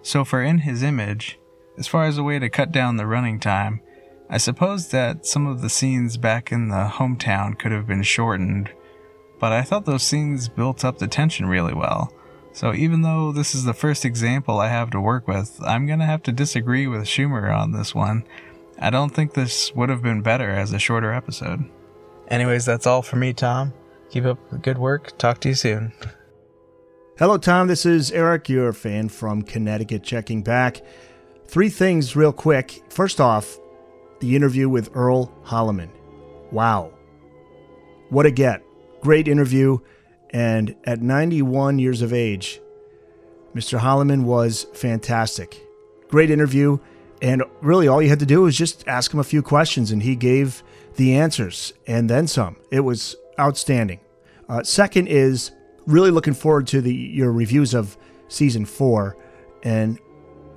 So 0.00 0.24
for 0.24 0.42
In 0.42 0.60
His 0.60 0.82
Image, 0.82 1.38
as 1.76 1.86
far 1.86 2.06
as 2.06 2.16
a 2.16 2.22
way 2.22 2.38
to 2.38 2.48
cut 2.48 2.72
down 2.72 2.96
the 2.96 3.06
running 3.06 3.38
time, 3.38 3.82
I 4.30 4.38
suppose 4.38 4.88
that 4.88 5.26
some 5.26 5.46
of 5.46 5.60
the 5.60 5.68
scenes 5.68 6.16
back 6.16 6.50
in 6.50 6.68
the 6.68 6.90
hometown 6.94 7.58
could 7.58 7.70
have 7.70 7.86
been 7.86 8.02
shortened, 8.02 8.70
but 9.38 9.52
I 9.52 9.60
thought 9.60 9.84
those 9.84 10.04
scenes 10.04 10.48
built 10.48 10.86
up 10.86 10.96
the 10.96 11.06
tension 11.06 11.44
really 11.44 11.74
well. 11.74 12.10
So 12.54 12.72
even 12.72 13.02
though 13.02 13.30
this 13.30 13.54
is 13.54 13.64
the 13.64 13.74
first 13.74 14.06
example 14.06 14.58
I 14.58 14.68
have 14.68 14.88
to 14.92 15.00
work 15.02 15.28
with, 15.28 15.60
I'm 15.62 15.86
going 15.86 15.98
to 15.98 16.06
have 16.06 16.22
to 16.22 16.32
disagree 16.32 16.86
with 16.86 17.02
Schumer 17.02 17.54
on 17.54 17.72
this 17.72 17.94
one. 17.94 18.24
I 18.78 18.88
don't 18.88 19.10
think 19.10 19.34
this 19.34 19.74
would 19.74 19.90
have 19.90 20.02
been 20.02 20.22
better 20.22 20.48
as 20.48 20.72
a 20.72 20.78
shorter 20.78 21.12
episode. 21.12 21.68
Anyways, 22.28 22.64
that's 22.64 22.86
all 22.86 23.02
for 23.02 23.16
me, 23.16 23.34
Tom. 23.34 23.74
Keep 24.12 24.26
up 24.26 24.50
the 24.50 24.58
good 24.58 24.76
work. 24.76 25.16
Talk 25.16 25.40
to 25.40 25.48
you 25.48 25.54
soon. 25.54 25.90
Hello, 27.18 27.38
Tom. 27.38 27.66
This 27.66 27.86
is 27.86 28.10
Eric, 28.10 28.46
your 28.50 28.74
fan 28.74 29.08
from 29.08 29.40
Connecticut, 29.40 30.02
checking 30.02 30.42
back. 30.42 30.82
Three 31.46 31.70
things, 31.70 32.14
real 32.14 32.32
quick. 32.32 32.82
First 32.90 33.22
off, 33.22 33.58
the 34.20 34.36
interview 34.36 34.68
with 34.68 34.94
Earl 34.94 35.32
Holliman. 35.44 35.88
Wow. 36.50 36.92
What 38.10 38.26
a 38.26 38.30
get. 38.30 38.62
Great 39.00 39.28
interview. 39.28 39.78
And 40.28 40.76
at 40.84 41.00
91 41.00 41.78
years 41.78 42.02
of 42.02 42.12
age, 42.12 42.60
Mr. 43.54 43.78
Holliman 43.78 44.24
was 44.24 44.66
fantastic. 44.74 45.58
Great 46.08 46.30
interview. 46.30 46.76
And 47.22 47.44
really, 47.62 47.88
all 47.88 48.02
you 48.02 48.10
had 48.10 48.20
to 48.20 48.26
do 48.26 48.42
was 48.42 48.58
just 48.58 48.86
ask 48.86 49.14
him 49.14 49.20
a 49.20 49.24
few 49.24 49.40
questions, 49.40 49.90
and 49.90 50.02
he 50.02 50.16
gave 50.16 50.62
the 50.96 51.14
answers 51.14 51.72
and 51.86 52.10
then 52.10 52.26
some. 52.26 52.56
It 52.70 52.80
was 52.80 53.16
outstanding. 53.40 54.00
Uh, 54.52 54.62
second 54.62 55.06
is 55.06 55.52
really 55.86 56.10
looking 56.10 56.34
forward 56.34 56.66
to 56.66 56.82
the 56.82 56.94
your 56.94 57.32
reviews 57.32 57.72
of 57.72 57.96
season 58.28 58.66
four, 58.66 59.16
and 59.62 59.98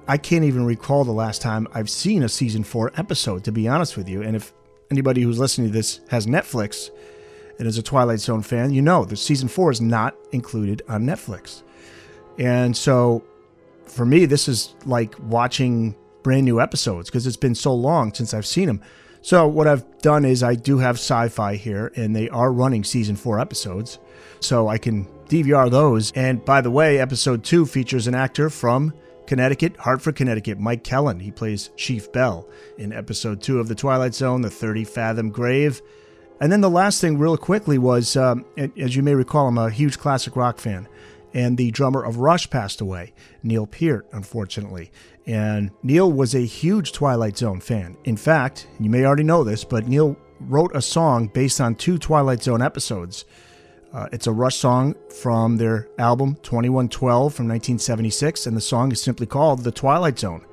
I 0.05 0.17
can't 0.17 0.43
even 0.43 0.65
recall 0.65 1.05
the 1.05 1.13
last 1.13 1.41
time 1.41 1.65
I've 1.73 1.89
seen 1.89 2.22
a 2.22 2.27
season 2.27 2.65
four 2.65 2.91
episode, 2.97 3.45
to 3.45 3.53
be 3.53 3.69
honest 3.69 3.95
with 3.95 4.09
you. 4.09 4.22
And 4.22 4.35
if 4.35 4.51
anybody 4.91 5.22
who's 5.22 5.39
listening 5.39 5.67
to 5.69 5.73
this 5.73 6.01
has 6.09 6.27
Netflix 6.27 6.89
and 7.57 7.69
is 7.69 7.77
a 7.77 7.81
Twilight 7.81 8.19
Zone 8.19 8.41
fan, 8.41 8.73
you 8.73 8.81
know 8.81 9.05
that 9.05 9.15
season 9.15 9.47
four 9.47 9.72
is 9.72 9.80
not 9.80 10.13
included 10.34 10.81
on 10.89 11.03
Netflix. 11.03 11.63
And 12.38 12.76
so 12.76 13.23
for 13.85 14.05
me, 14.05 14.26
this 14.26 14.49
is 14.49 14.76
like 14.85 15.15
watching 15.22 15.95
brand 16.22 16.43
new 16.43 16.59
episodes 16.59 17.09
because 17.09 17.26
it's 17.26 17.38
been 17.38 17.55
so 17.55 17.73
long 17.73 18.13
since 18.13 18.34
I've 18.34 18.45
seen 18.45 18.67
them. 18.67 18.81
So 19.26 19.47
what 19.47 19.65
I've 19.65 19.84
done 20.03 20.23
is 20.23 20.43
I 20.43 20.53
do 20.53 20.77
have 20.77 20.97
sci-fi 20.97 21.56
here, 21.56 21.91
and 21.95 22.15
they 22.15 22.30
are 22.30 22.53
running 22.53 22.84
season 22.84 23.15
four 23.15 23.39
episodes, 23.39 23.97
so 24.39 24.68
I 24.68 24.77
can 24.77 25.07
DVR 25.30 25.72
those. 25.72 26.11
And 26.11 26.45
by 26.45 26.61
the 26.61 26.69
way, 26.69 26.99
episode 26.99 27.43
two 27.43 27.65
features 27.65 28.06
an 28.06 28.14
actor 28.14 28.52
from 28.52 28.93
Connecticut, 29.26 29.77
Hartford, 29.77 30.15
Connecticut, 30.15 30.60
Mike 30.60 30.84
Kellin. 30.84 31.19
He 31.19 31.31
plays 31.31 31.72
Chief 31.76 32.11
Bell 32.11 32.47
in 32.77 32.93
episode 32.93 33.41
two 33.41 33.60
of 33.60 33.68
The 33.68 33.73
Twilight 33.73 34.14
Zone, 34.14 34.41
The 34.41 34.52
30 34.52 34.84
Fathom 34.84 35.31
Grave. 35.31 35.81
And 36.39 36.52
then 36.52 36.61
the 36.61 36.69
last 36.69 37.02
thing, 37.02 37.18
real 37.18 37.35
quickly, 37.35 37.80
was 37.80 38.15
um, 38.15 38.45
as 38.77 38.95
you 38.95 39.02
may 39.02 39.15
recall, 39.15 39.47
I'm 39.47 39.57
a 39.57 39.72
huge 39.72 39.97
classic 39.97 40.35
rock 40.35 40.60
fan. 40.60 40.88
And 41.36 41.57
the 41.57 41.70
drummer 41.70 42.02
of 42.02 42.18
Rush 42.18 42.49
passed 42.49 42.80
away, 42.80 43.14
Neil 43.44 43.68
Peart, 43.68 44.07
unfortunately. 44.14 44.90
And 45.28 45.70
Neil 45.84 46.10
was 46.10 46.34
a 46.34 46.45
huge 46.45 46.94
Twilight 46.94 47.38
Zone 47.38 47.60
fan. 47.60 47.98
In 48.06 48.16
fact, 48.16 48.68
you 48.80 48.90
may 48.90 49.03
already 49.03 49.24
know 49.24 49.44
this, 49.44 49.66
but 49.66 49.86
Neil 49.86 50.16
wrote 50.40 50.74
a 50.74 50.82
song 50.82 51.28
based 51.28 51.60
on 51.60 51.76
two 51.76 51.98
Twilight 51.98 52.41
Zone 52.41 52.62
episodes. 52.62 53.26
Uh, 53.91 54.07
it's 54.14 54.28
a 54.28 54.32
Rush 54.32 54.56
song 54.56 54.95
from 55.10 55.57
their 55.57 55.90
album 55.98 56.36
2112 56.36 57.34
from 57.34 57.49
1976, 57.49 58.48
and 58.48 58.56
the 58.56 58.62
song 58.62 58.94
is 58.94 59.03
simply 59.03 59.26
called 59.26 59.66
The 59.66 59.72
Twilight 59.74 60.18
Zone. 60.18 60.45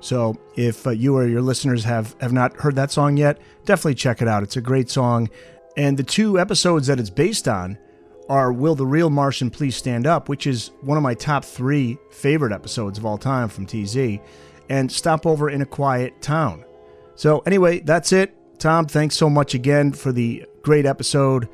So 0.00 0.36
if 0.54 0.86
uh, 0.86 0.90
you 0.90 1.16
or 1.16 1.26
your 1.26 1.40
listeners 1.40 1.84
have, 1.84 2.14
have 2.20 2.34
not 2.34 2.56
heard 2.56 2.76
that 2.76 2.90
song 2.90 3.16
yet, 3.16 3.38
definitely 3.64 3.94
check 3.94 4.20
it 4.20 4.28
out. 4.28 4.42
It's 4.42 4.56
a 4.56 4.60
great 4.60 4.90
song. 4.90 5.30
And 5.78 5.96
the 5.96 6.02
two 6.02 6.38
episodes 6.38 6.88
that 6.88 7.00
it's 7.00 7.10
based 7.10 7.48
on 7.48 7.78
are 8.28 8.52
Will 8.52 8.74
the 8.74 8.86
Real 8.86 9.10
Martian 9.10 9.50
Please 9.50 9.76
Stand 9.76 10.06
Up, 10.06 10.28
which 10.28 10.46
is 10.46 10.70
one 10.80 10.96
of 10.96 11.02
my 11.02 11.14
top 11.14 11.44
three 11.44 11.98
favorite 12.10 12.52
episodes 12.52 12.98
of 12.98 13.06
all 13.06 13.18
time 13.18 13.48
from 13.48 13.66
TZ, 13.66 14.18
and 14.68 14.90
Stop 14.90 15.26
Over 15.26 15.50
in 15.50 15.62
a 15.62 15.66
Quiet 15.66 16.20
Town. 16.20 16.64
So, 17.14 17.40
anyway, 17.40 17.80
that's 17.80 18.12
it. 18.12 18.34
Tom, 18.58 18.86
thanks 18.86 19.16
so 19.16 19.30
much 19.30 19.54
again 19.54 19.92
for 19.92 20.12
the 20.12 20.44
great 20.62 20.86
episode 20.86 21.48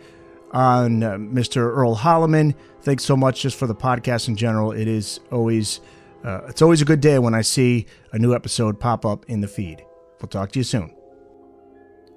on 0.52 1.02
uh, 1.02 1.12
Mr. 1.12 1.56
Earl 1.58 1.96
Holliman. 1.96 2.54
Thanks 2.82 3.04
so 3.04 3.16
much 3.16 3.42
just 3.42 3.58
for 3.58 3.66
the 3.66 3.74
podcast 3.74 4.28
in 4.28 4.36
general. 4.36 4.72
It 4.72 4.88
is 4.88 5.20
always 5.30 5.80
uh, 6.24 6.42
it's 6.48 6.62
always 6.62 6.80
a 6.80 6.84
good 6.84 7.00
day 7.00 7.18
when 7.18 7.34
I 7.34 7.42
see 7.42 7.86
a 8.12 8.18
new 8.18 8.34
episode 8.34 8.78
pop 8.78 9.04
up 9.04 9.24
in 9.28 9.40
the 9.40 9.48
feed. 9.48 9.84
We'll 10.20 10.28
talk 10.28 10.52
to 10.52 10.60
you 10.60 10.64
soon. 10.64 11.01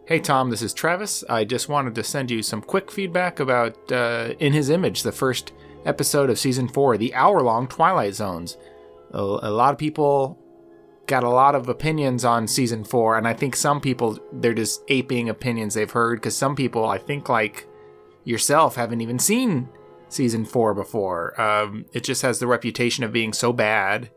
Hey 0.08 0.20
Tom, 0.20 0.52
this 0.52 0.62
is 0.62 0.72
Travis. 0.72 1.24
I 1.28 1.46
just 1.46 1.68
wanted 1.68 1.96
to 1.96 2.04
send 2.04 2.30
you 2.30 2.44
some 2.44 2.62
quick 2.62 2.92
feedback 2.92 3.40
about 3.40 3.92
uh, 3.92 4.36
In 4.38 4.54
His 4.54 4.70
Image, 4.70 5.02
the 5.02 5.12
first 5.12 5.52
episode 5.84 6.30
of 6.30 6.38
season 6.38 6.68
four, 6.68 6.96
the 6.96 7.16
hour-long 7.16 7.68
Twilight 7.68 8.14
Zones. 8.14 8.56
A, 9.14 9.20
a 9.20 9.50
lot 9.50 9.74
of 9.74 9.80
people 9.80 10.38
got 11.08 11.24
a 11.24 11.30
lot 11.30 11.56
of 11.56 11.70
opinions 11.70 12.24
on 12.24 12.48
season 12.48 12.84
four, 12.84 13.18
and 13.18 13.28
I 13.28 13.34
think 13.34 13.56
some 13.56 13.82
people 13.82 14.20
they're 14.32 14.54
just 14.54 14.84
aping 14.90 15.28
opinions 15.28 15.74
they've 15.74 15.90
heard 15.90 16.20
because 16.20 16.38
some 16.38 16.56
people 16.56 16.86
I 16.86 17.00
think 17.00 17.28
like 17.28 17.68
yourself 18.26 18.76
haven't 18.76 19.02
even 19.02 19.18
seen 19.18 19.70
season 20.10 20.46
four 20.46 20.76
before. 20.76 21.42
Um, 21.42 21.88
it 21.94 22.04
just 22.04 22.22
has 22.22 22.38
the 22.38 22.46
reputation 22.46 23.04
of 23.04 23.12
being 23.12 23.34
so 23.34 23.52
bad 23.52 24.12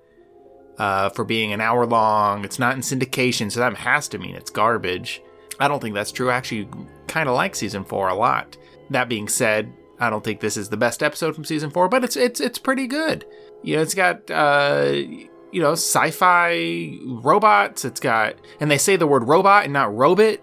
uh, 0.77 1.09
for 1.09 1.24
being 1.24 1.51
an 1.55 1.62
hour 1.62 1.86
long. 1.86 2.44
It's 2.44 2.59
not 2.59 2.74
in 2.74 2.82
syndication, 2.82 3.51
so 3.51 3.60
that 3.60 3.74
has 3.77 4.06
to 4.09 4.19
mean 4.19 4.35
it's 4.35 4.51
garbage. 4.51 5.23
I 5.59 5.68
don't 5.68 5.80
think 5.80 5.94
that's 5.94 6.12
true. 6.12 6.30
I 6.30 6.36
actually 6.36 6.68
kind 7.06 7.28
of 7.28 7.35
like 7.35 7.55
season 7.55 7.85
four 7.85 8.09
a 8.09 8.14
lot. 8.14 8.56
That 8.90 9.09
being 9.09 9.28
said, 9.28 9.72
I 10.01 10.10
don't 10.10 10.22
think 10.22 10.40
this 10.40 10.56
is 10.56 10.68
the 10.68 10.76
best 10.76 11.02
episode 11.02 11.35
from 11.35 11.44
season 11.44 11.70
four, 11.70 11.89
but 11.89 12.05
it's 12.05 12.16
it's 12.16 12.40
it's 12.40 12.59
pretty 12.59 12.86
good. 12.86 13.24
You 13.62 13.76
know, 13.76 13.82
it's 13.82 13.94
got 13.94 14.30
uh, 14.30 14.93
you 14.93 15.60
know 15.60 15.72
sci-fi 15.72 16.98
robots. 17.05 17.85
It's 17.85 18.01
got 18.01 18.36
and 18.60 18.70
they 18.70 18.78
say 18.78 18.97
the 18.97 19.06
word 19.06 19.26
robot 19.26 19.64
and 19.64 19.72
not 19.72 19.94
robot. 19.94 20.39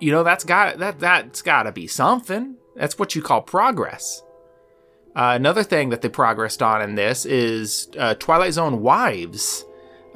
You 0.00 0.12
know, 0.12 0.22
that's 0.22 0.44
got 0.44 0.78
that 0.78 0.98
that's 0.98 1.42
got 1.42 1.64
to 1.64 1.72
be 1.72 1.86
something. 1.86 2.56
That's 2.74 2.98
what 2.98 3.14
you 3.14 3.22
call 3.22 3.42
progress. 3.42 4.22
Uh, 5.14 5.32
another 5.34 5.62
thing 5.62 5.88
that 5.88 6.02
they 6.02 6.10
progressed 6.10 6.62
on 6.62 6.82
in 6.82 6.94
this 6.94 7.24
is 7.24 7.88
uh, 7.98 8.14
Twilight 8.14 8.52
Zone 8.52 8.82
wives. 8.82 9.64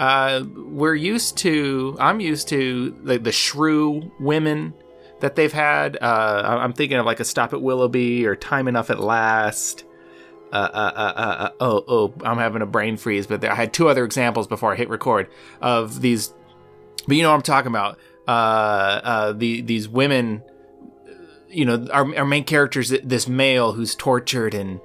Uh, 0.00 0.44
we're 0.56 0.94
used 0.94 1.36
to, 1.38 1.96
I'm 2.00 2.18
used 2.18 2.48
to 2.48 2.90
the, 3.02 3.18
the 3.18 3.30
shrew 3.32 4.10
women 4.18 4.74
that 5.20 5.36
they've 5.36 5.52
had. 5.52 5.98
Uh, 6.00 6.58
I'm 6.60 6.72
thinking 6.72 6.98
of 6.98 7.06
like 7.06 7.20
a 7.20 7.24
Stop 7.24 7.52
at 7.52 7.62
Willoughby 7.62 8.26
or 8.26 8.34
Time 8.34 8.66
Enough 8.66 8.90
at 8.90 8.98
Last. 8.98 9.84
Uh, 10.52 10.56
uh, 10.56 11.50
oh, 11.60 11.84
oh, 11.86 12.14
I'm 12.24 12.38
having 12.38 12.62
a 12.62 12.66
brain 12.66 12.96
freeze, 12.96 13.28
but 13.28 13.44
I 13.44 13.54
had 13.54 13.72
two 13.72 13.88
other 13.88 14.04
examples 14.04 14.48
before 14.48 14.72
I 14.72 14.76
hit 14.76 14.88
record 14.88 15.28
of 15.60 16.00
these. 16.00 16.34
But 17.06 17.16
you 17.16 17.22
know 17.22 17.30
what 17.30 17.36
I'm 17.36 17.42
talking 17.42 17.68
about. 17.68 17.98
the 19.38 19.60
these 19.60 19.88
women 19.88 20.42
you 21.50 21.64
know, 21.64 21.86
our, 21.92 22.16
our 22.16 22.24
main 22.24 22.44
character 22.44 22.80
is 22.80 22.90
this 23.02 23.28
male 23.28 23.72
who's 23.72 23.94
tortured 23.94 24.54
and, 24.54 24.80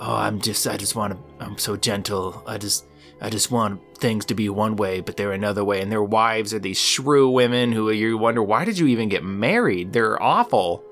oh, 0.00 0.14
I'm 0.14 0.40
just, 0.40 0.66
I 0.66 0.76
just 0.76 0.94
want 0.94 1.14
to, 1.14 1.44
I'm 1.44 1.58
so 1.58 1.76
gentle. 1.76 2.42
I 2.46 2.58
just, 2.58 2.84
I 3.20 3.28
just 3.28 3.50
want 3.50 3.80
things 3.98 4.24
to 4.26 4.34
be 4.34 4.48
one 4.48 4.76
way, 4.76 5.00
but 5.00 5.16
they're 5.16 5.32
another 5.32 5.64
way. 5.64 5.82
And 5.82 5.92
their 5.92 6.02
wives 6.02 6.54
are 6.54 6.58
these 6.58 6.80
shrew 6.80 7.28
women 7.28 7.72
who 7.72 7.90
you 7.90 8.16
wonder, 8.16 8.42
why 8.42 8.64
did 8.64 8.78
you 8.78 8.86
even 8.86 9.08
get 9.08 9.22
married? 9.22 9.92
They're 9.92 10.20
awful. 10.22 10.82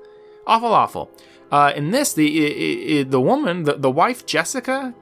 Awful, 0.45 0.73
awful. 0.73 1.11
Uh, 1.51 1.73
in 1.75 1.89
this, 1.91 2.13
the 2.13 3.03
the 3.03 3.19
woman, 3.19 3.63
the, 3.63 3.73
the 3.73 3.89
wife, 3.89 4.25
Jessica, 4.27 4.93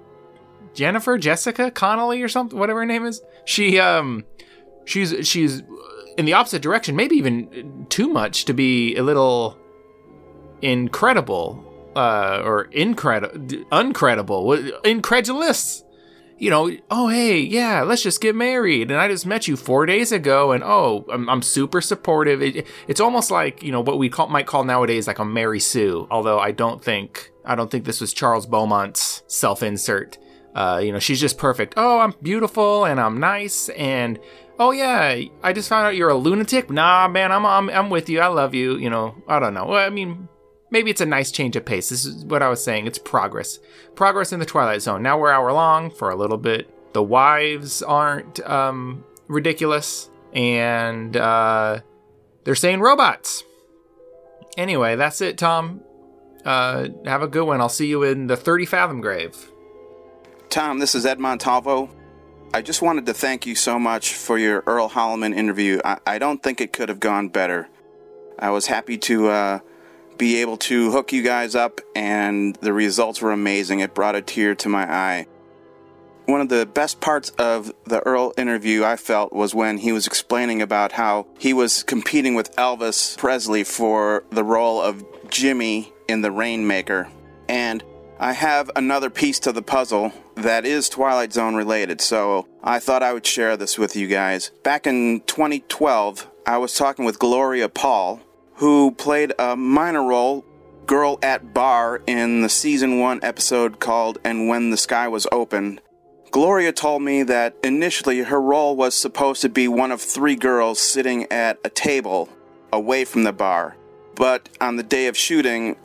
Jennifer, 0.74 1.18
Jessica 1.18 1.70
Connolly 1.70 2.22
or 2.22 2.30
something, 2.30 2.58
whatever 2.58 2.80
her 2.80 2.86
name 2.86 3.06
is, 3.06 3.22
she, 3.44 3.80
um, 3.80 4.24
she's, 4.86 5.28
she's 5.28 5.64
in 6.18 6.26
the 6.26 6.34
opposite 6.34 6.62
direction, 6.62 6.96
maybe 6.96 7.18
even 7.18 7.86
too 7.90 8.08
much 8.08 8.46
to 8.46 8.54
be 8.54 8.96
a 8.96 9.04
little 9.04 9.58
incredible 10.62 11.64
uh, 11.96 12.42
or 12.46 12.66
incredible, 12.72 13.38
uncredible, 13.72 14.86
incredulous. 14.86 15.84
You 16.40 16.52
know, 16.52 16.72
oh 16.92 17.08
hey, 17.08 17.40
yeah, 17.40 17.82
let's 17.82 18.04
just 18.04 18.22
get 18.22 18.36
married. 18.36 18.92
And 18.92 19.00
I 19.00 19.08
just 19.08 19.26
met 19.26 19.48
you 19.48 19.56
four 19.56 19.86
days 19.86 20.12
ago, 20.12 20.52
and 20.52 20.64
oh, 20.64 21.06
I'm, 21.12 21.28
I'm 21.30 21.42
super 21.42 21.82
supportive. 21.82 22.42
It, 22.42 22.68
it's 22.88 23.00
almost 23.00 23.32
like 23.32 23.64
you 23.64 23.72
know 23.72 23.82
what 23.82 23.98
we 23.98 24.10
call, 24.10 24.28
might 24.28 24.46
call 24.46 24.64
nowadays 24.64 25.08
like 25.08 25.20
a 25.20 25.26
Mary 25.26 25.60
Sue. 25.60 26.08
Although 26.12 26.40
I 26.40 26.52
don't 26.52 26.84
think 26.84 27.32
I 27.44 27.56
don't 27.56 27.72
think 27.72 27.86
this 27.86 28.02
was 28.02 28.14
Charles 28.14 28.46
Beaumont's 28.46 29.24
self-insert. 29.28 30.18
Uh, 30.54 30.82
you 30.84 30.92
know, 30.92 31.00
she's 31.00 31.20
just 31.20 31.38
perfect. 31.38 31.76
Oh, 31.78 32.00
I'm 32.00 32.14
beautiful 32.22 32.86
and 32.86 33.00
I'm 33.00 33.20
nice 33.20 33.70
and 33.70 34.20
oh 34.60 34.72
yeah, 34.72 35.22
I 35.44 35.54
just 35.54 35.70
found 35.70 35.86
out 35.86 35.96
you're 35.96 36.10
a 36.10 36.16
lunatic. 36.16 36.70
Nah, 36.70 37.08
man, 37.08 37.32
I'm 37.32 37.46
I'm 37.46 37.70
I'm 37.70 37.90
with 37.90 38.10
you. 38.10 38.20
I 38.20 38.28
love 38.28 38.54
you. 38.54 38.78
You 38.78 38.90
know, 38.90 39.16
I 39.28 39.40
don't 39.40 39.54
know. 39.54 39.66
Well, 39.66 39.86
I 39.86 39.90
mean, 39.90 40.28
maybe 40.70 40.92
it's 40.92 41.02
a 41.02 41.06
nice 41.06 41.32
change 41.32 41.56
of 41.56 41.66
pace. 41.66 41.90
This 41.90 42.06
is 42.06 42.26
what 42.26 42.42
I 42.42 42.50
was 42.50 42.64
saying. 42.64 42.88
It's 42.88 42.98
progress. 42.98 43.60
Progress 43.96 44.32
in 44.32 44.40
the 44.40 44.46
Twilight 44.46 44.82
Zone. 44.82 45.02
Now 45.04 45.20
we're 45.20 45.32
hour 45.32 45.52
long 45.52 45.90
for 45.90 46.10
a 46.10 46.16
little 46.16 46.38
bit. 46.38 46.70
The 46.94 47.04
wives 47.04 47.82
aren't 47.82 48.40
um, 48.48 49.04
ridiculous, 49.28 50.10
and 50.34 51.16
uh, 51.16 51.80
they're 52.44 52.56
saying 52.56 52.80
robots. 52.80 53.44
Anyway, 54.58 54.96
that's 54.96 55.22
it, 55.22 55.38
Tom. 55.38 55.82
Uh, 56.44 56.88
have 57.06 57.22
a 57.22 57.28
good 57.28 57.46
one. 57.46 57.62
I'll 57.62 57.70
see 57.70 57.88
you 57.88 58.04
in 58.04 58.28
the 58.28 58.38
30 58.38 58.66
Fathom 58.66 59.02
Grave. 59.02 59.52
Tom, 60.50 60.80
this 60.80 60.96
is 60.96 61.06
Ed 61.06 61.20
Montalvo. 61.20 61.90
I 62.54 62.62
just 62.62 62.82
wanted 62.82 63.06
to 63.08 63.14
thank 63.14 63.46
you 63.46 63.54
so 63.54 63.78
much 63.78 64.14
for 64.14 64.38
your 64.38 64.64
Earl 64.66 64.90
Holliman 64.90 65.36
interview. 65.36 65.82
I, 65.84 65.98
I 66.08 66.18
don't 66.18 66.42
think 66.42 66.62
it 66.62 66.72
could 66.72 66.88
have 66.88 67.02
gone 67.02 67.28
better. 67.28 67.68
I 68.40 68.52
was 68.52 68.68
happy 68.68 68.98
to 69.00 69.28
uh, 69.28 69.60
be 70.18 70.42
able 70.42 70.58
to 70.58 70.92
hook 70.92 71.12
you 71.12 71.22
guys 71.22 71.56
up, 71.56 71.82
and 71.96 72.56
the 72.58 72.74
results 72.74 73.22
were 73.22 73.32
amazing. 73.32 73.80
It 73.80 73.94
brought 73.94 74.16
a 74.16 74.22
tear 74.22 74.56
to 74.56 74.70
my 74.70 74.92
eye. 74.92 75.28
One 76.26 76.42
of 76.42 76.50
the 76.50 76.66
best 76.66 77.00
parts 77.00 77.30
of 77.32 77.72
the 77.86 78.02
Earl 78.06 78.34
interview 78.38 78.84
I 78.84 78.98
felt 78.98 79.32
was 79.32 79.56
when 79.56 79.78
he 79.78 79.94
was 79.94 80.06
explaining 80.06 80.62
about 80.62 80.92
how 80.92 81.28
he 81.40 81.54
was 81.54 81.84
competing 81.84 82.36
with 82.36 82.54
Elvis 82.58 83.18
Presley 83.18 83.64
for 83.64 84.26
the 84.30 84.44
role 84.44 84.82
of 84.82 85.06
Jimmy 85.30 85.94
in 86.10 86.22
The 86.22 86.32
Rainmaker. 86.32 87.08
And 87.48 87.82
I 88.20 88.34
have 88.34 88.70
another 88.76 89.10
piece 89.10 89.40
to 89.42 89.52
the 89.52 89.62
puzzle 89.62 90.12
that 90.36 90.66
is 90.66 90.90
Twilight 90.90 91.32
Zone 91.34 91.56
related, 91.56 92.02
so 92.02 92.48
I 92.64 92.80
thought 92.80 93.04
I 93.04 93.14
would 93.14 93.26
share 93.26 93.56
this 93.56 93.78
with 93.78 93.96
you 93.96 94.08
guys. 94.08 94.52
Back 94.64 94.86
in 94.86 95.22
2012, 95.28 96.30
I 96.46 96.58
was 96.58 96.74
talking 96.74 97.06
with 97.06 97.20
Gloria 97.20 97.70
Paul, 97.70 98.20
who 98.58 98.92
played 98.92 99.34
a 99.40 99.56
minor 99.56 100.04
role, 100.04 100.44
girl 100.86 101.20
at 101.22 101.54
bar, 101.54 102.02
in 102.08 102.42
the 102.42 102.50
season 102.50 103.00
one 103.00 103.20
episode 103.24 103.80
called 103.80 104.18
And 104.24 104.48
When 104.48 104.72
the 104.72 104.78
Sky 104.78 105.08
Was 105.08 105.28
Opened. 105.32 105.82
Gloria 106.32 106.74
told 106.74 107.04
me 107.04 107.24
that 107.24 107.56
initially 107.64 108.20
her 108.20 108.42
role 108.42 108.76
was 108.76 108.96
supposed 108.96 109.42
to 109.44 109.50
be 109.50 109.68
one 109.68 109.92
of 109.92 110.02
three 110.02 110.36
girls 110.36 110.80
sitting 110.80 111.32
at 111.32 111.60
a 111.64 111.70
table 111.70 112.30
away 112.74 113.06
from 113.06 113.24
the 113.24 113.32
bar. 113.32 113.78
But 114.16 114.50
on 114.60 114.76
the 114.76 114.84
day 114.84 115.08
of 115.08 115.16
shooting, 115.16 115.76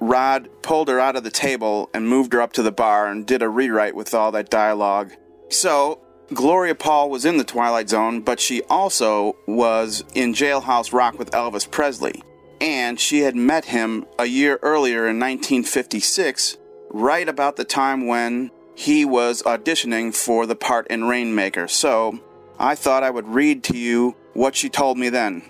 Rod 0.00 0.48
pulled 0.62 0.88
her 0.88 0.98
out 0.98 1.16
of 1.16 1.24
the 1.24 1.30
table 1.30 1.90
and 1.94 2.08
moved 2.08 2.32
her 2.32 2.40
up 2.40 2.54
to 2.54 2.62
the 2.62 2.72
bar 2.72 3.06
and 3.06 3.26
did 3.26 3.42
a 3.42 3.48
rewrite 3.48 3.94
with 3.94 4.14
all 4.14 4.32
that 4.32 4.50
dialogue. 4.50 5.12
So, 5.50 6.01
Gloria 6.34 6.74
Paul 6.74 7.10
was 7.10 7.24
in 7.24 7.36
the 7.36 7.44
Twilight 7.44 7.88
Zone, 7.88 8.20
but 8.20 8.40
she 8.40 8.62
also 8.64 9.36
was 9.46 10.04
in 10.14 10.32
Jailhouse 10.32 10.92
Rock 10.92 11.18
with 11.18 11.30
Elvis 11.32 11.70
Presley. 11.70 12.22
And 12.60 12.98
she 12.98 13.20
had 13.20 13.34
met 13.34 13.66
him 13.66 14.06
a 14.18 14.26
year 14.26 14.58
earlier 14.62 15.08
in 15.08 15.18
1956, 15.18 16.58
right 16.90 17.28
about 17.28 17.56
the 17.56 17.64
time 17.64 18.06
when 18.06 18.50
he 18.74 19.04
was 19.04 19.42
auditioning 19.42 20.14
for 20.14 20.46
the 20.46 20.56
part 20.56 20.86
in 20.88 21.04
Rainmaker. 21.04 21.68
So, 21.68 22.20
I 22.58 22.74
thought 22.74 23.02
I 23.02 23.10
would 23.10 23.28
read 23.28 23.64
to 23.64 23.76
you 23.76 24.14
what 24.34 24.54
she 24.54 24.68
told 24.68 24.96
me 24.98 25.08
then. 25.08 25.42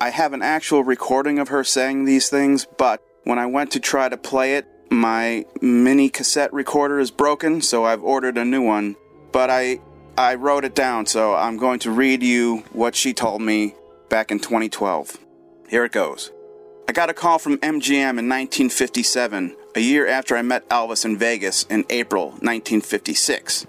I 0.00 0.10
have 0.10 0.32
an 0.32 0.42
actual 0.42 0.82
recording 0.82 1.38
of 1.38 1.48
her 1.48 1.64
saying 1.64 2.04
these 2.04 2.28
things, 2.28 2.66
but 2.78 3.02
when 3.24 3.38
I 3.38 3.46
went 3.46 3.72
to 3.72 3.80
try 3.80 4.08
to 4.08 4.16
play 4.16 4.54
it, 4.54 4.66
my 4.90 5.44
mini 5.60 6.08
cassette 6.08 6.52
recorder 6.52 6.98
is 6.98 7.10
broken, 7.10 7.60
so 7.60 7.84
I've 7.84 8.02
ordered 8.02 8.38
a 8.38 8.44
new 8.44 8.62
one. 8.62 8.96
But 9.32 9.50
I 9.50 9.80
I 10.18 10.36
wrote 10.36 10.64
it 10.64 10.74
down, 10.74 11.04
so 11.04 11.34
I'm 11.34 11.58
going 11.58 11.78
to 11.80 11.90
read 11.90 12.22
you 12.22 12.64
what 12.72 12.94
she 12.94 13.12
told 13.12 13.42
me 13.42 13.74
back 14.08 14.30
in 14.30 14.38
2012. 14.38 15.18
Here 15.68 15.84
it 15.84 15.92
goes. 15.92 16.32
I 16.88 16.92
got 16.92 17.10
a 17.10 17.14
call 17.14 17.38
from 17.38 17.58
MGM 17.58 18.18
in 18.18 18.28
1957, 18.28 19.54
a 19.74 19.80
year 19.80 20.06
after 20.06 20.34
I 20.34 20.40
met 20.40 20.66
Elvis 20.70 21.04
in 21.04 21.18
Vegas 21.18 21.64
in 21.64 21.84
April 21.90 22.28
1956. 22.28 23.66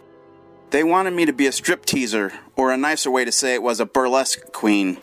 They 0.70 0.86
wanted 0.86 1.12
me 1.12 1.26
to 1.26 1.34
be 1.34 1.48
a 1.48 1.52
strip 1.52 1.86
teaser, 1.86 2.32
or 2.56 2.72
a 2.72 2.78
nicer 2.78 3.12
way 3.12 3.26
to 3.26 3.32
say 3.32 3.54
it 3.54 3.64
was 3.64 3.82
a 3.82 3.86
burlesque 3.86 4.54
queen. 4.54 5.00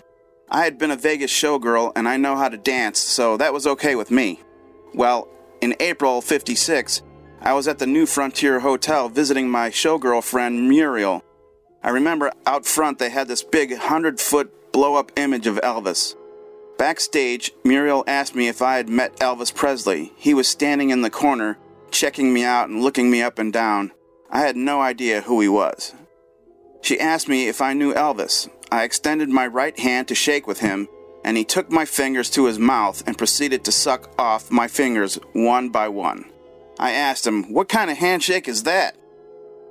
I 0.48 0.64
had 0.64 0.78
been 0.78 0.90
a 0.90 0.96
Vegas 0.96 1.32
showgirl 1.32 1.92
and 1.94 2.08
I 2.08 2.16
know 2.16 2.36
how 2.36 2.48
to 2.48 2.56
dance, 2.56 2.98
so 2.98 3.36
that 3.36 3.52
was 3.52 3.66
okay 3.66 3.96
with 3.96 4.10
me. 4.10 4.40
Well, 4.94 5.28
in 5.60 5.74
April 5.80 6.22
56, 6.22 7.02
I 7.42 7.52
was 7.52 7.68
at 7.68 7.78
the 7.78 7.86
New 7.86 8.06
Frontier 8.06 8.60
Hotel 8.60 9.10
visiting 9.10 9.50
my 9.50 9.68
showgirl 9.68 10.22
friend 10.22 10.68
Muriel. 10.68 11.22
I 11.84 11.90
remember 11.90 12.32
out 12.46 12.64
front 12.64 12.98
they 12.98 13.10
had 13.10 13.28
this 13.28 13.42
big 13.42 13.70
100 13.70 14.18
foot 14.18 14.72
blow 14.72 14.96
up 14.96 15.12
image 15.16 15.46
of 15.46 15.56
Elvis. 15.56 16.16
Backstage, 16.78 17.52
Muriel 17.62 18.04
asked 18.06 18.34
me 18.34 18.48
if 18.48 18.62
I 18.62 18.76
had 18.76 18.88
met 18.88 19.14
Elvis 19.18 19.54
Presley. 19.54 20.10
He 20.16 20.32
was 20.32 20.48
standing 20.48 20.88
in 20.88 21.02
the 21.02 21.10
corner, 21.10 21.58
checking 21.90 22.32
me 22.32 22.42
out 22.42 22.70
and 22.70 22.82
looking 22.82 23.10
me 23.10 23.20
up 23.22 23.38
and 23.38 23.52
down. 23.52 23.92
I 24.30 24.40
had 24.40 24.56
no 24.56 24.80
idea 24.80 25.20
who 25.20 25.42
he 25.42 25.48
was. 25.48 25.94
She 26.80 26.98
asked 26.98 27.28
me 27.28 27.48
if 27.48 27.60
I 27.60 27.74
knew 27.74 27.92
Elvis. 27.92 28.48
I 28.72 28.84
extended 28.84 29.28
my 29.28 29.46
right 29.46 29.78
hand 29.78 30.08
to 30.08 30.14
shake 30.14 30.46
with 30.46 30.60
him, 30.60 30.88
and 31.22 31.36
he 31.36 31.44
took 31.44 31.70
my 31.70 31.84
fingers 31.84 32.30
to 32.30 32.46
his 32.46 32.58
mouth 32.58 33.06
and 33.06 33.18
proceeded 33.18 33.62
to 33.64 33.72
suck 33.72 34.10
off 34.18 34.50
my 34.50 34.68
fingers 34.68 35.16
one 35.34 35.68
by 35.68 35.88
one. 35.88 36.24
I 36.78 36.92
asked 36.92 37.26
him, 37.26 37.52
What 37.52 37.68
kind 37.68 37.90
of 37.90 37.98
handshake 37.98 38.48
is 38.48 38.62
that? 38.62 38.96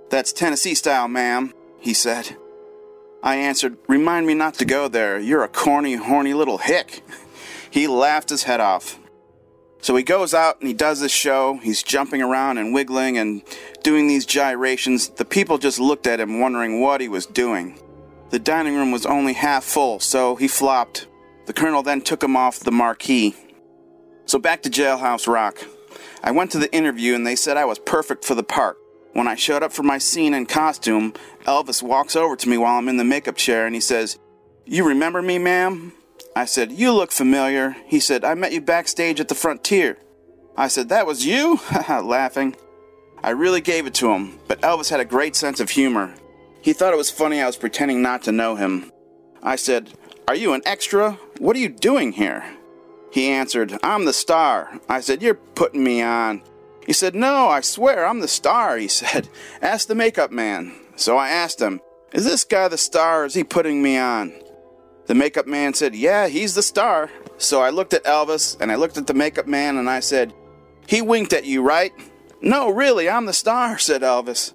That's 0.10 0.32
Tennessee 0.32 0.76
style, 0.76 1.08
ma'am, 1.08 1.54
he 1.84 1.94
said. 1.94 2.38
I 3.22 3.36
answered, 3.36 3.78
Remind 3.88 4.26
me 4.26 4.34
not 4.34 4.56
to 4.56 4.66
go 4.66 4.88
there. 4.88 5.20
You're 5.20 5.44
a 5.44 5.50
corny, 5.50 5.96
horny 5.96 6.34
little 6.34 6.58
hick. 6.58 7.04
He 7.70 7.88
laughed 7.88 8.30
his 8.30 8.44
head 8.44 8.60
off. 8.60 9.00
So 9.82 9.96
he 9.98 10.04
goes 10.04 10.34
out 10.34 10.60
and 10.60 10.68
he 10.68 10.74
does 10.74 11.02
this 11.02 11.12
show. 11.12 11.58
He's 11.58 11.84
jumping 11.84 12.22
around 12.22 12.58
and 12.58 12.74
wiggling 12.74 13.18
and 13.18 13.42
doing 13.84 14.08
these 14.08 14.26
gyrations. 14.26 15.10
The 15.10 15.26
people 15.26 15.58
just 15.58 15.78
looked 15.78 16.08
at 16.08 16.22
him, 16.22 16.40
wondering 16.40 16.80
what 16.80 17.02
he 17.02 17.10
was 17.10 17.26
doing. 17.26 17.78
The 18.30 18.40
dining 18.40 18.76
room 18.76 18.92
was 18.92 19.06
only 19.06 19.34
half 19.34 19.66
full, 19.66 20.00
so 20.00 20.36
he 20.38 20.48
flopped. 20.48 21.08
The 21.48 21.54
colonel 21.54 21.84
then 21.84 22.02
took 22.02 22.24
him 22.24 22.38
off 22.38 22.62
the 22.62 22.72
marquee. 22.72 23.36
So 24.26 24.40
back 24.40 24.62
to 24.64 24.70
Jailhouse 24.70 25.28
Rock. 25.28 25.58
I 26.24 26.32
went 26.32 26.52
to 26.52 26.60
the 26.60 26.74
interview 26.74 27.16
and 27.16 27.28
they 27.28 27.36
said 27.36 27.58
I 27.58 27.66
was 27.66 27.80
perfect 27.80 28.24
for 28.24 28.36
the 28.36 28.44
part. 28.44 28.78
When 29.14 29.28
I 29.28 29.36
showed 29.36 29.62
up 29.62 29.72
for 29.72 29.84
my 29.84 29.98
scene 29.98 30.34
in 30.34 30.48
costume, 30.48 31.14
Elvis 31.44 31.84
walks 31.84 32.16
over 32.16 32.36
to 32.36 32.50
me 32.50 32.58
while 32.58 32.78
I'm 32.78 32.90
in 32.90 32.98
the 32.98 33.04
makeup 33.04 33.36
chair 33.36 33.66
and 33.66 33.76
he 33.76 33.82
says, 33.82 34.18
You 34.66 34.88
remember 34.88 35.22
me, 35.22 35.38
ma'am? 35.38 35.94
I 36.36 36.46
said, 36.46 36.72
You 36.72 36.94
look 36.94 37.12
familiar. 37.12 37.76
He 37.86 38.00
said, 38.00 38.24
I 38.24 38.34
met 38.34 38.54
you 38.54 38.62
backstage 38.62 39.20
at 39.20 39.28
the 39.28 39.36
Frontier. 39.36 39.98
I 40.56 40.68
said, 40.68 40.90
That 40.90 41.06
was 41.06 41.26
you? 41.26 41.60
laughing. 41.90 42.56
I 43.24 43.32
really 43.32 43.62
gave 43.62 43.88
it 43.88 43.94
to 43.96 44.12
him, 44.12 44.40
but 44.48 44.62
Elvis 44.62 44.90
had 44.90 45.00
a 45.00 45.06
great 45.06 45.36
sense 45.36 45.60
of 45.60 45.70
humor. 45.70 46.14
He 46.62 46.74
thought 46.74 46.94
it 46.94 46.98
was 46.98 47.10
funny 47.10 47.42
I 47.42 47.48
was 47.48 47.58
pretending 47.58 48.02
not 48.02 48.24
to 48.24 48.32
know 48.32 48.56
him. 48.56 48.92
I 49.42 49.56
said, 49.58 49.92
Are 50.28 50.36
you 50.36 50.54
an 50.54 50.62
extra? 50.66 51.14
What 51.40 51.56
are 51.56 51.60
you 51.60 51.70
doing 51.70 52.14
here? 52.14 52.44
He 53.12 53.30
answered, 53.30 53.78
I'm 53.84 54.06
the 54.06 54.14
star. 54.14 54.80
I 54.90 55.02
said, 55.02 55.22
You're 55.22 55.36
putting 55.36 55.84
me 55.84 56.02
on. 56.02 56.42
He 56.86 56.94
said, 56.94 57.16
No, 57.16 57.48
I 57.48 57.62
swear, 57.62 58.06
I'm 58.06 58.22
the 58.22 58.28
star, 58.28 58.78
he 58.78 58.88
said. 58.88 59.30
Ask 59.62 59.88
the 59.88 59.96
makeup 59.96 60.32
man. 60.32 60.74
So 60.96 61.18
I 61.18 61.30
asked 61.30 61.62
him, 61.62 61.82
Is 62.14 62.26
this 62.26 62.44
guy 62.44 62.68
the 62.68 62.78
star 62.78 63.26
is 63.26 63.34
he 63.34 63.44
putting 63.44 63.82
me 63.82 63.98
on? 63.98 64.34
The 65.06 65.16
makeup 65.16 65.48
man 65.48 65.74
said, 65.74 65.96
Yeah, 65.96 66.28
he's 66.28 66.56
the 66.56 66.64
star. 66.64 67.10
So 67.38 67.62
I 67.62 67.70
looked 67.72 67.94
at 67.94 68.04
Elvis 68.04 68.60
and 68.62 68.72
I 68.72 68.76
looked 68.76 68.98
at 68.98 69.08
the 69.08 69.14
makeup 69.14 69.48
man 69.48 69.78
and 69.78 69.90
I 69.90 70.00
said, 70.00 70.34
He 70.88 71.02
winked 71.02 71.34
at 71.34 71.46
you, 71.46 71.62
right? 71.62 71.92
No, 72.42 72.70
really, 72.70 73.10
I'm 73.10 73.26
the 73.26 73.34
star, 73.34 73.78
said 73.80 74.02
Elvis. 74.02 74.54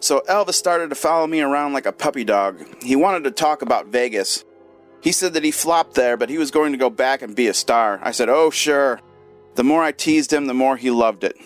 So 0.00 0.22
Elvis 0.28 0.54
started 0.54 0.90
to 0.90 0.96
follow 0.96 1.26
me 1.26 1.40
around 1.40 1.72
like 1.72 1.86
a 1.86 1.92
puppy 1.92 2.24
dog. 2.24 2.64
He 2.82 2.94
wanted 2.94 3.24
to 3.24 3.32
talk 3.32 3.62
about 3.62 3.88
Vegas. 3.88 4.44
He 5.02 5.12
said 5.12 5.34
that 5.34 5.44
he 5.44 5.50
flopped 5.50 5.94
there, 5.94 6.16
but 6.16 6.30
he 6.30 6.38
was 6.38 6.50
going 6.50 6.72
to 6.72 6.78
go 6.78 6.90
back 6.90 7.22
and 7.22 7.34
be 7.34 7.48
a 7.48 7.54
star. 7.54 8.00
I 8.02 8.12
said, 8.12 8.28
Oh, 8.28 8.50
sure. 8.50 9.00
The 9.54 9.64
more 9.64 9.82
I 9.82 9.90
teased 9.90 10.32
him, 10.32 10.46
the 10.46 10.54
more 10.54 10.76
he 10.76 10.90
loved 10.90 11.24
it. 11.24 11.36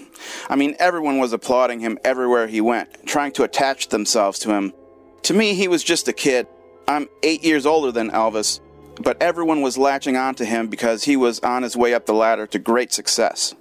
I 0.49 0.57
mean, 0.57 0.77
everyone 0.79 1.19
was 1.19 1.33
applauding 1.33 1.81
him 1.81 1.99
everywhere 2.05 2.47
he 2.47 2.61
went, 2.61 3.07
trying 3.07 3.33
to 3.33 3.45
attach 3.45 3.89
themselves 3.89 4.39
to 4.41 4.53
him. 4.53 4.73
To 5.23 5.35
me, 5.35 5.55
he 5.55 5.69
was 5.69 5.85
just 5.85 6.09
a 6.09 6.13
kid. 6.13 6.47
I'm 6.89 7.09
eight 7.23 7.45
years 7.45 7.67
older 7.67 7.93
than 7.93 8.11
Elvis, 8.11 8.61
but 9.01 9.23
everyone 9.23 9.63
was 9.63 9.79
latching 9.79 10.17
onto 10.17 10.45
him 10.45 10.69
because 10.69 11.05
he 11.05 11.17
was 11.17 11.41
on 11.41 11.63
his 11.63 11.77
way 11.77 11.95
up 11.95 12.07
the 12.07 12.15
ladder 12.15 12.47
to 12.49 12.59
great 12.59 12.93
success. 12.93 13.55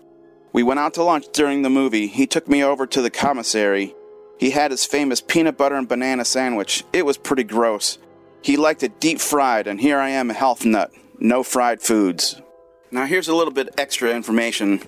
We 0.54 0.64
went 0.64 0.80
out 0.80 0.96
to 0.96 1.04
lunch 1.04 1.26
during 1.32 1.62
the 1.62 1.70
movie. 1.70 2.08
He 2.08 2.28
took 2.28 2.48
me 2.48 2.64
over 2.64 2.86
to 2.88 3.02
the 3.02 3.10
commissary 3.10 3.96
he 4.42 4.50
had 4.50 4.72
his 4.72 4.88
famous 4.88 5.22
peanut 5.22 5.56
butter 5.56 5.76
and 5.76 5.88
banana 5.88 6.26
sandwich. 6.26 6.84
It 6.92 7.06
was 7.06 7.16
pretty 7.16 7.44
gross. 7.44 8.00
He 8.42 8.58
liked 8.58 8.82
it 8.82 9.00
deep 9.00 9.22
fried, 9.22 9.68
and 9.68 9.80
here 9.80 10.00
I 10.00 10.10
am 10.10 10.32
a 10.32 10.34
health 10.34 10.66
nut. 10.66 10.92
No 11.20 11.44
fried 11.44 11.80
foods. 11.80 12.42
Now, 12.90 13.06
here's 13.06 13.28
a 13.28 13.36
little 13.36 13.54
bit 13.54 13.70
extra 13.78 14.10
information. 14.10 14.82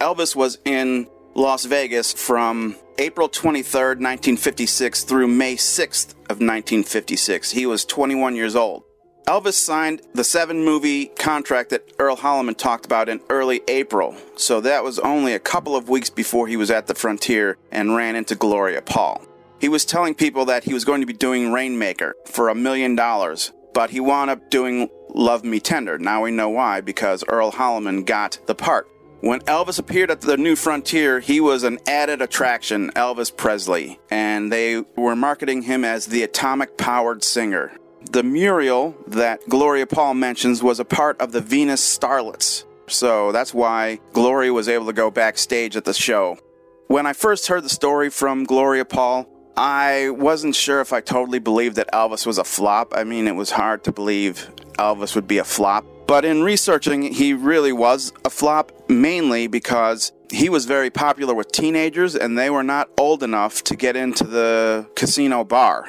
Elvis 0.00 0.34
was 0.34 0.58
in 0.64 1.06
Las 1.34 1.66
Vegas 1.66 2.10
from 2.14 2.74
April 2.98 3.28
23rd, 3.28 4.00
1956 4.00 5.04
through 5.04 5.28
May 5.28 5.56
6th 5.56 6.12
of 6.30 6.40
1956. 6.40 7.50
He 7.50 7.66
was 7.66 7.84
21 7.84 8.34
years 8.34 8.56
old. 8.56 8.84
Elvis 9.26 9.52
signed 9.52 10.00
the 10.14 10.24
seven 10.24 10.64
movie 10.64 11.06
contract 11.06 11.68
that 11.70 11.92
Earl 11.98 12.16
Holliman 12.16 12.56
talked 12.56 12.86
about 12.86 13.10
in 13.10 13.20
early 13.28 13.60
April, 13.68 14.16
so 14.36 14.62
that 14.62 14.82
was 14.82 14.98
only 15.00 15.34
a 15.34 15.38
couple 15.38 15.76
of 15.76 15.90
weeks 15.90 16.08
before 16.08 16.48
he 16.48 16.56
was 16.56 16.70
at 16.70 16.86
the 16.86 16.94
frontier 16.94 17.58
and 17.70 17.94
ran 17.94 18.16
into 18.16 18.34
Gloria 18.34 18.80
Paul. 18.80 19.22
He 19.60 19.68
was 19.68 19.84
telling 19.84 20.14
people 20.14 20.46
that 20.46 20.64
he 20.64 20.72
was 20.72 20.86
going 20.86 21.02
to 21.02 21.06
be 21.06 21.12
doing 21.12 21.52
Rainmaker 21.52 22.14
for 22.24 22.48
a 22.48 22.54
million 22.54 22.96
dollars, 22.96 23.52
but 23.74 23.90
he 23.90 24.00
wound 24.00 24.30
up 24.30 24.48
doing 24.48 24.88
Love 25.14 25.44
Me 25.44 25.60
Tender. 25.60 25.98
Now 25.98 26.22
we 26.22 26.30
know 26.30 26.48
why, 26.48 26.80
because 26.80 27.22
Earl 27.28 27.52
Holliman 27.52 28.06
got 28.06 28.38
the 28.46 28.54
part. 28.54 28.88
When 29.22 29.40
Elvis 29.40 29.78
appeared 29.78 30.10
at 30.10 30.22
the 30.22 30.38
New 30.38 30.56
Frontier, 30.56 31.20
he 31.20 31.40
was 31.40 31.62
an 31.62 31.78
added 31.86 32.22
attraction, 32.22 32.90
Elvis 32.92 33.36
Presley, 33.36 34.00
and 34.10 34.50
they 34.50 34.82
were 34.96 35.14
marketing 35.14 35.60
him 35.60 35.84
as 35.84 36.06
the 36.06 36.22
atomic 36.22 36.78
powered 36.78 37.22
singer. 37.22 37.70
The 38.12 38.22
Muriel 38.22 38.96
that 39.08 39.46
Gloria 39.46 39.86
Paul 39.86 40.14
mentions 40.14 40.62
was 40.62 40.80
a 40.80 40.86
part 40.86 41.20
of 41.20 41.32
the 41.32 41.42
Venus 41.42 41.98
Starlets, 41.98 42.64
so 42.86 43.30
that's 43.30 43.52
why 43.52 44.00
Gloria 44.14 44.54
was 44.54 44.70
able 44.70 44.86
to 44.86 44.94
go 44.94 45.10
backstage 45.10 45.76
at 45.76 45.84
the 45.84 45.92
show. 45.92 46.38
When 46.86 47.04
I 47.04 47.12
first 47.12 47.46
heard 47.48 47.64
the 47.64 47.68
story 47.68 48.08
from 48.08 48.44
Gloria 48.44 48.86
Paul, 48.86 49.28
I 49.54 50.08
wasn't 50.10 50.54
sure 50.54 50.80
if 50.80 50.94
I 50.94 51.02
totally 51.02 51.40
believed 51.40 51.76
that 51.76 51.92
Elvis 51.92 52.24
was 52.24 52.38
a 52.38 52.44
flop. 52.44 52.94
I 52.96 53.04
mean, 53.04 53.28
it 53.28 53.34
was 53.34 53.50
hard 53.50 53.84
to 53.84 53.92
believe 53.92 54.48
Elvis 54.78 55.14
would 55.14 55.28
be 55.28 55.36
a 55.36 55.44
flop. 55.44 55.84
But 56.10 56.24
in 56.24 56.42
researching, 56.42 57.02
he 57.12 57.34
really 57.34 57.72
was 57.72 58.12
a 58.24 58.30
flop, 58.30 58.72
mainly 58.90 59.46
because 59.46 60.10
he 60.32 60.48
was 60.48 60.64
very 60.64 60.90
popular 60.90 61.34
with 61.34 61.52
teenagers 61.52 62.16
and 62.16 62.36
they 62.36 62.50
were 62.50 62.64
not 62.64 62.90
old 62.98 63.22
enough 63.22 63.62
to 63.62 63.76
get 63.76 63.94
into 63.94 64.24
the 64.24 64.90
casino 64.96 65.44
bar. 65.44 65.86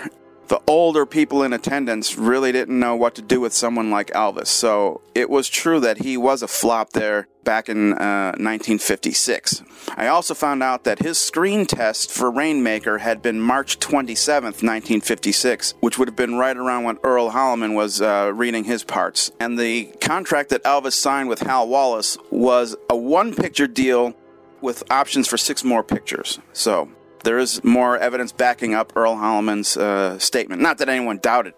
The 0.52 0.62
older 0.68 1.06
people 1.06 1.44
in 1.44 1.54
attendance 1.54 2.18
really 2.18 2.52
didn't 2.52 2.78
know 2.78 2.94
what 2.94 3.16
to 3.16 3.22
do 3.22 3.40
with 3.40 3.54
someone 3.54 3.90
like 3.90 4.08
Elvis, 4.08 4.48
so 4.48 5.00
it 5.16 5.30
was 5.30 5.48
true 5.48 5.80
that 5.80 6.00
he 6.00 6.18
was 6.18 6.44
a 6.44 6.48
flop 6.50 6.90
there 6.90 7.30
back 7.46 7.70
in 7.70 7.94
uh, 7.94 8.36
1956. 8.36 9.64
I 9.96 10.08
also 10.08 10.34
found 10.34 10.62
out 10.62 10.84
that 10.84 11.00
his 11.00 11.18
screen 11.18 11.66
test 11.66 12.12
for 12.12 12.30
Rainmaker 12.30 12.98
had 12.98 13.22
been 13.22 13.40
March 13.40 13.80
27th, 13.80 14.62
1956, 14.62 15.76
which 15.80 15.98
would 15.98 16.10
have 16.10 16.18
been 16.18 16.36
right 16.36 16.58
around 16.58 16.84
when 16.84 16.98
Earl 17.02 17.32
Holliman 17.32 17.74
was 17.74 18.02
uh, 18.02 18.34
reading 18.36 18.66
his 18.66 18.84
parts. 18.84 19.32
And 19.40 19.58
the 19.58 19.86
contract 20.02 20.50
that 20.50 20.66
Elvis 20.66 20.96
signed 20.96 21.30
with 21.30 21.44
Hal 21.44 21.70
Wallis 21.70 22.18
was 22.30 22.76
a 22.90 22.98
one 22.98 23.34
picture 23.34 23.68
deal 23.68 24.16
with 24.60 24.84
options 24.92 25.30
for 25.30 25.38
six 25.38 25.64
more 25.64 25.82
pictures. 25.82 26.40
So 26.52 26.90
there 27.24 27.38
is 27.38 27.64
more 27.64 27.98
evidence 27.98 28.32
backing 28.32 28.74
up 28.74 28.94
Earl 28.96 29.16
Holliman's 29.16 29.78
uh, 29.78 30.18
statement. 30.20 30.62
Not 30.62 30.78
that 30.80 30.90
anyone 30.90 31.18
doubted. 31.18 31.54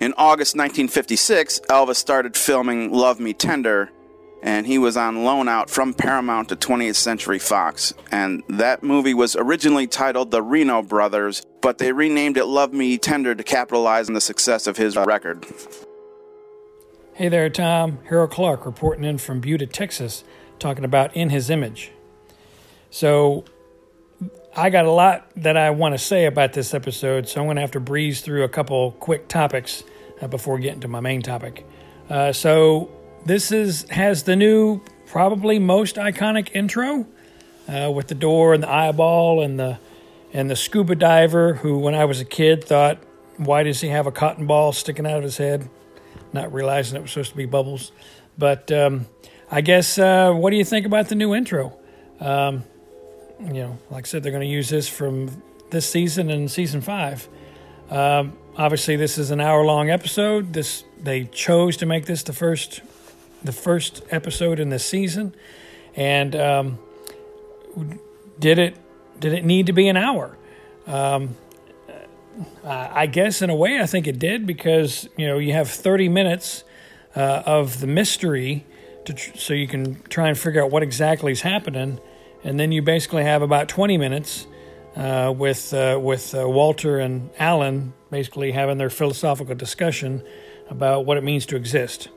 In 0.00 0.12
August 0.16 0.56
1956, 0.56 1.60
Elvis 1.68 1.96
started 1.96 2.36
filming 2.36 2.92
Love 2.92 3.20
Me 3.20 3.32
Tender, 3.32 3.90
and 4.42 4.66
he 4.66 4.78
was 4.78 4.96
on 4.96 5.22
loan 5.22 5.48
out 5.48 5.70
from 5.70 5.94
Paramount 5.94 6.48
to 6.48 6.56
20th 6.56 6.96
Century 6.96 7.38
Fox. 7.38 7.94
And 8.10 8.42
that 8.48 8.82
movie 8.82 9.14
was 9.14 9.36
originally 9.36 9.86
titled 9.86 10.30
The 10.30 10.42
Reno 10.42 10.82
Brothers, 10.82 11.46
but 11.60 11.78
they 11.78 11.92
renamed 11.92 12.36
it 12.36 12.46
Love 12.46 12.72
Me 12.72 12.98
Tender 12.98 13.34
to 13.34 13.44
capitalize 13.44 14.08
on 14.08 14.14
the 14.14 14.20
success 14.20 14.66
of 14.66 14.76
his 14.76 14.96
record. 14.96 15.46
Hey 17.14 17.28
there, 17.28 17.50
Tom. 17.50 17.98
Harold 18.08 18.30
Clark 18.30 18.66
reporting 18.66 19.04
in 19.04 19.18
from 19.18 19.40
Buda, 19.40 19.66
Texas, 19.66 20.24
talking 20.58 20.84
about 20.84 21.14
In 21.14 21.30
His 21.30 21.50
Image. 21.50 21.92
So, 22.90 23.44
I 24.54 24.68
got 24.68 24.84
a 24.84 24.90
lot 24.90 25.30
that 25.36 25.56
I 25.56 25.70
want 25.70 25.94
to 25.94 25.98
say 25.98 26.26
about 26.26 26.52
this 26.52 26.74
episode, 26.74 27.26
so 27.26 27.40
I'm 27.40 27.46
going 27.46 27.56
to 27.56 27.62
have 27.62 27.70
to 27.70 27.80
breeze 27.80 28.20
through 28.20 28.44
a 28.44 28.50
couple 28.50 28.92
quick 28.92 29.26
topics 29.26 29.82
uh, 30.20 30.26
before 30.26 30.58
getting 30.58 30.80
to 30.80 30.88
my 30.88 31.00
main 31.00 31.22
topic. 31.22 31.66
Uh, 32.10 32.32
so 32.32 32.90
this 33.24 33.50
is 33.50 33.88
has 33.88 34.24
the 34.24 34.36
new, 34.36 34.82
probably 35.06 35.58
most 35.58 35.96
iconic 35.96 36.50
intro 36.54 37.06
uh, 37.66 37.90
with 37.90 38.08
the 38.08 38.14
door 38.14 38.52
and 38.52 38.62
the 38.62 38.70
eyeball 38.70 39.40
and 39.40 39.58
the 39.58 39.78
and 40.34 40.50
the 40.50 40.56
scuba 40.56 40.96
diver 40.96 41.54
who, 41.54 41.78
when 41.78 41.94
I 41.94 42.04
was 42.04 42.20
a 42.20 42.24
kid, 42.24 42.62
thought, 42.62 42.98
why 43.38 43.62
does 43.62 43.80
he 43.80 43.88
have 43.88 44.06
a 44.06 44.12
cotton 44.12 44.46
ball 44.46 44.72
sticking 44.72 45.06
out 45.06 45.16
of 45.16 45.22
his 45.22 45.38
head? 45.38 45.70
Not 46.34 46.52
realizing 46.52 46.96
it 46.96 47.02
was 47.02 47.10
supposed 47.10 47.30
to 47.30 47.36
be 47.36 47.46
bubbles. 47.46 47.92
But 48.36 48.70
um, 48.70 49.06
I 49.50 49.62
guess, 49.62 49.98
uh, 49.98 50.32
what 50.32 50.50
do 50.50 50.56
you 50.56 50.64
think 50.64 50.84
about 50.84 51.08
the 51.08 51.14
new 51.14 51.34
intro? 51.34 51.78
Um, 52.20 52.64
you 53.46 53.62
know, 53.62 53.78
like 53.90 54.06
I 54.06 54.08
said, 54.08 54.22
they're 54.22 54.32
going 54.32 54.46
to 54.46 54.52
use 54.52 54.68
this 54.68 54.88
from 54.88 55.42
this 55.70 55.88
season 55.88 56.30
and 56.30 56.50
season 56.50 56.80
five. 56.80 57.28
Um, 57.90 58.36
obviously, 58.56 58.96
this 58.96 59.18
is 59.18 59.30
an 59.30 59.40
hour-long 59.40 59.90
episode. 59.90 60.52
This 60.52 60.84
they 61.02 61.24
chose 61.24 61.76
to 61.78 61.86
make 61.86 62.06
this 62.06 62.22
the 62.22 62.32
first, 62.32 62.82
the 63.42 63.52
first 63.52 64.02
episode 64.10 64.60
in 64.60 64.68
this 64.68 64.84
season, 64.84 65.34
and 65.96 66.36
um, 66.36 66.78
did 68.38 68.58
it 68.58 68.76
did 69.18 69.32
it 69.32 69.44
need 69.44 69.66
to 69.66 69.72
be 69.72 69.88
an 69.88 69.96
hour? 69.96 70.36
Um, 70.86 71.36
I 72.64 73.06
guess 73.06 73.42
in 73.42 73.50
a 73.50 73.54
way, 73.54 73.80
I 73.80 73.86
think 73.86 74.06
it 74.06 74.18
did 74.18 74.46
because 74.46 75.08
you 75.16 75.26
know 75.26 75.38
you 75.38 75.52
have 75.52 75.68
30 75.68 76.08
minutes 76.08 76.64
uh, 77.14 77.42
of 77.44 77.80
the 77.80 77.86
mystery 77.86 78.64
to 79.04 79.12
tr- 79.12 79.36
so 79.36 79.52
you 79.52 79.66
can 79.66 80.00
try 80.04 80.28
and 80.28 80.38
figure 80.38 80.62
out 80.62 80.70
what 80.70 80.82
exactly 80.82 81.32
is 81.32 81.42
happening 81.42 82.00
and 82.44 82.58
then 82.58 82.72
you 82.72 82.82
basically 82.82 83.24
have 83.24 83.42
about 83.42 83.68
20 83.68 83.98
minutes 83.98 84.46
uh, 84.96 85.32
with 85.36 85.72
uh, 85.72 85.98
with 86.00 86.34
uh, 86.34 86.48
Walter 86.48 86.98
and 86.98 87.30
Alan 87.38 87.94
basically 88.10 88.52
having 88.52 88.78
their 88.78 88.90
philosophical 88.90 89.54
discussion 89.54 90.22
about 90.68 91.06
what 91.06 91.16
it 91.16 91.24
means 91.24 91.46
to 91.46 91.56
exist. 91.56 92.08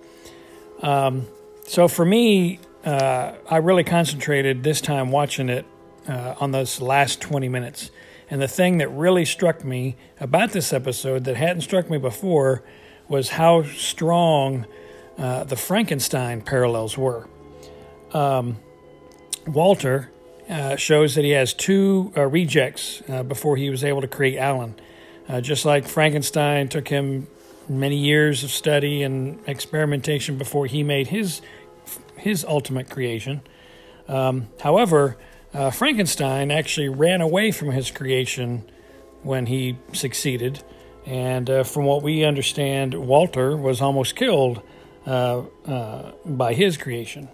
Um, 0.82 1.28
so 1.68 1.88
for 1.88 2.06
me, 2.06 2.60
uh, 2.84 3.34
I 3.50 3.58
really 3.58 3.84
concentrated 3.84 4.64
this 4.64 4.82
time 4.82 5.12
watching 5.12 5.50
it 5.50 5.66
uh, 6.08 6.36
on 6.40 6.52
those 6.52 6.82
last 6.82 7.22
20 7.22 7.50
minutes. 7.50 7.92
And 8.30 8.42
the 8.42 8.48
thing 8.48 8.80
that 8.80 8.90
really 8.90 9.26
struck 9.26 9.64
me 9.64 9.96
about 10.20 10.52
this 10.52 10.74
episode 10.74 11.24
that 11.26 11.38
hadn't 11.38 11.62
struck 11.62 11.90
me 11.90 11.98
before 11.98 12.64
was 13.08 13.30
how 13.30 13.64
strong 13.64 14.66
uh, 15.18 15.44
the 15.44 15.56
Frankenstein 15.56 16.42
parallels 16.42 16.98
were. 16.98 17.28
Um, 18.12 18.58
Walter 19.48 20.12
uh, 20.50 20.76
shows 20.76 21.16
that 21.16 21.24
he 21.24 21.32
has 21.32 21.54
two 21.54 22.14
uh, 22.16 22.22
rejects 22.26 23.02
uh, 23.10 23.24
before 23.24 23.58
he 23.58 23.70
was 23.70 23.84
able 23.84 24.02
to 24.02 24.08
create 24.08 24.38
Alan. 24.38 24.76
Uh, 25.28 25.42
just 25.42 25.66
like 25.66 25.88
Frankenstein 25.88 26.68
took 26.68 26.88
him 26.88 27.28
many 27.68 27.98
years 27.98 28.44
of 28.44 28.52
study 28.52 29.02
and 29.02 29.40
experimentation 29.48 30.38
before 30.38 30.68
he 30.68 30.84
made 30.84 31.08
his 31.08 31.42
his 32.18 32.46
ultimate 32.46 32.90
creation. 32.90 33.42
Um, 34.08 34.48
however, 34.62 35.18
uh, 35.54 35.72
Frankenstein 35.72 36.52
actually 36.52 36.90
ran 36.90 37.22
away 37.22 37.52
from 37.52 37.72
his 37.72 37.90
creation 37.90 38.70
when 39.24 39.48
he 39.48 39.78
succeeded, 39.94 40.64
and 41.06 41.50
from 41.66 41.86
what 41.86 42.04
we 42.04 42.24
understand, 42.24 42.94
Walter 42.94 43.58
was 43.58 43.82
almost 43.82 44.16
killed 44.16 44.62
by 45.06 46.54
his 46.54 46.78
creation. 46.78 47.30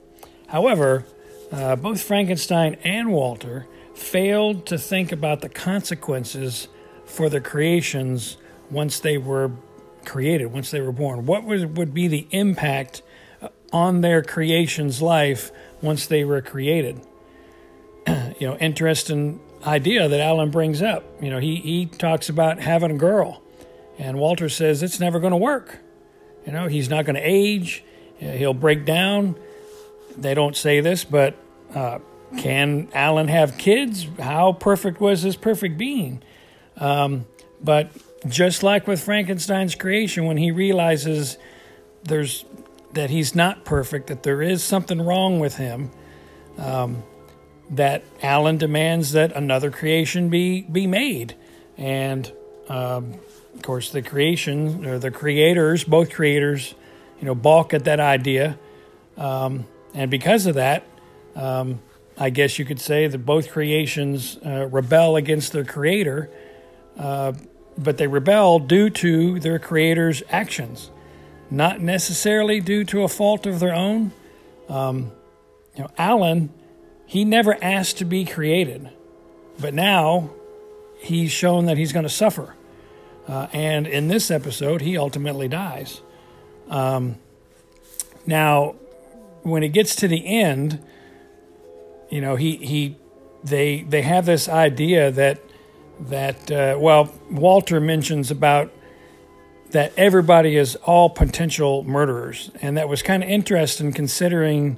However, 0.48 1.06
uh, 1.52 1.76
both 1.76 2.02
Frankenstein 2.02 2.78
and 2.84 3.12
Walter 3.12 3.68
failed 3.94 4.66
to 4.68 4.78
think 4.78 5.12
about 5.12 5.42
the 5.42 5.50
consequences 5.50 6.68
for 7.06 7.30
their 7.30 7.42
creations 7.42 8.38
once 8.70 9.00
they 9.00 9.18
were 9.18 9.52
created, 10.06 10.48
once 10.48 10.72
they 10.72 10.80
were 10.80 10.94
born. 10.94 11.26
What 11.26 11.44
would, 11.44 11.94
be 11.94 12.08
the 12.08 12.28
impact 12.32 13.02
on 13.74 14.02
their 14.02 14.24
creation's 14.24 15.02
life 15.02 15.52
once 15.82 16.08
they 16.08 16.24
were 16.24 16.42
created? 16.42 17.02
you 18.08 18.48
know, 18.48 18.58
interesting 18.58 19.42
idea 19.66 20.08
that 20.08 20.20
Alan 20.20 20.52
brings 20.52 20.82
up. 20.82 21.04
You 21.22 21.30
know, 21.30 21.40
he, 21.40 21.58
he 21.58 21.86
talks 21.86 22.30
about 22.30 22.60
having 22.60 22.92
a 22.92 22.98
girl, 22.98 23.42
and 24.00 24.18
Walter 24.18 24.48
says 24.48 24.82
it's 24.82 25.00
never 25.00 25.20
going 25.20 25.32
to 25.32 25.38
work. 25.38 25.80
You 26.46 26.54
know, 26.54 26.68
he's 26.68 26.90
not 26.90 27.06
going 27.06 27.16
to 27.16 27.22
age, 27.22 27.84
he'll 28.18 28.54
break 28.54 28.86
down 28.86 29.36
they 30.18 30.34
don't 30.34 30.56
say 30.56 30.80
this, 30.82 31.04
but 31.04 31.36
uh, 31.74 32.00
can 32.38 32.88
Alan 32.94 33.28
have 33.28 33.58
kids? 33.58 34.08
How 34.20 34.54
perfect 34.54 35.00
was 35.00 35.24
this 35.24 35.36
perfect 35.36 35.78
being? 35.78 36.22
Um, 36.78 37.26
but 37.64 37.92
just 38.28 38.64
like 38.64 38.88
with 38.88 39.02
Frankenstein's 39.02 39.76
creation, 39.76 40.26
when 40.26 40.38
he 40.38 40.52
realizes 40.52 41.38
there's 42.04 42.46
that 42.94 43.10
he's 43.10 43.36
not 43.36 43.64
perfect, 43.64 44.08
that 44.08 44.24
there 44.24 44.42
is 44.42 44.64
something 44.64 45.02
wrong 45.02 45.40
with 45.40 45.56
him, 45.56 45.92
um, 46.58 47.04
that 47.70 48.04
Alan 48.22 48.58
demands 48.58 49.14
that 49.14 49.32
another 49.34 49.72
creation 49.72 50.30
be 50.30 50.62
be 50.62 50.88
made, 50.88 51.36
and 51.78 52.32
um, 52.68 53.16
of 53.54 53.62
course 53.62 53.92
the 53.92 54.02
creation 54.02 54.86
or 54.86 55.00
the 55.00 55.12
creators, 55.12 55.84
both 55.84 56.12
creators, 56.12 56.76
you 57.20 57.26
know, 57.26 57.36
balk 57.36 57.74
at 57.74 57.86
that 57.86 58.00
idea. 58.00 58.58
Um, 59.18 59.66
and 59.94 60.10
because 60.10 60.46
of 60.46 60.56
that, 60.56 60.84
um, 61.36 61.82
I 62.18 62.30
guess 62.30 62.60
you 62.60 62.66
could 62.66 62.80
say 62.80 63.08
that 63.08 63.20
both 63.20 63.52
creations 63.52 64.38
uh, 64.46 64.68
rebel 64.68 65.16
against 65.16 65.54
their 65.54 65.64
creator, 65.64 66.30
uh, 66.98 67.34
but 67.78 67.98
they 67.98 68.08
rebel 68.08 68.60
due 68.60 68.90
to 68.90 69.40
their 69.40 69.60
creator's 69.60 70.22
actions, 70.30 70.92
not 71.50 71.82
necessarily 71.82 72.60
due 72.60 72.84
to 72.86 73.04
a 73.04 73.08
fault 73.08 73.46
of 73.46 73.60
their 73.60 73.74
own. 73.74 74.12
Um, 74.70 75.12
you 75.76 75.84
know, 75.84 75.90
Alan, 75.98 76.54
he 77.06 77.26
never 77.26 77.58
asked 77.64 77.98
to 77.98 78.06
be 78.06 78.26
created, 78.26 78.90
but 79.60 79.74
now 79.74 80.32
he's 81.00 81.32
shown 81.32 81.66
that 81.66 81.78
he's 81.78 81.92
going 81.92 82.04
to 82.04 82.10
suffer. 82.10 82.56
Uh, 83.28 83.48
and 83.54 83.88
in 83.88 84.08
this 84.08 84.30
episode, 84.30 84.82
he 84.82 84.98
ultimately 84.98 85.48
dies. 85.48 86.02
Um, 86.70 87.18
now, 88.26 88.76
when 89.44 89.64
it 89.64 89.70
gets 89.70 89.96
to 89.98 90.08
the 90.08 90.26
end, 90.26 90.84
you 92.10 92.22
know, 92.22 92.36
he 92.36 92.58
he 92.58 92.98
they 93.44 93.82
they 93.82 94.02
have 94.02 94.26
this 94.26 94.48
idea 94.48 95.12
that 95.12 95.40
that 96.00 96.52
uh, 96.52 96.78
well, 96.80 97.14
Walter 97.30 97.80
mentions 97.80 98.32
about 98.32 98.72
that 99.72 99.94
everybody 99.96 100.58
is 100.58 100.76
all 100.78 101.10
potential 101.10 101.84
murderers, 101.84 102.52
and 102.62 102.78
that 102.78 102.90
was 102.90 103.02
kind 103.02 103.24
of 103.24 103.30
interesting 103.30 103.94
considering 103.94 104.78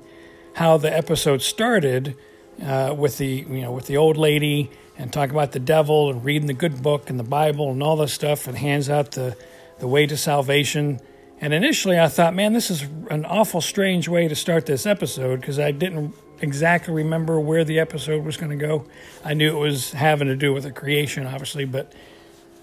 how 0.53 0.77
the 0.77 0.95
episode 0.95 1.41
started 1.41 2.15
uh, 2.61 2.93
with 2.97 3.17
the 3.17 3.45
you 3.49 3.61
know 3.61 3.71
with 3.71 3.87
the 3.87 3.97
old 3.97 4.17
lady 4.17 4.69
and 4.97 5.11
talking 5.11 5.33
about 5.33 5.51
the 5.53 5.59
devil 5.59 6.11
and 6.11 6.23
reading 6.23 6.47
the 6.47 6.53
good 6.53 6.83
book 6.83 7.09
and 7.09 7.19
the 7.19 7.23
Bible 7.23 7.71
and 7.71 7.81
all 7.81 7.95
this 7.95 8.13
stuff 8.13 8.47
and 8.47 8.57
hands 8.57 8.89
out 8.89 9.11
the 9.11 9.35
the 9.79 9.87
way 9.87 10.05
to 10.05 10.15
salvation. 10.15 10.99
And 11.43 11.53
initially, 11.53 11.99
I 11.99 12.07
thought, 12.07 12.33
man, 12.33 12.53
this 12.53 12.71
is 12.71 12.83
an 13.09 13.25
awful 13.25 13.59
strange 13.59 14.07
way 14.07 14.29
to 14.29 14.33
start 14.33 14.65
this 14.65 14.85
episode 14.85 15.41
because 15.41 15.59
I 15.59 15.71
didn't 15.71 16.15
exactly 16.39 16.93
remember 16.93 17.37
where 17.37 17.65
the 17.65 17.79
episode 17.79 18.23
was 18.23 18.37
going 18.37 18.57
to 18.57 18.65
go. 18.65 18.85
I 19.25 19.33
knew 19.33 19.53
it 19.53 19.59
was 19.59 19.91
having 19.91 20.29
to 20.29 20.37
do 20.37 20.53
with 20.53 20.63
the 20.63 20.71
creation, 20.71 21.27
obviously, 21.27 21.65
but 21.65 21.91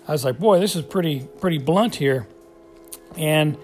I 0.08 0.12
was 0.12 0.24
like, 0.24 0.38
boy, 0.38 0.60
this 0.60 0.76
is 0.76 0.82
pretty 0.82 1.28
pretty 1.42 1.58
blunt 1.58 1.96
here. 1.96 2.26
And 3.18 3.58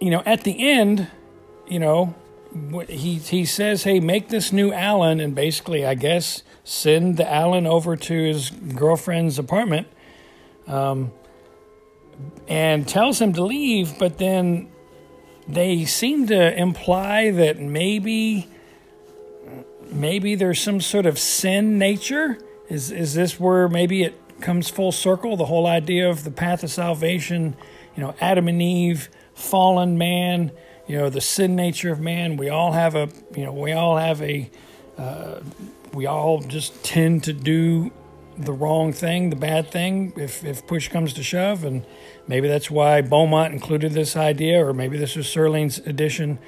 you 0.00 0.10
know, 0.10 0.22
at 0.24 0.42
the 0.42 0.70
end, 0.70 1.08
you 1.68 1.78
know, 1.78 2.14
he 2.88 3.16
he 3.16 3.44
says, 3.44 3.82
"Hey, 3.82 4.00
make 4.00 4.30
this 4.30 4.54
new 4.54 4.72
Alan," 4.72 5.20
and 5.20 5.34
basically, 5.34 5.84
I 5.84 5.92
guess, 5.92 6.42
send 6.64 7.18
the 7.18 7.30
Alan 7.30 7.66
over 7.66 7.94
to 7.94 8.14
his 8.14 8.48
girlfriend's 8.48 9.38
apartment, 9.38 9.86
um, 10.66 11.12
and 12.46 12.86
tells 12.86 13.20
him 13.20 13.32
to 13.34 13.44
leave. 13.44 13.98
But 13.98 14.18
then 14.18 14.70
they 15.46 15.84
seem 15.84 16.26
to 16.28 16.58
imply 16.58 17.30
that 17.30 17.58
maybe 17.58 18.48
maybe 19.90 20.34
there's 20.34 20.60
some 20.60 20.80
sort 20.80 21.06
of 21.06 21.18
sin 21.18 21.78
nature. 21.78 22.38
Is 22.68 22.90
is 22.90 23.14
this 23.14 23.38
where 23.40 23.68
maybe 23.68 24.02
it 24.02 24.20
comes 24.40 24.68
full 24.68 24.92
circle? 24.92 25.36
The 25.36 25.46
whole 25.46 25.66
idea 25.66 26.08
of 26.08 26.24
the 26.24 26.30
path 26.30 26.62
of 26.62 26.70
salvation, 26.70 27.56
you 27.96 28.02
know, 28.02 28.14
Adam 28.20 28.48
and 28.48 28.60
Eve, 28.60 29.08
fallen 29.38 29.96
man 29.96 30.50
you 30.88 30.96
know 30.96 31.08
the 31.08 31.20
sin 31.20 31.54
nature 31.54 31.92
of 31.92 32.00
man 32.00 32.36
we 32.36 32.48
all 32.48 32.72
have 32.72 32.96
a 32.96 33.08
you 33.36 33.44
know 33.44 33.52
we 33.52 33.72
all 33.72 33.96
have 33.96 34.20
a 34.20 34.50
uh, 34.96 35.38
we 35.92 36.06
all 36.06 36.40
just 36.40 36.82
tend 36.82 37.22
to 37.22 37.32
do 37.32 37.92
the 38.38 38.52
wrong 38.52 38.92
thing 38.92 39.30
the 39.30 39.36
bad 39.36 39.70
thing 39.70 40.12
if 40.16 40.44
if 40.44 40.66
push 40.66 40.88
comes 40.88 41.12
to 41.12 41.22
shove 41.22 41.64
and 41.64 41.84
maybe 42.26 42.46
that's 42.46 42.70
why 42.70 43.00
beaumont 43.00 43.52
included 43.52 43.92
this 43.92 44.16
idea 44.16 44.64
or 44.64 44.72
maybe 44.72 44.96
this 44.96 45.16
was 45.16 45.26
serling's 45.26 45.78
addition 45.78 46.38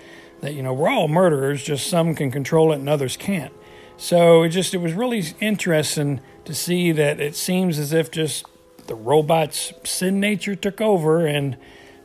that 0.41 0.55
you 0.55 0.63
know 0.63 0.73
we're 0.73 0.89
all 0.89 1.09
murderers 1.09 1.63
just 1.65 1.87
some 1.89 2.15
can 2.15 2.31
control 2.31 2.73
it 2.73 2.77
and 2.77 2.89
others 2.89 3.17
can't 3.17 3.53
so 3.97 4.45
it 4.45 4.51
just 4.51 4.73
it 4.73 4.79
was 4.79 4.93
really 4.93 5.23
interesting 5.41 6.21
to 6.45 6.55
see 6.55 6.93
that 6.93 7.21
it 7.21 7.37
seems 7.37 7.79
as 7.79 7.93
if 7.93 8.11
just 8.11 8.47
the 8.87 8.95
robot's 8.95 9.73
sin 9.85 10.19
nature 10.19 10.55
took 10.57 10.81
over 10.81 11.27
and 11.27 11.57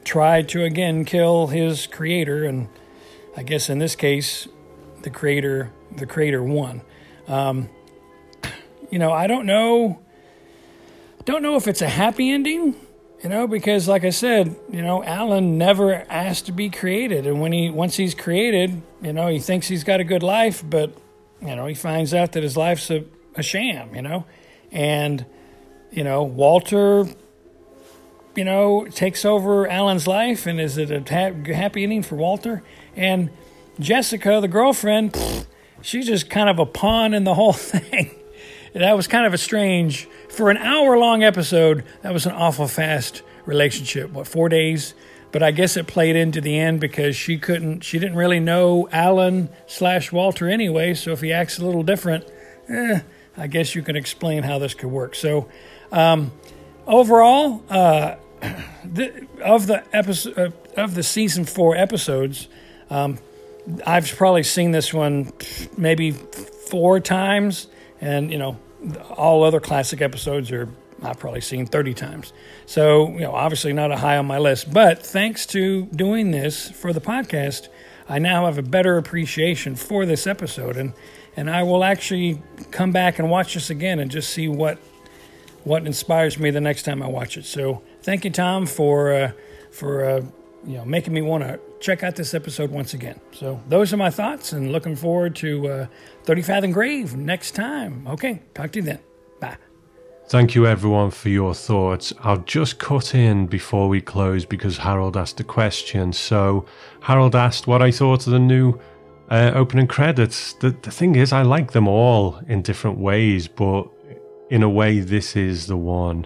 tried 0.03 0.47
to 0.49 0.63
again 0.63 1.03
kill 1.03 1.47
his 1.47 1.87
creator, 1.87 2.45
and 2.45 2.69
I 3.35 3.43
guess 3.43 3.69
in 3.69 3.79
this 3.79 3.95
case, 3.95 4.47
the 5.01 5.09
creator 5.09 5.71
the 5.91 6.05
creator 6.05 6.43
won. 6.43 6.81
Um, 7.27 7.69
you 8.95 8.99
know, 8.99 9.11
I 9.11 9.27
don't 9.27 9.45
know. 9.45 9.99
Don't 11.25 11.43
know 11.43 11.57
if 11.57 11.67
it's 11.67 11.81
a 11.81 11.89
happy 11.89 12.31
ending. 12.31 12.75
You 13.21 13.29
know, 13.29 13.45
because 13.45 13.89
like 13.89 14.05
I 14.05 14.09
said, 14.09 14.55
you 14.71 14.81
know, 14.81 15.03
Alan 15.03 15.57
never 15.57 16.05
asked 16.09 16.45
to 16.45 16.53
be 16.53 16.69
created, 16.69 17.27
and 17.27 17.41
when 17.41 17.51
he 17.51 17.69
once 17.69 17.97
he's 17.97 18.15
created, 18.15 18.81
you 19.01 19.11
know, 19.11 19.27
he 19.27 19.39
thinks 19.39 19.67
he's 19.67 19.83
got 19.83 19.99
a 19.99 20.05
good 20.05 20.23
life, 20.23 20.63
but 20.65 20.93
you 21.41 21.53
know, 21.57 21.65
he 21.65 21.73
finds 21.73 22.13
out 22.13 22.31
that 22.31 22.43
his 22.43 22.55
life's 22.55 22.89
a, 22.89 23.03
a 23.35 23.43
sham. 23.43 23.93
You 23.93 24.01
know, 24.01 24.25
and 24.71 25.25
you 25.91 26.05
know, 26.05 26.23
Walter 26.23 27.05
you 28.33 28.45
know, 28.45 28.85
takes 28.85 29.25
over 29.25 29.67
Alan's 29.67 30.07
life, 30.07 30.45
and 30.45 30.57
is 30.57 30.77
it 30.77 30.89
a 30.89 31.01
ha- 31.01 31.53
happy 31.53 31.83
ending 31.83 32.01
for 32.01 32.15
Walter? 32.15 32.63
And 32.95 33.29
Jessica, 33.77 34.39
the 34.39 34.47
girlfriend, 34.47 35.47
she's 35.81 36.07
just 36.07 36.29
kind 36.29 36.47
of 36.47 36.59
a 36.59 36.65
pawn 36.65 37.13
in 37.13 37.25
the 37.25 37.33
whole 37.33 37.53
thing. 37.73 38.21
That 38.81 38.95
was 38.95 39.07
kind 39.07 39.25
of 39.25 39.33
a 39.33 39.37
strange, 39.37 40.07
for 40.29 40.49
an 40.49 40.57
hour 40.57 40.97
long 40.97 41.23
episode, 41.23 41.83
that 42.01 42.13
was 42.13 42.25
an 42.25 42.33
awful 42.33 42.67
fast 42.67 43.21
relationship. 43.45 44.11
What, 44.11 44.27
four 44.27 44.49
days? 44.49 44.93
But 45.31 45.43
I 45.43 45.51
guess 45.51 45.75
it 45.75 45.87
played 45.87 46.15
into 46.15 46.41
the 46.41 46.57
end 46.57 46.79
because 46.79 47.15
she 47.15 47.37
couldn't, 47.37 47.81
she 47.81 47.99
didn't 47.99 48.15
really 48.15 48.39
know 48.39 48.87
Alan 48.91 49.49
slash 49.67 50.11
Walter 50.11 50.49
anyway. 50.49 50.93
So 50.93 51.11
if 51.11 51.21
he 51.21 51.33
acts 51.33 51.57
a 51.57 51.65
little 51.65 51.83
different, 51.83 52.25
eh, 52.69 53.01
I 53.37 53.47
guess 53.47 53.75
you 53.75 53.81
can 53.81 53.95
explain 53.95 54.43
how 54.43 54.59
this 54.59 54.73
could 54.73 54.89
work. 54.89 55.15
So, 55.15 55.49
um, 55.91 56.31
overall, 56.87 57.63
uh, 57.69 58.15
the, 58.85 59.27
of 59.43 59.67
the 59.67 59.83
episode 59.95 60.37
uh, 60.37 60.81
of 60.81 60.95
the 60.95 61.03
season 61.03 61.45
four 61.45 61.75
episodes, 61.75 62.47
um, 62.89 63.17
I've 63.85 64.07
probably 64.15 64.43
seen 64.43 64.71
this 64.71 64.93
one 64.93 65.31
maybe 65.77 66.11
four 66.11 66.99
times, 66.99 67.67
and 67.99 68.31
you 68.31 68.37
know, 68.37 68.57
all 69.17 69.43
other 69.43 69.59
classic 69.59 70.01
episodes 70.01 70.51
are 70.51 70.69
I've 71.03 71.19
probably 71.19 71.41
seen 71.41 71.65
30 71.65 71.93
times. 71.93 72.33
So, 72.65 73.09
you 73.09 73.19
know, 73.19 73.33
obviously 73.33 73.73
not 73.73 73.91
a 73.91 73.97
high 73.97 74.17
on 74.17 74.25
my 74.25 74.37
list, 74.37 74.73
but 74.73 75.05
thanks 75.05 75.45
to 75.47 75.85
doing 75.87 76.31
this 76.31 76.69
for 76.69 76.93
the 76.93 77.01
podcast, 77.01 77.67
I 78.07 78.19
now 78.19 78.45
have 78.45 78.57
a 78.57 78.63
better 78.63 78.97
appreciation 78.97 79.75
for 79.75 80.05
this 80.05 80.27
episode 80.27 80.77
and 80.77 80.93
and 81.37 81.49
I 81.49 81.63
will 81.63 81.83
actually 81.83 82.41
come 82.71 82.93
back 82.93 83.19
and 83.19 83.29
watch 83.29 83.55
this 83.55 83.69
again 83.69 83.99
and 83.99 84.09
just 84.09 84.29
see 84.29 84.47
what 84.47 84.77
what 85.63 85.85
inspires 85.85 86.39
me 86.39 86.49
the 86.49 86.61
next 86.61 86.83
time 86.83 87.03
I 87.03 87.07
watch 87.07 87.37
it. 87.37 87.45
So, 87.45 87.81
thank 88.01 88.23
you, 88.23 88.31
Tom, 88.31 88.65
for 88.65 89.11
uh, 89.11 89.31
for 89.71 90.05
uh, 90.05 90.21
you 90.65 90.77
know 90.77 90.85
making 90.85 91.13
me 91.13 91.21
want 91.21 91.43
to 91.43 91.59
check 91.79 92.03
out 92.03 92.15
this 92.15 92.33
episode 92.33 92.71
once 92.71 92.93
again. 92.93 93.19
So 93.31 93.61
those 93.67 93.93
are 93.93 93.97
my 93.97 94.09
thoughts, 94.09 94.53
and 94.53 94.71
looking 94.71 94.95
forward 94.95 95.35
to 95.37 95.67
uh, 95.67 95.87
Thirty 96.23 96.41
Fathom 96.41 96.71
Grave 96.71 97.15
next 97.15 97.51
time. 97.51 98.07
Okay, 98.07 98.41
talk 98.53 98.71
to 98.71 98.79
you 98.79 98.85
then. 98.85 98.99
Bye. 99.39 99.57
Thank 100.27 100.55
you, 100.55 100.65
everyone, 100.65 101.11
for 101.11 101.29
your 101.29 101.53
thoughts. 101.53 102.11
I'll 102.21 102.39
just 102.39 102.79
cut 102.79 103.13
in 103.13 103.45
before 103.45 103.87
we 103.87 104.01
close 104.01 104.43
because 104.43 104.79
Harold 104.79 105.15
asked 105.15 105.39
a 105.39 105.43
question. 105.43 106.13
So, 106.13 106.65
Harold 107.01 107.35
asked 107.35 107.67
what 107.67 107.83
I 107.83 107.91
thought 107.91 108.25
of 108.25 108.33
the 108.33 108.39
new 108.39 108.79
uh, 109.29 109.51
opening 109.53 109.85
credits. 109.85 110.53
The, 110.53 110.71
the 110.81 110.89
thing 110.89 111.15
is, 111.15 111.31
I 111.31 111.43
like 111.43 111.73
them 111.73 111.87
all 111.87 112.39
in 112.47 112.63
different 112.63 112.97
ways, 112.97 113.47
but 113.47 113.87
in 114.49 114.63
a 114.63 114.69
way, 114.69 114.99
this 114.99 115.35
is 115.35 115.67
the 115.67 115.77
one 115.77 116.25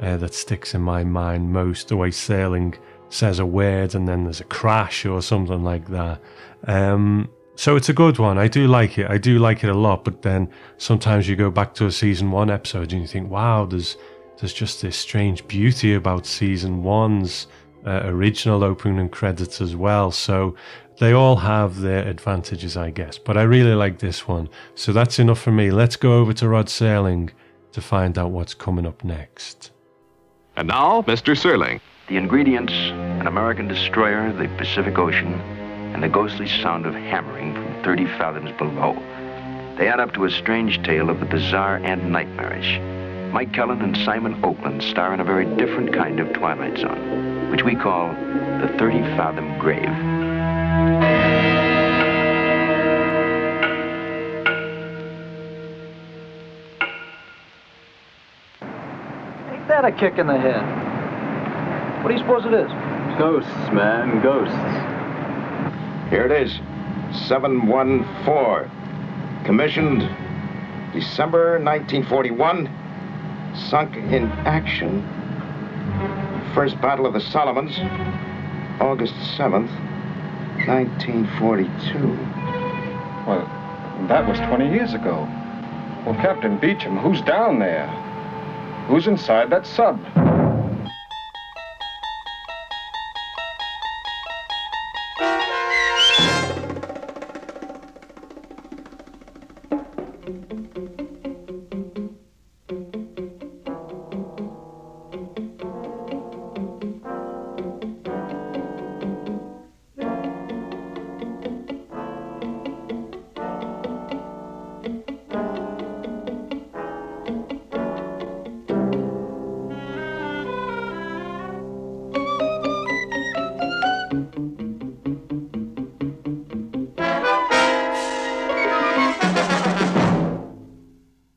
uh, 0.00 0.16
that 0.16 0.34
sticks 0.34 0.74
in 0.74 0.82
my 0.82 1.04
mind 1.04 1.52
most. 1.52 1.86
The 1.86 1.96
way 1.96 2.10
Serling 2.10 2.76
says 3.10 3.38
a 3.38 3.46
word 3.46 3.94
and 3.94 4.08
then 4.08 4.24
there's 4.24 4.40
a 4.40 4.44
crash 4.44 5.04
or 5.04 5.20
something 5.20 5.62
like 5.62 5.88
that. 5.88 6.20
Um, 6.66 7.28
so 7.56 7.76
it's 7.76 7.90
a 7.90 7.92
good 7.92 8.18
one. 8.18 8.38
I 8.38 8.48
do 8.48 8.66
like 8.66 8.96
it. 8.96 9.10
I 9.10 9.18
do 9.18 9.38
like 9.38 9.62
it 9.62 9.68
a 9.68 9.74
lot. 9.74 10.04
But 10.04 10.22
then 10.22 10.48
sometimes 10.78 11.28
you 11.28 11.36
go 11.36 11.50
back 11.50 11.74
to 11.74 11.86
a 11.86 11.92
season 11.92 12.30
one 12.30 12.50
episode 12.50 12.92
and 12.92 13.02
you 13.02 13.06
think, 13.06 13.30
wow, 13.30 13.66
there's 13.66 13.96
there's 14.38 14.54
just 14.54 14.80
this 14.80 14.96
strange 14.96 15.46
beauty 15.46 15.92
about 15.92 16.24
season 16.24 16.82
one's 16.82 17.46
uh, 17.86 18.00
original 18.04 18.64
opening 18.64 18.98
and 18.98 19.12
credits 19.12 19.60
as 19.60 19.76
well. 19.76 20.10
So 20.10 20.56
they 20.98 21.12
all 21.12 21.36
have 21.36 21.80
their 21.80 22.08
advantages, 22.08 22.76
I 22.76 22.90
guess. 22.90 23.18
But 23.18 23.36
I 23.36 23.42
really 23.42 23.74
like 23.74 23.98
this 23.98 24.26
one. 24.26 24.48
So 24.74 24.94
that's 24.94 25.18
enough 25.18 25.40
for 25.40 25.52
me. 25.52 25.70
Let's 25.70 25.96
go 25.96 26.14
over 26.14 26.32
to 26.32 26.48
Rod 26.48 26.66
Serling 26.66 27.30
to 27.72 27.82
find 27.82 28.16
out 28.16 28.30
what's 28.30 28.54
coming 28.54 28.86
up 28.86 29.04
next. 29.04 29.72
And 30.56 30.68
now, 30.68 31.02
Mr. 31.02 31.34
Serling. 31.36 31.80
The 32.10 32.16
ingredients 32.16 32.72
an 32.72 33.28
American 33.28 33.68
destroyer, 33.68 34.32
the 34.32 34.48
Pacific 34.56 34.98
Ocean, 34.98 35.32
and 35.94 36.02
the 36.02 36.08
ghostly 36.08 36.48
sound 36.48 36.84
of 36.84 36.92
hammering 36.92 37.54
from 37.54 37.84
30 37.84 38.06
fathoms 38.18 38.50
below. 38.58 38.94
They 39.78 39.86
add 39.86 40.00
up 40.00 40.12
to 40.14 40.24
a 40.24 40.30
strange 40.32 40.82
tale 40.82 41.08
of 41.08 41.20
the 41.20 41.26
bizarre 41.26 41.76
and 41.76 42.10
nightmarish. 42.10 42.80
Mike 43.32 43.52
Kellin 43.52 43.80
and 43.80 43.96
Simon 43.98 44.44
Oakland 44.44 44.82
star 44.82 45.14
in 45.14 45.20
a 45.20 45.24
very 45.24 45.44
different 45.54 45.94
kind 45.94 46.18
of 46.18 46.32
Twilight 46.32 46.78
Zone, 46.78 47.48
which 47.52 47.62
we 47.62 47.76
call 47.76 48.08
the 48.08 48.74
30 48.76 49.02
Fathom 49.16 49.56
Grave. 49.60 49.84
Ain't 59.52 59.68
that 59.68 59.84
a 59.84 59.92
kick 59.92 60.18
in 60.18 60.26
the 60.26 60.36
head? 60.36 60.89
What 62.00 62.08
do 62.08 62.14
you 62.14 62.20
suppose 62.20 62.44
it 62.46 62.54
is? 62.54 62.70
Ghosts, 63.18 63.50
man, 63.72 64.22
ghosts. 64.22 64.54
Here 66.10 66.24
it 66.24 66.32
is 66.32 66.58
714. 67.28 69.44
Commissioned 69.44 70.00
December 70.92 71.58
1941. 71.58 72.68
Sunk 73.68 73.96
in 73.96 74.26
action. 74.46 75.02
First 76.54 76.80
Battle 76.80 77.04
of 77.06 77.12
the 77.12 77.20
Solomons, 77.20 77.76
August 78.80 79.14
7th, 79.36 79.70
1942. 80.66 81.98
Well, 83.28 83.46
That 84.08 84.26
was 84.26 84.38
20 84.38 84.70
years 84.70 84.94
ago. 84.94 85.28
Well, 86.06 86.14
Captain 86.14 86.56
Beecham, 86.58 86.96
who's 86.96 87.20
down 87.20 87.58
there? 87.58 87.86
Who's 88.88 89.06
inside 89.06 89.50
that 89.50 89.66
sub? 89.66 90.00